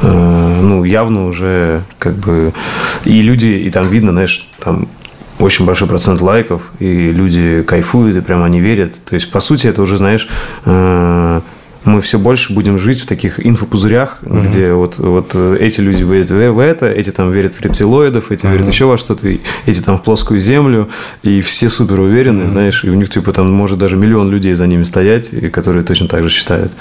э, 0.00 0.60
ну, 0.62 0.82
явно 0.84 1.26
уже 1.26 1.82
как 1.98 2.14
бы, 2.14 2.54
и 3.04 3.20
люди, 3.20 3.46
и 3.46 3.70
там 3.70 3.86
видно, 3.88 4.12
знаешь, 4.12 4.48
там 4.60 4.88
очень 5.38 5.66
большой 5.66 5.88
процент 5.88 6.22
лайков, 6.22 6.72
и 6.78 7.10
люди 7.12 7.62
кайфуют, 7.66 8.16
и 8.16 8.20
прямо 8.20 8.46
они 8.46 8.60
верят. 8.60 8.94
То 9.04 9.14
есть, 9.14 9.30
по 9.30 9.40
сути, 9.40 9.66
это 9.66 9.82
уже, 9.82 9.98
знаешь, 9.98 10.26
э, 10.64 11.40
мы 11.84 12.00
все 12.00 12.18
больше 12.18 12.52
будем 12.52 12.78
жить 12.78 13.00
в 13.00 13.06
таких 13.06 13.44
инфопузырях, 13.44 14.18
угу. 14.22 14.40
где 14.40 14.72
вот, 14.72 14.98
вот 14.98 15.34
эти 15.34 15.80
люди 15.80 16.02
верят 16.02 16.30
в 16.30 16.58
это, 16.58 16.86
эти 16.86 17.10
там 17.10 17.30
верят 17.32 17.54
в 17.54 17.60
рептилоидов, 17.60 18.30
эти 18.30 18.46
угу. 18.46 18.54
верят 18.54 18.68
еще 18.68 18.86
во 18.86 18.96
что-то, 18.96 19.28
эти 19.66 19.80
там 19.80 19.98
в 19.98 20.02
плоскую 20.02 20.40
землю, 20.40 20.88
и 21.22 21.40
все 21.40 21.68
супер 21.68 22.00
уверены, 22.00 22.44
угу. 22.44 22.50
знаешь, 22.50 22.84
и 22.84 22.90
у 22.90 22.94
них 22.94 23.10
типа 23.10 23.32
там 23.32 23.52
может 23.52 23.78
даже 23.78 23.96
миллион 23.96 24.30
людей 24.30 24.54
за 24.54 24.66
ними 24.66 24.84
стоять, 24.84 25.30
которые 25.52 25.84
точно 25.84 26.08
так 26.08 26.22
же 26.22 26.30
считают. 26.30 26.72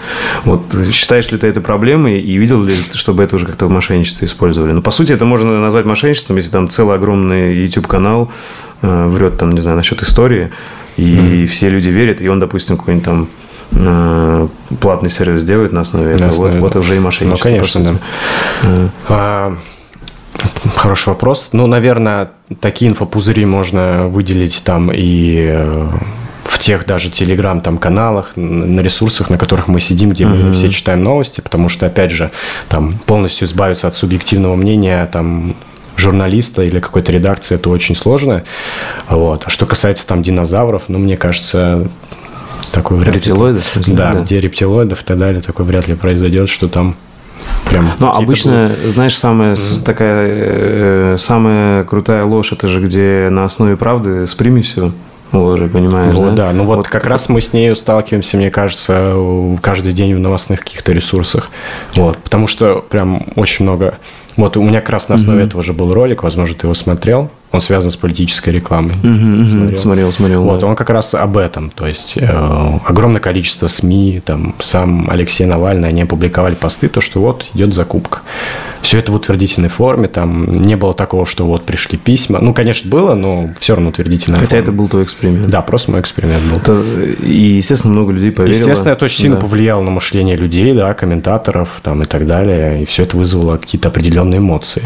Вот 0.45 0.61
считаешь 0.91 1.29
ли 1.31 1.37
ты 1.37 1.47
это 1.47 1.61
проблемой 1.61 2.21
и 2.21 2.37
видел 2.37 2.63
ли, 2.63 2.73
чтобы 2.93 3.23
это 3.23 3.35
уже 3.35 3.45
как-то 3.45 3.65
в 3.65 3.69
мошенничестве 3.69 4.27
использовали? 4.27 4.71
Ну, 4.71 4.81
по 4.81 4.91
сути, 4.91 5.11
это 5.11 5.25
можно 5.25 5.59
назвать 5.59 5.85
мошенничеством, 5.85 6.37
если 6.37 6.51
там 6.51 6.69
целый 6.69 6.95
огромный 6.95 7.55
YouTube-канал 7.61 8.31
э, 8.81 9.07
врет 9.07 9.37
там, 9.37 9.51
не 9.51 9.61
знаю, 9.61 9.77
насчет 9.77 10.01
истории, 10.01 10.51
и 10.97 11.03
mm 11.03 11.45
все 11.47 11.69
люди 11.69 11.89
верят, 11.89 12.21
и 12.21 12.27
он, 12.27 12.39
допустим, 12.39 12.77
какой-нибудь 12.77 13.05
там 13.05 13.27
Э, 13.27 13.42
платный 14.79 15.09
сервис 15.09 15.43
делает 15.43 15.71
на 15.71 15.81
основе 15.81 16.15
этого, 16.15 16.31
вот, 16.31 16.55
вот 16.55 16.75
уже 16.75 16.95
и 16.95 16.99
мошенничество. 16.99 17.49
Ну, 17.49 17.55
конечно, 17.55 17.83
да. 17.83 17.99
Э. 18.63 18.87
А, 19.09 19.57
хороший 20.75 21.09
вопрос. 21.09 21.49
Ну, 21.53 21.67
наверное, 21.67 22.31
такие 22.59 22.91
инфопузыри 22.91 23.45
можно 23.45 24.07
выделить 24.07 24.63
там 24.63 24.91
и 24.93 25.47
э, 25.51 25.87
в 26.43 26.59
тех 26.59 26.85
даже 26.85 27.09
телеграм 27.09 27.61
там 27.61 27.77
каналах, 27.77 28.33
на 28.35 28.81
ресурсах, 28.81 29.29
на 29.29 29.37
которых 29.37 29.67
мы 29.67 29.79
сидим, 29.79 30.11
где 30.11 30.25
мы 30.25 30.37
mm-hmm. 30.37 30.53
все 30.53 30.69
читаем 30.69 31.03
новости, 31.03 31.41
потому 31.41 31.69
что, 31.69 31.85
опять 31.85 32.11
же, 32.11 32.31
там 32.69 32.93
полностью 33.05 33.47
избавиться 33.47 33.87
от 33.87 33.95
субъективного 33.95 34.55
мнения 34.55 35.07
там 35.11 35.55
журналиста 35.95 36.63
или 36.63 36.79
какой-то 36.79 37.11
редакции, 37.11 37.55
это 37.55 37.69
очень 37.69 37.95
сложно. 37.95 38.43
Вот. 39.09 39.43
А 39.45 39.49
что 39.49 39.65
касается 39.65 40.07
там 40.07 40.23
динозавров, 40.23 40.83
ну, 40.87 40.97
мне 40.99 41.17
кажется, 41.17 41.87
такой 42.73 42.97
вряд 42.97 43.15
рептилоидов? 43.15 43.75
Ли, 43.77 43.93
да, 43.93 44.13
да, 44.13 44.21
где 44.21 44.41
рептилоидов 44.41 45.01
и 45.01 45.05
так 45.05 45.17
далее, 45.17 45.41
такое 45.41 45.65
вряд 45.65 45.87
ли 45.87 45.95
произойдет, 45.95 46.49
что 46.49 46.67
там 46.67 46.95
прям... 47.69 47.91
Ну, 47.99 48.09
обычно, 48.09 48.71
будут... 48.75 48.93
знаешь, 48.93 49.17
самая 49.17 49.55
mm-hmm. 49.55 49.83
такая, 49.83 50.27
э, 50.27 51.17
самая 51.19 51.83
крутая 51.83 52.25
ложь, 52.25 52.51
это 52.51 52.67
же 52.67 52.81
где 52.81 53.29
на 53.29 53.45
основе 53.45 53.77
правды 53.77 54.27
с 54.27 54.35
примесью 54.35 54.93
ложи, 55.31 55.67
понимаешь, 55.67 56.13
вот, 56.13 56.35
да? 56.35 56.47
да? 56.47 56.53
Ну 56.53 56.63
вот, 56.65 56.77
вот 56.77 56.87
как 56.87 57.05
раз 57.05 57.29
мы 57.29 57.41
с 57.41 57.53
нею 57.53 57.75
сталкиваемся, 57.75 58.37
мне 58.37 58.51
кажется, 58.51 59.15
каждый 59.61 59.93
день 59.93 60.15
в 60.15 60.19
новостных 60.19 60.61
каких-то 60.61 60.91
ресурсах. 60.91 61.49
Вот, 61.95 62.17
потому 62.17 62.47
что 62.47 62.85
прям 62.87 63.23
очень 63.35 63.65
много... 63.65 63.97
Вот 64.35 64.57
у 64.57 64.63
меня 64.63 64.81
как 64.81 64.91
раз 64.91 65.09
на 65.09 65.15
основе 65.15 65.41
mm-hmm. 65.41 65.47
этого 65.47 65.63
же 65.63 65.73
был 65.73 65.93
ролик, 65.93 66.23
возможно, 66.23 66.55
ты 66.55 66.67
его 66.67 66.73
смотрел. 66.73 67.29
Он 67.51 67.61
связан 67.61 67.91
с 67.91 67.97
политической 67.97 68.49
рекламой. 68.49 68.95
Угу. 68.95 69.47
Смотрел, 69.47 69.79
смотрел. 69.79 70.11
смотрел 70.11 70.41
вот, 70.41 70.61
да. 70.61 70.67
он 70.67 70.75
как 70.75 70.89
раз 70.89 71.13
об 71.13 71.37
этом. 71.37 71.69
То 71.69 71.85
есть 71.85 72.17
э, 72.17 72.79
огромное 72.83 73.21
количество 73.21 73.67
СМИ, 73.67 74.23
там 74.25 74.55
сам 74.59 75.07
Алексей 75.07 75.45
Навальный, 75.45 75.89
они 75.89 76.01
опубликовали 76.01 76.55
посты, 76.55 76.89
то, 76.89 76.99
что 76.99 77.21
вот 77.21 77.45
идет 77.53 77.75
закупка. 77.75 78.21
Все 78.83 78.99
это 78.99 79.11
в 79.11 79.15
утвердительной 79.15 79.69
форме, 79.69 80.07
там 80.07 80.61
не 80.61 80.75
было 80.75 80.93
такого, 80.93 81.25
что 81.25 81.45
вот 81.45 81.65
пришли 81.65 81.97
письма. 81.97 82.39
Ну, 82.39 82.53
конечно, 82.53 82.89
было, 82.89 83.15
но 83.15 83.49
все 83.59 83.73
равно 83.75 83.89
утвердительная 83.89 84.39
Хотя 84.39 84.57
форма. 84.57 84.63
это 84.63 84.71
был 84.73 84.87
твой 84.89 85.03
эксперимент. 85.03 85.47
Да, 85.47 85.61
просто 85.61 85.91
мой 85.91 86.01
эксперимент 86.01 86.43
был. 86.43 86.57
Это, 86.57 86.83
и, 87.25 87.55
естественно, 87.55 87.93
много 87.93 88.11
людей 88.11 88.31
поверило. 88.31 88.59
Естественно, 88.59 88.91
это 88.91 89.05
очень 89.05 89.21
сильно 89.21 89.37
да. 89.37 89.41
повлияло 89.41 89.81
на 89.81 89.89
мышление 89.89 90.35
людей, 90.35 90.73
да, 90.73 90.93
комментаторов 90.93 91.69
там 91.81 92.03
и 92.03 92.05
так 92.05 92.27
далее. 92.27 92.83
И 92.83 92.85
все 92.85 93.03
это 93.03 93.17
вызвало 93.17 93.57
какие-то 93.57 93.87
определенные 93.87 94.39
эмоции. 94.39 94.83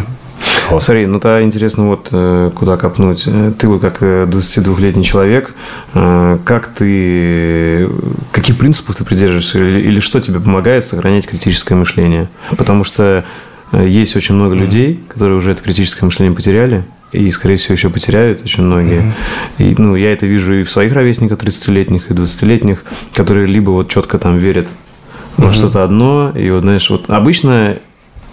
Вот. 0.69 0.83
Смотри, 0.83 1.05
ну 1.05 1.19
то 1.19 1.41
интересно 1.41 1.87
вот 1.87 2.09
э, 2.11 2.51
куда 2.53 2.77
копнуть. 2.77 3.23
Э, 3.25 3.51
ты 3.57 3.67
вот 3.67 3.81
как 3.81 4.01
22-летний 4.01 5.01
э, 5.01 5.05
человек, 5.05 5.53
как 5.93 6.67
ты, 6.67 7.89
каких 8.31 8.57
принципов 8.57 8.95
ты 8.95 9.03
придерживаешься 9.03 9.59
или, 9.59 9.79
или 9.79 9.99
что 9.99 10.19
тебе 10.19 10.39
помогает 10.39 10.85
сохранять 10.85 11.27
критическое 11.27 11.75
мышление? 11.75 12.27
Потому 12.57 12.83
что 12.83 13.23
есть 13.71 14.15
очень 14.15 14.35
много 14.35 14.55
людей, 14.55 15.03
которые 15.07 15.37
уже 15.37 15.51
это 15.51 15.61
критическое 15.61 16.05
мышление 16.05 16.35
потеряли, 16.35 16.83
и, 17.11 17.29
скорее 17.31 17.55
всего, 17.55 17.73
еще 17.73 17.89
потеряют 17.89 18.41
очень 18.43 18.63
многие. 18.63 19.01
Mm-hmm. 19.59 19.71
И, 19.71 19.75
ну, 19.77 19.95
я 19.95 20.11
это 20.11 20.25
вижу 20.25 20.53
и 20.53 20.63
в 20.63 20.71
своих 20.71 20.93
ровесниках 20.93 21.39
30-летних, 21.39 22.09
и 22.11 22.13
20-летних, 22.13 22.83
которые 23.13 23.47
либо 23.47 23.71
вот 23.71 23.89
четко 23.89 24.17
там 24.17 24.37
верят 24.37 24.67
во 25.37 25.45
mm-hmm. 25.49 25.53
что-то 25.53 25.83
одно, 25.83 26.31
и 26.35 26.49
вот, 26.49 26.61
знаешь, 26.61 26.89
вот 26.89 27.09
обычно 27.09 27.77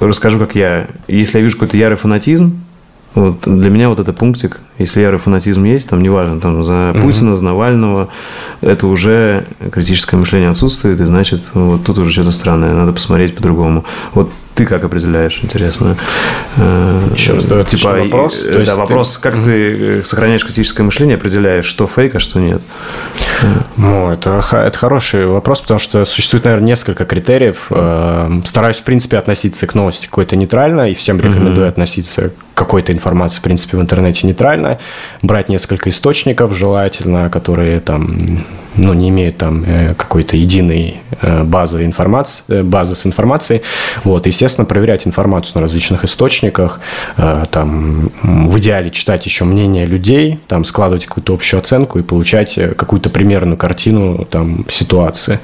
расскажу, 0.01 0.39
как 0.39 0.55
я. 0.55 0.89
Если 1.07 1.39
я 1.39 1.43
вижу 1.43 1.57
какой-то 1.57 1.77
ярый 1.77 1.97
фанатизм, 1.97 2.61
вот 3.15 3.43
для 3.47 3.71
меня 3.71 3.91
вот 3.91 4.01
это 4.01 4.13
пунктик, 4.13 4.59
если 4.79 5.01
ярый 5.01 5.21
фанатизм 5.21 5.63
есть, 5.63 5.89
там 5.89 6.03
неважно, 6.03 6.41
там 6.41 6.65
за 6.65 6.93
Путина, 7.01 7.31
mm-hmm. 7.31 7.35
за 7.35 7.45
Навального, 7.45 8.09
это 8.61 8.89
уже 8.89 9.47
критическое 9.71 10.17
мышление 10.17 10.51
отсутствует, 10.51 11.01
и 11.01 11.05
значит, 11.05 11.53
вот 11.55 11.85
тут 11.85 11.99
уже 11.99 12.11
что-то 12.11 12.33
странное, 12.33 12.75
надо 12.75 12.93
посмотреть 12.93 13.37
по-другому. 13.37 13.85
Вот 14.15 14.33
ты 14.55 14.67
как 14.67 14.85
определяешь, 14.85 15.41
интересно? 15.43 15.97
Э, 16.57 17.01
Еще 17.15 17.35
раз, 17.35 17.45
давай 17.45 17.65
типа, 17.65 17.93
вопрос. 17.93 18.43
То 18.43 18.61
есть 18.61 18.71
да, 18.71 18.77
вопрос, 18.77 19.17
ты... 19.17 19.23
как 19.23 19.35
ты 19.35 20.05
сохраняешь 20.05 20.45
критическое 20.45 20.83
мышление, 20.83 21.17
определяешь, 21.17 21.65
что 21.65 21.87
фейк, 21.87 22.15
а 22.15 22.21
что 22.21 22.39
нет? 22.39 22.63
Ну, 23.77 24.11
это, 24.11 24.45
это 24.53 24.79
хороший 24.79 25.27
вопрос, 25.27 25.61
потому 25.61 25.81
что 25.81 26.05
существует, 26.05 26.45
наверное, 26.45 26.69
несколько 26.69 27.05
критериев. 27.05 27.67
Mm-hmm. 27.71 28.47
Стараюсь, 28.47 28.77
в 28.77 28.83
принципе, 28.83 29.19
относиться 29.19 29.67
к 29.67 29.75
новости 29.75 30.07
какой-то 30.07 30.37
нейтрально, 30.37 30.91
и 30.91 30.95
всем 30.95 31.19
рекомендую 31.21 31.67
mm-hmm. 31.67 31.71
относиться 31.71 32.31
какой-то 32.55 32.93
информации, 32.93 33.39
в 33.39 33.43
принципе, 33.43 33.77
в 33.77 33.81
интернете 33.81 34.27
нейтрально. 34.27 34.79
Брать 35.23 35.49
несколько 35.49 35.91
источников, 35.91 36.53
желательно, 36.55 37.29
которые 37.31 37.81
там 37.81 38.45
ну, 38.77 38.93
не 38.93 39.09
имеют 39.09 39.37
там 39.37 39.65
э, 39.67 39.95
какой-то 39.95 40.37
единой 40.37 41.01
э, 41.21 41.45
базы, 41.45 41.85
информации, 41.85 42.63
базы 42.63 42.95
с 42.95 43.07
информацией. 43.07 43.63
Вот, 44.03 44.27
естественно, 44.27 44.65
проверять 44.65 45.07
информацию 45.07 45.53
на 45.57 45.61
различных 45.63 46.05
источниках, 46.05 46.81
э, 47.17 47.45
там, 47.51 48.11
в 48.23 48.59
идеале 48.59 48.91
читать 48.91 49.27
еще 49.27 49.45
мнение 49.45 49.85
людей, 49.85 50.41
там, 50.49 50.65
складывать 50.65 51.07
какую-то 51.07 51.35
общую 51.35 51.59
оценку 51.61 51.99
и 51.99 52.03
получать 52.03 52.59
э, 52.59 52.75
какую-то 52.75 53.11
примерную 53.11 53.57
картину 53.57 54.27
там, 54.31 54.65
ситуации. 54.69 55.41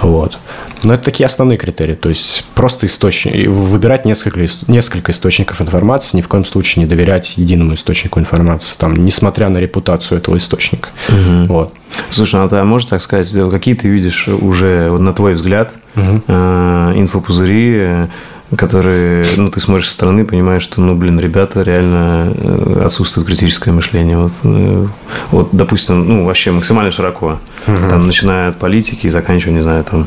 Вот. 0.00 0.38
Но 0.84 0.94
это 0.94 1.04
такие 1.04 1.26
основные 1.26 1.58
критерии. 1.58 1.94
То 1.94 2.08
есть 2.08 2.44
просто 2.54 2.86
источник, 2.86 3.48
выбирать 3.48 4.04
несколько, 4.04 4.46
несколько 4.68 5.12
источников 5.12 5.60
информации, 5.60 6.16
ни 6.16 6.22
в 6.22 6.28
коем 6.28 6.37
случае 6.44 6.84
не 6.84 6.88
доверять 6.88 7.34
единому 7.36 7.74
источнику 7.74 8.20
информации, 8.20 8.74
там, 8.78 9.04
несмотря 9.04 9.48
на 9.48 9.58
репутацию 9.58 10.18
этого 10.18 10.36
источника. 10.36 10.88
Угу. 11.08 11.46
Вот. 11.46 11.74
Слушай, 12.10 12.40
ну 12.40 12.48
ты 12.48 12.62
можешь 12.64 12.88
так 12.88 13.02
сказать, 13.02 13.32
какие 13.50 13.74
ты 13.74 13.88
видишь 13.88 14.28
уже, 14.28 14.90
на 14.98 15.12
твой 15.12 15.34
взгляд, 15.34 15.74
угу. 15.94 16.22
инфопузыри, 16.28 18.08
которые, 18.56 19.24
ну, 19.36 19.50
ты 19.50 19.60
смотришь 19.60 19.88
со 19.88 19.92
стороны, 19.92 20.24
понимаешь, 20.24 20.62
что, 20.62 20.80
ну, 20.80 20.94
блин, 20.94 21.20
ребята 21.20 21.62
реально 21.62 22.32
э, 22.34 22.82
отсутствует 22.84 23.26
критическое 23.26 23.72
мышление. 23.72 24.16
Вот, 24.16 24.32
э, 24.42 24.86
вот 25.30 25.48
допустим, 25.52 26.08
ну, 26.08 26.24
вообще 26.24 26.50
максимально 26.50 26.90
широко. 26.90 27.38
Угу. 27.66 27.88
Там, 27.90 28.06
начиная 28.06 28.48
от 28.48 28.56
политики 28.56 29.06
и 29.06 29.10
заканчивая, 29.10 29.54
не 29.54 29.62
знаю, 29.62 29.84
там, 29.84 30.06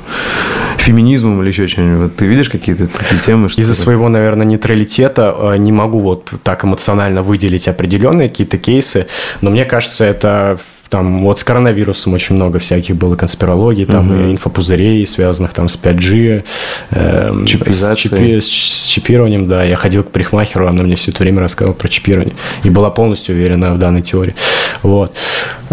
феминизмом 0.78 1.42
или 1.42 1.50
еще 1.50 1.68
чем-нибудь. 1.68 2.04
Вот 2.04 2.16
ты 2.16 2.26
видишь 2.26 2.50
какие-то 2.50 2.88
такие 2.88 3.22
темы? 3.22 3.48
Что 3.48 3.62
Из-за 3.62 3.76
своего, 3.76 4.10
наверное, 4.10 4.46
нейтралитета 4.46 5.36
э, 5.38 5.58
не 5.58 5.72
могу 5.72 6.00
вот 6.00 6.32
так 6.44 6.66
эмоционально 6.66 7.22
выделить 7.22 7.68
определенные 7.68 8.30
какие-то 8.30 8.58
кейсы, 8.58 9.08
но 9.42 9.52
мне 9.52 9.66
кажется, 9.66 10.04
это 10.04 10.60
там 10.92 11.24
вот 11.24 11.40
с 11.40 11.46
коронавирусом 11.46 12.14
очень 12.14 12.36
много 12.36 12.60
всяких 12.60 12.98
было 12.98 13.16
конспирологий, 13.16 13.86
там 13.86 14.10
угу. 14.10 14.20
и 14.20 14.32
инфопузырей, 14.34 15.08
связанных 15.08 15.54
там 15.54 15.70
с 15.70 15.80
5G, 15.82 16.44
э, 16.90 17.46
с, 17.46 17.96
чипи, 17.96 18.42
с, 18.42 18.46
с 18.46 18.86
чипированием, 18.88 19.48
да. 19.48 19.64
Я 19.64 19.78
ходил 19.78 20.04
к 20.04 20.12
парикмахеру, 20.12 20.68
она 20.68 20.84
мне 20.84 20.98
все 20.98 21.12
это 21.12 21.24
время 21.24 21.40
рассказывала 21.40 21.78
про 21.78 21.88
чипирование. 21.88 22.36
И 22.64 22.70
была 22.70 22.90
полностью 22.90 23.36
уверена 23.36 23.74
в 23.74 23.80
данной 23.80 24.02
теории. 24.02 24.36
Вот. 24.84 25.14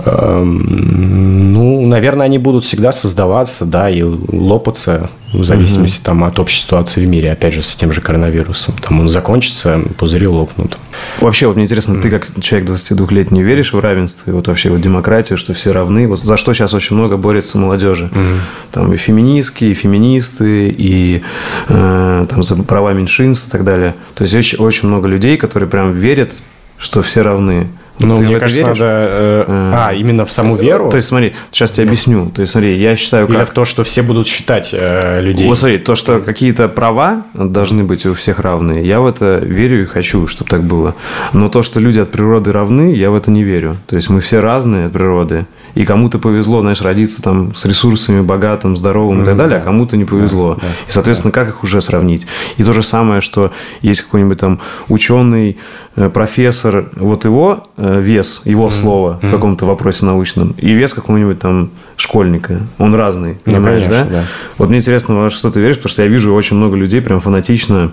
Эм, 0.06 1.52
ну, 1.52 1.84
наверное, 1.84 2.26
они 2.26 2.38
будут 2.38 2.62
всегда 2.62 2.92
создаваться, 2.92 3.64
да, 3.64 3.90
и 3.90 4.02
лопаться 4.02 5.10
в 5.32 5.44
зависимости 5.44 5.98
угу. 5.98 6.04
там, 6.04 6.24
от 6.24 6.38
общей 6.38 6.60
ситуации 6.60 7.04
в 7.04 7.08
мире, 7.08 7.32
опять 7.32 7.54
же, 7.54 7.62
с 7.62 7.76
тем 7.76 7.92
же 7.92 8.00
коронавирусом. 8.00 8.74
Там 8.80 9.00
он 9.00 9.08
закончится, 9.08 9.80
пузыри 9.96 10.26
лопнут. 10.26 10.78
Вообще, 11.20 11.46
вот 11.46 11.56
мне 11.56 11.64
интересно, 11.64 11.94
mm. 11.94 12.02
ты 12.02 12.10
как 12.10 12.28
человек 12.40 12.70
22-летний 12.70 13.42
веришь 13.42 13.72
в 13.72 13.78
равенство 13.78 14.30
и 14.30 14.32
вот 14.32 14.48
вообще 14.48 14.70
в 14.70 14.80
демократию, 14.80 15.36
что 15.36 15.52
все 15.52 15.72
равны? 15.72 16.08
Вот 16.08 16.18
за 16.18 16.36
что 16.36 16.54
сейчас 16.54 16.74
очень 16.74 16.96
много 16.96 17.16
борется 17.16 17.58
молодежи? 17.58 18.10
Mm. 18.12 18.38
Там 18.72 18.92
и 18.92 18.96
феминистки, 18.96 19.64
и 19.64 19.74
феминисты, 19.74 20.68
и 20.68 21.22
э, 21.68 22.24
там 22.28 22.42
за 22.42 22.62
права 22.62 22.92
меньшинств 22.92 23.48
и 23.48 23.50
так 23.50 23.64
далее. 23.64 23.94
То 24.14 24.24
есть 24.24 24.34
очень, 24.34 24.58
очень 24.58 24.88
много 24.88 25.08
людей, 25.08 25.36
которые 25.36 25.68
прям 25.68 25.92
верят, 25.92 26.42
что 26.78 27.02
все 27.02 27.22
равны. 27.22 27.68
Ну, 27.98 28.16
Ты 28.18 28.24
мне 28.24 28.38
кажется, 28.38 28.62
веришь? 28.62 28.78
надо... 28.78 28.90
э, 28.90 29.44
А. 29.48 29.88
А, 29.88 29.94
именно 29.94 30.24
в 30.24 30.32
саму 30.32 30.56
веру? 30.56 30.90
То 30.90 30.96
есть, 30.96 31.08
смотри, 31.08 31.34
сейчас 31.50 31.72
тебе 31.72 31.86
объясню. 31.86 32.30
То 32.30 32.42
есть, 32.42 32.52
смотри, 32.52 32.76
я 32.76 32.96
считаю, 32.96 33.26
Или 33.26 33.36
как... 33.36 33.48
в 33.50 33.52
то, 33.52 33.64
что 33.64 33.82
все 33.84 34.02
будут 34.02 34.26
считать 34.26 34.70
э, 34.72 35.20
людей? 35.20 35.46
Вот 35.48 35.58
смотри, 35.58 35.78
то, 35.78 35.96
что 35.96 36.20
какие-то 36.20 36.68
права 36.68 37.24
должны 37.34 37.84
быть 37.84 38.06
у 38.06 38.14
всех 38.14 38.38
равные, 38.40 38.86
я 38.86 39.00
в 39.00 39.06
это 39.06 39.38
верю 39.42 39.82
и 39.82 39.84
хочу, 39.86 40.26
чтобы 40.26 40.50
так 40.50 40.62
было. 40.62 40.94
Но 41.32 41.48
то, 41.48 41.62
что 41.62 41.80
люди 41.80 41.98
от 41.98 42.10
природы 42.10 42.52
равны, 42.52 42.94
я 42.94 43.10
в 43.10 43.14
это 43.16 43.30
не 43.30 43.42
верю. 43.42 43.76
То 43.86 43.96
есть 43.96 44.10
мы 44.10 44.20
все 44.20 44.40
разные 44.40 44.86
от 44.86 44.92
природы. 44.92 45.46
И 45.74 45.84
кому-то 45.84 46.18
повезло, 46.18 46.60
знаешь, 46.60 46.80
родиться 46.82 47.22
там 47.22 47.54
с 47.54 47.64
ресурсами, 47.64 48.20
богатым, 48.20 48.76
здоровым 48.76 49.22
и 49.22 49.24
так 49.24 49.36
далее, 49.36 49.58
а 49.58 49.60
кому-то 49.60 49.96
не 49.96 50.04
повезло. 50.04 50.58
И, 50.86 50.90
соответственно, 50.90 51.32
как 51.32 51.48
их 51.48 51.62
уже 51.62 51.80
сравнить? 51.82 52.26
И 52.56 52.62
то 52.64 52.72
же 52.72 52.82
самое, 52.82 53.20
что 53.20 53.52
есть 53.82 54.02
какой-нибудь 54.02 54.38
там 54.38 54.60
ученый, 54.88 55.58
э, 55.96 56.08
профессор, 56.08 56.90
вот 56.96 57.24
его 57.24 57.64
э, 57.76 58.00
вес, 58.00 58.42
его 58.44 58.70
слово 58.70 59.18
в 59.22 59.30
каком-то 59.30 59.66
вопросе 59.66 60.06
научном, 60.06 60.54
и 60.58 60.72
вес 60.72 60.94
какого-нибудь 60.94 61.38
там 61.38 61.70
школьника. 61.96 62.60
Он 62.78 62.94
разный, 62.94 63.38
Ну, 63.44 63.52
понимаешь, 63.52 63.84
конечно, 63.84 64.04
да? 64.10 64.16
да. 64.20 64.24
Вот 64.56 64.68
мне 64.70 64.78
интересно, 64.78 65.16
во 65.16 65.30
что 65.30 65.50
ты 65.50 65.60
веришь, 65.60 65.76
потому 65.76 65.90
что 65.90 66.02
я 66.02 66.08
вижу 66.08 66.34
очень 66.34 66.56
много 66.56 66.76
людей 66.76 67.00
прям 67.00 67.20
фанатично 67.20 67.90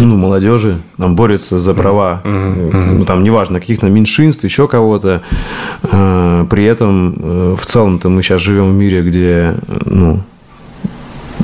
ну, 0.00 0.16
молодежи 0.16 0.78
там 0.96 1.14
борются 1.16 1.58
за 1.58 1.74
права, 1.74 2.20
ну, 2.24 3.04
там, 3.04 3.22
неважно, 3.22 3.60
каких-то 3.60 3.88
меньшинств, 3.88 4.44
еще 4.44 4.66
кого-то. 4.68 5.22
Э, 5.84 6.44
При 6.50 6.64
этом, 6.64 7.16
э, 7.18 7.56
в 7.58 7.64
целом-то 7.66 8.08
мы 8.08 8.22
сейчас 8.22 8.40
живем 8.42 8.72
в 8.72 8.74
мире, 8.74 9.02
где, 9.02 9.54
ну, 9.84 10.20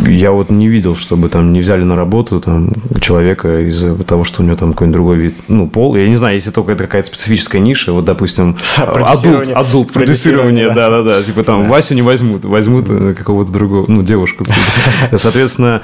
я 0.08 0.32
вот 0.32 0.50
не 0.50 0.66
видел, 0.68 0.96
чтобы 0.96 1.28
там 1.28 1.52
не 1.52 1.60
взяли 1.60 1.84
на 1.84 1.94
работу 1.94 2.40
там, 2.40 2.70
человека 3.00 3.60
из-за 3.68 3.94
того, 4.04 4.24
что 4.24 4.42
у 4.42 4.44
него 4.44 4.56
там 4.56 4.72
какой-нибудь 4.72 4.94
другой 4.94 5.16
вид, 5.18 5.34
ну, 5.48 5.68
пол. 5.68 5.94
Я 5.96 6.08
не 6.08 6.16
знаю, 6.16 6.34
если 6.34 6.50
только 6.50 6.72
это 6.72 6.84
какая-то 6.84 7.06
специфическая 7.06 7.60
ниша, 7.60 7.92
вот, 7.92 8.04
допустим, 8.04 8.56
адулт, 8.76 8.94
Продюсирование. 8.94 9.54
адулт 9.54 9.92
продюсирование, 9.92 10.66
Продюсирование, 10.66 10.74
да-да-да, 10.74 11.22
типа 11.22 11.44
там 11.44 11.68
Васю 11.68 11.94
не 11.94 12.02
возьмут, 12.02 12.44
возьмут 12.44 12.86
э, 12.88 13.14
какого-то 13.16 13.52
другого, 13.52 13.84
ну, 13.86 14.02
девушку. 14.02 14.44
Соответственно, 15.16 15.82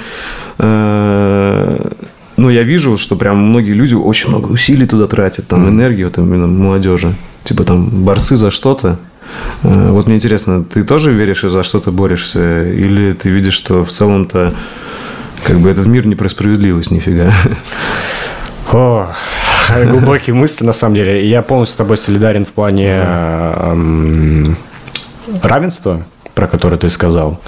ну, 2.39 2.51
я 2.51 2.63
вижу, 2.63 2.97
что 2.97 3.17
прям 3.17 3.37
многие 3.39 3.73
люди 3.75 3.95
очень 3.95 4.31
много 4.31 4.49
усилий 4.49 4.87
туда 4.87 5.07
тратят, 5.07 5.47
там, 5.49 5.69
энергию, 5.69 6.07
вот 6.09 6.19
именно 6.19 6.47
молодежи. 6.47 7.15
Типа 7.45 7.65
там 7.65 7.89
борцы 7.89 8.37
за 8.37 8.51
что-то. 8.51 8.99
Э, 9.63 9.91
Вот 9.91 10.07
мне 10.07 10.17
интересно, 10.17 10.65
ты 10.65 10.83
тоже 10.85 11.13
веришь 11.13 11.45
и 11.45 11.49
за 11.49 11.63
что-то 11.63 11.91
борешься? 11.93 12.65
Или 12.73 13.13
ты 13.13 13.29
видишь, 13.31 13.55
что 13.55 13.85
в 13.85 13.91
целом-то 13.91 14.55
как 15.45 15.59
бы 15.61 15.69
этот 15.71 15.87
мир 15.87 16.07
не 16.07 16.15
про 16.15 16.29
справедливость 16.29 16.91
нифига? 16.91 17.33
О, 18.73 19.13
глубокие 19.91 20.35
мысли, 20.35 20.65
на 20.65 20.73
самом 20.73 20.95
деле. 20.97 21.29
Я 21.29 21.43
полностью 21.43 21.75
с 21.75 21.77
тобой 21.77 21.97
солидарен 21.97 22.45
в 22.45 22.51
плане 22.53 22.91
э, 23.03 23.71
м, 23.73 24.57
равенства, 25.43 26.05
про 26.35 26.47
которое 26.47 26.77
ты 26.77 26.89
сказал. 26.91 27.41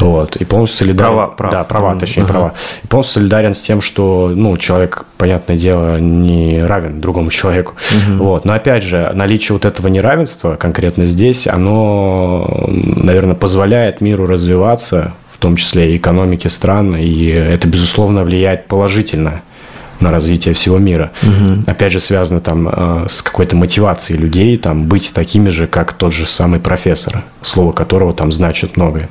Вот. 0.00 0.36
И 0.36 0.44
полностью 0.44 0.78
солидарен... 0.86 1.08
Права, 1.10 1.26
прав. 1.28 1.52
Да, 1.52 1.64
права, 1.64 1.90
Мгм. 1.90 2.00
точнее, 2.00 2.22
Ага. 2.24 2.32
права. 2.32 2.52
И 2.82 2.86
полностью 2.86 3.20
солидарен 3.20 3.54
с 3.54 3.60
тем, 3.62 3.80
что, 3.80 4.32
ну, 4.34 4.56
человек, 4.56 5.04
понятное 5.18 5.56
дело, 5.56 5.98
не 6.00 6.62
равен 6.64 7.00
другому 7.00 7.30
человеку. 7.38 7.74
Вот. 8.14 8.44
Но, 8.44 8.54
опять 8.54 8.82
же, 8.82 9.10
наличие 9.14 9.54
вот 9.54 9.64
этого 9.64 9.88
неравенства 9.88 10.56
конкретно 10.56 11.06
здесь, 11.06 11.46
оно, 11.46 12.48
наверное, 12.68 13.34
позволяет 13.34 14.00
миру 14.00 14.26
развиваться, 14.26 15.12
в 15.34 15.38
том 15.38 15.56
числе 15.56 15.92
и 15.92 15.96
экономике 15.96 16.48
стран, 16.48 16.96
и 16.96 17.26
это, 17.26 17.66
безусловно, 17.68 18.24
влияет 18.24 18.66
положительно 18.66 19.40
на 20.00 20.10
развитие 20.10 20.54
всего 20.54 20.78
мира. 20.78 21.10
Опять 21.66 21.92
же, 21.92 22.00
связано 22.00 22.40
там 22.40 22.68
э, 22.70 23.06
с 23.08 23.22
какой-то 23.22 23.56
мотивацией 23.56 24.18
людей 24.18 24.56
там 24.56 24.84
быть 24.84 25.12
такими 25.14 25.48
же, 25.48 25.66
как 25.66 25.92
тот 25.92 26.12
же 26.12 26.26
самый 26.26 26.60
профессор, 26.60 27.22
слово 27.42 27.72
которого 27.72 28.12
там 28.12 28.32
значит 28.32 28.76
многое. 28.76 29.08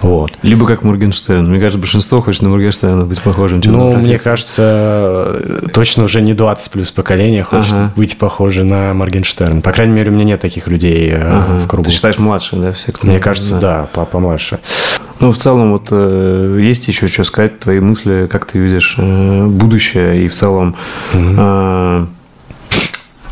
Вот. 0.00 0.32
Либо 0.42 0.66
как 0.66 0.82
Моргенштерн. 0.82 1.44
Мне 1.46 1.58
кажется, 1.60 1.78
большинство 1.78 2.20
хочет 2.22 2.42
на 2.42 2.48
Моргенштерна 2.50 3.04
быть 3.04 3.20
похожим. 3.22 3.60
чем 3.60 3.72
на 3.72 3.78
Ну, 3.78 3.92
мне 3.96 4.18
профессора. 4.18 4.30
кажется, 4.32 5.68
точно 5.72 6.04
уже 6.04 6.20
не 6.20 6.34
20 6.34 6.70
плюс 6.72 6.90
поколения 6.90 7.42
хочет 7.44 7.72
Ага. 7.72 7.92
быть 7.96 8.16
похожи 8.18 8.64
на 8.64 8.92
Моргенштерн. 8.94 9.62
По 9.62 9.72
крайней 9.72 9.94
мере, 9.94 10.10
у 10.10 10.14
меня 10.14 10.24
нет 10.24 10.40
таких 10.40 10.68
людей 10.68 11.10
э, 11.10 11.20
Ага. 11.22 11.58
в 11.60 11.66
кругу. 11.68 11.84
Ты 11.84 11.90
считаешь 11.90 12.18
младше, 12.18 12.56
да, 12.56 12.72
все, 12.72 12.92
кто 12.92 13.06
Мне 13.06 13.18
кажется, 13.18 13.56
да, 13.58 13.88
по- 13.92 14.04
помладше. 14.04 14.58
Ну, 15.20 15.30
в 15.30 15.36
целом, 15.38 15.70
вот 15.72 15.88
э, 15.92 16.58
есть 16.60 16.88
еще 16.88 17.06
что 17.06 17.22
сказать, 17.24 17.60
твои 17.60 17.78
мысли, 17.80 18.26
как 18.30 18.46
ты 18.46 18.58
видишь 18.58 18.96
будущее 18.98 20.13
и 20.14 20.28
в 20.28 20.32
целом 20.32 20.76
э, 21.12 22.06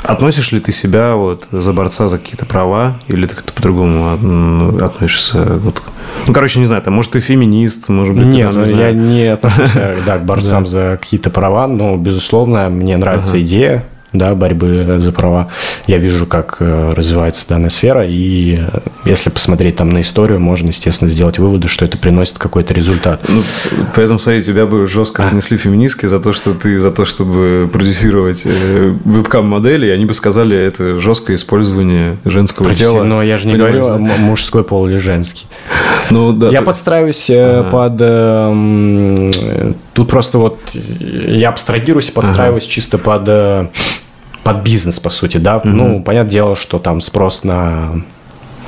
относишь 0.03 0.53
ли 0.53 0.61
ты 0.61 0.73
себя 0.73 1.15
вот 1.15 1.49
за 1.51 1.73
борца 1.73 2.09
за 2.09 2.19
какие-то 2.19 2.47
права 2.47 2.99
или 3.09 3.27
ты 3.27 3.35
как-то 3.35 3.53
по-другому 3.53 4.85
относишься? 4.85 5.43
Вот, 5.43 5.83
ну, 6.27 6.33
короче, 6.33 6.61
не 6.61 6.67
знаю, 6.67 6.83
там, 6.83 6.95
может, 6.95 7.13
ты 7.13 7.21
феминист, 7.21 7.89
может 7.89 8.15
быть, 8.15 8.25
ты 8.25 8.31
Нет, 8.31 8.53
там, 8.53 8.63
ну, 8.63 8.67
не 8.67 8.81
я 8.81 8.93
не 8.93 9.33
отношусь 9.33 9.71
э, 9.75 9.99
да, 10.07 10.19
к 10.19 10.25
борцам 10.25 10.67
за 10.67 10.99
какие-то 11.01 11.31
права, 11.31 11.67
но, 11.67 11.97
безусловно, 11.97 12.69
мне 12.69 12.97
нравится 12.97 13.41
идея 13.41 13.85
да, 14.13 14.35
борьбы 14.35 14.97
за 15.01 15.13
права. 15.13 15.49
Я 15.87 15.99
вижу, 15.99 16.27
как 16.27 16.57
э, 16.61 16.93
развивается 16.95 17.47
данная 17.49 17.71
сфера, 17.71 18.05
и 18.07 18.59
э, 18.61 18.79
если 19.05 19.31
посмотреть 19.31 19.77
там 19.77 19.91
на 19.91 20.01
историю, 20.03 20.39
можно, 20.41 20.69
естественно, 20.69 21.11
сделать 21.11 21.39
выводы, 21.39 21.69
что 21.69 21.85
это 21.85 21.97
приносит 21.99 22.39
какой-то 22.39 22.75
результат. 22.75 23.23
Ну, 23.29 23.43
поэтому, 23.95 24.19
смотри, 24.19 24.43
тебя 24.43 24.67
бы 24.67 24.87
жестко 24.87 25.25
отнесли 25.25 25.57
феминистки 25.57 26.07
за 26.07 26.21
то, 26.21 26.33
что 26.33 26.53
ты 26.55 26.79
за 26.79 26.91
то, 26.91 27.05
чтобы 27.05 27.69
продюсировать 27.73 28.43
э, 28.45 28.95
вебкам-модели, 29.05 29.87
и 29.87 29.91
они 29.91 30.05
бы 30.05 30.15
сказали, 30.15 30.57
это 30.57 30.99
жесткое 30.99 31.37
использование 31.37 32.17
женского 32.25 32.75
тела. 32.75 33.03
Но 33.05 33.23
я 33.23 33.39
же 33.39 33.47
не 33.47 33.55
Понимаешь, 33.55 33.77
говорю, 33.77 34.07
да? 34.07 34.17
мужской 34.19 34.65
пол 34.65 34.89
или 34.89 34.97
женский. 34.99 35.47
Ну, 36.11 36.33
да, 36.33 36.51
я 36.51 36.59
ты- 36.61 36.65
подстраиваюсь 36.65 37.31
э, 37.31 37.65
под... 37.71 37.97
э, 38.01 39.73
Тут 39.95 40.09
просто 40.09 40.39
вот 40.39 40.59
я 40.75 41.51
абстрагируюсь 41.51 42.09
и 42.09 42.13
подстраиваюсь 42.13 42.65
чисто 42.65 42.97
под, 42.99 43.29
под 44.43 44.62
бизнес, 44.62 45.01
по 45.01 45.10
сути, 45.10 45.39
да. 45.39 45.60
Ну, 45.64 46.02
понятное 46.02 46.32
дело, 46.32 46.56
что 46.56 46.78
там 46.78 47.01
спрос 47.01 47.44
на 47.44 48.02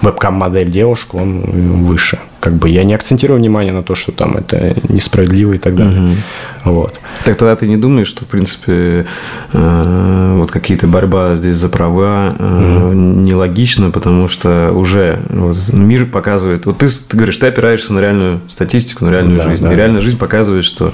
вебкам-модель 0.02 0.70
девушку, 0.70 1.18
он 1.18 1.40
выше. 1.84 2.18
Как 2.44 2.52
бы 2.52 2.68
я 2.68 2.84
не 2.84 2.92
акцентирую 2.94 3.38
внимание 3.40 3.72
на 3.72 3.82
то, 3.82 3.94
что 3.94 4.12
там 4.12 4.36
это 4.36 4.74
несправедливо 4.90 5.54
и 5.54 5.58
так 5.58 5.74
далее. 5.76 6.16
Вот. 6.62 7.00
Так 7.24 7.36
тогда 7.38 7.56
ты 7.56 7.66
не 7.66 7.78
думаешь, 7.78 8.06
что, 8.06 8.24
в 8.24 8.28
принципе, 8.28 9.06
э, 9.54 10.34
вот 10.38 10.50
какие-то 10.50 10.86
борьба 10.86 11.36
здесь 11.36 11.56
за 11.56 11.70
права 11.70 12.34
э, 12.38 12.92
нелогично, 12.94 13.90
потому 13.90 14.28
что 14.28 14.70
уже 14.74 15.20
вот 15.30 15.56
мир 15.72 16.04
показывает... 16.04 16.66
Вот 16.66 16.76
ты, 16.78 16.86
ты 16.88 17.16
говоришь, 17.16 17.38
ты 17.38 17.46
опираешься 17.46 17.94
на 17.94 18.00
реальную 18.00 18.40
статистику, 18.48 19.06
на 19.06 19.10
реальную 19.10 19.38
Да, 19.38 19.48
жизнь. 19.48 19.64
да. 19.64 19.72
И 19.72 19.76
реальная 19.76 20.00
жизнь 20.02 20.18
показывает, 20.18 20.64
что 20.64 20.92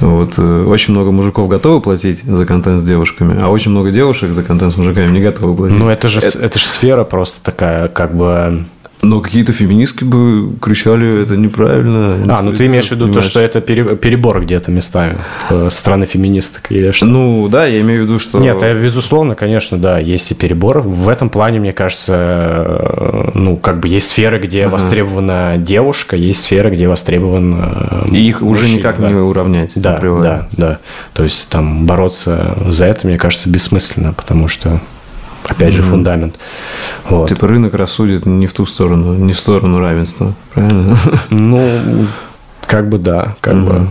вот 0.00 0.34
э, 0.36 0.64
очень 0.66 0.92
много 0.92 1.10
мужиков 1.10 1.48
готовы 1.48 1.80
платить 1.80 2.22
за 2.22 2.44
контент 2.44 2.82
с 2.82 2.84
девушками, 2.84 3.38
а 3.40 3.48
очень 3.48 3.70
много 3.70 3.90
девушек 3.90 4.32
за 4.34 4.42
контент 4.42 4.74
с 4.74 4.76
мужиками 4.76 5.10
не 5.10 5.22
готовы 5.22 5.54
платить. 5.56 5.78
Ну, 5.78 5.88
это 5.88 6.08
же, 6.08 6.20
с- 6.20 6.36
это 6.36 6.58
же 6.58 6.66
сфера 6.66 7.04
просто 7.04 7.42
такая, 7.42 7.88
как 7.88 8.14
бы... 8.14 8.64
Но 9.06 9.20
какие-то 9.20 9.52
феминистки 9.52 10.02
бы 10.04 10.52
кричали, 10.60 11.22
это 11.22 11.36
неправильно. 11.36 12.16
А, 12.28 12.42
ну 12.42 12.52
ты 12.52 12.66
имеешь 12.66 12.88
в 12.88 12.90
виду 12.90 13.12
то, 13.12 13.20
что 13.20 13.40
это 13.40 13.60
пере- 13.60 13.96
перебор 13.96 14.42
где-то 14.42 14.70
местами 14.70 15.18
э, 15.48 15.68
со 15.70 15.78
стороны 15.78 16.06
феминисток 16.06 16.72
или 16.72 16.90
что? 16.90 17.06
Ну, 17.06 17.48
да, 17.48 17.66
я 17.66 17.80
имею 17.82 18.02
в 18.02 18.04
виду, 18.06 18.18
что... 18.18 18.40
Нет, 18.40 18.62
э, 18.62 18.80
безусловно, 18.80 19.36
конечно, 19.36 19.78
да, 19.78 19.98
есть 19.98 20.30
и 20.32 20.34
перебор. 20.34 20.80
В 20.80 21.08
этом 21.08 21.30
плане, 21.30 21.60
мне 21.60 21.72
кажется, 21.72 22.14
э, 22.16 23.30
ну, 23.34 23.56
как 23.56 23.78
бы 23.78 23.86
есть 23.86 24.08
сферы, 24.08 24.40
где 24.40 24.66
востребована 24.66 25.54
девушка, 25.56 26.16
есть 26.16 26.42
сферы, 26.42 26.70
где 26.70 26.88
востребован 26.88 27.56
И 28.10 28.18
их 28.18 28.42
уже 28.42 28.62
мужчина, 28.62 28.78
никак 28.78 29.00
да. 29.00 29.08
не 29.08 29.14
уравнять. 29.14 29.72
Да, 29.76 29.94
априори. 29.94 30.22
да, 30.22 30.48
да. 30.52 30.78
То 31.12 31.22
есть 31.22 31.48
там 31.48 31.86
бороться 31.86 32.56
за 32.68 32.86
это, 32.86 33.06
мне 33.06 33.18
кажется, 33.18 33.48
бессмысленно, 33.48 34.12
потому 34.12 34.48
что, 34.48 34.80
опять 35.48 35.72
же, 35.72 35.82
фундамент. 35.82 36.36
Вот. 37.08 37.28
Типа 37.28 37.46
рынок 37.46 37.74
рассудит 37.74 38.26
не 38.26 38.46
в 38.46 38.52
ту 38.52 38.66
сторону, 38.66 39.14
не 39.14 39.32
в 39.32 39.38
сторону 39.38 39.78
равенства. 39.78 40.34
Правильно? 40.54 40.98
Ну, 41.30 42.06
как 42.66 42.88
бы 42.88 42.98
да, 42.98 43.34
как 43.40 43.54
бы. 43.54 43.72
Мгм. 43.72 43.90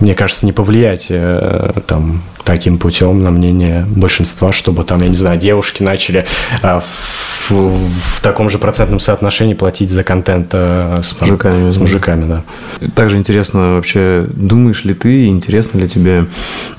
Мне 0.00 0.14
кажется, 0.14 0.46
не 0.46 0.52
повлиять 0.52 1.06
э, 1.10 1.72
там 1.86 2.22
таким 2.44 2.78
путем 2.78 3.22
на 3.22 3.30
мнение 3.30 3.84
большинства, 3.86 4.50
чтобы 4.50 4.82
там, 4.84 5.02
я 5.02 5.08
не 5.08 5.14
знаю, 5.14 5.38
девушки 5.38 5.82
начали 5.82 6.26
а, 6.62 6.80
в, 6.80 7.50
в 7.50 8.20
таком 8.22 8.48
же 8.48 8.58
процентном 8.58 8.98
соотношении 8.98 9.52
платить 9.52 9.90
за 9.90 10.02
контент 10.02 10.48
э, 10.52 11.00
с, 11.02 11.20
мужиками, 11.20 11.68
С 11.68 11.76
мужиками, 11.76 12.26
да. 12.26 12.88
Также 12.94 13.18
интересно 13.18 13.74
вообще, 13.74 14.26
думаешь 14.32 14.84
ли 14.84 14.94
ты, 14.94 15.26
интересно 15.26 15.80
ли 15.80 15.88
тебе, 15.88 16.26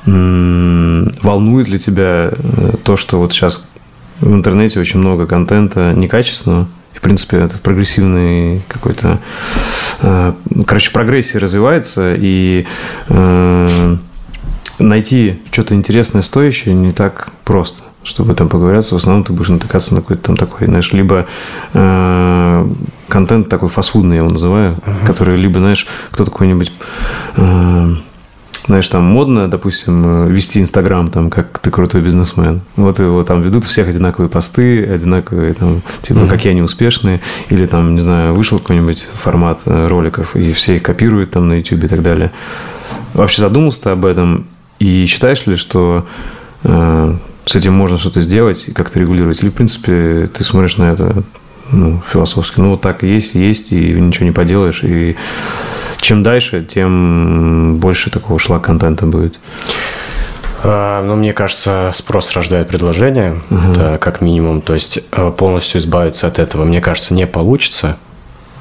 волнует 0.06 1.68
ли 1.68 1.78
тебя 1.78 2.32
э, 2.32 2.72
то, 2.84 2.98
что 2.98 3.20
вот 3.20 3.34
сейчас 3.34 3.68
в 4.22 4.34
интернете 4.34 4.80
очень 4.80 5.00
много 5.00 5.26
контента 5.26 5.94
некачественного, 5.94 6.68
и, 6.94 6.98
в 6.98 7.02
принципе, 7.02 7.38
это 7.38 7.58
в 7.58 7.62
прогрессивной 7.62 8.62
какой-то, 8.68 9.20
э, 10.02 10.34
короче, 10.66 10.92
прогрессии 10.92 11.38
развивается, 11.38 12.16
и 12.18 12.66
э, 13.10 13.98
найти 14.80 15.42
что-то 15.52 15.76
интересное, 15.76 16.22
стоящее 16.22 16.76
не 16.76 16.92
так 16.92 17.30
просто. 17.44 17.84
чтобы 18.04 18.34
там 18.34 18.50
поговориться, 18.50 18.96
в 18.96 18.98
основном 18.98 19.24
ты 19.24 19.32
будешь 19.32 19.50
натыкаться 19.50 19.94
на 19.94 20.02
какой-то 20.02 20.24
там 20.24 20.36
такой, 20.36 20.66
знаешь, 20.66 20.92
либо 20.92 21.28
э, 21.74 22.68
контент 23.08 23.48
такой 23.48 23.70
фастфудный, 23.70 24.16
я 24.16 24.22
его 24.22 24.32
называю, 24.32 24.74
uh-huh. 24.74 25.06
который 25.06 25.38
либо, 25.38 25.60
знаешь, 25.60 25.88
кто 26.10 26.26
то 26.26 26.32
какой-нибудь... 26.32 26.72
Э, 27.38 27.94
знаешь, 28.72 28.88
там 28.88 29.04
модно, 29.04 29.50
допустим, 29.50 30.28
э, 30.28 30.32
вести 30.32 30.62
Инстаграм, 30.62 31.10
там, 31.10 31.30
как 31.30 31.60
ты 31.60 31.70
крутой 31.70 32.00
бизнесмен. 32.00 32.62
Вот 32.78 33.00
его 33.00 33.22
там 33.24 33.42
ведут 33.42 33.66
всех 33.66 33.90
одинаковые 33.90 34.30
посты, 34.30 34.86
одинаковые, 34.86 35.54
там, 35.54 35.82
типа, 36.02 36.20
mm-hmm. 36.20 36.30
какие 36.30 36.52
они 36.52 36.62
успешные. 36.62 37.20
Или 37.50 37.66
там, 37.66 37.96
не 37.96 38.02
знаю, 38.02 38.34
вышел 38.34 38.60
какой-нибудь 38.60 39.10
формат 39.14 39.64
э, 39.66 39.88
роликов, 39.88 40.38
и 40.38 40.54
все 40.54 40.78
их 40.78 40.84
копируют 40.84 41.32
там 41.32 41.50
на 41.50 41.56
YouTube 41.56 41.84
и 41.84 41.88
так 41.88 42.02
далее. 42.02 42.32
Вообще 43.14 43.42
задумался 43.42 43.84
ты 43.84 43.90
об 43.90 44.06
этом? 44.06 44.48
И 44.80 45.06
считаешь 45.06 45.46
ли, 45.48 45.58
что 45.58 46.08
э, 46.64 47.16
с 47.46 47.54
этим 47.54 47.74
можно 47.74 47.98
что-то 47.98 48.22
сделать 48.22 48.70
и 48.70 48.72
как-то 48.72 49.00
регулировать? 49.00 49.44
Или, 49.44 49.50
в 49.50 49.54
принципе, 49.54 50.30
ты 50.34 50.46
смотришь 50.46 50.78
на 50.78 50.94
это 50.94 51.24
ну, 51.72 52.02
философски, 52.12 52.60
ну, 52.60 52.72
вот 52.72 52.82
так 52.82 53.04
и 53.04 53.08
есть, 53.08 53.36
есть, 53.36 53.72
и 53.72 53.94
ничего 53.94 54.26
не 54.26 54.32
поделаешь, 54.32 54.84
и 54.84 55.16
чем 56.02 56.24
дальше, 56.24 56.64
тем 56.64 57.78
больше 57.78 58.10
такого 58.10 58.40
шлак-контента 58.40 59.06
будет. 59.06 59.40
А, 60.64 61.02
ну, 61.04 61.16
мне 61.16 61.34
кажется, 61.34 61.92
спрос 61.94 62.32
рождает 62.34 62.68
предложение, 62.68 63.42
угу. 63.50 63.72
это 63.72 63.98
как 64.00 64.22
минимум. 64.22 64.62
То 64.62 64.74
есть 64.74 65.00
э, 65.12 65.32
полностью 65.36 65.82
избавиться 65.82 66.28
от 66.28 66.40
этого, 66.40 66.66
мне 66.66 66.82
кажется, 66.82 67.14
не 67.14 67.26
получится. 67.26 67.98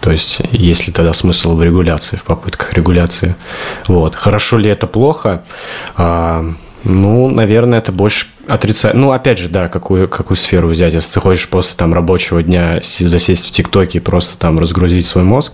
То 0.00 0.10
есть, 0.10 0.40
есть 0.50 0.86
ли 0.86 0.92
тогда 0.92 1.12
смысл 1.12 1.54
в 1.54 1.62
регуляции, 1.62 2.16
в 2.16 2.22
попытках 2.22 2.72
регуляции? 2.72 3.34
Вот. 3.86 4.14
Хорошо 4.14 4.56
ли 4.56 4.70
это 4.70 4.86
плохо? 4.86 5.42
Ну, 6.85 7.28
наверное, 7.28 7.78
это 7.78 7.93
больше 7.93 8.27
отрицать. 8.47 8.94
Ну, 8.94 9.12
опять 9.12 9.39
же, 9.39 9.48
да, 9.48 9.69
какую, 9.69 10.09
какую 10.09 10.36
сферу 10.36 10.69
взять. 10.69 10.94
Если 10.94 11.12
ты 11.12 11.20
хочешь 11.20 11.48
после 11.48 11.77
там 11.77 11.93
рабочего 11.93 12.43
дня 12.43 12.81
засесть 12.82 13.48
в 13.48 13.51
ТикТоке 13.51 13.98
и 13.98 14.01
просто 14.01 14.39
там 14.39 14.59
разгрузить 14.59 15.07
свой 15.07 15.24
мозг, 15.24 15.52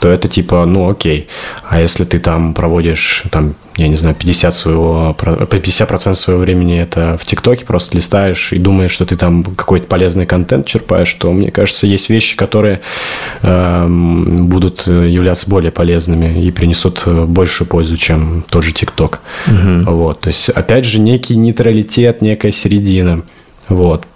то 0.00 0.08
это 0.08 0.28
типа, 0.28 0.64
ну 0.66 0.88
окей. 0.88 1.28
А 1.68 1.80
если 1.80 2.04
ты 2.04 2.18
там 2.18 2.54
проводишь, 2.54 3.24
там, 3.30 3.54
я 3.76 3.88
не 3.88 3.96
знаю, 3.96 4.14
50 4.14 4.54
своего, 4.54 5.16
50% 5.18 6.14
своего 6.14 6.40
времени 6.40 6.80
это 6.80 7.18
в 7.20 7.24
ТикТоке 7.24 7.64
просто 7.64 7.96
листаешь 7.96 8.52
и 8.52 8.58
думаешь, 8.58 8.92
что 8.92 9.04
ты 9.04 9.16
там 9.16 9.42
какой-то 9.42 9.86
полезный 9.86 10.26
контент 10.26 10.66
черпаешь, 10.66 11.12
то, 11.14 11.32
мне 11.32 11.50
кажется, 11.50 11.86
есть 11.86 12.08
вещи, 12.08 12.36
которые 12.36 12.80
э, 13.42 13.86
будут 13.88 14.86
являться 14.86 15.50
более 15.50 15.72
полезными 15.72 16.40
и 16.40 16.50
принесут 16.52 17.06
большую 17.06 17.66
пользу, 17.66 17.96
чем 17.96 18.44
тот 18.48 18.62
же 18.62 18.72
ТикТок. 18.72 19.20
Угу. 19.48 19.90
Вот. 19.90 20.20
То 20.20 20.28
есть, 20.28 20.50
опять 20.50 20.84
же, 20.84 21.00
некий 21.00 21.36
нейтралитет, 21.36 22.22
некая 22.22 22.52
середина. 22.52 23.22
Вот. 23.68 24.06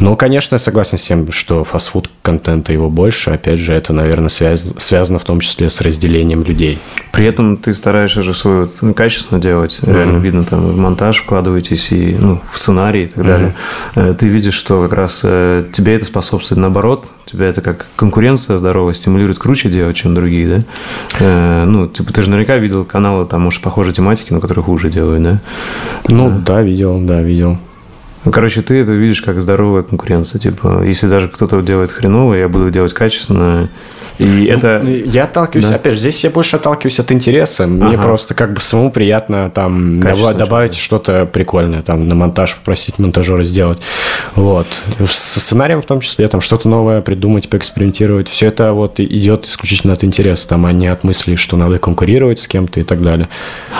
Ну, 0.00 0.16
конечно, 0.16 0.54
я 0.54 0.58
согласен 0.58 0.96
с 0.96 1.02
тем, 1.02 1.30
что 1.30 1.62
фастфуд 1.62 2.08
контента 2.22 2.72
его 2.72 2.88
больше. 2.88 3.30
Опять 3.30 3.58
же, 3.58 3.74
это, 3.74 3.92
наверное, 3.92 4.30
связ... 4.30 4.72
связано 4.78 5.18
в 5.18 5.24
том 5.24 5.40
числе 5.40 5.68
с 5.68 5.82
разделением 5.82 6.42
людей. 6.42 6.78
При 7.12 7.26
этом 7.26 7.56
ты 7.56 7.74
стараешься 7.74 8.22
же 8.22 8.34
свое 8.34 8.68
ну, 8.82 8.94
качественно 8.94 9.40
делать. 9.40 9.80
Mm-hmm. 9.82 9.94
Реально 9.94 10.18
видно, 10.18 10.44
там 10.44 10.60
в 10.60 10.76
монтаж 10.76 11.22
вкладываетесь 11.22 11.92
и 11.92 12.16
ну, 12.18 12.40
в 12.52 12.58
сценарий 12.58 13.04
и 13.04 13.06
так 13.08 13.24
далее. 13.24 13.54
Mm-hmm. 13.94 14.14
Ты 14.14 14.28
видишь, 14.28 14.54
что 14.54 14.82
как 14.82 14.92
раз 14.92 15.20
э, 15.24 15.64
тебе 15.72 15.94
это 15.94 16.04
способствует 16.04 16.60
наоборот. 16.60 17.10
Тебя 17.24 17.46
это 17.46 17.60
как 17.60 17.86
конкуренция 17.96 18.58
здоровая 18.58 18.94
стимулирует 18.94 19.38
круче 19.38 19.68
делать, 19.68 19.96
чем 19.96 20.14
другие, 20.14 20.48
да? 20.48 20.64
Э, 21.20 21.64
ну, 21.64 21.88
типа, 21.88 22.12
ты 22.12 22.22
же 22.22 22.30
наверняка 22.30 22.56
видел 22.56 22.84
каналы, 22.84 23.26
там, 23.26 23.42
может, 23.42 23.62
похожие 23.62 23.92
тематики, 23.92 24.32
но 24.32 24.40
которые 24.40 24.64
хуже 24.64 24.90
делают, 24.90 25.22
да? 25.22 25.40
Ну, 26.08 26.40
да, 26.44 26.62
видел, 26.62 27.00
да, 27.00 27.22
видел. 27.22 27.58
Ну, 28.24 28.32
короче, 28.32 28.60
ты 28.62 28.80
это 28.80 28.92
видишь 28.92 29.22
как 29.22 29.40
здоровая 29.40 29.82
конкуренция. 29.82 30.38
Типа, 30.38 30.82
если 30.84 31.08
даже 31.08 31.28
кто-то 31.28 31.60
делает 31.62 31.90
хреново, 31.92 32.34
я 32.34 32.48
буду 32.48 32.70
делать 32.70 32.92
качественно. 32.92 33.68
И 34.18 34.26
ну, 34.26 34.52
это... 34.52 34.82
Я 35.06 35.24
отталкиваюсь, 35.24 35.70
да. 35.70 35.76
опять 35.76 35.94
же, 35.94 36.00
здесь 36.00 36.22
я 36.24 36.30
больше 36.30 36.56
отталкиваюсь 36.56 37.00
от 37.00 37.10
интереса. 37.10 37.66
Мне 37.66 37.94
ага. 37.94 38.02
просто 38.02 38.34
как 38.34 38.52
бы 38.52 38.60
самому 38.60 38.90
приятно 38.90 39.50
там 39.50 40.02
Качество 40.02 40.34
добавить 40.34 40.74
что-то 40.74 41.24
прикольное, 41.24 41.80
там 41.80 42.06
на 42.06 42.14
монтаж 42.14 42.56
попросить 42.56 42.98
монтажера 42.98 43.44
сделать. 43.44 43.78
Вот. 44.34 44.66
С 44.98 45.40
сценарием 45.40 45.80
в 45.80 45.86
том 45.86 46.00
числе, 46.00 46.28
там 46.28 46.42
что-то 46.42 46.68
новое 46.68 47.00
придумать, 47.00 47.48
поэкспериментировать. 47.48 48.28
Все 48.28 48.48
это 48.48 48.74
вот 48.74 49.00
идет 49.00 49.46
исключительно 49.46 49.94
от 49.94 50.04
интереса, 50.04 50.48
там, 50.48 50.66
а 50.66 50.72
не 50.72 50.88
от 50.88 51.02
мысли, 51.02 51.36
что 51.36 51.56
надо 51.56 51.78
конкурировать 51.78 52.40
с 52.40 52.46
кем-то 52.46 52.80
и 52.80 52.82
так 52.82 53.02
далее. 53.02 53.28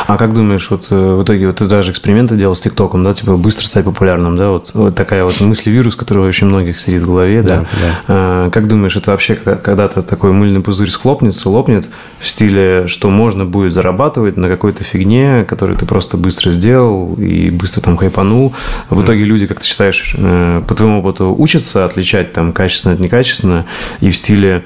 А 0.07 0.17
как 0.17 0.33
думаешь, 0.33 0.71
вот 0.71 0.87
э, 0.89 0.95
в 0.95 1.23
итоге 1.23 1.49
вот 1.49 1.57
ты 1.57 1.67
даже 1.67 1.91
эксперименты 1.91 2.37
делал 2.37 2.55
с 2.55 2.63
ТикТоком, 2.63 3.05
да, 3.05 3.13
типа 3.13 3.37
быстро 3.37 3.67
стать 3.67 3.85
популярным, 3.85 4.30
да, 4.37 4.51
вот, 4.51 4.71
вот 4.73 4.95
такая 4.95 5.25
вот 5.25 5.39
мысль-вирус, 5.41 5.97
который 5.97 6.23
очень 6.23 6.47
многих 6.47 6.81
сидит 6.81 7.03
в 7.03 7.07
голове, 7.07 7.43
да. 7.43 7.57
да, 7.57 7.63
да. 7.63 8.01
А, 8.09 8.51
как 8.51 8.69
думаешь, 8.69 8.97
это 8.97 9.11
вообще 9.11 9.35
когда-то 9.35 10.03
такой 10.03 10.31
такой 10.31 10.33
мыльный 10.33 10.61
пузырь 10.61 10.91
схлопнется, 10.91 11.49
лопнет 11.49 11.89
в 12.19 12.29
стиле, 12.29 12.87
что 12.87 13.11
можно 13.11 13.45
будет 13.45 13.73
зарабатывать 13.73 14.37
на 14.37 14.49
какой-то 14.49 14.85
фигне, 14.85 15.45
которую 15.49 15.77
ты 15.79 15.87
просто 15.87 16.17
быстро 16.17 16.51
сделал 16.51 17.15
и 17.15 17.51
быстро 17.51 17.81
там 17.81 17.97
хайпанул. 17.97 18.55
В 18.91 19.03
итоге 19.03 19.25
люди, 19.25 19.47
как 19.47 19.61
ты 19.61 19.67
считаешь, 19.67 20.15
э, 20.17 20.63
по 20.67 20.75
твоему 20.75 21.01
опыту 21.01 21.35
учатся 21.37 21.85
отличать 21.85 22.33
там 22.33 22.53
качественно 22.53 22.95
от 22.95 23.01
некачественно 23.01 23.67
и 24.01 24.11
в 24.11 24.17
стиле 24.17 24.65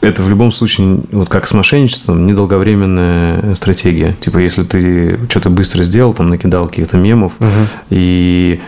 это 0.00 0.22
в 0.22 0.28
любом 0.28 0.52
случае, 0.52 1.00
вот 1.12 1.28
как 1.28 1.46
с 1.46 1.52
мошенничеством, 1.52 2.26
недолговременная 2.26 3.54
стратегия. 3.54 4.14
Типа, 4.20 4.38
если 4.38 4.64
ты 4.64 5.18
что-то 5.28 5.50
быстро 5.50 5.82
сделал, 5.82 6.12
там 6.12 6.28
накидал 6.28 6.68
каких-то 6.68 6.96
мемов, 6.96 7.32
uh-huh. 7.38 7.66
и 7.90 8.60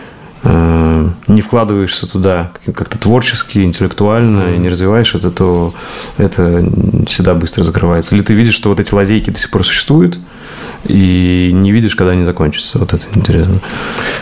Э, 0.45 1.09
не 1.27 1.41
вкладываешься 1.41 2.05
туда 2.05 2.51
как-то 2.65 2.97
творчески, 2.97 3.59
интеллектуально, 3.59 4.41
mm-hmm. 4.41 4.55
и 4.55 4.59
не 4.59 4.69
развиваешь 4.69 5.15
это, 5.15 5.31
то 5.31 5.73
это 6.17 6.69
всегда 7.07 7.33
быстро 7.33 7.63
закрывается. 7.63 8.13
Или 8.15 8.23
ты 8.23 8.33
видишь, 8.33 8.53
что 8.53 8.69
вот 8.69 8.79
эти 8.79 8.93
лазейки 8.93 9.29
до 9.29 9.39
сих 9.39 9.49
пор 9.49 9.65
существуют, 9.65 10.19
и 10.85 11.51
не 11.53 11.71
видишь, 11.71 11.95
когда 11.95 12.11
они 12.11 12.25
закончатся. 12.25 12.79
Вот 12.79 12.93
это 12.93 13.05
интересно. 13.13 13.59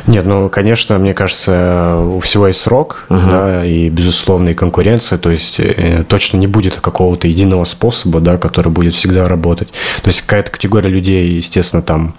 Нет, 0.07 0.25
ну, 0.25 0.49
конечно, 0.49 0.97
мне 0.97 1.13
кажется, 1.13 1.99
у 1.99 2.19
всего 2.19 2.47
есть 2.47 2.61
срок, 2.61 3.05
uh-huh. 3.09 3.27
да, 3.27 3.65
и, 3.65 3.89
безусловно, 3.89 4.49
и 4.49 4.53
конкуренция, 4.53 5.17
то 5.17 5.31
есть 5.31 5.59
э, 5.59 6.03
точно 6.07 6.37
не 6.37 6.47
будет 6.47 6.75
какого-то 6.75 7.27
единого 7.27 7.65
способа, 7.65 8.19
да, 8.19 8.37
который 8.37 8.71
будет 8.71 8.93
всегда 8.93 9.27
работать. 9.27 9.69
То 10.01 10.07
есть 10.07 10.21
какая-то 10.21 10.51
категория 10.51 10.89
людей, 10.89 11.27
естественно, 11.37 11.81
там 11.81 12.13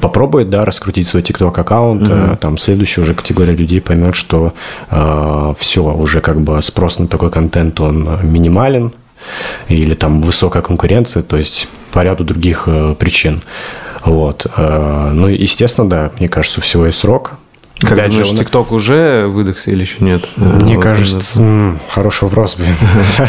попробует, 0.00 0.50
да, 0.50 0.64
раскрутить 0.64 1.06
свой 1.06 1.22
TikTok 1.22 1.60
аккаунт, 1.60 2.08
mm-hmm. 2.08 2.36
там 2.38 2.58
следующая 2.58 3.02
уже 3.02 3.14
категория 3.14 3.54
людей 3.54 3.80
поймет, 3.80 4.14
что 4.14 4.54
э, 4.90 5.54
все, 5.58 5.82
уже 5.82 6.20
как 6.20 6.40
бы 6.40 6.60
спрос 6.62 6.98
на 6.98 7.06
такой 7.06 7.30
контент, 7.30 7.80
он 7.80 8.08
минимален, 8.22 8.92
или 9.68 9.94
там 9.94 10.22
высокая 10.22 10.62
конкуренция, 10.62 11.22
то 11.22 11.36
есть 11.36 11.68
по 11.92 12.00
ряду 12.00 12.24
других 12.24 12.64
э, 12.66 12.94
причин. 12.98 13.42
Вот. 14.04 14.46
Э, 14.56 15.10
ну, 15.12 15.28
естественно, 15.28 15.88
да, 15.88 16.10
мне 16.18 16.28
кажется, 16.28 16.60
у 16.60 16.62
всего 16.62 16.86
есть 16.86 16.98
срок. 16.98 17.32
Как 17.78 17.92
Опять 17.92 18.10
думаешь, 18.10 18.28
же, 18.28 18.36
ТикТок 18.38 18.72
уже 18.72 19.26
выдохся 19.26 19.70
или 19.70 19.80
еще 19.80 19.96
нет? 20.00 20.28
Мне 20.36 20.76
вот 20.76 20.82
кажется, 20.82 21.76
хороший 21.88 22.24
вопрос, 22.24 22.56
блин. 22.56 22.76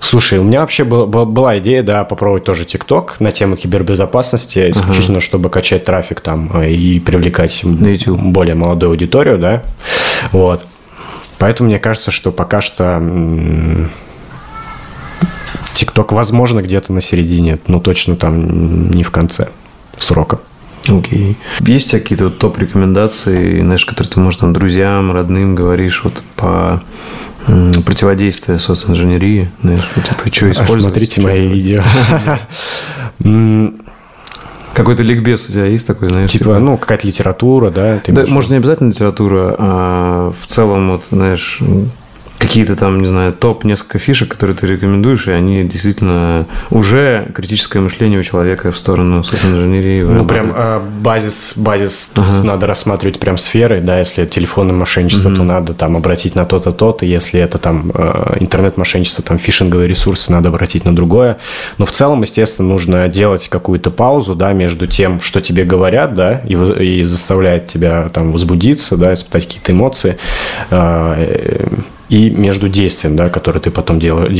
Слушай, 0.00 0.38
у 0.38 0.44
меня 0.44 0.60
вообще 0.60 0.84
был, 0.84 1.06
была 1.06 1.58
идея, 1.58 1.82
да, 1.82 2.04
попробовать 2.04 2.44
тоже 2.44 2.64
ТикТок 2.64 3.16
на 3.18 3.32
тему 3.32 3.56
кибербезопасности, 3.56 4.70
исключительно, 4.70 5.18
ага. 5.18 5.26
чтобы 5.26 5.50
качать 5.50 5.84
трафик 5.84 6.20
там 6.20 6.50
э, 6.54 6.70
и 6.70 7.00
привлекать 7.00 7.64
более 7.64 8.54
молодую 8.54 8.90
аудиторию, 8.90 9.38
да. 9.38 9.62
Вот. 10.30 10.64
Поэтому 11.38 11.68
мне 11.68 11.78
кажется, 11.78 12.10
что 12.10 12.30
пока 12.30 12.60
что 12.60 13.02
ТикТок, 15.76 16.12
возможно, 16.12 16.62
где-то 16.62 16.92
на 16.92 17.00
середине, 17.00 17.58
но 17.66 17.80
точно 17.80 18.16
там 18.16 18.90
не 18.90 19.02
в 19.02 19.10
конце 19.10 19.48
срока. 19.98 20.40
Окей. 20.88 21.36
Okay. 21.60 21.70
Есть 21.70 21.90
какие-то 21.90 22.24
вот 22.24 22.38
топ-рекомендации, 22.38 23.60
знаешь, 23.60 23.84
которые 23.84 24.10
ты, 24.10 24.20
может, 24.20 24.40
там, 24.40 24.52
друзьям, 24.52 25.12
родным 25.12 25.54
говоришь 25.54 26.02
вот 26.04 26.22
по 26.36 26.82
противодействие 27.84 28.58
социнженерии, 28.58 29.50
знаешь, 29.62 29.88
типа, 29.94 30.32
что 30.32 30.50
использовать? 30.50 30.82
Смотрите 30.82 31.20
мои 31.20 31.46
видео. 31.46 31.82
Какой-то 34.74 35.02
ликбез 35.02 35.48
у 35.48 35.52
тебя 35.52 35.64
есть 35.66 35.86
такой, 35.86 36.10
знаешь? 36.10 36.30
Типа, 36.30 36.44
типа... 36.44 36.58
ну, 36.58 36.76
какая-то 36.76 37.06
литература, 37.06 37.70
да? 37.70 38.02
да, 38.06 38.26
может, 38.26 38.50
не 38.50 38.58
обязательно 38.58 38.90
литература, 38.90 39.56
а 39.58 40.32
в 40.38 40.46
целом, 40.46 40.90
вот, 40.90 41.04
знаешь, 41.06 41.60
какие-то 42.38 42.76
там, 42.76 43.00
не 43.00 43.06
знаю, 43.06 43.32
топ 43.32 43.64
несколько 43.64 43.98
фишек, 43.98 44.28
которые 44.28 44.56
ты 44.56 44.66
рекомендуешь, 44.66 45.26
и 45.26 45.32
они 45.32 45.64
действительно 45.64 46.46
уже 46.70 47.30
критическое 47.34 47.80
мышление 47.80 48.20
у 48.20 48.22
человека 48.22 48.70
в 48.70 48.78
сторону 48.78 49.22
социоинженерии. 49.22 50.02
Ну, 50.02 50.24
прям 50.24 50.52
э, 50.54 50.80
базис, 51.00 51.54
базис 51.56 52.12
ага. 52.14 52.42
надо 52.42 52.66
рассматривать 52.66 53.18
прям 53.18 53.38
сферы, 53.38 53.80
да, 53.80 53.98
если 53.98 54.24
это 54.24 54.32
телефонное 54.32 54.74
мошенничество, 54.74 55.28
угу. 55.28 55.38
то 55.38 55.42
надо 55.42 55.74
там 55.74 55.96
обратить 55.96 56.34
на 56.34 56.44
то-то, 56.44 56.72
то-то, 56.72 57.06
если 57.06 57.40
это 57.40 57.58
там 57.58 57.90
э, 57.94 58.36
интернет-мошенничество, 58.40 59.24
там 59.24 59.38
фишинговые 59.38 59.88
ресурсы, 59.88 60.30
надо 60.30 60.48
обратить 60.48 60.84
на 60.84 60.94
другое. 60.94 61.38
Но 61.78 61.86
в 61.86 61.90
целом, 61.90 62.22
естественно, 62.22 62.68
нужно 62.68 63.08
делать 63.08 63.48
какую-то 63.48 63.90
паузу, 63.90 64.34
да, 64.34 64.52
между 64.52 64.86
тем, 64.86 65.20
что 65.20 65.40
тебе 65.40 65.64
говорят, 65.64 66.14
да, 66.14 66.40
и, 66.46 66.54
и 66.54 67.04
заставляет 67.04 67.66
тебя 67.66 68.08
там 68.12 68.32
возбудиться, 68.32 68.96
да, 68.96 69.14
испытать 69.14 69.46
какие-то 69.46 69.72
эмоции, 69.72 70.18
э, 70.70 71.56
и 72.08 72.30
между 72.30 72.68
действием, 72.68 73.16
да, 73.16 73.28
которое 73.28 73.60
ты 73.60 73.70
потом 73.70 73.98
делаешь, 73.98 74.32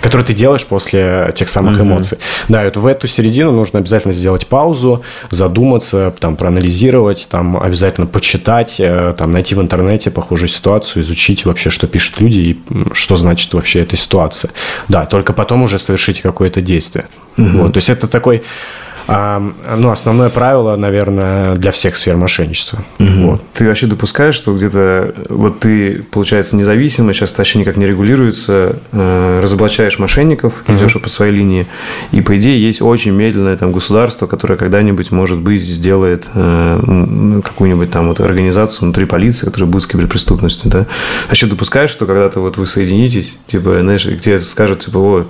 который 0.00 0.22
ты 0.22 0.34
делаешь 0.34 0.64
после 0.64 1.32
тех 1.34 1.48
самых 1.48 1.78
mm-hmm. 1.78 1.82
эмоций. 1.82 2.18
Да, 2.48 2.64
вот 2.64 2.76
в 2.76 2.86
эту 2.86 3.08
середину 3.08 3.52
нужно 3.52 3.78
обязательно 3.78 4.12
сделать 4.12 4.46
паузу, 4.46 5.02
задуматься, 5.30 6.12
там, 6.18 6.36
проанализировать, 6.36 7.26
там, 7.30 7.56
обязательно 7.56 8.06
почитать, 8.06 8.76
э, 8.78 9.14
там, 9.16 9.32
найти 9.32 9.54
в 9.54 9.60
интернете 9.60 10.10
похожую 10.10 10.48
ситуацию, 10.48 11.02
изучить 11.02 11.44
вообще, 11.44 11.70
что 11.70 11.86
пишут 11.86 12.20
люди 12.20 12.38
и 12.40 12.60
что 12.92 13.16
значит 13.16 13.52
вообще 13.54 13.80
эта 13.80 13.96
ситуация. 13.96 14.50
Да, 14.88 15.06
только 15.06 15.32
потом 15.32 15.62
уже 15.62 15.78
совершить 15.78 16.20
какое-то 16.20 16.60
действие. 16.60 17.06
Mm-hmm. 17.36 17.62
Вот, 17.62 17.72
то 17.72 17.78
есть 17.78 17.90
это 17.90 18.08
такой 18.08 18.42
ну, 19.08 19.90
основное 19.90 20.28
правило, 20.28 20.76
наверное, 20.76 21.54
для 21.56 21.72
всех 21.72 21.96
сфер 21.96 22.16
мошенничества. 22.16 22.84
Угу. 22.98 23.08
Вот. 23.22 23.42
Ты 23.52 23.66
вообще 23.66 23.86
допускаешь, 23.86 24.34
что 24.34 24.54
где-то 24.54 25.14
вот 25.28 25.60
ты, 25.60 26.02
получается, 26.10 26.56
независимо, 26.56 27.12
сейчас 27.12 27.32
это 27.32 27.40
вообще 27.40 27.58
никак 27.58 27.76
не 27.76 27.86
регулируется, 27.86 28.76
э, 28.92 29.40
разоблачаешь 29.42 29.98
мошенников, 29.98 30.62
угу. 30.66 30.76
идешь 30.76 31.00
по 31.00 31.08
своей 31.08 31.32
линии, 31.32 31.66
и, 32.12 32.20
по 32.20 32.36
идее, 32.36 32.60
есть 32.62 32.82
очень 32.82 33.12
медленное 33.12 33.56
там 33.56 33.72
государство, 33.72 34.26
которое 34.26 34.56
когда-нибудь, 34.56 35.10
может 35.10 35.38
быть, 35.38 35.62
сделает 35.62 36.30
э, 36.34 37.40
какую-нибудь 37.44 37.90
там 37.90 38.08
вот 38.08 38.20
организацию 38.20 38.82
внутри 38.82 39.04
полиции, 39.04 39.46
которая 39.46 39.70
будет 39.70 39.82
с 39.82 39.86
киберпреступностью, 39.86 40.70
да? 40.70 40.86
Вообще 41.28 41.46
допускаешь, 41.46 41.90
что 41.90 42.06
когда-то 42.06 42.40
вот 42.40 42.56
вы 42.56 42.66
соединитесь, 42.66 43.38
типа, 43.46 43.80
знаешь, 43.80 44.02
тебе 44.02 44.38
скажут, 44.38 44.80
типа, 44.80 44.98
о, 44.98 45.26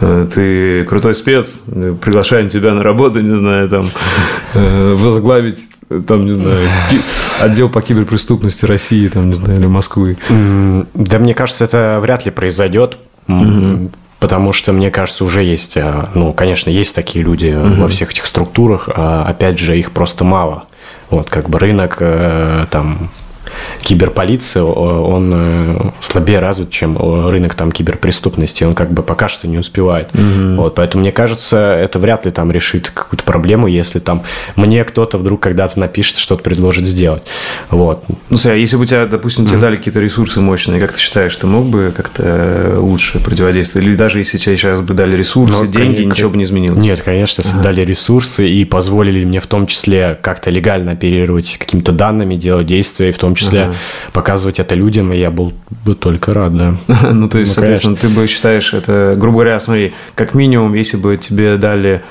Э, 0.00 0.26
ты 0.32 0.84
крутой 0.84 1.14
спец, 1.14 1.62
приглашаем 1.66 2.48
тебя 2.48 2.74
на 2.74 2.82
работу, 2.82 2.99
не 3.08 3.36
знаю, 3.36 3.68
там, 3.68 3.90
э, 4.54 4.94
возглавить 4.96 5.64
там, 6.06 6.24
не 6.24 6.34
знаю, 6.34 6.68
отдел 7.40 7.68
по 7.68 7.82
киберпреступности 7.82 8.64
России, 8.64 9.08
там, 9.08 9.28
не 9.28 9.34
знаю, 9.34 9.58
или 9.58 9.66
Москвы. 9.66 10.18
Да, 10.28 11.18
мне 11.18 11.34
кажется, 11.34 11.64
это 11.64 11.98
вряд 12.00 12.24
ли 12.24 12.30
произойдет. 12.30 12.98
Потому 14.20 14.52
что, 14.52 14.74
мне 14.74 14.90
кажется, 14.90 15.24
уже 15.24 15.42
есть, 15.42 15.78
э, 15.78 16.08
ну, 16.14 16.34
конечно, 16.34 16.68
есть 16.68 16.94
такие 16.94 17.24
люди 17.24 17.56
угу. 17.56 17.80
во 17.80 17.88
всех 17.88 18.10
этих 18.10 18.26
структурах, 18.26 18.90
а 18.94 19.24
опять 19.26 19.58
же, 19.58 19.78
их 19.78 19.92
просто 19.92 20.24
мало. 20.24 20.64
Вот, 21.08 21.30
как 21.30 21.48
бы 21.48 21.58
рынок 21.58 22.02
там 22.70 23.08
киберполиции, 23.82 24.60
он 24.60 25.32
э, 25.34 25.90
слабее 26.00 26.40
развит, 26.40 26.70
чем 26.70 26.96
рынок 27.28 27.54
там 27.54 27.72
киберпреступности. 27.72 28.64
Он 28.64 28.74
как 28.74 28.92
бы 28.92 29.02
пока 29.02 29.28
что 29.28 29.48
не 29.48 29.58
успевает. 29.58 30.08
Угу. 30.14 30.56
Вот, 30.56 30.74
поэтому 30.74 31.02
мне 31.02 31.12
кажется, 31.12 31.74
это 31.74 31.98
вряд 31.98 32.24
ли 32.24 32.30
там 32.30 32.50
решит 32.50 32.90
какую-то 32.92 33.24
проблему, 33.24 33.66
если 33.66 33.98
там 33.98 34.22
мне 34.56 34.84
кто-то 34.84 35.18
вдруг 35.18 35.40
когда-то 35.40 35.78
напишет, 35.78 36.18
что-то 36.18 36.42
предложит 36.42 36.86
сделать. 36.86 37.22
Вот. 37.70 38.04
Ну, 38.28 38.36
а 38.44 38.54
если 38.54 38.76
бы 38.76 38.82
у 38.82 38.84
тебя, 38.84 39.06
допустим, 39.06 39.46
тебе 39.46 39.58
дали 39.58 39.76
какие-то 39.76 40.00
ресурсы 40.00 40.40
мощные, 40.40 40.80
как 40.80 40.92
ты 40.92 41.00
считаешь, 41.00 41.34
ты 41.36 41.46
мог 41.46 41.66
бы 41.66 41.92
как-то 41.96 42.74
лучше 42.76 43.20
противодействовать? 43.20 43.86
Или 43.86 43.96
даже 43.96 44.18
если 44.18 44.38
тебе 44.38 44.56
сейчас 44.56 44.80
бы 44.80 44.94
дали 44.94 45.16
ресурсы, 45.16 45.56
ну, 45.56 45.66
деньги, 45.66 45.96
конечно, 45.96 46.10
ничего 46.10 46.30
бы 46.30 46.36
не 46.38 46.44
изменилось? 46.44 46.78
Нет, 46.78 47.00
конечно, 47.02 47.42
если 47.42 47.54
ага. 47.54 47.64
дали 47.64 47.82
ресурсы 47.82 48.48
и 48.48 48.64
позволили 48.64 49.24
мне 49.24 49.40
в 49.40 49.46
том 49.46 49.66
числе 49.66 50.18
как-то 50.20 50.50
легально 50.50 50.92
оперировать 50.92 51.56
какими-то 51.58 51.92
данными, 51.92 52.34
делать 52.34 52.66
действия, 52.66 53.10
и 53.10 53.12
в 53.12 53.18
том 53.18 53.34
числе 53.34 53.69
показывать 54.12 54.60
это 54.60 54.74
людям, 54.74 55.12
и 55.12 55.18
я 55.18 55.30
был 55.30 55.52
бы 55.84 55.94
только 55.94 56.32
рад, 56.32 56.56
да. 56.56 56.74
ну, 57.12 57.28
то 57.28 57.38
есть, 57.38 57.50
ну, 57.50 57.54
соответственно, 57.54 57.96
ты 57.96 58.08
бы 58.08 58.26
считаешь 58.26 58.74
это, 58.74 59.14
грубо 59.16 59.38
говоря, 59.38 59.60
смотри, 59.60 59.92
как 60.14 60.34
минимум, 60.34 60.74
если 60.74 60.96
бы 60.96 61.16
тебе 61.16 61.56
дали 61.56 62.02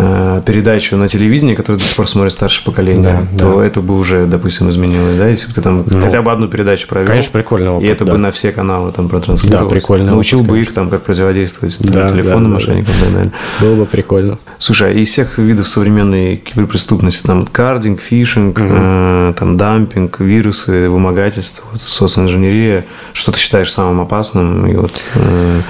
Э, 0.00 0.38
передачу 0.46 0.96
на 0.96 1.08
телевидении, 1.08 1.56
которую 1.56 1.80
до 1.80 1.84
сих 1.84 1.96
пор 1.96 2.06
смотрит 2.06 2.32
старшее 2.32 2.64
поколение, 2.64 3.26
да, 3.32 3.38
то 3.38 3.58
да. 3.58 3.66
это 3.66 3.80
бы 3.80 3.98
уже, 3.98 4.26
допустим, 4.26 4.70
изменилось, 4.70 5.16
да, 5.16 5.26
если 5.26 5.48
бы 5.48 5.54
ты 5.54 5.60
там 5.60 5.84
ну, 5.84 6.02
хотя 6.04 6.22
бы 6.22 6.30
одну 6.30 6.46
передачу 6.46 6.86
провел. 6.86 7.06
Конечно, 7.06 7.32
прикольно. 7.32 7.76
Опыт, 7.76 7.88
и 7.88 7.92
это 7.92 8.04
да. 8.04 8.12
бы 8.12 8.18
на 8.18 8.30
все 8.30 8.52
каналы 8.52 8.92
там 8.92 9.08
протранслировалось. 9.08 9.68
Да, 9.68 9.74
прикольно. 9.74 10.12
Научил 10.12 10.38
опыт, 10.40 10.50
бы 10.50 10.60
их 10.60 10.72
там, 10.72 10.88
как 10.88 11.02
противодействовать 11.02 11.78
да, 11.80 12.08
телефонным 12.08 12.52
да, 12.52 12.54
мошенникам 12.54 12.94
да, 12.94 13.00
да. 13.00 13.06
и 13.06 13.10
так 13.10 13.14
далее. 13.14 13.32
Было 13.60 13.74
бы 13.74 13.86
прикольно. 13.86 14.38
Слушай, 14.58 14.90
а 14.90 14.92
из 14.92 15.08
всех 15.08 15.38
видов 15.38 15.66
современной 15.66 16.36
киберпреступности, 16.36 17.26
там 17.26 17.44
кардинг, 17.44 18.00
фишинг, 18.00 18.56
угу. 18.58 18.66
э, 18.70 19.32
там 19.36 19.56
дампинг, 19.56 20.20
вирусы, 20.20 20.88
вымогательство, 20.88 21.64
вот, 21.72 21.80
социнженерия, 21.80 22.84
что 23.14 23.32
ты 23.32 23.38
считаешь 23.40 23.72
самым 23.72 24.00
опасным? 24.00 24.64
И 24.68 24.76
вот, 24.76 24.92
э, 25.14 25.60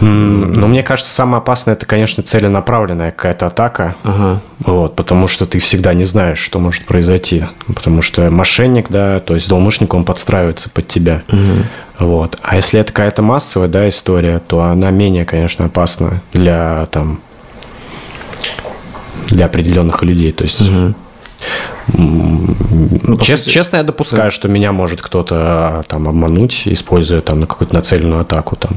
ну, 0.00 0.66
мне 0.68 0.82
кажется, 0.82 1.12
самое 1.12 1.38
опасное 1.38 1.74
это, 1.74 1.86
конечно, 1.86 2.22
целенаправленная 2.22 3.10
какая-то 3.10 3.46
атака. 3.46 3.94
Ага. 4.02 4.40
Вот, 4.60 4.96
потому 4.96 5.28
что 5.28 5.46
ты 5.46 5.58
всегда 5.58 5.94
не 5.94 6.04
знаешь, 6.04 6.38
что 6.38 6.58
может 6.58 6.84
произойти. 6.84 7.44
Потому 7.66 8.02
что 8.02 8.30
мошенник, 8.30 8.88
да, 8.88 9.20
то 9.20 9.34
есть 9.34 9.46
злоумышленник, 9.48 9.94
он 9.94 10.04
подстраивается 10.04 10.70
под 10.70 10.88
тебя. 10.88 11.22
Угу. 11.28 12.06
Вот. 12.06 12.38
А 12.42 12.56
если 12.56 12.80
это 12.80 12.92
какая-то 12.92 13.22
массовая, 13.22 13.68
да, 13.68 13.88
история, 13.88 14.40
то 14.46 14.62
она 14.62 14.90
менее, 14.90 15.24
конечно, 15.24 15.66
опасна 15.66 16.22
для 16.32 16.86
там 16.90 17.20
для 19.28 19.46
определенных 19.46 20.02
людей. 20.02 20.32
То 20.32 20.44
есть 20.44 20.62
угу. 20.62 20.94
Ну, 21.94 23.16
Чест, 23.18 23.44
сути... 23.44 23.54
Честно, 23.54 23.76
я 23.78 23.82
допускаю, 23.82 24.30
что 24.30 24.48
меня 24.48 24.72
может 24.72 25.02
кто-то 25.02 25.34
а, 25.38 25.82
там 25.86 26.08
обмануть, 26.08 26.62
используя 26.66 27.20
там 27.20 27.40
на 27.40 27.46
какую-то 27.46 27.74
нацеленную 27.74 28.20
атаку 28.20 28.56
там. 28.56 28.72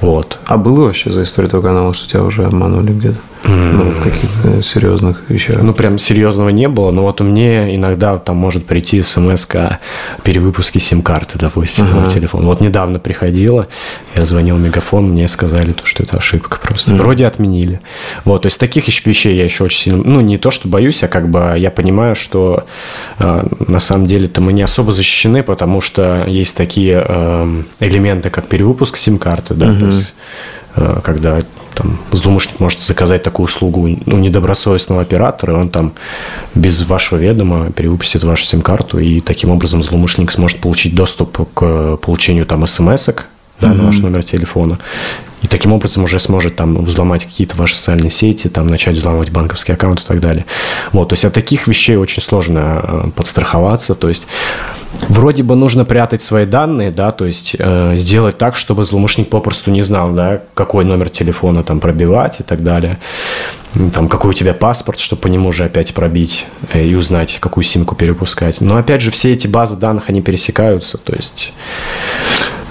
Вот. 0.00 0.38
А 0.46 0.56
было 0.56 0.84
вообще 0.84 1.10
за 1.10 1.22
историю 1.22 1.50
твоего 1.50 1.66
канала, 1.66 1.94
что 1.94 2.08
тебя 2.08 2.22
уже 2.22 2.44
обманули 2.44 2.92
где-то? 2.92 3.18
Ну, 3.48 3.90
в 3.90 4.02
каких-то 4.02 4.62
серьезных 4.62 5.22
вещах. 5.28 5.62
Ну, 5.62 5.72
прям 5.72 5.98
серьезного 5.98 6.48
не 6.48 6.68
было, 6.68 6.90
но 6.90 7.02
вот 7.02 7.20
у 7.20 7.24
меня 7.24 7.74
иногда 7.74 8.18
там 8.18 8.36
может 8.36 8.66
прийти 8.66 9.02
смс 9.02 9.46
о 9.54 9.78
перевыпуске 10.22 10.80
сим-карты, 10.80 11.38
допустим, 11.38 11.84
ага. 11.84 12.00
на 12.00 12.06
телефон. 12.10 12.46
Вот 12.46 12.60
недавно 12.60 12.98
приходила, 12.98 13.68
я 14.14 14.24
звонил 14.24 14.56
в 14.56 14.60
Мегафон, 14.60 15.10
мне 15.10 15.28
сказали, 15.28 15.72
то, 15.72 15.86
что 15.86 16.02
это 16.02 16.18
ошибка 16.18 16.58
просто. 16.60 16.94
Ага. 16.94 17.02
Вроде 17.02 17.26
отменили. 17.26 17.80
Вот, 18.24 18.42
то 18.42 18.46
есть 18.46 18.58
таких 18.58 18.86
еще 18.86 19.02
вещей 19.04 19.36
я 19.36 19.44
еще 19.44 19.64
очень 19.64 19.80
сильно... 19.80 20.02
Ну, 20.04 20.20
не 20.20 20.38
то, 20.38 20.50
что 20.50 20.68
боюсь, 20.68 21.02
а 21.02 21.08
как 21.08 21.28
бы 21.28 21.54
я 21.56 21.70
понимаю, 21.70 22.16
что 22.16 22.66
э, 23.18 23.46
на 23.66 23.80
самом 23.80 24.06
деле-то 24.06 24.40
мы 24.40 24.52
не 24.52 24.62
особо 24.62 24.92
защищены, 24.92 25.42
потому 25.42 25.80
что 25.80 26.24
есть 26.26 26.56
такие 26.56 27.04
э, 27.06 27.62
элементы, 27.80 28.30
как 28.30 28.46
перевыпуск 28.46 28.96
сим-карты, 28.96 29.54
да, 29.54 29.70
ага. 29.70 29.80
то 29.80 29.86
есть 29.86 30.06
когда 31.02 31.42
там, 31.74 31.98
злоумышленник 32.12 32.60
может 32.60 32.80
заказать 32.80 33.22
такую 33.22 33.46
услугу 33.46 33.82
у 33.82 34.16
недобросовестного 34.16 35.02
оператора, 35.02 35.54
и 35.54 35.56
он 35.56 35.68
там 35.68 35.92
без 36.54 36.82
вашего 36.82 37.18
ведома 37.18 37.70
перевыпустит 37.70 38.24
вашу 38.24 38.44
сим-карту, 38.44 38.98
и 38.98 39.20
таким 39.20 39.50
образом 39.50 39.82
злоумышленник 39.82 40.32
сможет 40.32 40.60
получить 40.60 40.94
доступ 40.94 41.48
к 41.54 41.96
получению 41.96 42.46
там 42.46 42.66
смс-ок 42.66 43.26
да, 43.60 43.68
mm-hmm. 43.68 43.74
на 43.74 43.84
ваш 43.84 43.98
номер 43.98 44.22
телефона. 44.22 44.78
И 45.46 45.48
таким 45.48 45.72
образом 45.72 46.02
уже 46.02 46.18
сможет 46.18 46.56
там 46.56 46.84
взломать 46.84 47.24
какие-то 47.24 47.56
ваши 47.56 47.76
социальные 47.76 48.10
сети, 48.10 48.48
там 48.48 48.66
начать 48.66 48.96
взламывать 48.96 49.30
банковский 49.30 49.72
аккаунт 49.74 50.00
и 50.00 50.04
так 50.04 50.18
далее. 50.18 50.44
Вот, 50.90 51.10
то 51.10 51.12
есть 51.12 51.24
от 51.24 51.34
таких 51.34 51.68
вещей 51.68 51.94
очень 51.94 52.20
сложно 52.20 52.80
э, 52.82 53.10
подстраховаться. 53.14 53.94
То 53.94 54.08
есть 54.08 54.26
вроде 55.08 55.44
бы 55.44 55.54
нужно 55.54 55.84
прятать 55.84 56.20
свои 56.20 56.46
данные, 56.46 56.90
да, 56.90 57.12
то 57.12 57.26
есть 57.26 57.54
э, 57.56 57.94
сделать 57.96 58.38
так, 58.38 58.56
чтобы 58.56 58.84
злоумышленник 58.84 59.30
попросту 59.30 59.70
не 59.70 59.82
знал, 59.82 60.10
да, 60.10 60.42
какой 60.54 60.84
номер 60.84 61.10
телефона 61.10 61.62
там 61.62 61.78
пробивать 61.78 62.40
и 62.40 62.42
так 62.42 62.64
далее. 62.64 62.98
Там, 63.94 64.08
какой 64.08 64.30
у 64.30 64.34
тебя 64.34 64.52
паспорт, 64.52 64.98
чтобы 64.98 65.22
по 65.22 65.28
нему 65.28 65.50
уже 65.50 65.64
опять 65.64 65.94
пробить 65.94 66.46
э, 66.72 66.84
и 66.84 66.96
узнать, 66.96 67.38
какую 67.38 67.62
симку 67.62 67.94
перепускать. 67.94 68.60
Но 68.60 68.78
опять 68.78 69.00
же, 69.00 69.12
все 69.12 69.30
эти 69.30 69.46
базы 69.46 69.76
данных, 69.76 70.08
они 70.08 70.22
пересекаются, 70.22 70.98
то 70.98 71.12
есть... 71.14 71.52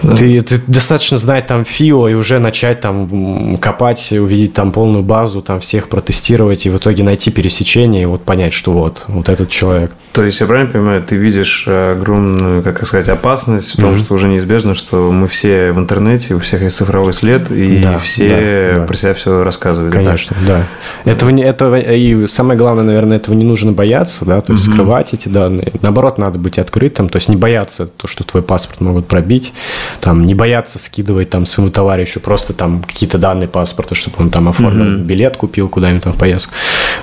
Да. 0.02 0.16
Ты, 0.16 0.42
ты 0.42 0.62
достаточно 0.68 1.18
знать 1.18 1.48
там 1.48 1.66
ФИО 1.66 2.10
и 2.10 2.14
уже 2.14 2.40
начать 2.40 2.65
там 2.74 3.58
копать, 3.58 4.12
увидеть 4.12 4.54
там 4.54 4.72
полную 4.72 5.04
базу, 5.04 5.42
там 5.42 5.60
всех 5.60 5.90
протестировать 5.90 6.66
и 6.66 6.70
в 6.70 6.78
итоге 6.78 7.04
найти 7.04 7.32
пересечение 7.32 8.04
и 8.04 8.06
вот 8.06 8.24
понять, 8.24 8.54
что 8.54 8.72
вот, 8.72 9.04
вот 9.08 9.30
этот 9.30 9.50
человек. 9.50 9.92
То 10.16 10.24
есть, 10.24 10.40
я 10.40 10.48
правильно 10.48 10.72
понимаю, 10.72 11.04
ты 11.04 11.18
видишь 11.18 11.68
огромную, 11.68 12.64
как 12.64 12.88
сказать, 12.88 13.10
опасность 13.10 13.74
в 13.74 13.82
том, 13.82 13.92
mm-hmm. 13.92 13.98
что 13.98 14.14
уже 14.14 14.30
неизбежно, 14.30 14.74
что 14.74 15.12
мы 15.12 15.28
все 15.28 15.74
в 15.74 15.78
интернете, 15.78 16.36
у 16.36 16.40
всех 16.40 16.62
есть 16.62 16.78
цифровой 16.78 17.12
след, 17.12 17.52
и 17.52 17.80
да, 17.80 17.98
все 17.98 18.30
да, 18.30 18.80
да. 18.80 18.86
про 18.86 18.96
себя 18.96 19.14
все 19.14 19.44
рассказывают. 19.44 19.94
Конечно, 19.94 20.38
да. 20.48 20.64
да. 21.04 21.12
Этого, 21.12 21.38
этого, 21.38 21.78
и 21.78 22.28
самое 22.28 22.58
главное, 22.58 22.86
наверное, 22.86 23.18
этого 23.18 23.36
не 23.36 23.44
нужно 23.44 23.74
бояться, 23.74 24.24
да, 24.24 24.40
то 24.40 24.54
есть 24.54 24.66
mm-hmm. 24.66 24.72
скрывать 24.72 25.14
эти 25.14 25.28
данные. 25.28 25.74
Наоборот, 25.82 26.18
надо 26.18 26.40
быть 26.40 26.60
открытым, 26.60 27.10
то 27.10 27.18
есть 27.18 27.28
не 27.28 27.36
бояться 27.36 27.86
то, 27.86 28.08
что 28.08 28.24
твой 28.24 28.42
паспорт 28.42 28.80
могут 28.80 29.08
пробить, 29.08 29.52
там, 30.00 30.26
не 30.26 30.34
бояться 30.34 30.80
скидывать 30.80 31.30
там 31.30 31.46
своему 31.46 31.72
товарищу 31.72 32.22
просто 32.22 32.54
там 32.54 32.84
какие-то 32.84 33.18
данные 33.18 33.50
паспорта, 33.50 33.96
чтобы 33.96 34.16
он 34.20 34.30
там 34.30 34.48
оформил 34.48 34.86
mm-hmm. 34.86 35.04
билет, 35.04 35.36
купил 35.36 35.68
куда-нибудь 35.68 36.04
там 36.04 36.14
в 36.14 36.18
поездку. 36.18 36.54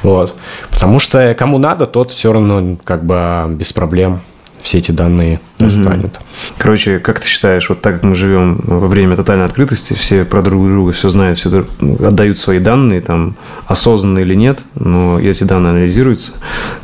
Вот. 0.02 0.34
Потому 0.70 0.98
что 0.98 1.34
кому 1.38 1.58
надо, 1.58 1.86
тот 1.86 2.10
все 2.10 2.32
равно 2.32 2.78
как 2.82 3.01
бы 3.04 3.54
без 3.54 3.72
проблем 3.72 4.20
все 4.62 4.78
эти 4.78 4.92
данные 4.92 5.40
достанет. 5.58 6.20
Короче, 6.58 6.98
как 6.98 7.20
ты 7.20 7.28
считаешь, 7.28 7.68
вот 7.68 7.80
так 7.80 7.94
как 7.94 8.02
мы 8.02 8.14
живем 8.14 8.60
во 8.64 8.86
время 8.86 9.16
тотальной 9.16 9.44
открытости, 9.44 9.94
все 9.94 10.24
про 10.24 10.42
друг 10.42 10.68
друга 10.68 10.92
все 10.92 11.08
знают, 11.08 11.38
все 11.38 11.64
отдают 11.80 12.38
свои 12.38 12.58
данные, 12.58 13.00
там, 13.00 13.36
осознанно 13.66 14.20
или 14.20 14.34
нет, 14.34 14.64
но 14.74 15.20
эти 15.20 15.44
данные 15.44 15.70
анализируются. 15.70 16.32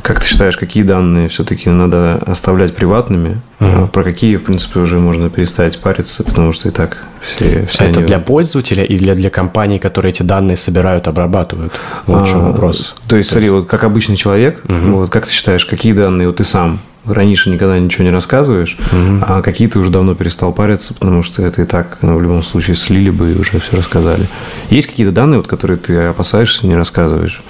Как 0.01 0.19
ты 0.19 0.27
считаешь, 0.27 0.57
какие 0.57 0.83
данные 0.83 1.27
все-таки 1.29 1.69
надо 1.69 2.21
оставлять 2.25 2.75
приватными, 2.75 3.41
а 3.59 3.87
про 3.87 4.03
какие, 4.03 4.37
в 4.37 4.43
принципе, 4.43 4.79
уже 4.79 4.99
можно 4.99 5.29
перестать 5.29 5.79
париться, 5.79 6.23
потому 6.23 6.53
что 6.53 6.69
и 6.69 6.71
так 6.71 6.97
все, 7.21 7.65
все 7.65 7.85
Это 7.85 7.99
они... 7.99 8.07
для 8.07 8.19
пользователя 8.19 8.83
или 8.83 8.99
для, 8.99 9.15
для 9.15 9.29
компаний, 9.29 9.79
которые 9.79 10.11
эти 10.11 10.23
данные 10.23 10.55
собирают, 10.55 11.07
обрабатывают? 11.07 11.73
Вот 12.05 12.27
а, 12.27 12.39
вопрос. 12.39 12.95
То 13.07 13.17
есть, 13.17 13.29
смотри, 13.29 13.49
вот 13.49 13.67
как 13.67 13.83
обычный 13.83 14.15
человек, 14.15 14.63
uh-huh. 14.65 14.91
вот 14.91 15.09
как 15.09 15.25
ты 15.25 15.33
считаешь, 15.33 15.65
какие 15.65 15.91
данные 15.93 16.27
вот 16.27 16.37
ты 16.37 16.45
сам 16.45 16.79
раньше 17.13 17.49
никогда 17.49 17.79
ничего 17.79 18.03
не 18.03 18.11
рассказываешь, 18.11 18.77
угу. 18.91 19.21
а 19.21 19.41
какие 19.41 19.67
ты 19.67 19.79
уже 19.79 19.89
давно 19.89 20.15
перестал 20.15 20.51
париться, 20.51 20.93
потому 20.93 21.21
что 21.21 21.43
это 21.43 21.61
и 21.61 21.65
так 21.65 21.97
ну, 22.01 22.15
в 22.15 22.21
любом 22.21 22.43
случае 22.43 22.75
слили 22.75 23.09
бы 23.09 23.31
и 23.31 23.37
уже 23.37 23.59
все 23.59 23.77
рассказали. 23.77 24.27
Есть 24.69 24.87
какие-то 24.87 25.11
данные, 25.11 25.37
вот, 25.37 25.47
которые 25.47 25.77
ты 25.77 25.95
опасаешься, 25.97 26.67
не 26.67 26.75
рассказываешь? 26.75 27.41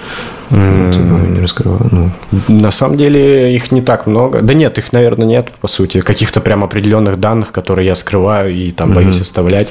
Mm. 0.50 0.92
Типа, 0.92 1.30
не 1.30 1.40
раскрываю. 1.40 1.86
Ну. 1.90 2.10
На 2.48 2.70
самом 2.70 2.96
деле 2.96 3.54
их 3.54 3.70
не 3.70 3.82
так 3.82 4.06
много. 4.06 4.42
Да 4.42 4.52
нет, 4.54 4.78
их, 4.78 4.92
наверное, 4.92 5.26
нет, 5.26 5.50
по 5.60 5.68
сути. 5.68 6.00
Каких-то 6.00 6.40
прям 6.40 6.64
определенных 6.64 7.20
данных, 7.20 7.52
которые 7.52 7.86
я 7.86 7.94
скрываю 7.94 8.52
и 8.52 8.72
там 8.72 8.90
mm-hmm. 8.90 8.94
боюсь 8.94 9.20
оставлять. 9.20 9.68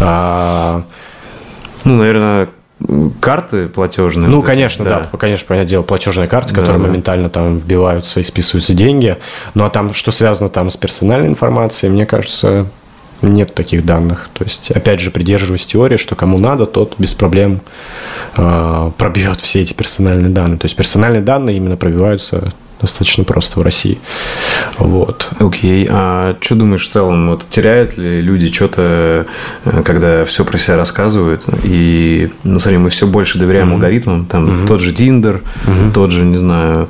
А... 0.00 0.82
Ну, 1.84 1.96
наверное, 1.96 2.48
карты 3.20 3.68
платежные. 3.68 4.28
Ну, 4.28 4.36
вот 4.36 4.46
конечно, 4.46 4.82
эти, 4.82 4.90
да. 4.90 5.08
да. 5.10 5.18
Конечно, 5.18 5.46
понятное 5.46 5.68
дело, 5.68 5.82
платежные 5.82 6.26
карты, 6.26 6.54
да, 6.54 6.60
которые 6.60 6.80
да. 6.80 6.88
моментально 6.88 7.28
там 7.28 7.58
вбиваются 7.58 8.20
и 8.20 8.22
списываются 8.22 8.74
деньги. 8.74 9.16
Ну, 9.54 9.64
а 9.64 9.70
там, 9.70 9.92
что 9.92 10.10
связано 10.10 10.48
там 10.48 10.70
с 10.70 10.76
персональной 10.76 11.28
информацией, 11.28 11.90
мне 11.90 12.06
кажется, 12.06 12.66
нет 13.20 13.54
таких 13.54 13.84
данных. 13.84 14.28
То 14.32 14.44
есть, 14.44 14.70
опять 14.70 15.00
же, 15.00 15.10
придерживаюсь 15.10 15.66
теории, 15.66 15.96
что 15.96 16.14
кому 16.14 16.38
надо, 16.38 16.66
тот 16.66 16.94
без 16.98 17.14
проблем 17.14 17.60
э, 18.36 18.90
пробьет 18.96 19.40
все 19.40 19.60
эти 19.60 19.74
персональные 19.74 20.30
данные. 20.30 20.58
То 20.58 20.66
есть, 20.66 20.76
персональные 20.76 21.22
данные 21.22 21.56
именно 21.56 21.76
пробиваются 21.76 22.52
достаточно 22.80 23.24
просто 23.24 23.58
в 23.60 23.62
России. 23.62 23.98
Вот. 24.78 25.28
Окей. 25.38 25.84
Okay. 25.84 25.88
А 25.90 26.36
что 26.40 26.54
думаешь 26.54 26.86
в 26.86 26.88
целом? 26.88 27.30
Вот 27.30 27.48
теряют 27.48 27.96
ли 27.98 28.20
люди 28.20 28.52
что-то, 28.52 29.26
э, 29.64 29.82
когда 29.84 30.24
все 30.24 30.44
про 30.44 30.58
себя 30.58 30.76
рассказывают? 30.76 31.46
И, 31.64 32.30
ну, 32.44 32.58
смотри, 32.58 32.78
мы 32.78 32.90
все 32.90 33.06
больше 33.06 33.38
доверяем 33.38 33.70
mm-hmm. 33.70 33.74
алгоритмам. 33.74 34.26
Там 34.26 34.46
mm-hmm. 34.46 34.66
тот 34.66 34.80
же 34.80 34.92
Tinder, 34.92 35.42
mm-hmm. 35.66 35.92
тот 35.92 36.10
же, 36.10 36.24
не 36.24 36.36
знаю, 36.36 36.88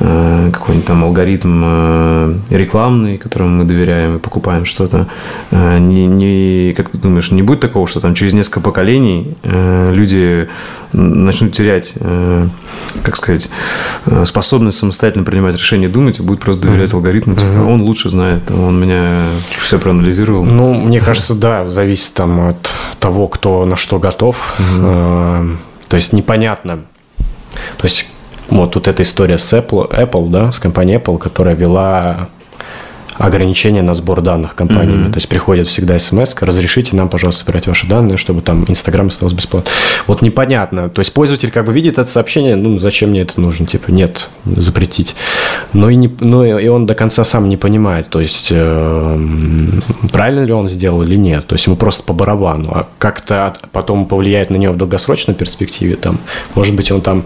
э, 0.00 0.50
какой-нибудь 0.52 0.86
там 0.86 1.04
алгоритм 1.04 1.62
э, 1.64 2.34
рекламный, 2.50 3.18
которому 3.18 3.50
мы 3.50 3.64
доверяем 3.64 4.16
и 4.16 4.18
покупаем 4.18 4.64
что-то. 4.64 5.06
Не, 5.50 6.06
не, 6.06 6.74
как 6.76 6.88
ты 6.90 6.98
думаешь, 6.98 7.30
не 7.30 7.42
будет 7.42 7.60
такого, 7.60 7.86
что 7.86 8.00
там 8.00 8.14
через 8.14 8.32
несколько 8.32 8.60
поколений 8.60 9.36
люди 9.44 10.48
начнут 10.92 11.52
терять, 11.52 11.94
как 13.02 13.16
сказать, 13.16 13.50
способность 14.24 14.78
самостоятельно 14.78 15.24
принимать 15.28 15.54
решения, 15.56 15.88
думать, 15.88 16.18
и 16.18 16.22
будет 16.22 16.40
просто 16.40 16.62
доверять 16.62 16.90
mm-hmm. 16.90 16.96
алгоритму. 16.96 17.34
Типа, 17.34 17.46
mm-hmm. 17.46 17.72
он 17.72 17.82
лучше 17.82 18.08
знает, 18.08 18.50
он 18.50 18.80
меня 18.80 19.24
все 19.62 19.78
проанализировал. 19.78 20.44
Ну, 20.44 20.72
мне 20.72 21.00
кажется, 21.00 21.34
да, 21.34 21.66
зависит 21.66 22.14
там 22.14 22.48
от 22.48 22.72
того, 22.98 23.28
кто 23.28 23.66
на 23.66 23.76
что 23.76 23.98
готов. 23.98 24.54
Mm-hmm. 24.58 25.56
То 25.88 25.96
есть 25.96 26.14
непонятно. 26.14 26.80
То 27.76 27.84
есть 27.84 28.10
вот 28.48 28.72
тут 28.72 28.88
эта 28.88 29.02
история 29.02 29.36
с 29.36 29.52
Apple, 29.52 29.90
Apple, 29.90 30.30
да, 30.30 30.50
с 30.50 30.58
компанией 30.58 30.96
Apple, 30.98 31.18
которая 31.18 31.54
вела 31.54 32.28
ограничения 33.18 33.82
на 33.82 33.94
сбор 33.94 34.20
данных 34.20 34.54
компаниями. 34.54 35.06
Mm-hmm. 35.06 35.12
То 35.12 35.16
есть 35.16 35.28
приходит 35.28 35.68
всегда 35.68 35.98
смс, 35.98 36.34
разрешите 36.40 36.96
нам, 36.96 37.08
пожалуйста, 37.08 37.44
собирать 37.44 37.66
ваши 37.66 37.86
данные, 37.86 38.16
чтобы 38.16 38.42
там 38.42 38.64
Инстаграм 38.68 39.08
остался 39.08 39.34
бесплатно. 39.34 39.70
Вот 40.06 40.22
непонятно. 40.22 40.88
То 40.88 41.00
есть 41.00 41.12
пользователь 41.12 41.50
как 41.50 41.64
бы 41.64 41.72
видит 41.72 41.98
это 41.98 42.10
сообщение, 42.10 42.56
ну 42.56 42.78
зачем 42.78 43.10
мне 43.10 43.22
это 43.22 43.40
нужно? 43.40 43.66
Типа 43.66 43.90
нет, 43.90 44.30
запретить. 44.44 45.14
Но 45.72 45.90
и, 45.90 45.96
не, 45.96 46.10
но 46.20 46.44
и 46.44 46.68
он 46.68 46.86
до 46.86 46.94
конца 46.94 47.24
сам 47.24 47.48
не 47.48 47.56
понимает, 47.56 48.08
то 48.08 48.20
есть 48.20 48.48
э, 48.50 49.18
правильно 50.12 50.44
ли 50.44 50.52
он 50.52 50.68
сделал 50.68 51.02
или 51.02 51.16
нет. 51.16 51.46
То 51.46 51.54
есть 51.54 51.66
ему 51.66 51.76
просто 51.76 52.02
по 52.02 52.12
барабану. 52.12 52.70
А 52.72 52.88
как-то 52.98 53.54
потом 53.72 54.06
повлияет 54.06 54.50
на 54.50 54.56
него 54.56 54.72
в 54.72 54.76
долгосрочной 54.76 55.34
перспективе, 55.34 55.96
там, 55.96 56.18
может 56.54 56.74
быть, 56.74 56.90
он 56.90 57.00
там 57.00 57.24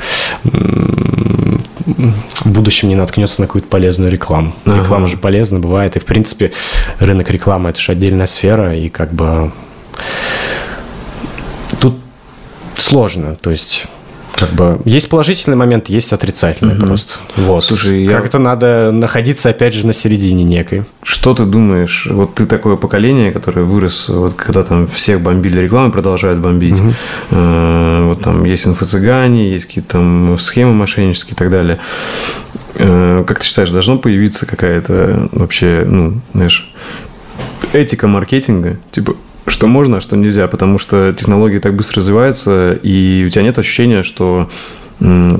в 1.84 2.50
будущем 2.50 2.88
не 2.88 2.94
наткнется 2.94 3.40
на 3.40 3.46
какую-то 3.46 3.68
полезную 3.68 4.10
рекламу. 4.10 4.54
Ага. 4.64 4.78
Реклама 4.78 5.06
же 5.06 5.16
полезна 5.16 5.58
бывает. 5.58 5.96
И, 5.96 5.98
в 5.98 6.04
принципе, 6.04 6.52
рынок 6.98 7.30
рекламы– 7.30 7.70
это 7.70 7.80
же 7.80 7.92
отдельная 7.92 8.26
сфера. 8.26 8.74
И 8.74 8.88
как 8.88 9.12
бы 9.12 9.52
тут 11.80 11.98
сложно. 12.76 13.36
То 13.36 13.50
есть 13.50 13.86
как 14.42 14.54
бы 14.54 14.80
есть 14.84 15.08
положительный 15.08 15.56
момент, 15.56 15.88
есть 15.88 16.12
отрицательный 16.12 16.76
угу. 16.76 16.86
просто. 16.86 17.14
Вот. 17.36 17.64
Слушай, 17.64 18.06
как-то 18.08 18.38
я... 18.38 18.44
надо 18.44 18.90
находиться 18.92 19.50
опять 19.50 19.72
же 19.72 19.86
на 19.86 19.92
середине 19.92 20.42
некой. 20.42 20.84
Что 21.02 21.32
ты 21.32 21.44
думаешь? 21.44 22.08
Вот 22.10 22.34
ты 22.34 22.46
такое 22.46 22.76
поколение, 22.76 23.30
которое 23.30 23.62
вырос, 23.62 24.08
вот 24.08 24.34
когда 24.34 24.64
там 24.64 24.88
всех 24.88 25.20
бомбили 25.20 25.60
рекламы, 25.60 25.92
продолжают 25.92 26.40
бомбить. 26.40 26.80
Угу. 26.80 26.92
Э, 27.30 28.04
вот 28.08 28.22
там 28.22 28.44
есть 28.44 28.66
инфо-цыгане, 28.66 29.52
есть 29.52 29.66
какие-то 29.66 29.92
там 29.92 30.36
схемы 30.38 30.72
мошеннические 30.72 31.34
и 31.34 31.36
так 31.36 31.50
далее. 31.50 31.78
Э, 32.74 33.24
как 33.26 33.38
ты 33.38 33.46
считаешь, 33.46 33.70
должно 33.70 33.98
появиться 33.98 34.46
какая-то 34.46 35.28
вообще, 35.30 35.84
ну, 35.86 36.20
знаешь, 36.34 36.72
этика 37.72 38.08
маркетинга? 38.08 38.78
Типа, 38.90 39.14
что 39.46 39.66
можно, 39.66 39.98
а 39.98 40.00
что 40.00 40.16
нельзя, 40.16 40.48
потому 40.48 40.78
что 40.78 41.12
технологии 41.12 41.58
так 41.58 41.74
быстро 41.74 41.96
развиваются, 41.98 42.72
и 42.72 43.24
у 43.26 43.28
тебя 43.28 43.42
нет 43.42 43.58
ощущения, 43.58 44.02
что 44.02 44.48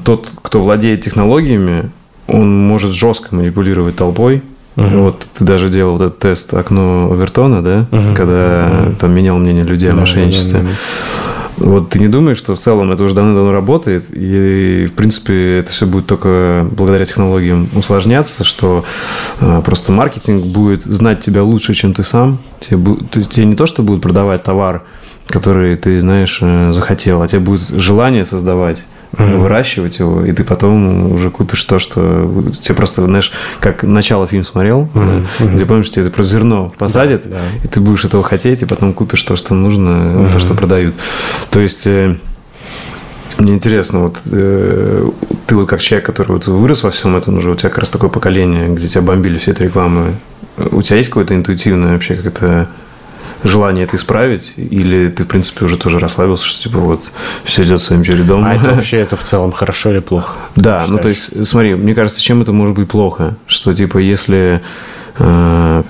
тот, 0.04 0.30
кто 0.42 0.60
владеет 0.60 1.02
технологиями, 1.02 1.90
он 2.26 2.66
может 2.66 2.92
жестко 2.92 3.34
манипулировать 3.34 3.96
толпой. 3.96 4.42
Угу. 4.76 4.86
Вот 4.86 5.26
ты 5.36 5.44
даже 5.44 5.68
делал 5.68 5.98
вот 5.98 6.02
этот 6.02 6.18
тест 6.18 6.54
окно 6.54 7.10
Овертона, 7.12 7.62
да, 7.62 7.86
угу. 7.90 8.16
когда 8.16 8.70
угу. 8.86 8.96
там 8.96 9.14
менял 9.14 9.36
мнение 9.36 9.64
людей 9.64 9.90
да, 9.90 9.96
о 9.96 10.00
мошенничестве. 10.00 10.60
Да, 10.60 10.64
да, 10.64 10.70
да. 10.70 11.31
Вот 11.58 11.90
ты 11.90 11.98
не 11.98 12.08
думаешь, 12.08 12.38
что 12.38 12.54
в 12.54 12.58
целом 12.58 12.92
это 12.92 13.04
уже 13.04 13.14
давно-давно 13.14 13.52
работает, 13.52 14.06
и, 14.10 14.86
в 14.88 14.94
принципе, 14.94 15.58
это 15.58 15.70
все 15.70 15.86
будет 15.86 16.06
только 16.06 16.66
благодаря 16.70 17.04
технологиям 17.04 17.68
усложняться, 17.74 18.44
что 18.44 18.84
э, 19.40 19.62
просто 19.64 19.92
маркетинг 19.92 20.46
будет 20.46 20.84
знать 20.84 21.20
тебя 21.20 21.42
лучше, 21.42 21.74
чем 21.74 21.92
ты 21.94 22.02
сам. 22.02 22.38
Тебе, 22.60 22.96
тебе 23.10 23.46
не 23.46 23.54
то, 23.54 23.66
что 23.66 23.82
будут 23.82 24.02
продавать 24.02 24.42
товар, 24.42 24.84
который 25.26 25.76
ты, 25.76 26.00
знаешь, 26.00 26.38
э, 26.40 26.72
захотел, 26.72 27.22
а 27.22 27.28
тебе 27.28 27.40
будет 27.40 27.68
желание 27.68 28.24
создавать 28.24 28.84
mm-hmm. 29.12 29.38
выращивать 29.38 29.98
его, 29.98 30.24
и 30.24 30.32
ты 30.32 30.44
потом 30.44 31.12
уже 31.12 31.30
купишь 31.30 31.64
то, 31.64 31.78
что 31.78 32.44
тебе 32.60 32.74
просто, 32.74 33.04
знаешь, 33.04 33.32
как 33.60 33.82
начало 33.82 34.26
фильм 34.26 34.44
смотрел, 34.44 34.88
mm-hmm. 34.94 35.54
где 35.54 35.66
помнишь, 35.66 35.90
тебе 35.90 36.10
просто 36.10 36.32
зерно 36.32 36.72
посадят, 36.78 37.22
да, 37.24 37.36
да. 37.36 37.64
и 37.64 37.68
ты 37.68 37.80
будешь 37.80 38.04
этого 38.04 38.22
хотеть, 38.22 38.62
и 38.62 38.66
потом 38.66 38.92
купишь 38.92 39.22
то, 39.22 39.36
что 39.36 39.54
нужно, 39.54 39.88
mm-hmm. 39.88 40.32
то, 40.32 40.38
что 40.38 40.54
продают. 40.54 40.94
То 41.50 41.60
есть 41.60 41.86
э, 41.86 42.16
мне 43.38 43.54
интересно, 43.54 44.00
вот 44.00 44.18
э, 44.30 45.10
ты 45.46 45.56
вот 45.56 45.68
как 45.68 45.80
человек, 45.80 46.06
который 46.06 46.32
вот 46.32 46.46
вырос 46.46 46.82
во 46.82 46.90
всем 46.90 47.16
этом 47.16 47.38
уже, 47.38 47.50
у 47.50 47.54
тебя 47.54 47.68
как 47.68 47.78
раз 47.78 47.90
такое 47.90 48.10
поколение, 48.10 48.68
где 48.68 48.88
тебя 48.88 49.02
бомбили 49.02 49.38
все 49.38 49.52
эти 49.52 49.62
рекламы. 49.62 50.16
У 50.70 50.82
тебя 50.82 50.98
есть 50.98 51.08
какое-то 51.08 51.34
интуитивное 51.34 51.92
вообще 51.92 52.14
как-то 52.14 52.68
желание 53.44 53.84
это 53.84 53.96
исправить? 53.96 54.54
Или 54.56 55.08
ты, 55.08 55.24
в 55.24 55.28
принципе, 55.28 55.64
уже 55.64 55.76
тоже 55.76 55.98
расслабился, 55.98 56.44
что 56.44 56.62
типа 56.62 56.78
вот 56.78 57.12
все 57.44 57.62
идет 57.64 57.80
своим 57.80 58.02
чередом? 58.02 58.44
А 58.44 58.54
это 58.54 58.72
вообще 58.74 58.98
это 58.98 59.16
в 59.16 59.22
целом 59.22 59.52
хорошо 59.52 59.90
или 59.90 60.00
плохо? 60.00 60.32
Да, 60.56 60.84
ну 60.88 60.98
то 60.98 61.08
есть, 61.08 61.46
смотри, 61.46 61.74
мне 61.74 61.94
кажется, 61.94 62.20
чем 62.20 62.42
это 62.42 62.52
может 62.52 62.74
быть 62.74 62.88
плохо? 62.88 63.36
Что 63.46 63.74
типа 63.74 63.98
если 63.98 64.62
э, 65.18 65.82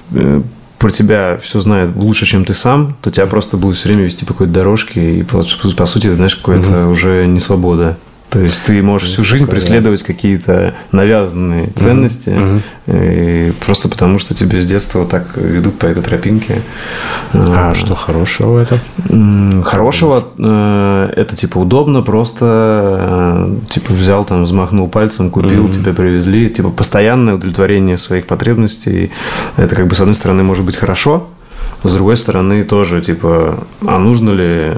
про 0.79 0.91
тебя 0.91 1.37
все 1.37 1.61
знает 1.61 1.91
лучше, 1.95 2.27
чем 2.27 2.45
ты 2.45 2.55
сам, 2.55 2.97
то 3.03 3.11
тебя 3.11 3.27
просто 3.27 3.57
будут 3.57 3.77
все 3.77 3.89
время 3.89 4.05
вести 4.05 4.25
по 4.25 4.33
какой-то 4.33 4.53
дорожке, 4.53 5.19
и 5.19 5.23
по, 5.23 5.43
по 5.77 5.87
сути, 5.87 6.09
ты 6.09 6.17
знаешь, 6.17 6.35
какая-то 6.35 6.85
угу. 6.85 6.91
уже 6.91 7.27
не 7.27 7.39
свобода. 7.39 7.97
То 8.33 8.41
есть 8.41 8.65
ты 8.65 8.81
можешь 8.83 9.11
всю 9.11 9.25
жизнь 9.25 9.45
такое, 9.45 9.61
преследовать 9.61 10.03
какие-то 10.03 10.75
навязанные 10.91 11.67
ценности, 11.75 12.31
мгм. 12.31 12.63
и 12.87 13.53
просто 13.67 13.91
потому, 13.91 14.19
что 14.19 14.33
тебе 14.33 14.63
с 14.63 14.67
детства 14.67 15.01
вот 15.01 15.11
так 15.11 15.37
ведут 15.37 15.79
по 15.79 15.85
этой 15.85 16.03
тропинке. 16.03 16.63
А 17.35 17.75
что 17.75 17.95
хорошего 17.95 18.53
в 18.53 18.57
этом? 18.57 19.63
Хорошего 19.63 20.29
э, 20.39 21.13
это 21.15 21.37
типа 21.37 21.59
удобно, 21.59 22.01
просто 22.01 22.47
э, 22.49 23.57
типа 23.69 23.93
взял 23.93 24.25
там, 24.25 24.45
взмахнул 24.45 24.89
пальцем, 24.89 25.31
купил, 25.31 25.69
тебе 25.69 25.93
привезли, 25.93 26.49
типа 26.49 26.71
постоянное 26.71 27.35
удовлетворение 27.35 27.99
своих 27.99 28.27
потребностей. 28.27 29.13
Это 29.59 29.77
как 29.77 29.89
бы 29.89 29.95
с 29.95 30.01
одной 30.01 30.15
стороны 30.15 30.43
может 30.43 30.65
быть 30.65 30.77
хорошо, 30.77 31.29
с 31.85 31.93
другой 31.93 32.17
стороны 32.17 32.65
тоже 32.65 33.03
типа, 33.03 33.59
а 33.87 33.99
нужно 33.99 34.31
ли 34.31 34.73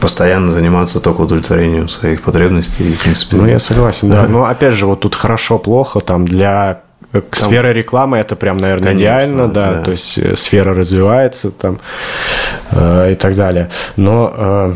постоянно 0.00 0.52
заниматься 0.52 1.00
только 1.00 1.22
удовлетворением 1.22 1.88
своих 1.88 2.22
потребностей, 2.22 2.92
в 2.92 3.02
принципе. 3.02 3.36
Ну, 3.36 3.46
я 3.46 3.58
согласен, 3.58 4.10
да. 4.10 4.24
Но 4.24 4.44
опять 4.44 4.74
же, 4.74 4.86
вот 4.86 5.00
тут 5.00 5.14
хорошо-плохо, 5.14 6.00
там 6.00 6.26
для 6.26 6.80
э, 7.12 7.22
сферы 7.32 7.72
рекламы 7.72 8.18
это 8.18 8.36
прям, 8.36 8.58
наверное, 8.58 8.88
Конечно, 8.88 9.04
идеально, 9.04 9.48
да, 9.48 9.74
да. 9.74 9.82
то 9.82 9.90
есть 9.90 10.18
э, 10.18 10.36
сфера 10.36 10.74
развивается 10.74 11.50
там 11.50 11.80
э, 12.70 13.12
и 13.12 13.14
так 13.14 13.34
далее. 13.34 13.70
Но 13.96 14.34
э, 14.36 14.74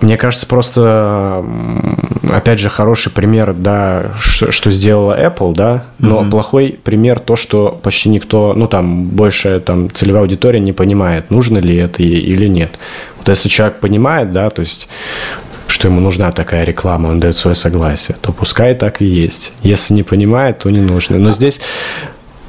мне 0.00 0.16
кажется, 0.16 0.46
просто, 0.46 1.44
опять 2.30 2.58
же, 2.58 2.68
хороший 2.68 3.10
пример, 3.10 3.54
да, 3.54 4.12
что 4.18 4.70
сделала 4.70 5.18
Apple, 5.18 5.54
да, 5.54 5.84
но 5.98 6.28
плохой 6.28 6.78
пример 6.82 7.18
то, 7.18 7.36
что 7.36 7.78
почти 7.82 8.08
никто, 8.10 8.52
ну, 8.54 8.66
там, 8.66 9.06
большая 9.06 9.60
там 9.60 9.90
целевая 9.90 10.22
аудитория 10.22 10.60
не 10.60 10.72
понимает, 10.72 11.30
нужно 11.30 11.58
ли 11.58 11.76
это 11.76 12.02
ей 12.02 12.20
или 12.20 12.46
нет. 12.46 12.78
Вот 13.18 13.28
если 13.28 13.48
человек 13.48 13.80
понимает, 13.80 14.32
да, 14.32 14.50
то 14.50 14.60
есть 14.60 14.88
что 15.68 15.88
ему 15.88 16.00
нужна 16.00 16.30
такая 16.30 16.64
реклама, 16.64 17.08
он 17.08 17.20
дает 17.20 17.36
свое 17.36 17.54
согласие, 17.54 18.16
то 18.20 18.32
пускай 18.32 18.74
так 18.74 19.02
и 19.02 19.04
есть. 19.04 19.52
Если 19.62 19.94
не 19.94 20.04
понимает, 20.04 20.60
то 20.60 20.70
не 20.70 20.80
нужно. 20.80 21.18
Но 21.18 21.32
здесь 21.32 21.60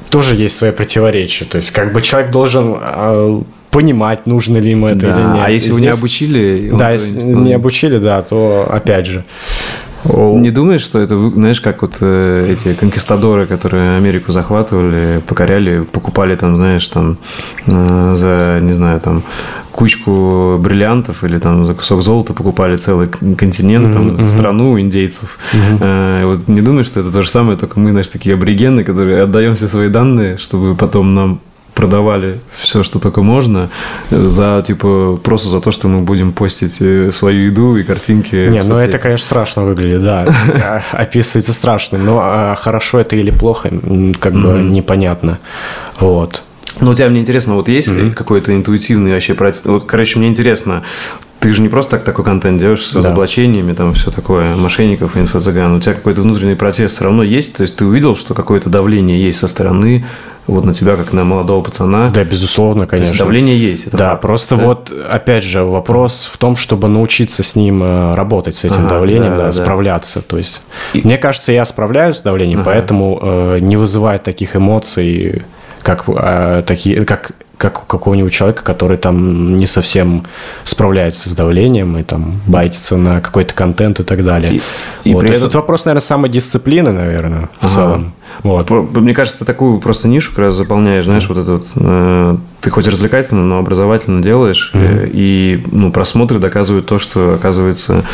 тоже 0.08 0.34
есть 0.34 0.56
свои 0.56 0.70
противоречия. 0.70 1.44
То 1.44 1.56
есть, 1.56 1.70
как 1.72 1.92
бы 1.92 2.00
человек 2.00 2.30
должен 2.30 2.76
э, 2.80 3.40
понимать, 3.70 4.26
нужно 4.26 4.58
ли 4.58 4.70
ему 4.70 4.86
это 4.86 5.06
Да, 5.06 5.10
или 5.14 5.26
нет. 5.36 5.44
А 5.46 5.50
если 5.50 5.68
И 5.68 5.70
его 5.70 5.78
не 5.78 5.86
здесь- 5.88 5.98
обучили... 5.98 6.68
он 6.72 6.78
Да, 6.78 6.90
если 6.92 7.18
он- 7.20 7.42
не 7.44 7.52
обучили, 7.54 7.98
да, 7.98 8.22
то 8.22 8.66
опять 8.70 9.06
же. 9.06 9.24
Не 10.04 10.50
думаешь, 10.50 10.82
что 10.82 11.00
это, 11.00 11.18
знаешь, 11.30 11.60
как 11.60 11.82
вот 11.82 11.96
э, 12.00 12.46
эти 12.52 12.72
конкистадоры, 12.72 13.46
которые 13.46 13.96
Америку 13.96 14.30
захватывали, 14.32 15.20
покоряли, 15.26 15.80
покупали 15.80 16.36
там, 16.36 16.56
знаешь, 16.56 16.86
там 16.88 17.18
э, 17.66 18.14
за, 18.14 18.58
не 18.62 18.72
знаю, 18.72 19.00
там 19.00 19.22
кучку 19.72 20.56
бриллиантов 20.58 21.24
или 21.24 21.38
там 21.38 21.64
за 21.66 21.74
кусок 21.74 22.02
золота 22.02 22.32
покупали 22.32 22.76
целый 22.76 23.08
континент, 23.36 23.92
там, 23.92 24.28
страну 24.28 24.78
индейцев. 24.80 25.36
Э, 25.80 26.24
вот 26.26 26.46
не 26.48 26.60
думаешь, 26.62 26.86
что 26.86 27.00
это 27.00 27.10
то 27.12 27.22
же 27.22 27.28
самое, 27.28 27.58
только 27.58 27.80
мы, 27.80 27.90
знаешь, 27.90 28.08
такие 28.08 28.34
аборигены, 28.36 28.84
которые 28.84 29.22
отдаем 29.24 29.56
все 29.56 29.66
свои 29.66 29.88
данные, 29.88 30.36
чтобы 30.36 30.76
потом 30.76 31.10
нам 31.10 31.40
продавали 31.78 32.40
все, 32.56 32.82
что 32.82 32.98
только 32.98 33.22
можно, 33.22 33.70
за 34.10 34.64
типа 34.66 35.20
просто 35.22 35.48
за 35.48 35.60
то, 35.60 35.70
что 35.70 35.86
мы 35.86 36.00
будем 36.00 36.32
постить 36.32 36.78
э, 36.80 37.12
свою 37.12 37.46
еду 37.46 37.76
и 37.76 37.84
картинки. 37.84 38.48
Не, 38.48 38.62
ну 38.64 38.74
это, 38.74 38.98
конечно, 38.98 39.24
страшно 39.24 39.62
выглядит, 39.62 40.02
да. 40.02 40.26
А, 40.68 40.82
Описывается 40.90 41.52
страшно. 41.52 41.98
Но 41.98 42.18
а, 42.20 42.56
хорошо 42.56 42.98
это 42.98 43.14
или 43.14 43.30
плохо, 43.30 43.70
как 44.18 44.32
бы 44.32 44.58
непонятно. 44.58 45.38
Вот. 46.00 46.42
Ну, 46.80 46.90
у 46.90 46.94
тебя 46.94 47.08
мне 47.10 47.20
интересно, 47.20 47.54
вот 47.54 47.68
есть 47.68 47.92
какой-то 48.16 48.52
интуитивный 48.52 49.12
вообще 49.12 49.34
против... 49.34 49.64
Вот, 49.64 49.84
короче, 49.84 50.18
мне 50.18 50.28
интересно, 50.28 50.82
ты 51.40 51.52
же 51.52 51.62
не 51.62 51.68
просто 51.68 51.92
так 51.92 52.04
такой 52.04 52.24
контент 52.24 52.58
делаешь 52.58 52.84
с 52.86 52.92
Да. 52.92 52.98
разоблачениями, 52.98 53.72
там 53.72 53.94
все 53.94 54.10
такое, 54.10 54.56
мошенников 54.56 55.16
инфо-цыган. 55.16 55.76
У 55.76 55.80
тебя 55.80 55.94
какой-то 55.94 56.22
внутренний 56.22 56.56
протест 56.56 56.96
все 56.96 57.04
равно 57.04 57.22
есть? 57.22 57.56
То 57.56 57.62
есть 57.62 57.76
ты 57.76 57.84
увидел, 57.84 58.16
что 58.16 58.34
какое-то 58.34 58.68
давление 58.70 59.20
есть 59.20 59.38
со 59.38 59.46
стороны 59.48 60.04
вот 60.48 60.64
на 60.64 60.72
тебя, 60.72 60.96
как 60.96 61.12
на 61.12 61.24
молодого 61.24 61.62
пацана? 61.62 62.08
Да, 62.10 62.24
безусловно, 62.24 62.86
То 62.86 62.96
есть 62.96 63.04
конечно. 63.12 63.24
давление 63.26 63.58
есть, 63.60 63.86
это 63.86 63.96
Да, 63.98 64.10
факт, 64.10 64.22
просто 64.22 64.56
да? 64.56 64.64
вот, 64.64 64.90
опять 65.10 65.44
же, 65.44 65.62
вопрос 65.62 66.28
в 66.32 66.38
том, 66.38 66.56
чтобы 66.56 66.88
научиться 66.88 67.42
с 67.42 67.54
ним 67.54 67.82
э, 67.82 68.14
работать, 68.14 68.56
с 68.56 68.64
этим 68.64 68.86
Ага, 68.86 68.88
давлением, 68.88 69.32
да, 69.32 69.36
да, 69.36 69.46
да. 69.48 69.52
справляться. 69.52 70.22
То 70.22 70.38
есть, 70.38 70.62
И- 70.94 71.02
мне 71.04 71.18
кажется, 71.18 71.52
я 71.52 71.64
справляюсь 71.66 72.16
с 72.16 72.22
давлением, 72.22 72.60
Ага. 72.62 72.70
поэтому 72.70 73.20
э, 73.22 73.58
не 73.60 73.76
вызывает 73.76 74.22
таких 74.24 74.56
эмоций, 74.56 75.42
как, 75.82 76.04
э, 76.08 76.62
такие, 76.66 77.04
как, 77.04 77.32
как 77.58 77.82
у 77.82 77.86
какого-нибудь 77.86 78.32
человека, 78.32 78.62
который 78.62 78.96
там 78.96 79.58
не 79.58 79.66
совсем 79.66 80.24
справляется 80.64 81.28
с 81.28 81.34
давлением 81.34 81.98
и 81.98 82.02
там 82.04 82.40
байтится 82.46 82.96
на 82.96 83.20
какой-то 83.20 83.52
контент 83.52 84.00
и 84.00 84.04
так 84.04 84.24
далее. 84.24 84.54
И- 84.54 84.62
и 85.10 85.12
Вот, 85.14 85.20
при 85.20 85.28
есть 85.28 85.38
этом- 85.40 85.50
тут 85.50 85.56
вопрос, 85.56 85.84
наверное, 85.84 86.00
самодисциплины, 86.00 86.92
наверное, 86.92 87.48
в 87.60 87.66
Ага. 87.66 87.74
целом. 87.74 88.12
Вот. 88.42 88.70
Мне 88.70 89.14
кажется, 89.14 89.40
ты 89.40 89.44
такую 89.44 89.78
просто 89.80 90.08
нишу 90.08 90.30
как 90.30 90.38
раз 90.40 90.54
заполняешь, 90.54 91.04
знаешь, 91.04 91.28
вот 91.28 91.38
это 91.38 91.52
вот, 91.52 91.66
э, 91.76 92.36
ты 92.60 92.70
хоть 92.70 92.86
развлекательно, 92.86 93.44
но 93.44 93.58
образовательно 93.58 94.22
делаешь, 94.22 94.70
э, 94.74 95.08
и 95.12 95.62
ну, 95.70 95.90
просмотры 95.90 96.38
доказывают 96.38 96.86
то, 96.86 96.98
что, 96.98 97.34
оказывается, 97.34 98.04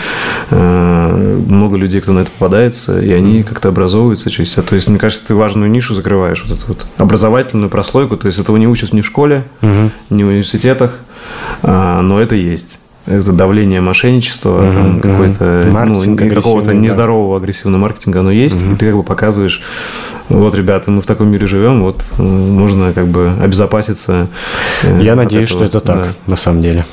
э, 0.50 1.40
много 1.46 1.76
людей, 1.76 2.00
кто 2.00 2.12
на 2.12 2.20
это 2.20 2.30
попадается, 2.30 3.00
и 3.00 3.12
они 3.12 3.42
как-то 3.42 3.68
образовываются 3.68 4.30
через 4.30 4.52
себя. 4.52 4.62
То 4.62 4.74
есть, 4.76 4.88
мне 4.88 4.98
кажется, 4.98 5.26
ты 5.26 5.34
важную 5.34 5.70
нишу 5.70 5.94
закрываешь, 5.94 6.44
вот 6.46 6.56
эту 6.56 6.66
вот 6.68 6.86
образовательную 6.98 7.68
прослойку, 7.70 8.16
то 8.16 8.26
есть 8.26 8.38
этого 8.38 8.56
не 8.56 8.66
учат 8.66 8.92
ни 8.92 9.00
в 9.00 9.06
школе, 9.06 9.44
ни 9.62 10.22
в 10.22 10.28
университетах, 10.28 10.98
а, 11.62 12.02
но 12.02 12.20
это 12.20 12.34
есть. 12.34 12.80
Это 13.06 13.32
давление 13.32 13.80
мошенничества, 13.80 14.62
Мгм, 14.62 14.72
там 14.74 15.00
какой-то, 15.00 15.62
ну, 15.66 15.72
Маркетинг 15.72 16.32
какого-то 16.34 16.68
да. 16.68 16.74
нездорового 16.74 17.36
агрессивного 17.36 17.80
маркетинга, 17.82 18.20
оно 18.20 18.30
есть, 18.30 18.62
и 18.62 18.74
ты 18.76 18.86
как 18.86 18.96
бы 18.96 19.02
показываешь, 19.02 19.60
вот, 20.30 20.54
ребята, 20.54 20.90
мы 20.90 21.02
в 21.02 21.06
таком 21.06 21.28
мире 21.30 21.46
живем, 21.46 21.82
вот 21.82 22.02
э, 22.18 22.22
нужно 22.22 22.92
как 22.94 23.08
бы 23.08 23.32
обезопаситься. 23.42 24.28
э, 24.82 25.00
Я 25.02 25.16
надеюсь, 25.16 25.50
этого. 25.50 25.66
что 25.66 25.78
это 25.78 25.86
так, 25.86 25.96
Да. 25.98 26.08
на 26.26 26.36
самом 26.36 26.62
деле. 26.62 26.86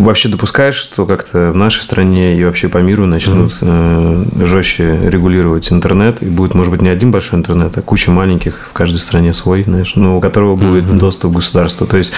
Вообще 0.00 0.30
допускаешь, 0.30 0.76
что 0.76 1.04
как-то 1.04 1.50
в 1.52 1.56
нашей 1.56 1.82
стране 1.82 2.38
и 2.38 2.44
вообще 2.44 2.68
по 2.68 2.78
миру 2.78 3.04
начнут 3.04 3.52
э, 3.60 4.24
жестче 4.40 4.98
регулировать 5.04 5.70
интернет, 5.70 6.22
и 6.22 6.26
будет, 6.26 6.54
может 6.54 6.72
быть, 6.72 6.80
не 6.80 6.88
один 6.88 7.10
большой 7.10 7.38
интернет, 7.38 7.76
а 7.76 7.82
куча 7.82 8.10
маленьких, 8.10 8.66
в 8.70 8.72
каждой 8.72 8.98
стране 8.98 9.34
свой, 9.34 9.62
знаешь, 9.62 9.92
ну, 9.96 10.16
у 10.16 10.20
которого 10.20 10.56
будет 10.56 10.96
доступ 10.96 11.32
к 11.32 11.36
государству. 11.36 11.86
То 11.86 11.98
есть, 11.98 12.14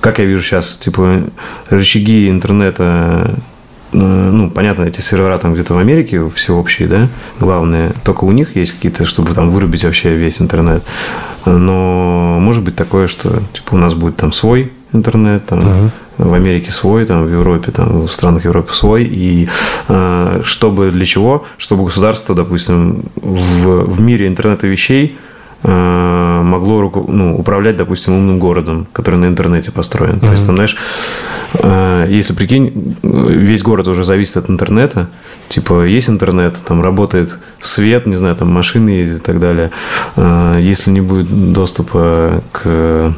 как 0.00 0.18
я 0.18 0.24
вижу 0.24 0.42
сейчас, 0.42 0.78
типа, 0.78 1.24
рычаги 1.68 2.30
интернета 2.30 3.34
э, 3.92 3.98
ну, 3.98 4.50
понятно, 4.50 4.84
эти 4.84 5.02
сервера 5.02 5.36
там 5.36 5.52
где-то 5.52 5.74
в 5.74 5.78
Америке 5.78 6.30
всеобщие, 6.30 6.88
да, 6.88 7.08
главные, 7.38 7.92
только 8.02 8.24
у 8.24 8.32
них 8.32 8.56
есть 8.56 8.72
какие-то, 8.72 9.04
чтобы 9.04 9.34
там 9.34 9.50
вырубить 9.50 9.84
вообще 9.84 10.16
весь 10.16 10.40
интернет. 10.40 10.82
Но 11.44 12.38
может 12.40 12.64
быть 12.64 12.76
такое, 12.76 13.06
что 13.06 13.42
типа 13.52 13.74
у 13.74 13.76
нас 13.76 13.92
будет 13.92 14.16
там 14.16 14.32
свой 14.32 14.72
интернет, 14.92 15.44
там, 15.46 15.90
в 16.18 16.32
Америке 16.34 16.70
свой, 16.70 17.04
там, 17.04 17.24
в 17.24 17.30
Европе, 17.30 17.72
там, 17.72 18.06
в 18.06 18.08
странах 18.12 18.44
Европы 18.44 18.72
свой, 18.74 19.04
и 19.04 19.48
э, 19.88 20.40
чтобы 20.44 20.90
для 20.90 21.04
чего? 21.06 21.44
Чтобы 21.58 21.84
государство, 21.84 22.34
допустим, 22.34 23.02
в, 23.16 23.84
в 23.84 24.00
мире 24.00 24.26
интернета 24.26 24.66
вещей 24.66 25.16
э, 25.62 26.40
могло 26.42 26.80
руку- 26.80 27.06
ну, 27.08 27.36
управлять, 27.36 27.76
допустим, 27.76 28.14
умным 28.14 28.38
городом, 28.38 28.86
который 28.92 29.16
на 29.16 29.26
интернете 29.26 29.70
построен. 29.72 30.20
То 30.20 30.32
есть, 30.32 30.46
там, 30.46 30.54
знаешь, 30.54 30.76
э, 31.54 32.06
если 32.08 32.34
прикинь, 32.34 32.96
весь 33.02 33.62
город 33.62 33.88
уже 33.88 34.04
зависит 34.04 34.36
от 34.36 34.48
интернета, 34.50 35.08
типа, 35.48 35.84
есть 35.84 36.08
интернет, 36.08 36.56
там 36.66 36.82
работает 36.82 37.38
свет, 37.60 38.06
не 38.06 38.16
знаю, 38.16 38.36
там 38.36 38.50
машины 38.52 38.90
ездят 38.90 39.20
и 39.20 39.22
так 39.22 39.40
далее. 39.40 39.70
Э, 40.16 40.58
Если 40.62 40.90
не 40.90 41.00
будет 41.00 41.52
доступа 41.52 42.42
к 42.52 43.12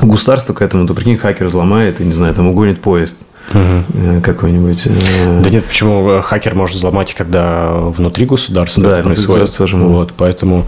государству 0.00 0.54
к 0.54 0.62
этому, 0.62 0.86
то, 0.86 0.94
прикинь, 0.94 1.16
хакер 1.16 1.46
взломает 1.46 2.00
и, 2.00 2.04
не 2.04 2.12
знаю, 2.12 2.34
там 2.34 2.48
угонит 2.48 2.80
поезд 2.80 3.26
э, 3.52 4.20
какой-нибудь. 4.22 4.86
э, 4.86 5.40
Да 5.42 5.50
нет, 5.50 5.64
почему 5.64 6.08
э, 6.10 6.22
хакер 6.22 6.54
может 6.54 6.76
взломать, 6.76 7.14
когда 7.14 7.70
внутри 7.72 8.26
государства 8.26 8.82
Да, 8.84 8.92
это 8.94 9.02
происходит? 9.02 9.28
государства 9.28 9.58
тоже 9.58 9.76
могут. 9.76 9.96
Вот, 9.96 10.12
поэтому 10.16 10.66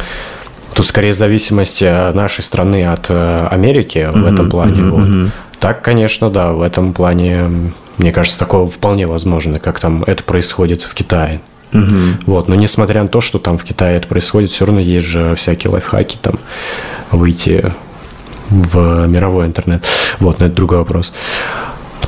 тут 0.74 0.86
скорее 0.86 1.14
зависимость 1.14 1.82
нашей 1.82 2.42
страны 2.42 2.86
от 2.86 3.10
Америки 3.10 4.08
в 4.12 4.24
этом 4.26 4.48
плане. 4.50 4.80
мгм, 4.82 4.90
вот. 4.90 5.00
мгм. 5.08 5.32
Так, 5.60 5.82
конечно, 5.82 6.30
да, 6.30 6.52
в 6.52 6.62
этом 6.62 6.92
плане, 6.94 7.72
мне 7.98 8.12
кажется, 8.12 8.38
такое 8.38 8.64
вполне 8.66 9.06
возможно, 9.06 9.58
как 9.58 9.78
там 9.78 10.02
это 10.04 10.22
происходит 10.24 10.82
в 10.84 10.94
Китае. 10.94 11.40
Мгм. 11.72 12.16
Вот, 12.26 12.48
но 12.48 12.54
несмотря 12.56 13.02
на 13.02 13.08
то, 13.08 13.20
что 13.20 13.38
там 13.38 13.58
в 13.58 13.62
Китае 13.64 13.98
это 13.98 14.08
происходит, 14.08 14.50
все 14.50 14.64
равно 14.64 14.80
есть 14.80 15.06
же 15.06 15.34
всякие 15.36 15.70
лайфхаки, 15.70 16.16
там, 16.20 16.34
выйти 17.12 17.72
в 18.50 19.06
мировой 19.06 19.46
интернет. 19.46 19.84
Вот, 20.18 20.40
но 20.40 20.46
это 20.46 20.54
другой 20.54 20.78
вопрос. 20.78 21.12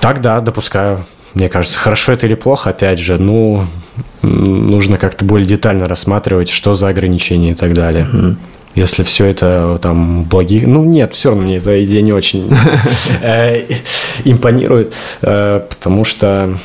Так, 0.01 0.20
да, 0.20 0.40
допускаю. 0.40 1.05
Мне 1.35 1.48
кажется, 1.48 1.78
хорошо 1.78 2.12
это 2.12 2.27
или 2.27 2.35
плохо, 2.35 2.70
опять 2.70 2.98
же, 2.98 3.19
ну, 3.19 3.66
нужно 4.23 4.98
как-то 4.98 5.24
более 5.24 5.47
детально 5.47 5.89
рассматривать, 5.89 6.51
что 6.51 6.74
за 6.74 6.89
ограничения 6.89 7.52
и 7.52 7.55
так 7.55 7.73
далее. 7.73 8.06
Если 8.74 9.02
все 9.02 9.27
это 9.27 9.78
там 9.82 10.24
благих... 10.24 10.66
Ну, 10.66 10.85
нет, 10.85 11.12
все 11.12 11.28
равно 11.31 11.44
мне 11.44 11.59
эта 11.59 11.85
идея 11.85 12.01
не 12.01 12.12
очень 12.12 12.51
э, 13.23 13.66
импонирует, 14.24 14.94
э, 15.20 15.60
потому 15.69 16.05
что... 16.05 16.59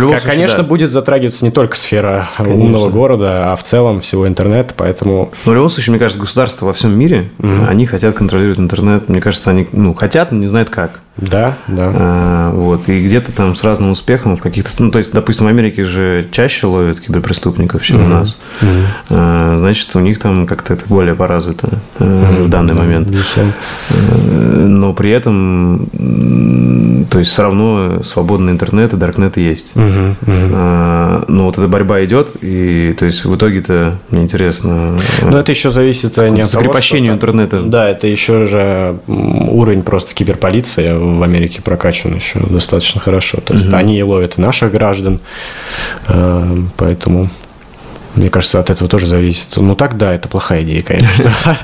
Ну, 0.00 0.08
случае, 0.10 0.30
конечно, 0.30 0.58
да. 0.58 0.68
будет 0.68 0.90
затрагиваться 0.90 1.44
не 1.44 1.50
только 1.50 1.76
сфера 1.76 2.28
конечно. 2.36 2.62
умного 2.62 2.88
города, 2.90 3.52
а 3.52 3.56
в 3.56 3.62
целом 3.62 4.00
всего 4.00 4.26
интернета, 4.28 4.74
поэтому... 4.76 5.30
Но 5.44 5.52
в 5.52 5.54
любом 5.54 5.68
случае, 5.68 5.92
мне 5.92 5.98
кажется, 5.98 6.20
государства 6.20 6.66
во 6.66 6.72
всем 6.72 6.96
мире, 6.98 7.30
mm-hmm. 7.38 7.68
они 7.68 7.86
хотят 7.86 8.14
контролировать 8.14 8.58
интернет. 8.58 9.08
Мне 9.08 9.20
кажется, 9.20 9.50
они 9.50 9.68
ну, 9.72 9.94
хотят, 9.94 10.32
но 10.32 10.38
не 10.38 10.46
знают 10.46 10.70
как. 10.70 11.00
Да, 11.16 11.56
да. 11.68 11.92
А, 11.94 12.50
вот. 12.50 12.88
И 12.88 13.00
где-то 13.02 13.32
там 13.32 13.54
с 13.54 13.62
разным 13.62 13.90
успехом 13.90 14.36
в 14.36 14.40
каких-то... 14.40 14.70
Ну, 14.82 14.90
то 14.90 14.98
есть, 14.98 15.12
допустим, 15.12 15.46
в 15.46 15.48
Америке 15.48 15.84
же 15.84 16.26
чаще 16.30 16.66
ловят 16.66 17.00
киберпреступников, 17.00 17.82
чем 17.82 18.00
mm-hmm. 18.00 18.04
у 18.04 18.08
нас. 18.08 18.38
Mm-hmm. 18.60 18.84
А, 19.10 19.56
значит, 19.58 19.94
у 19.94 20.00
них 20.00 20.18
там 20.18 20.46
как-то 20.46 20.74
это 20.74 20.84
более 20.88 21.14
поразвито 21.14 21.68
mm-hmm. 21.98 22.44
в 22.44 22.48
данный 22.48 22.74
момент. 22.74 23.08
Mm-hmm. 23.08 24.66
Но 24.66 24.92
при 24.92 25.10
этом 25.10 25.88
то 27.10 27.18
есть 27.18 27.30
все 27.30 27.42
равно 27.42 28.02
свободный 28.02 28.52
интернет 28.52 28.92
и 28.92 28.96
даркнет 28.96 29.36
есть. 29.36 29.72
Uh-huh, 29.74 30.14
uh-huh. 30.26 30.50
А, 30.52 31.24
но 31.28 31.44
вот 31.44 31.58
эта 31.58 31.68
борьба 31.68 32.04
идет, 32.04 32.32
и 32.40 32.94
то 32.98 33.04
есть 33.04 33.24
в 33.24 33.36
итоге-то 33.36 33.98
мне 34.10 34.22
интересно. 34.22 34.98
Но 35.22 35.38
это 35.38 35.52
еще 35.52 35.70
зависит 35.70 36.16
не 36.16 36.42
от 36.42 36.50
закрепощению 36.50 37.18
того, 37.18 37.32
интернета. 37.32 37.62
Да, 37.62 37.88
это 37.88 38.06
еще 38.06 38.46
же 38.46 38.96
уровень 39.06 39.82
просто 39.82 40.14
киберполиции 40.14 40.92
в 41.04 41.22
Америке 41.22 41.62
прокачан 41.62 42.14
еще 42.14 42.40
достаточно 42.40 43.00
хорошо. 43.00 43.40
То 43.40 43.54
есть 43.54 43.66
uh-huh. 43.66 43.76
они 43.76 44.02
ловят 44.02 44.38
и 44.38 44.40
наших 44.40 44.72
граждан, 44.72 45.20
э, 46.08 46.56
поэтому 46.76 47.30
мне 48.16 48.30
кажется, 48.30 48.60
от 48.60 48.70
этого 48.70 48.88
тоже 48.88 49.06
зависит. 49.06 49.56
Ну 49.56 49.74
так 49.74 49.96
да, 49.96 50.14
это 50.14 50.28
плохая 50.28 50.62
идея, 50.62 50.82
конечно. 50.82 51.32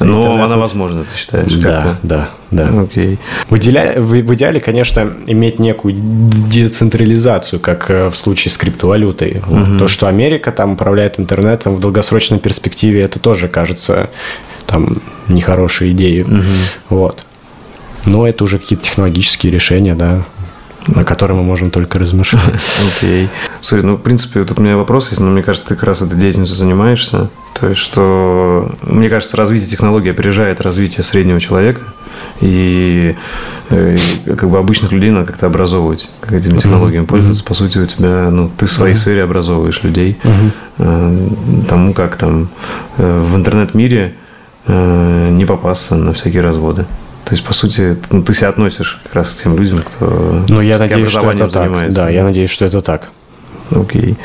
Но 0.00 0.42
она 0.42 0.56
возможна, 0.56 1.04
ты 1.04 1.16
считаешь? 1.16 1.52
Да, 1.52 1.96
да, 2.02 2.30
да. 2.50 2.68
Окей. 2.82 3.18
В 3.48 3.56
идеале, 3.58 4.60
конечно, 4.60 5.12
иметь 5.26 5.58
некую 5.58 5.94
децентрализацию, 5.96 7.60
как 7.60 7.90
э, 7.90 8.08
в 8.08 8.16
случае 8.16 8.50
с 8.50 8.56
криптовалютой. 8.56 9.42
Угу. 9.46 9.78
То, 9.78 9.88
что 9.88 10.08
Америка 10.08 10.52
там 10.52 10.72
управляет 10.72 11.20
интернетом 11.20 11.76
в 11.76 11.80
долгосрочной 11.80 12.38
перспективе, 12.38 13.02
это 13.02 13.18
тоже 13.18 13.48
кажется 13.48 14.10
там 14.66 14.98
нехорошей 15.28 15.92
идеей. 15.92 16.22
Угу. 16.22 16.42
Вот. 16.90 17.24
Но 18.06 18.26
это 18.26 18.44
уже 18.44 18.58
какие-то 18.58 18.84
технологические 18.84 19.52
решения, 19.52 19.94
да 19.94 20.24
о 20.94 21.04
котором 21.04 21.38
мы 21.38 21.42
можем 21.42 21.70
только 21.70 21.98
размышлять. 21.98 22.42
Окей. 22.96 23.24
Okay. 23.24 23.28
Смотри, 23.60 23.86
ну, 23.86 23.96
в 23.96 24.00
принципе, 24.00 24.44
тут 24.44 24.58
у 24.58 24.62
меня 24.62 24.76
вопрос 24.76 25.10
есть, 25.10 25.20
но 25.20 25.30
мне 25.30 25.42
кажется, 25.42 25.68
ты 25.68 25.74
как 25.74 25.84
раз 25.84 26.02
этой 26.02 26.18
деятельностью 26.18 26.58
занимаешься. 26.58 27.28
То 27.58 27.68
есть, 27.68 27.80
что, 27.80 28.74
мне 28.82 29.08
кажется, 29.08 29.36
развитие 29.36 29.68
технологий 29.68 30.10
опережает 30.10 30.60
развитие 30.60 31.04
среднего 31.04 31.38
человека. 31.40 31.82
И, 32.40 33.14
э, 33.68 33.96
и 33.96 34.30
как 34.34 34.48
бы 34.48 34.58
обычных 34.58 34.92
людей 34.92 35.10
надо 35.10 35.26
как-то 35.26 35.46
образовывать, 35.46 36.10
как 36.20 36.32
этими 36.32 36.58
технологиями 36.58 37.04
mm-hmm. 37.04 37.08
пользоваться. 37.08 37.44
По 37.44 37.54
сути, 37.54 37.78
у 37.78 37.86
тебя, 37.86 38.30
ну, 38.30 38.50
ты 38.56 38.66
в 38.66 38.72
своей 38.72 38.94
mm-hmm. 38.94 38.98
сфере 38.98 39.22
образовываешь 39.22 39.82
людей. 39.82 40.18
Mm-hmm. 40.22 41.66
Тому, 41.68 41.92
как 41.92 42.16
там 42.16 42.48
э, 42.96 43.20
в 43.20 43.36
интернет-мире 43.36 44.14
не 44.68 45.46
попасться 45.46 45.96
на 45.96 46.12
всякие 46.12 46.42
разводы. 46.42 46.84
То 47.24 47.34
есть, 47.34 47.44
по 47.44 47.52
сути, 47.52 47.96
ну, 48.10 48.22
ты 48.22 48.34
себя 48.34 48.48
относишь 48.48 49.00
как 49.04 49.14
раз 49.14 49.34
к 49.34 49.42
тем 49.42 49.56
людям, 49.56 49.82
кто 49.82 50.44
ну, 50.48 50.60
я 50.60 50.78
надеюсь, 50.78 51.10
что 51.10 51.30
это 51.30 51.48
занимается. 51.48 51.96
Так. 51.96 52.06
Да, 52.06 52.10
я 52.10 52.24
надеюсь, 52.24 52.50
что 52.50 52.64
это 52.64 52.80
так. 52.80 53.10
Окей. 53.70 54.16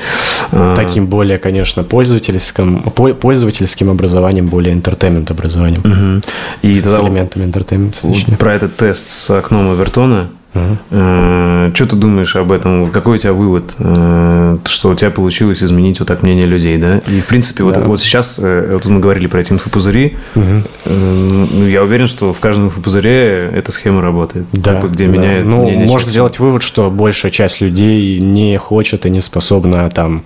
А. 0.51 0.75
Таким 0.75 1.07
более, 1.07 1.37
конечно, 1.37 1.83
пользовательским, 1.83 2.79
пользовательским 2.81 3.89
образованием, 3.89 4.47
более 4.47 4.73
entertainment 4.73 5.29
образованием. 5.31 5.81
Угу. 5.81 6.67
И 6.67 6.79
с 6.79 6.99
элементами 6.99 7.45
entertainment 7.45 7.92
а. 7.92 7.99
Про 8.39 8.55
этот 8.55 8.77
тест 8.77 9.05
с 9.07 9.29
окном 9.29 9.71
Овертона 9.71 10.29
Угу. 10.55 11.75
Что 11.75 11.85
ты 11.85 11.95
думаешь 11.95 12.35
об 12.35 12.51
этом? 12.51 12.89
Какой 12.91 13.15
у 13.15 13.17
тебя 13.17 13.33
вывод, 13.33 13.75
э, 13.77 14.57
что 14.65 14.89
у 14.89 14.95
тебя 14.95 15.11
получилось 15.11 15.61
изменить 15.61 15.99
вот 15.99 16.07
так 16.07 16.23
мнение 16.23 16.45
людей, 16.45 16.77
да? 16.77 16.99
И, 16.99 17.19
в 17.19 17.25
принципе, 17.25 17.63
да. 17.63 17.65
вот, 17.65 17.77
вот 17.85 18.01
сейчас, 18.01 18.39
э, 18.41 18.69
вот 18.73 18.85
мы 18.85 18.99
говорили 18.99 19.27
про 19.27 19.41
эти 19.41 19.51
инфопузыри, 19.51 20.15
uh-huh. 20.35 21.69
я 21.69 21.83
уверен, 21.83 22.07
что 22.07 22.31
в 22.33 22.39
каждом 22.39 22.65
инфопузыре 22.65 23.49
эта 23.53 23.71
схема 23.71 24.01
работает. 24.01 24.47
Да, 24.53 24.75
типа, 24.75 24.87
где 24.87 25.07
да. 25.07 25.11
меняет 25.11 25.45
Ну, 25.45 25.69
можно 25.69 26.09
сделать 26.09 26.39
вывод, 26.39 26.63
что 26.63 26.89
большая 26.89 27.31
часть 27.31 27.59
людей 27.59 28.19
не 28.19 28.57
хочет 28.57 29.05
и 29.05 29.09
не 29.09 29.21
способна 29.21 29.89
там 29.89 30.23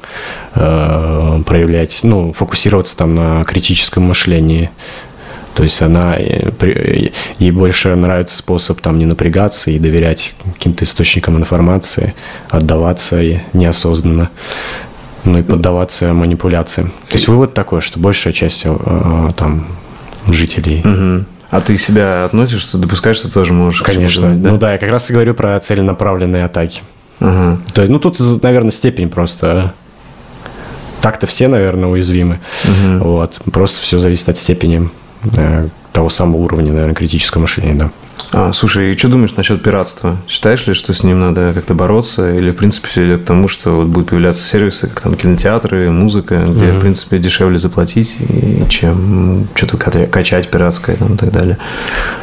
проявлять, 0.53 1.99
ну, 2.03 2.33
фокусироваться 2.33 2.95
там 2.97 3.15
на 3.15 3.43
критическом 3.45 4.03
мышлении. 4.03 4.69
То 5.59 5.63
есть 5.63 5.81
она, 5.81 6.15
э, 6.17 7.09
ей 7.37 7.51
больше 7.51 7.93
нравится 7.93 8.37
способ 8.37 8.79
там 8.79 8.97
не 8.97 9.05
напрягаться 9.05 9.69
и 9.71 9.77
доверять 9.77 10.33
каким-то 10.53 10.85
источникам 10.85 11.35
информации, 11.35 12.13
отдаваться 12.49 13.21
неосознанно, 13.51 14.29
ну 15.25 15.39
и 15.39 15.43
поддаваться 15.43 16.13
манипуляциям. 16.13 16.93
То 17.09 17.15
есть 17.15 17.27
вывод 17.27 17.53
такой, 17.53 17.81
что 17.81 17.99
большая 17.99 18.31
часть 18.31 18.61
э, 18.63 18.73
э, 18.73 19.31
там 19.35 19.65
жителей 20.29 20.79
угу. 20.79 21.25
А 21.49 21.59
ты 21.59 21.75
себя 21.77 22.23
относишь, 22.23 22.61
что 22.61 22.77
допускаешь, 22.77 23.17
что 23.17 23.29
тоже 23.29 23.51
можешь? 23.51 23.81
Конечно. 23.81 24.33
да? 24.37 24.51
Ну 24.51 24.57
да, 24.57 24.71
я 24.71 24.77
как 24.77 24.89
раз 24.89 25.09
и 25.09 25.13
говорю 25.13 25.33
про 25.33 25.59
целенаправленные 25.59 26.45
атаки. 26.45 26.83
Ага. 27.19 27.59
То 27.73 27.81
есть, 27.81 27.91
ну 27.91 27.99
тут, 27.99 28.17
наверное, 28.41 28.71
степень 28.71 29.09
просто. 29.09 29.73
Так-то 31.01 31.27
все, 31.27 31.49
наверное, 31.49 31.89
уязвимы. 31.89 32.39
Угу. 32.63 33.03
Вот. 33.03 33.41
Просто 33.51 33.81
все 33.81 33.99
зависит 33.99 34.29
от 34.29 34.37
степени 34.37 34.89
Э, 34.89 35.08
того 35.91 36.09
самого 36.09 36.37
уровня, 36.41 36.71
наверное, 36.71 36.95
критического 36.95 37.41
мышления, 37.41 37.73
да. 37.73 37.89
А, 38.31 38.51
слушай, 38.53 38.93
и 38.93 38.97
что 38.97 39.09
думаешь 39.09 39.35
насчет 39.35 39.63
пиратства? 39.63 40.17
Считаешь 40.27 40.67
ли, 40.67 40.73
что 40.73 40.93
с 40.93 41.03
ним 41.03 41.19
надо 41.19 41.51
как-то 41.53 41.73
бороться? 41.73 42.33
Или, 42.35 42.51
в 42.51 42.55
принципе, 42.55 42.87
все 42.87 43.05
идет 43.05 43.21
к 43.21 43.25
тому, 43.25 43.47
что 43.47 43.71
вот 43.71 43.87
будут 43.87 44.09
появляться 44.09 44.43
сервисы, 44.43 44.87
как 44.87 45.01
там 45.01 45.15
кинотеатры, 45.15 45.89
музыка, 45.89 46.37
где, 46.37 46.65
mm-hmm. 46.65 46.77
в 46.77 46.79
принципе, 46.79 47.17
дешевле 47.17 47.57
заплатить, 47.57 48.17
чем 48.69 49.47
что-то 49.55 49.77
качать 49.77 50.49
пиратское 50.49 50.95
там, 50.95 51.15
и 51.15 51.17
так 51.17 51.31
далее? 51.31 51.57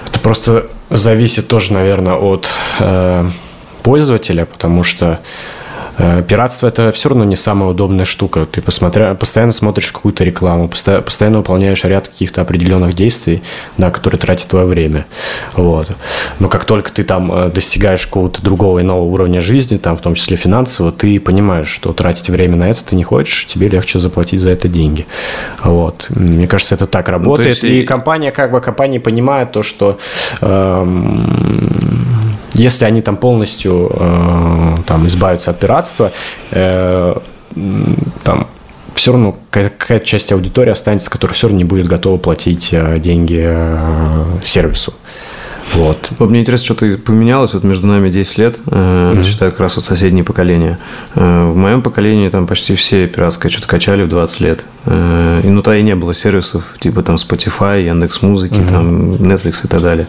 Это 0.09 0.20
просто 0.20 0.66
зависит 0.90 1.48
тоже, 1.48 1.73
наверное, 1.73 2.14
от 2.14 2.47
э, 2.78 3.28
пользователя, 3.82 4.44
потому 4.47 4.85
что 4.85 5.20
пиратство 5.97 6.68
это 6.68 6.93
все 6.93 7.09
равно 7.09 7.24
не 7.24 7.36
самая 7.36 7.70
удобная 7.70 8.05
штука. 8.05 8.47
Ты 8.47 8.60
посмотря, 8.60 9.14
постоянно 9.14 9.52
смотришь 9.52 9.93
какую-то 9.93 10.24
рекламу, 10.24 10.68
постоянно 10.68 11.39
выполняешь 11.39 11.85
ряд 11.85 12.09
каких-то 12.09 12.43
определенных 12.43 12.94
действий, 12.94 13.43
да, 13.77 13.90
которые 13.90 14.18
тратят 14.18 14.48
твое 14.48 14.66
время. 14.66 15.06
Вот. 15.55 15.89
Но 16.39 16.48
как 16.48 16.64
только 16.64 16.93
ты 16.93 17.05
там 17.05 17.32
э, 17.32 17.51
достигаешь 17.51 18.06
какого-то 18.06 18.43
другого 18.43 18.81
иного 18.81 19.02
уровня 19.02 19.40
жизни, 19.40 19.78
там, 19.78 19.97
в 19.97 20.01
том 20.01 20.14
числе 20.14 20.36
финансового, 20.36 20.93
ты 20.93 21.18
понимаешь, 21.20 21.68
что 21.68 21.93
тратить 21.93 22.28
время 22.28 22.56
на 22.56 22.68
это 22.70 22.85
ты 22.85 22.97
не 22.97 23.05
хочешь, 23.05 23.47
тебе 23.47 23.68
легче 23.68 23.98
заплатить 23.98 24.40
за 24.40 24.51
это 24.51 24.68
деньги. 24.68 25.06
Вот. 25.62 26.06
Мне 26.10 26.47
кажется, 26.47 26.74
это 26.74 26.86
так 26.86 27.09
работает. 27.09 27.62
Ну, 27.62 27.68
есть... 27.68 27.82
И 27.82 27.82
компания, 27.85 28.31
как 28.32 28.52
бы, 28.52 28.60
компания 28.60 29.01
понимает 29.01 29.52
то, 29.52 29.62
что 29.62 29.98
эм, 30.40 32.36
если 32.57 32.85
они 32.85 33.03
там 33.03 33.16
полностью 33.16 33.91
э, 33.93 34.77
там, 34.87 35.07
избавятся 35.07 35.51
от 35.51 35.59
пиратства, 35.59 36.12
э, 36.51 37.15
там 38.23 38.47
все 38.95 39.12
равно 39.12 39.37
какая-то 39.51 40.05
часть 40.05 40.33
аудитории 40.33 40.70
останется, 40.70 41.11
которая 41.11 41.35
все 41.35 41.49
равно 41.49 41.59
не 41.59 41.65
будет 41.65 41.87
готова 41.87 42.16
платить 42.19 42.70
э, 42.73 42.99
деньги 42.99 43.43
э, 43.47 44.24
сервису. 44.45 44.95
Вот. 45.74 46.10
Вот 46.18 46.30
мне 46.30 46.40
интересно, 46.40 46.64
что-то 46.64 46.98
поменялось 46.98 47.55
вот 47.55 47.64
между 47.64 47.86
нами 47.86 48.10
10 48.10 48.38
лет, 48.38 48.60
э, 48.66 48.70
mm-hmm. 48.70 49.24
считаю, 49.24 49.51
как 49.51 49.60
раз 49.60 49.76
вот 49.76 49.84
соседние 49.84 50.24
поколения. 50.24 50.78
Э, 51.14 51.48
в 51.48 51.56
моем 51.56 51.82
поколении 51.82 52.28
там 52.28 52.47
почти 52.47 52.74
все 52.74 53.06
пиратское 53.06 53.51
что-то 53.51 53.68
качали 53.68 54.02
в 54.02 54.09
20 54.09 54.40
лет. 54.40 54.64
Э, 54.86 55.40
и 55.44 55.48
ну 55.48 55.62
то 55.62 55.74
и 55.74 55.82
не 55.82 55.94
было 55.94 56.14
сервисов 56.14 56.64
типа 56.78 57.02
там 57.02 57.16
Spotify, 57.16 57.84
Яндекс 57.84 58.22
Музыки, 58.22 58.55
mm-hmm. 58.55 58.68
там 58.68 59.12
Netflix 59.14 59.64
и 59.64 59.68
так 59.68 59.82
далее. 59.82 60.06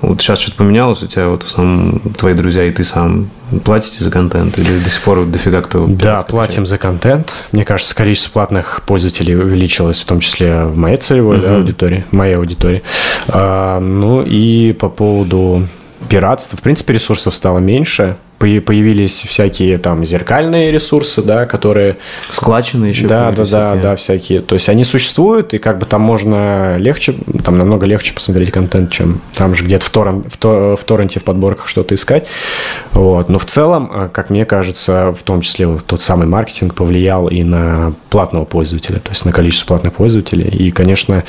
Вот 0.00 0.20
сейчас 0.20 0.38
что-то 0.38 0.56
поменялось 0.56 1.02
у 1.02 1.06
тебя, 1.06 1.28
вот 1.28 1.42
в 1.42 1.46
основном 1.46 2.00
твои 2.16 2.34
друзья 2.34 2.64
и 2.64 2.70
ты 2.70 2.84
сам 2.84 3.28
платите 3.64 4.02
за 4.02 4.10
контент 4.10 4.58
или 4.58 4.78
до 4.78 4.90
сих 4.90 5.02
пор 5.02 5.26
дофига 5.26 5.62
кто 5.62 5.86
Да, 5.86 6.22
платим 6.22 6.66
за 6.66 6.78
контент. 6.78 7.32
Мне 7.52 7.64
кажется, 7.64 7.94
количество 7.94 8.30
платных 8.30 8.82
пользователей 8.86 9.36
увеличилось, 9.36 10.00
в 10.00 10.04
том 10.04 10.20
числе 10.20 10.64
в 10.64 10.76
моей 10.76 10.96
целевой 10.96 11.38
uh-huh. 11.38 11.42
да, 11.42 11.56
аудитории, 11.56 12.04
моей 12.10 12.36
аудитории. 12.36 12.82
А, 13.28 13.80
ну 13.80 14.22
и 14.22 14.72
по 14.72 14.88
поводу 14.88 15.66
пиратства, 16.08 16.56
в 16.56 16.62
принципе, 16.62 16.94
ресурсов 16.94 17.34
стало 17.34 17.58
меньше 17.58 18.16
появились 18.40 19.22
всякие 19.28 19.76
там 19.76 20.06
зеркальные 20.06 20.72
ресурсы, 20.72 21.22
да, 21.22 21.44
которые... 21.44 21.98
Складчины 22.22 22.86
еще. 22.86 23.06
Да, 23.06 23.32
да, 23.32 23.44
да, 23.44 23.74
да, 23.74 23.96
всякие. 23.96 24.40
То 24.40 24.54
есть 24.54 24.68
они 24.70 24.84
существуют, 24.84 25.52
и 25.52 25.58
как 25.58 25.78
бы 25.78 25.84
там 25.84 26.00
можно 26.00 26.78
легче, 26.78 27.14
там 27.44 27.58
намного 27.58 27.84
легче 27.84 28.14
посмотреть 28.14 28.50
контент, 28.50 28.90
чем 28.90 29.20
там 29.34 29.54
же 29.54 29.64
где-то 29.64 29.84
в, 29.84 29.90
торрен, 29.90 30.24
в, 30.30 30.38
то, 30.38 30.76
в 30.80 30.84
торренте, 30.84 31.20
в 31.20 31.24
подборках 31.24 31.68
что-то 31.68 31.94
искать. 31.94 32.26
Вот. 32.92 33.28
Но 33.28 33.38
в 33.38 33.44
целом, 33.44 33.90
э, 33.92 34.08
как 34.10 34.30
мне 34.30 34.46
кажется, 34.46 35.12
в 35.12 35.22
том 35.22 35.42
числе 35.42 35.66
вот 35.66 35.84
тот 35.84 36.00
самый 36.00 36.26
маркетинг 36.26 36.74
повлиял 36.74 37.28
и 37.28 37.42
на 37.42 37.92
платного 38.08 38.46
пользователя, 38.46 39.00
то 39.00 39.10
есть 39.10 39.24
на 39.26 39.32
количество 39.32 39.66
платных 39.66 39.92
пользователей. 39.92 40.48
И, 40.48 40.70
конечно, 40.70 41.24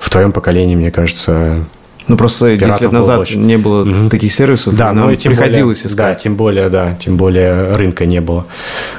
в 0.00 0.10
твоем 0.10 0.32
поколении, 0.32 0.74
мне 0.74 0.90
кажется, 0.90 1.64
Ну, 2.08 2.16
просто 2.16 2.56
10 2.56 2.80
лет 2.80 2.92
назад 2.92 3.16
больше. 3.16 3.38
не 3.38 3.58
было 3.58 3.82
угу. 3.82 4.08
таких 4.08 4.32
сервисов, 4.32 4.76
да, 4.76 4.92
нам 4.92 5.08
ну, 5.08 5.14
тем 5.14 5.32
приходилось 5.32 5.78
более, 5.78 5.92
искать. 5.92 6.06
Да, 6.06 6.14
тем 6.14 6.36
более, 6.36 6.68
да, 6.68 6.96
тем 7.02 7.16
более 7.16 7.72
рынка 7.72 8.06
не 8.06 8.20
было. 8.20 8.46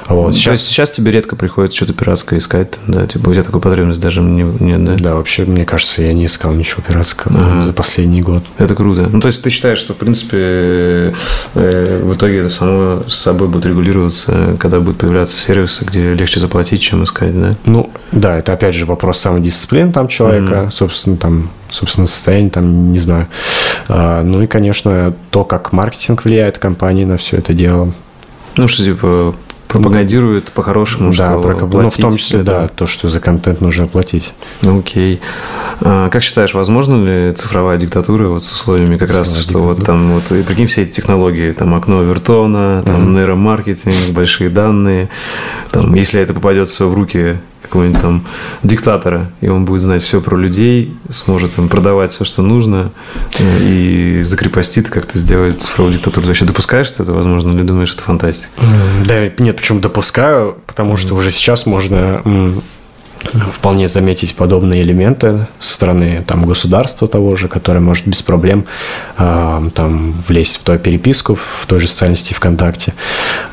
Вот. 0.08 0.34
Сейчас... 0.34 0.44
То 0.44 0.50
есть 0.50 0.64
сейчас 0.64 0.90
тебе 0.90 1.12
редко 1.12 1.34
приходится 1.34 1.76
что-то 1.76 1.94
пиратское 1.94 2.38
искать, 2.38 2.78
да, 2.86 3.06
типа 3.06 3.30
у 3.30 3.32
тебя 3.32 3.42
такой 3.42 3.60
потребности 3.60 4.02
даже 4.02 4.20
не, 4.20 4.42
нет, 4.42 4.84
да? 4.84 4.96
Да, 4.98 5.14
вообще, 5.14 5.44
мне 5.44 5.64
кажется, 5.64 6.02
я 6.02 6.12
не 6.12 6.26
искал 6.26 6.52
ничего 6.52 6.82
пиратского 6.86 7.38
ага. 7.38 7.62
за 7.62 7.72
последний 7.72 8.20
год. 8.20 8.44
Это 8.58 8.74
круто. 8.74 9.08
Ну, 9.10 9.20
то 9.20 9.28
есть 9.28 9.42
ты 9.42 9.50
считаешь, 9.50 9.78
что, 9.78 9.94
в 9.94 9.96
принципе, 9.96 11.14
э, 11.54 12.02
в 12.02 12.14
итоге 12.14 12.40
это 12.40 12.50
само 12.50 13.04
с 13.08 13.16
собой 13.16 13.48
будет 13.48 13.66
регулироваться, 13.66 14.56
когда 14.58 14.80
будут 14.80 14.98
появляться 14.98 15.36
сервисы, 15.36 15.84
где 15.84 16.14
легче 16.14 16.40
заплатить, 16.40 16.82
чем 16.82 17.04
искать, 17.04 17.38
да? 17.38 17.54
Ну, 17.64 17.90
да, 18.12 18.38
это 18.38 18.52
опять 18.52 18.74
же 18.74 18.84
вопрос 18.86 19.18
самодисциплины 19.18 19.92
там 19.92 20.08
человека, 20.08 20.52
mm-hmm. 20.52 20.70
собственно, 20.70 21.16
там 21.16 21.50
собственно, 21.70 22.06
состояние, 22.06 22.50
там, 22.50 22.92
не 22.92 22.98
знаю. 22.98 23.28
А, 23.88 24.22
ну 24.22 24.42
и, 24.42 24.46
конечно, 24.46 25.14
то, 25.30 25.44
как 25.44 25.72
маркетинг 25.72 26.24
влияет 26.24 26.58
компании 26.58 27.04
на 27.04 27.16
все 27.16 27.38
это 27.38 27.54
дело. 27.54 27.92
Ну, 28.56 28.68
что, 28.68 28.84
типа, 28.84 29.34
пропагандирует 29.68 30.50
по-хорошему, 30.52 31.10
да, 31.10 31.32
что 31.32 31.40
про, 31.40 31.54
платить. 31.54 31.72
Ну, 31.72 31.88
в 31.90 32.10
том 32.10 32.16
числе, 32.16 32.42
да, 32.42 32.62
да, 32.62 32.68
то, 32.68 32.86
что 32.86 33.08
за 33.08 33.20
контент 33.20 33.60
нужно 33.60 33.86
платить. 33.86 34.34
Ну, 34.62 34.80
окей. 34.80 35.20
А, 35.80 36.08
как 36.08 36.22
считаешь, 36.22 36.54
возможно 36.54 37.04
ли 37.04 37.32
цифровая 37.32 37.76
диктатура 37.76 38.28
вот 38.28 38.42
с 38.42 38.50
условиями 38.50 38.96
как 38.96 39.08
цифровая 39.08 39.24
раз, 39.24 39.36
что 39.36 39.42
диктатура. 39.42 39.74
вот 39.74 39.84
там, 39.84 40.12
вот, 40.14 40.32
и 40.32 40.42
прикинь, 40.42 40.66
все 40.66 40.82
эти 40.82 40.92
технологии, 40.92 41.52
там, 41.52 41.74
окно 41.74 42.02
Вертона, 42.02 42.82
там, 42.84 43.08
mm-hmm. 43.08 43.18
нейромаркетинг, 43.18 44.14
большие 44.14 44.48
данные, 44.50 45.10
там, 45.70 45.94
если 45.94 46.20
это 46.20 46.32
попадет 46.34 46.68
все 46.68 46.88
в 46.88 46.94
руки 46.94 47.36
какого-нибудь 47.68 48.00
там 48.00 48.24
диктатора, 48.62 49.30
и 49.40 49.48
он 49.48 49.64
будет 49.64 49.82
знать 49.82 50.02
все 50.02 50.20
про 50.20 50.36
людей, 50.36 50.96
сможет 51.10 51.58
им 51.58 51.68
продавать 51.68 52.10
все, 52.10 52.24
что 52.24 52.42
нужно, 52.42 52.90
э, 53.38 53.58
и 53.62 54.22
закрепостит, 54.22 54.88
как-то 54.88 55.18
сделает 55.18 55.60
цифровую 55.60 55.94
диктатуру. 55.94 56.22
Ты 56.22 56.28
вообще 56.28 56.44
допускаешь, 56.44 56.86
что 56.86 57.02
это 57.02 57.12
возможно, 57.12 57.50
или 57.52 57.62
думаешь, 57.62 57.92
это 57.94 58.02
фантастика? 58.02 58.50
Да, 59.04 59.28
нет, 59.38 59.56
почему 59.56 59.80
допускаю, 59.80 60.58
потому 60.66 60.96
что 60.96 61.14
уже 61.14 61.30
сейчас 61.30 61.66
можно 61.66 62.22
вполне 63.52 63.88
заметить 63.88 64.34
подобные 64.34 64.82
элементы 64.82 65.46
со 65.60 65.74
стороны 65.74 66.24
там, 66.26 66.44
государства 66.44 67.08
того 67.08 67.36
же, 67.36 67.48
которое 67.48 67.80
может 67.80 68.06
без 68.06 68.22
проблем 68.22 68.64
э, 69.16 69.68
там, 69.74 70.12
влезть 70.26 70.56
в 70.56 70.62
ту 70.62 70.78
переписку 70.78 71.34
в 71.34 71.66
той 71.66 71.80
же 71.80 71.88
социальной 71.88 72.16
сети 72.16 72.34
ВКонтакте. 72.34 72.94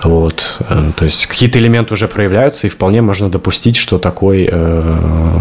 Вот. 0.04 0.58
Э, 0.70 0.92
то 0.96 1.06
есть 1.06 1.28
какие-то 1.28 1.60
элементы 1.60 1.94
уже 1.94 2.08
проявляются, 2.08 2.68
и 2.68 2.70
вполне 2.70 3.02
можно 3.02 3.30
допустить, 3.30 3.76
что 3.76 4.00
такой 4.00 4.48
э, 4.52 5.40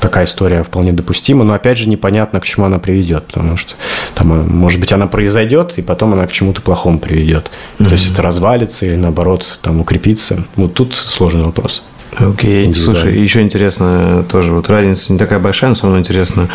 такая 0.00 0.26
история 0.26 0.62
вполне 0.62 0.92
допустима, 0.92 1.44
но 1.44 1.54
опять 1.54 1.78
же 1.78 1.88
непонятно, 1.88 2.40
к 2.40 2.44
чему 2.44 2.66
она 2.66 2.78
приведет, 2.78 3.26
потому 3.26 3.56
что 3.56 3.74
там, 4.14 4.32
э, 4.32 4.42
может 4.44 4.80
быть, 4.80 4.92
она 4.92 5.06
произойдет, 5.06 5.74
и 5.78 5.82
потом 5.82 6.12
она 6.14 6.26
к 6.26 6.32
чему-то 6.32 6.62
плохому 6.62 6.98
приведет. 6.98 7.50
Mm-hmm. 7.78 7.86
То 7.88 7.92
есть 7.92 8.12
это 8.12 8.22
развалится 8.22 8.86
или 8.86 8.96
наоборот 8.96 9.58
там 9.62 9.80
укрепится. 9.80 10.44
Вот 10.56 10.74
тут 10.74 10.94
сложный 10.94 11.44
вопрос. 11.44 11.82
Окей. 12.18 12.68
Okay. 12.68 12.74
Слушай, 12.74 13.18
еще 13.18 13.42
интересно 13.42 14.24
тоже, 14.28 14.52
вот 14.52 14.70
разница 14.70 15.12
не 15.12 15.18
такая 15.18 15.38
большая, 15.38 15.70
но 15.70 15.74
все 15.74 15.84
равно 15.84 15.98
интересно. 15.98 16.48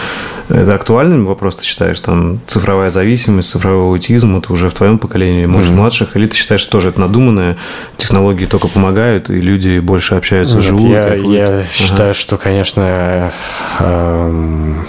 Это 0.49 0.73
актуальный 0.73 1.21
вопрос, 1.23 1.55
ты 1.55 1.65
считаешь, 1.65 1.99
там, 1.99 2.39
цифровая 2.47 2.89
зависимость, 2.89 3.51
цифровой 3.51 3.89
аутизм, 3.89 4.37
это 4.37 4.51
уже 4.51 4.69
в 4.69 4.73
твоем 4.73 4.97
поколении, 4.97 5.45
может, 5.45 5.71
mm-hmm. 5.71 5.75
младших, 5.75 6.15
или 6.15 6.25
ты 6.25 6.35
считаешь, 6.35 6.61
что 6.61 6.71
тоже 6.71 6.89
это 6.89 6.99
надуманное, 6.99 7.57
технологии 7.97 8.45
только 8.45 8.67
помогают, 8.67 9.29
и 9.29 9.39
люди 9.39 9.79
больше 9.79 10.15
общаются 10.15 10.55
Нет, 10.55 10.65
живут? 10.65 10.89
Я, 10.89 11.13
я 11.13 11.47
ага. 11.47 11.63
считаю, 11.71 12.13
что, 12.13 12.37
конечно, 12.37 13.33
эм 13.79 14.85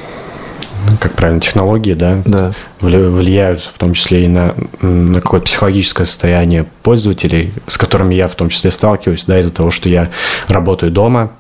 как 1.01 1.15
правильно, 1.15 1.41
технологии, 1.41 1.95
да, 1.95 2.23
да. 2.25 2.53
влияют 2.81 3.63
в 3.63 3.79
том 3.79 3.95
числе 3.95 4.25
и 4.25 4.29
на, 4.29 4.55
на 4.81 5.21
какое-то 5.21 5.47
психологическое 5.47 6.05
состояние 6.05 6.67
пользователей, 6.83 7.53
с 7.67 7.79
которыми 7.79 8.15
я 8.15 8.29
в 8.29 8.35
том 8.35 8.49
числе 8.49 8.71
сталкиваюсь, 8.71 9.25
да, 9.25 9.41
из-за 9.41 9.53
того, 9.53 9.71
что 9.71 9.89
я 9.89 10.11
работаю 10.49 10.93
дома, 10.93 11.33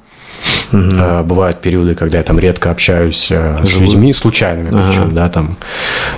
Угу. 0.73 1.25
Бывают 1.25 1.61
периоды, 1.61 1.95
когда 1.95 2.19
я 2.19 2.25
там 2.25 2.39
редко 2.39 2.71
общаюсь 2.71 3.29
э, 3.31 3.59
с 3.65 3.75
людьми, 3.75 4.13
случайными 4.13 4.71
причем, 4.71 5.03
ага. 5.03 5.11
да, 5.13 5.29
там. 5.29 5.57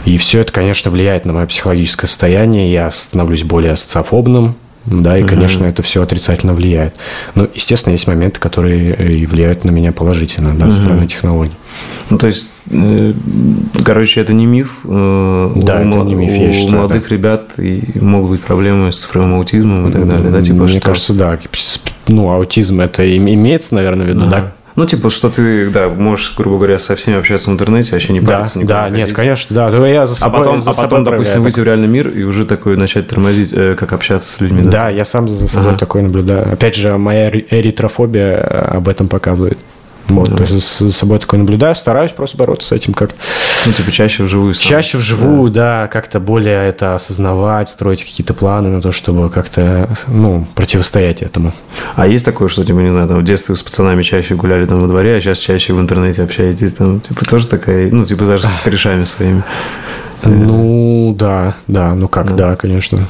И 0.05 0.16
все 0.16 0.40
это, 0.40 0.52
конечно, 0.52 0.90
влияет 0.90 1.24
на 1.24 1.32
мое 1.32 1.46
психологическое 1.46 2.06
состояние. 2.06 2.72
Я 2.72 2.90
становлюсь 2.90 3.42
более 3.42 3.76
социофобным, 3.76 4.55
да, 4.86 5.16
и, 5.16 5.23
угу. 5.23 5.31
конечно, 5.31 5.65
это 5.65 5.82
все 5.82 6.02
отрицательно 6.02 6.52
влияет. 6.52 6.94
Но, 7.35 7.48
естественно, 7.55 7.93
есть 7.93 8.06
моменты, 8.06 8.39
которые 8.39 8.94
э, 8.94 9.12
и 9.12 9.27
влияют 9.27 9.65
на 9.65 9.70
меня 9.70 9.93
положительно, 9.93 10.55
да, 10.55 10.66
угу. 10.66 10.73
со 10.73 10.82
стороны 10.82 11.06
технологий. 11.06 11.55
Ну, 12.11 12.19
то 12.19 12.27
есть, 12.27 12.51
э, 12.70 13.12
короче, 13.82 14.20
это 14.20 14.35
не 14.35 14.47
миф. 14.47 14.81
Э, 14.85 15.52
да, 15.56 15.81
у, 15.81 15.81
это 15.81 16.09
не 16.09 16.15
миф, 16.15 16.32
я 16.32 16.51
У 16.51 16.52
считаю, 16.52 16.77
молодых 16.77 17.09
да. 17.09 17.15
ребят 17.15 17.55
могут 17.94 18.31
быть 18.31 18.40
проблемы 18.43 18.93
с 18.93 19.01
цифровым 19.01 19.35
аутизмом 19.35 19.89
и 19.89 19.93
так 19.93 20.06
далее, 20.09 20.31
да? 20.31 20.43
Типа, 20.43 20.65
Мне 20.65 20.69
что... 20.69 20.81
кажется, 20.81 21.15
да. 21.15 21.39
Ну, 22.09 22.31
аутизм 22.31 22.81
это 22.81 23.16
имеется, 23.16 23.74
наверное, 23.74 24.06
в 24.06 24.09
виду, 24.09 24.23
ага. 24.23 24.31
да? 24.31 24.52
Ну, 24.76 24.86
типа, 24.86 25.09
что 25.09 25.30
ты, 25.30 25.70
да, 25.70 25.88
можешь, 25.88 26.34
грубо 26.36 26.56
говоря, 26.56 26.78
со 26.78 26.96
всеми 26.96 27.16
общаться 27.16 27.51
в 27.51 27.52
интернете, 27.52 27.92
вообще 27.92 28.12
не 28.12 28.20
париться 28.20 28.59
да, 28.60 28.88
Да, 28.88 28.90
нет, 28.90 29.12
конечно, 29.12 29.55
да. 29.55 29.70
Ну, 29.70 29.86
я 29.86 30.06
за 30.06 30.16
собой, 30.16 30.40
а 30.40 30.44
потом, 30.44 30.62
за 30.62 30.70
а 30.72 30.74
потом 30.74 31.05
допустим, 31.05 31.42
выйти 31.42 31.60
в 31.60 31.64
реальный 31.64 31.86
мир 31.86 32.09
и 32.09 32.24
уже 32.24 32.44
такой 32.44 32.76
начать 32.76 33.06
тормозить, 33.06 33.52
э, 33.52 33.76
как 33.78 33.92
общаться 33.92 34.32
с 34.32 34.40
людьми. 34.40 34.62
Да, 34.62 34.70
да 34.70 34.88
я 34.88 35.05
сам 35.05 35.28
за 35.28 35.46
собой 35.46 35.70
ага. 35.70 35.78
такой 35.78 36.02
наблюдаю. 36.02 36.52
Опять 36.52 36.74
же, 36.74 36.96
моя 36.98 37.30
эритрофобия 37.30 38.40
об 38.40 38.88
этом 38.88 39.09
показывает. 39.09 39.59
Вот, 40.09 40.28
да. 40.28 40.36
То 40.36 40.43
есть 40.43 40.78
за 40.78 40.93
собой 40.93 41.18
такое 41.18 41.40
наблюдаю, 41.40 41.74
стараюсь 41.74 42.12
просто 42.12 42.36
бороться 42.36 42.68
с 42.68 42.72
этим 42.72 42.93
как-то. 42.93 43.16
Ну, 43.66 43.72
типа 43.72 43.90
чаще 43.90 44.24
вживую 44.24 44.55
сам. 44.55 44.68
Чаще 44.68 44.98
вживую, 44.98 45.51
да, 45.51 45.82
да 45.82 45.89
как-то 45.89 46.20
более 46.20 46.68
это 46.68 46.94
осознавать, 46.94 47.68
строить 47.68 48.05
какие-то 48.05 48.35
планы 48.35 48.68
на 48.68 48.82
то, 48.82 48.93
чтобы 48.93 49.31
как-то, 49.31 49.89
ну, 50.06 50.47
противостоять 50.55 51.22
этому. 51.22 51.52
А 51.97 52.06
есть 52.06 52.24
такое, 52.24 52.48
что, 52.48 52.64
типа, 52.64 52.78
не 52.78 52.90
знаю, 52.90 53.09
там, 53.09 53.20
в 53.20 53.24
детстве 53.24 53.56
с 53.56 53.62
пацанами 53.62 54.02
чаще 54.02 54.35
гуляли 54.35 54.66
там 54.66 54.81
во 54.81 54.89
дворе, 54.89 55.16
а 55.16 55.20
сейчас 55.20 55.39
чаще 55.39 55.72
в 55.72 55.81
интернете 55.81 56.22
общаетесь, 56.22 56.74
там, 56.74 57.01
типа, 57.01 57.24
тоже 57.24 57.47
такая, 57.47 57.90
ну, 57.90 58.05
типа, 58.05 58.26
даже 58.26 58.44
с 58.44 58.60
корешами 58.62 59.05
своими. 59.05 59.43
Ну, 60.24 61.14
да, 61.18 61.55
да, 61.66 61.94
ну 61.94 62.09
как, 62.09 62.36
да, 62.36 62.51
да 62.51 62.56
конечно. 62.56 63.06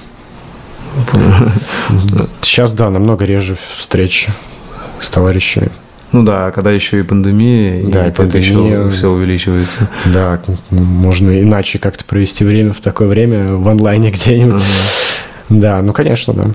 Сейчас, 2.41 2.73
да, 2.73 2.91
намного 2.91 3.25
реже 3.25 3.57
встречи 3.79 4.33
с 5.01 5.11
товарищами. 5.11 5.71
Ну 6.13 6.23
да, 6.23 6.51
когда 6.53 6.71
еще 6.71 7.01
и 7.01 7.03
пандемия, 7.03 7.85
да, 7.89 8.07
и 8.07 8.13
пандемия, 8.13 8.87
еще 8.87 8.91
все 8.91 9.11
увеличивается. 9.11 9.89
Да, 10.07 10.41
можно 10.71 11.41
иначе 11.41 11.79
как-то 11.79 12.05
провести 12.05 12.45
время 12.45 12.73
в 12.73 12.81
такое 12.81 13.09
время 13.09 13.49
в 13.49 13.69
онлайне 13.69 14.11
где-нибудь. 14.11 14.63
Ага. 14.63 15.61
Да, 15.61 15.83
ну 15.83 15.93
конечно, 15.93 16.33
да. 16.33 16.47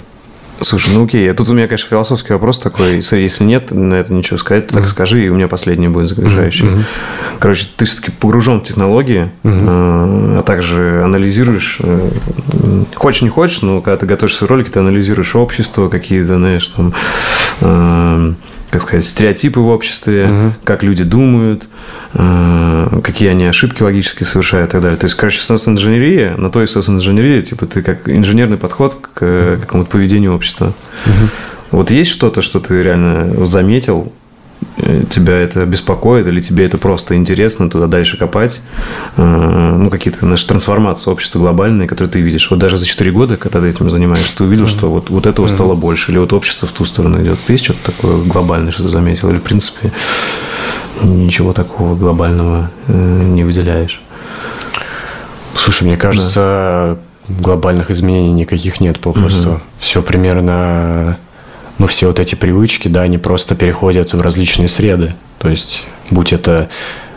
Слушай, 0.62 0.94
ну 0.94 1.06
окей, 1.06 1.30
а 1.32 1.34
тут 1.34 1.50
у 1.50 1.54
меня, 1.54 1.68
конечно, 1.68 1.88
философский 1.90 2.34
вопрос 2.34 2.60
такой. 2.60 2.96
Если 2.96 3.44
нет 3.44 3.72
на 3.72 3.94
это 3.94 4.14
ничего 4.14 4.38
сказать, 4.38 4.68
то 4.68 4.74
так 4.74 4.84
mm-hmm. 4.84 4.88
скажи, 4.88 5.26
и 5.26 5.30
у 5.30 5.36
меня 5.36 5.48
последний 5.48 5.88
будет 5.88 6.10
завершающий. 6.10 6.66
Mm-hmm. 6.66 6.84
Короче, 7.40 7.68
ты 7.78 7.86
все-таки 7.86 8.12
погружен 8.12 8.60
в 8.60 8.64
технологии, 8.64 9.32
mm-hmm. 9.44 10.40
а 10.40 10.44
также 10.44 11.02
анализируешь, 11.04 11.78
э, 11.82 12.10
хочешь 12.94 13.22
не 13.22 13.30
хочешь, 13.30 13.62
но 13.62 13.80
когда 13.80 13.98
ты 13.98 14.06
готовишь 14.06 14.36
свои 14.36 14.50
ролики, 14.50 14.70
ты 14.70 14.80
анализируешь 14.80 15.34
общество, 15.36 15.88
какие-то, 15.88 16.36
знаешь, 16.36 16.68
там 16.68 16.94
э, 17.62 18.34
как 18.70 18.82
сказать, 18.82 19.06
стереотипы 19.06 19.60
в 19.60 19.68
обществе, 19.68 20.26
угу. 20.26 20.54
как 20.64 20.84
люди 20.84 21.04
думают, 21.04 21.68
э, 22.14 23.00
какие 23.04 23.30
они 23.30 23.46
ошибки 23.46 23.82
логически 23.82 24.24
совершают 24.24 24.70
и 24.70 24.72
так 24.74 24.82
далее. 24.82 24.98
То 24.98 25.06
есть, 25.06 25.16
короче, 25.16 25.42
сенс-инженерия, 25.42 26.36
на 26.38 26.50
то 26.50 26.62
и 26.62 26.68
сенс-инженерия, 26.68 27.42
типа 27.42 27.66
ты 27.66 27.82
как 27.82 28.08
инженерный 28.08 28.58
подход 28.58 28.96
к 28.96 29.20
э, 29.22 29.58
какому-то 29.60 29.90
поведению 29.90 30.36
общества. 30.36 30.74
Угу. 31.06 31.30
Вот 31.72 31.92
есть 31.92 32.12
что-то, 32.12 32.42
что 32.42 32.60
ты 32.60 32.82
реально 32.82 33.46
заметил, 33.46 34.12
тебя 35.10 35.38
это 35.38 35.66
беспокоит, 35.66 36.28
или 36.28 36.40
тебе 36.40 36.66
это 36.66 36.78
просто 36.78 37.16
интересно 37.16 37.70
туда 37.70 37.88
дальше 37.88 38.18
копать, 38.18 38.62
э, 39.18 39.76
ну, 39.78 39.90
какие-то 39.90 40.26
наши 40.26 40.48
трансформации 40.48 41.12
общества 41.12 41.40
глобальные, 41.40 41.88
которые 41.88 42.12
ты 42.12 42.22
видишь. 42.22 42.50
Вот 42.50 42.60
даже 42.60 42.78
за 42.78 42.86
4 42.86 43.12
года, 43.12 43.38
когда 43.38 43.62
ты 43.62 43.68
этим 43.68 43.90
занимаешься, 43.90 44.36
ты 44.38 44.44
увидел, 44.44 44.68
что 44.68 44.90
вот, 44.90 45.10
вот 45.10 45.26
этого 45.26 45.48
стало 45.48 45.76
больше, 45.76 46.12
или 46.12 46.18
вот 46.18 46.34
общество 46.34 46.68
в 46.68 46.72
ту 46.72 46.86
сторону 46.86 47.22
идет. 47.22 47.40
Ты 47.46 47.54
есть 47.54 47.66
что-то 47.66 47.92
такое 47.92 48.24
глобальное, 48.24 48.72
что 48.72 48.84
ты 48.84 48.90
заметил, 48.90 49.30
или, 49.30 49.38
в 49.38 49.44
принципе, 49.44 49.92
ничего 51.04 51.54
такого 51.54 51.96
глобального 51.96 52.72
э, 52.88 53.24
не 53.24 53.44
выделяешь? 53.44 54.02
Слушай, 55.56 55.84
мне 55.84 55.98
кажется, 55.98 56.98
да. 57.28 57.36
глобальных 57.42 57.92
изменений 57.92 58.32
никаких 58.32 58.80
нет 58.80 59.00
попросту. 59.00 59.50
Угу. 59.50 59.60
Все 59.80 60.02
примерно 60.02 61.18
ну, 61.80 61.88
все 61.88 62.08
вот 62.08 62.20
эти 62.20 62.36
привычки, 62.36 62.88
да, 62.88 63.02
они 63.02 63.18
просто 63.18 63.56
переходят 63.56 64.14
в 64.14 64.22
различные 64.22 64.68
среды. 64.68 65.16
То 65.40 65.50
есть, 65.50 65.84
будь 66.10 66.34
это 66.34 66.70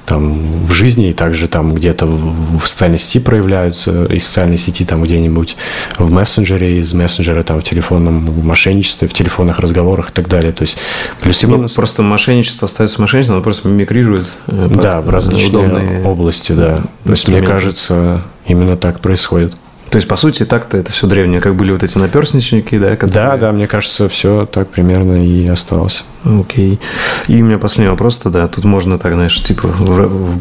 там 0.06 0.66
в 0.66 0.72
жизни, 0.72 1.10
и 1.10 1.12
также 1.12 1.48
там 1.48 1.74
где-то 1.74 2.06
в, 2.06 2.59
в 2.60 2.68
социальной 2.68 2.98
сети 2.98 3.20
проявляются, 3.20 4.05
из 4.06 4.26
социальной 4.26 4.59
сети 4.59 4.84
там 4.84 5.02
где-нибудь 5.02 5.56
в 5.98 6.10
мессенджере, 6.10 6.80
из 6.80 6.93
мессенджера 6.93 7.43
там 7.43 7.60
в 7.60 7.64
телефонном 7.64 8.47
мошенничестве, 8.47 9.09
в 9.09 9.12
телефонных 9.12 9.59
разговорах 9.60 10.10
и 10.10 10.12
так 10.12 10.28
далее. 10.28 10.52
То 10.52 10.62
есть 10.62 10.76
плюс-минус. 11.20 11.72
Просто 11.72 12.02
мошенничество 12.02 12.66
остается 12.66 13.01
мошенничеством, 13.01 13.36
оно 13.36 13.44
просто 13.44 13.68
мимикрирует. 13.68 14.26
Э, 14.48 14.68
да, 14.70 15.01
в 15.01 15.09
различные 15.09 16.05
области, 16.05 16.52
да. 16.52 16.82
То 17.05 17.10
есть, 17.10 17.28
мне 17.28 17.40
кажется, 17.40 18.22
именно 18.47 18.76
так 18.76 19.01
происходит. 19.01 19.55
То 19.93 19.97
есть, 19.97 20.09
по 20.09 20.16
сути, 20.16 20.47
так-то 20.47 20.78
это 20.78 20.90
все 20.90 21.06
древнее, 21.06 21.43
как 21.43 21.55
были 21.55 21.70
вот 21.70 21.82
эти 21.82 21.98
наперстничники, 21.98 22.78
да? 22.78 22.97
Которые... 22.97 23.12
Да, 23.12 23.36
да, 23.36 23.52
мне 23.52 23.66
кажется, 23.66 24.09
все 24.09 24.47
так 24.47 24.70
примерно 24.70 25.23
и 25.23 25.47
осталось. 25.47 26.06
Окей. 26.24 26.81
И 27.28 27.43
у 27.43 27.44
меня 27.44 27.59
последний 27.59 27.90
вопрос 27.90 28.16
тогда. 28.16 28.48
Тут 28.48 28.64
можно 28.64 28.98
так, 28.98 29.12
знаешь, 29.12 29.39
типа, 29.43 29.69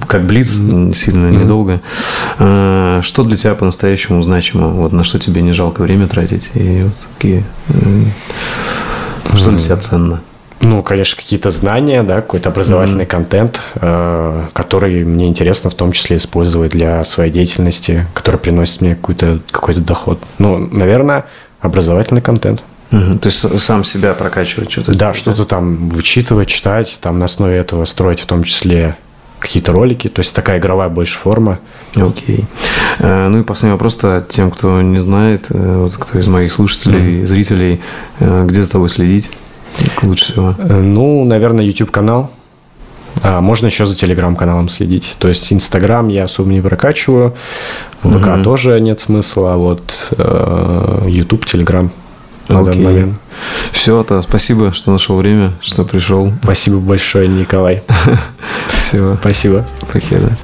как 0.08 0.24
блиц, 0.24 0.58
mm-hmm. 0.58 0.94
сильно 0.94 1.26
mm-hmm. 1.26 1.44
недолго. 1.44 1.82
А, 2.40 3.02
что 3.02 3.24
для 3.24 3.36
тебя 3.36 3.54
по-настоящему 3.56 4.22
значимо? 4.22 4.70
Вот 4.70 4.94
на 4.94 5.04
что 5.04 5.20
тебе 5.20 5.42
не 5.42 5.52
жалко 5.52 5.82
время 5.82 6.08
тратить? 6.08 6.52
И 6.54 6.84
вот 6.84 6.94
такие... 7.18 7.44
Что 9.36 9.50
для 9.50 9.60
тебя 9.60 9.76
ценно? 9.76 10.22
Ну, 10.62 10.84
конечно, 10.84 11.18
какие-то 11.18 11.50
знания, 11.50 12.04
да, 12.04 12.16
какой-то 12.22 12.50
образовательный 12.50 13.06
mm-hmm. 13.06 13.08
контент, 13.08 13.62
э, 13.76 14.46
который 14.54 15.04
мне 15.04 15.28
интересно 15.28 15.70
в 15.70 15.74
том 15.74 15.92
числе 15.92 16.18
использовать 16.18 16.72
для 16.72 17.04
своей 17.04 17.32
деятельности, 17.32 18.06
который 18.14 18.40
приносит 18.40 18.82
мне 18.82 18.96
какой-то 18.96 19.40
какой-то 19.50 19.82
доход. 19.82 20.20
Ну, 20.38 20.58
наверное, 20.58 21.26
образовательный 21.62 22.22
контент. 22.22 22.64
Угу. 22.92 23.20
То 23.20 23.28
есть 23.28 23.60
сам 23.60 23.84
себя 23.84 24.14
прокачивать 24.14 24.70
что-то? 24.70 24.94
Да, 24.94 25.14
что-то 25.14 25.46
там 25.46 25.90
вычитывать, 25.90 26.50
читать, 26.50 27.00
там 27.02 27.20
на 27.20 27.26
основе 27.26 27.56
этого 27.56 27.86
строить 27.86 28.20
в 28.20 28.26
том 28.26 28.44
числе 28.44 28.98
какие-то 29.40 29.72
ролики. 29.72 30.10
То 30.10 30.20
есть 30.22 30.36
такая 30.36 30.60
игровая 30.60 30.90
больше 30.90 31.18
форма. 31.18 31.60
Окей. 31.96 32.46
Э, 33.00 33.28
ну 33.30 33.40
и 33.40 33.44
последний 33.44 33.74
вопрос 33.74 33.98
тем, 34.28 34.52
кто 34.52 34.82
не 34.82 35.00
знает, 35.00 35.46
э, 35.50 35.78
вот 35.78 35.96
кто 35.96 36.20
из 36.20 36.28
моих 36.28 36.52
слушателей, 36.52 37.22
mm 37.22 37.26
зрителей, 37.26 37.82
э, 38.20 38.46
где 38.48 38.62
за 38.62 38.72
тобой 38.72 38.90
следить? 38.90 39.32
Лучше 40.04 40.34
всего. 40.34 40.56
Э, 40.58 40.82
ну, 40.82 41.24
наверное, 41.26 41.66
YouTube-канал. 41.66 42.32
А, 43.24 43.42
можно 43.42 43.68
еще 43.68 43.86
за 43.86 43.96
телеграм-каналом 43.96 44.70
следить. 44.70 45.16
То 45.20 45.28
есть 45.28 45.52
Инстаграм 45.52 46.08
я 46.08 46.24
особо 46.24 46.50
не 46.50 46.62
прокачиваю, 46.62 47.36
ВК 48.02 48.28
угу. 48.28 48.44
тоже 48.44 48.80
нет 48.80 49.00
смысла, 49.00 49.54
а 49.54 49.58
вот 49.58 50.14
э, 50.18 51.06
YouTube, 51.08 51.46
Телеграм 51.46 51.92
на 52.48 52.64
данный 52.64 52.84
момент. 52.84 53.14
Все, 53.72 54.04
то 54.04 54.22
спасибо, 54.22 54.74
что 54.74 54.92
нашел 54.92 55.18
время, 55.18 55.54
что 55.62 55.84
пришел. 55.84 56.32
Спасибо 56.44 56.80
большое, 56.80 57.28
Николай. 57.28 57.84
Все. 58.82 59.18
Спасибо. 59.22 59.66
Покеда. 59.92 60.38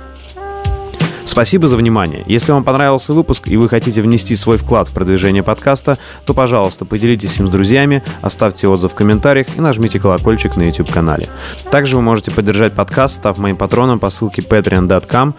Спасибо 1.27 1.67
за 1.67 1.75
внимание. 1.75 2.23
Если 2.25 2.53
вам 2.53 2.63
понравился 2.63 3.13
выпуск 3.13 3.49
и 3.49 3.57
вы 3.57 3.67
хотите 3.67 4.01
внести 4.01 4.35
свой 4.37 4.57
вклад 4.57 4.87
в 4.87 4.93
продвижение 4.93 5.43
подкаста, 5.43 5.99
то, 6.25 6.33
пожалуйста, 6.33 6.85
поделитесь 6.85 7.37
им 7.37 7.47
с 7.47 7.49
друзьями, 7.49 8.01
оставьте 8.21 8.67
отзыв 8.69 8.93
в 8.93 8.95
комментариях 8.95 9.47
и 9.55 9.59
нажмите 9.59 9.99
колокольчик 9.99 10.55
на 10.55 10.63
YouTube-канале. 10.63 11.27
Также 11.69 11.97
вы 11.97 12.01
можете 12.01 12.31
поддержать 12.31 12.73
подкаст, 12.73 13.17
став 13.17 13.37
моим 13.39 13.57
патроном 13.57 13.99
по 13.99 14.09
ссылке 14.09 14.41
patreon.com 14.41 15.35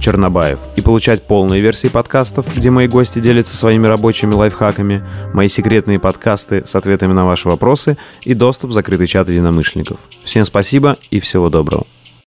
чернобаев 0.00 0.60
и 0.76 0.80
получать 0.80 1.26
полные 1.26 1.60
версии 1.60 1.88
подкастов, 1.88 2.46
где 2.54 2.70
мои 2.70 2.86
гости 2.86 3.18
делятся 3.18 3.56
своими 3.56 3.88
рабочими 3.88 4.32
лайфхаками, 4.32 5.04
мои 5.34 5.48
секретные 5.48 5.98
подкасты 5.98 6.64
с 6.64 6.76
ответами 6.76 7.12
на 7.12 7.26
ваши 7.26 7.48
вопросы 7.48 7.98
и 8.22 8.34
доступ 8.34 8.70
в 8.70 8.72
закрытый 8.72 9.08
чат 9.08 9.28
единомышленников. 9.28 9.98
Всем 10.22 10.44
спасибо 10.44 10.96
и 11.10 11.18
всего 11.18 11.50
доброго. 11.50 11.86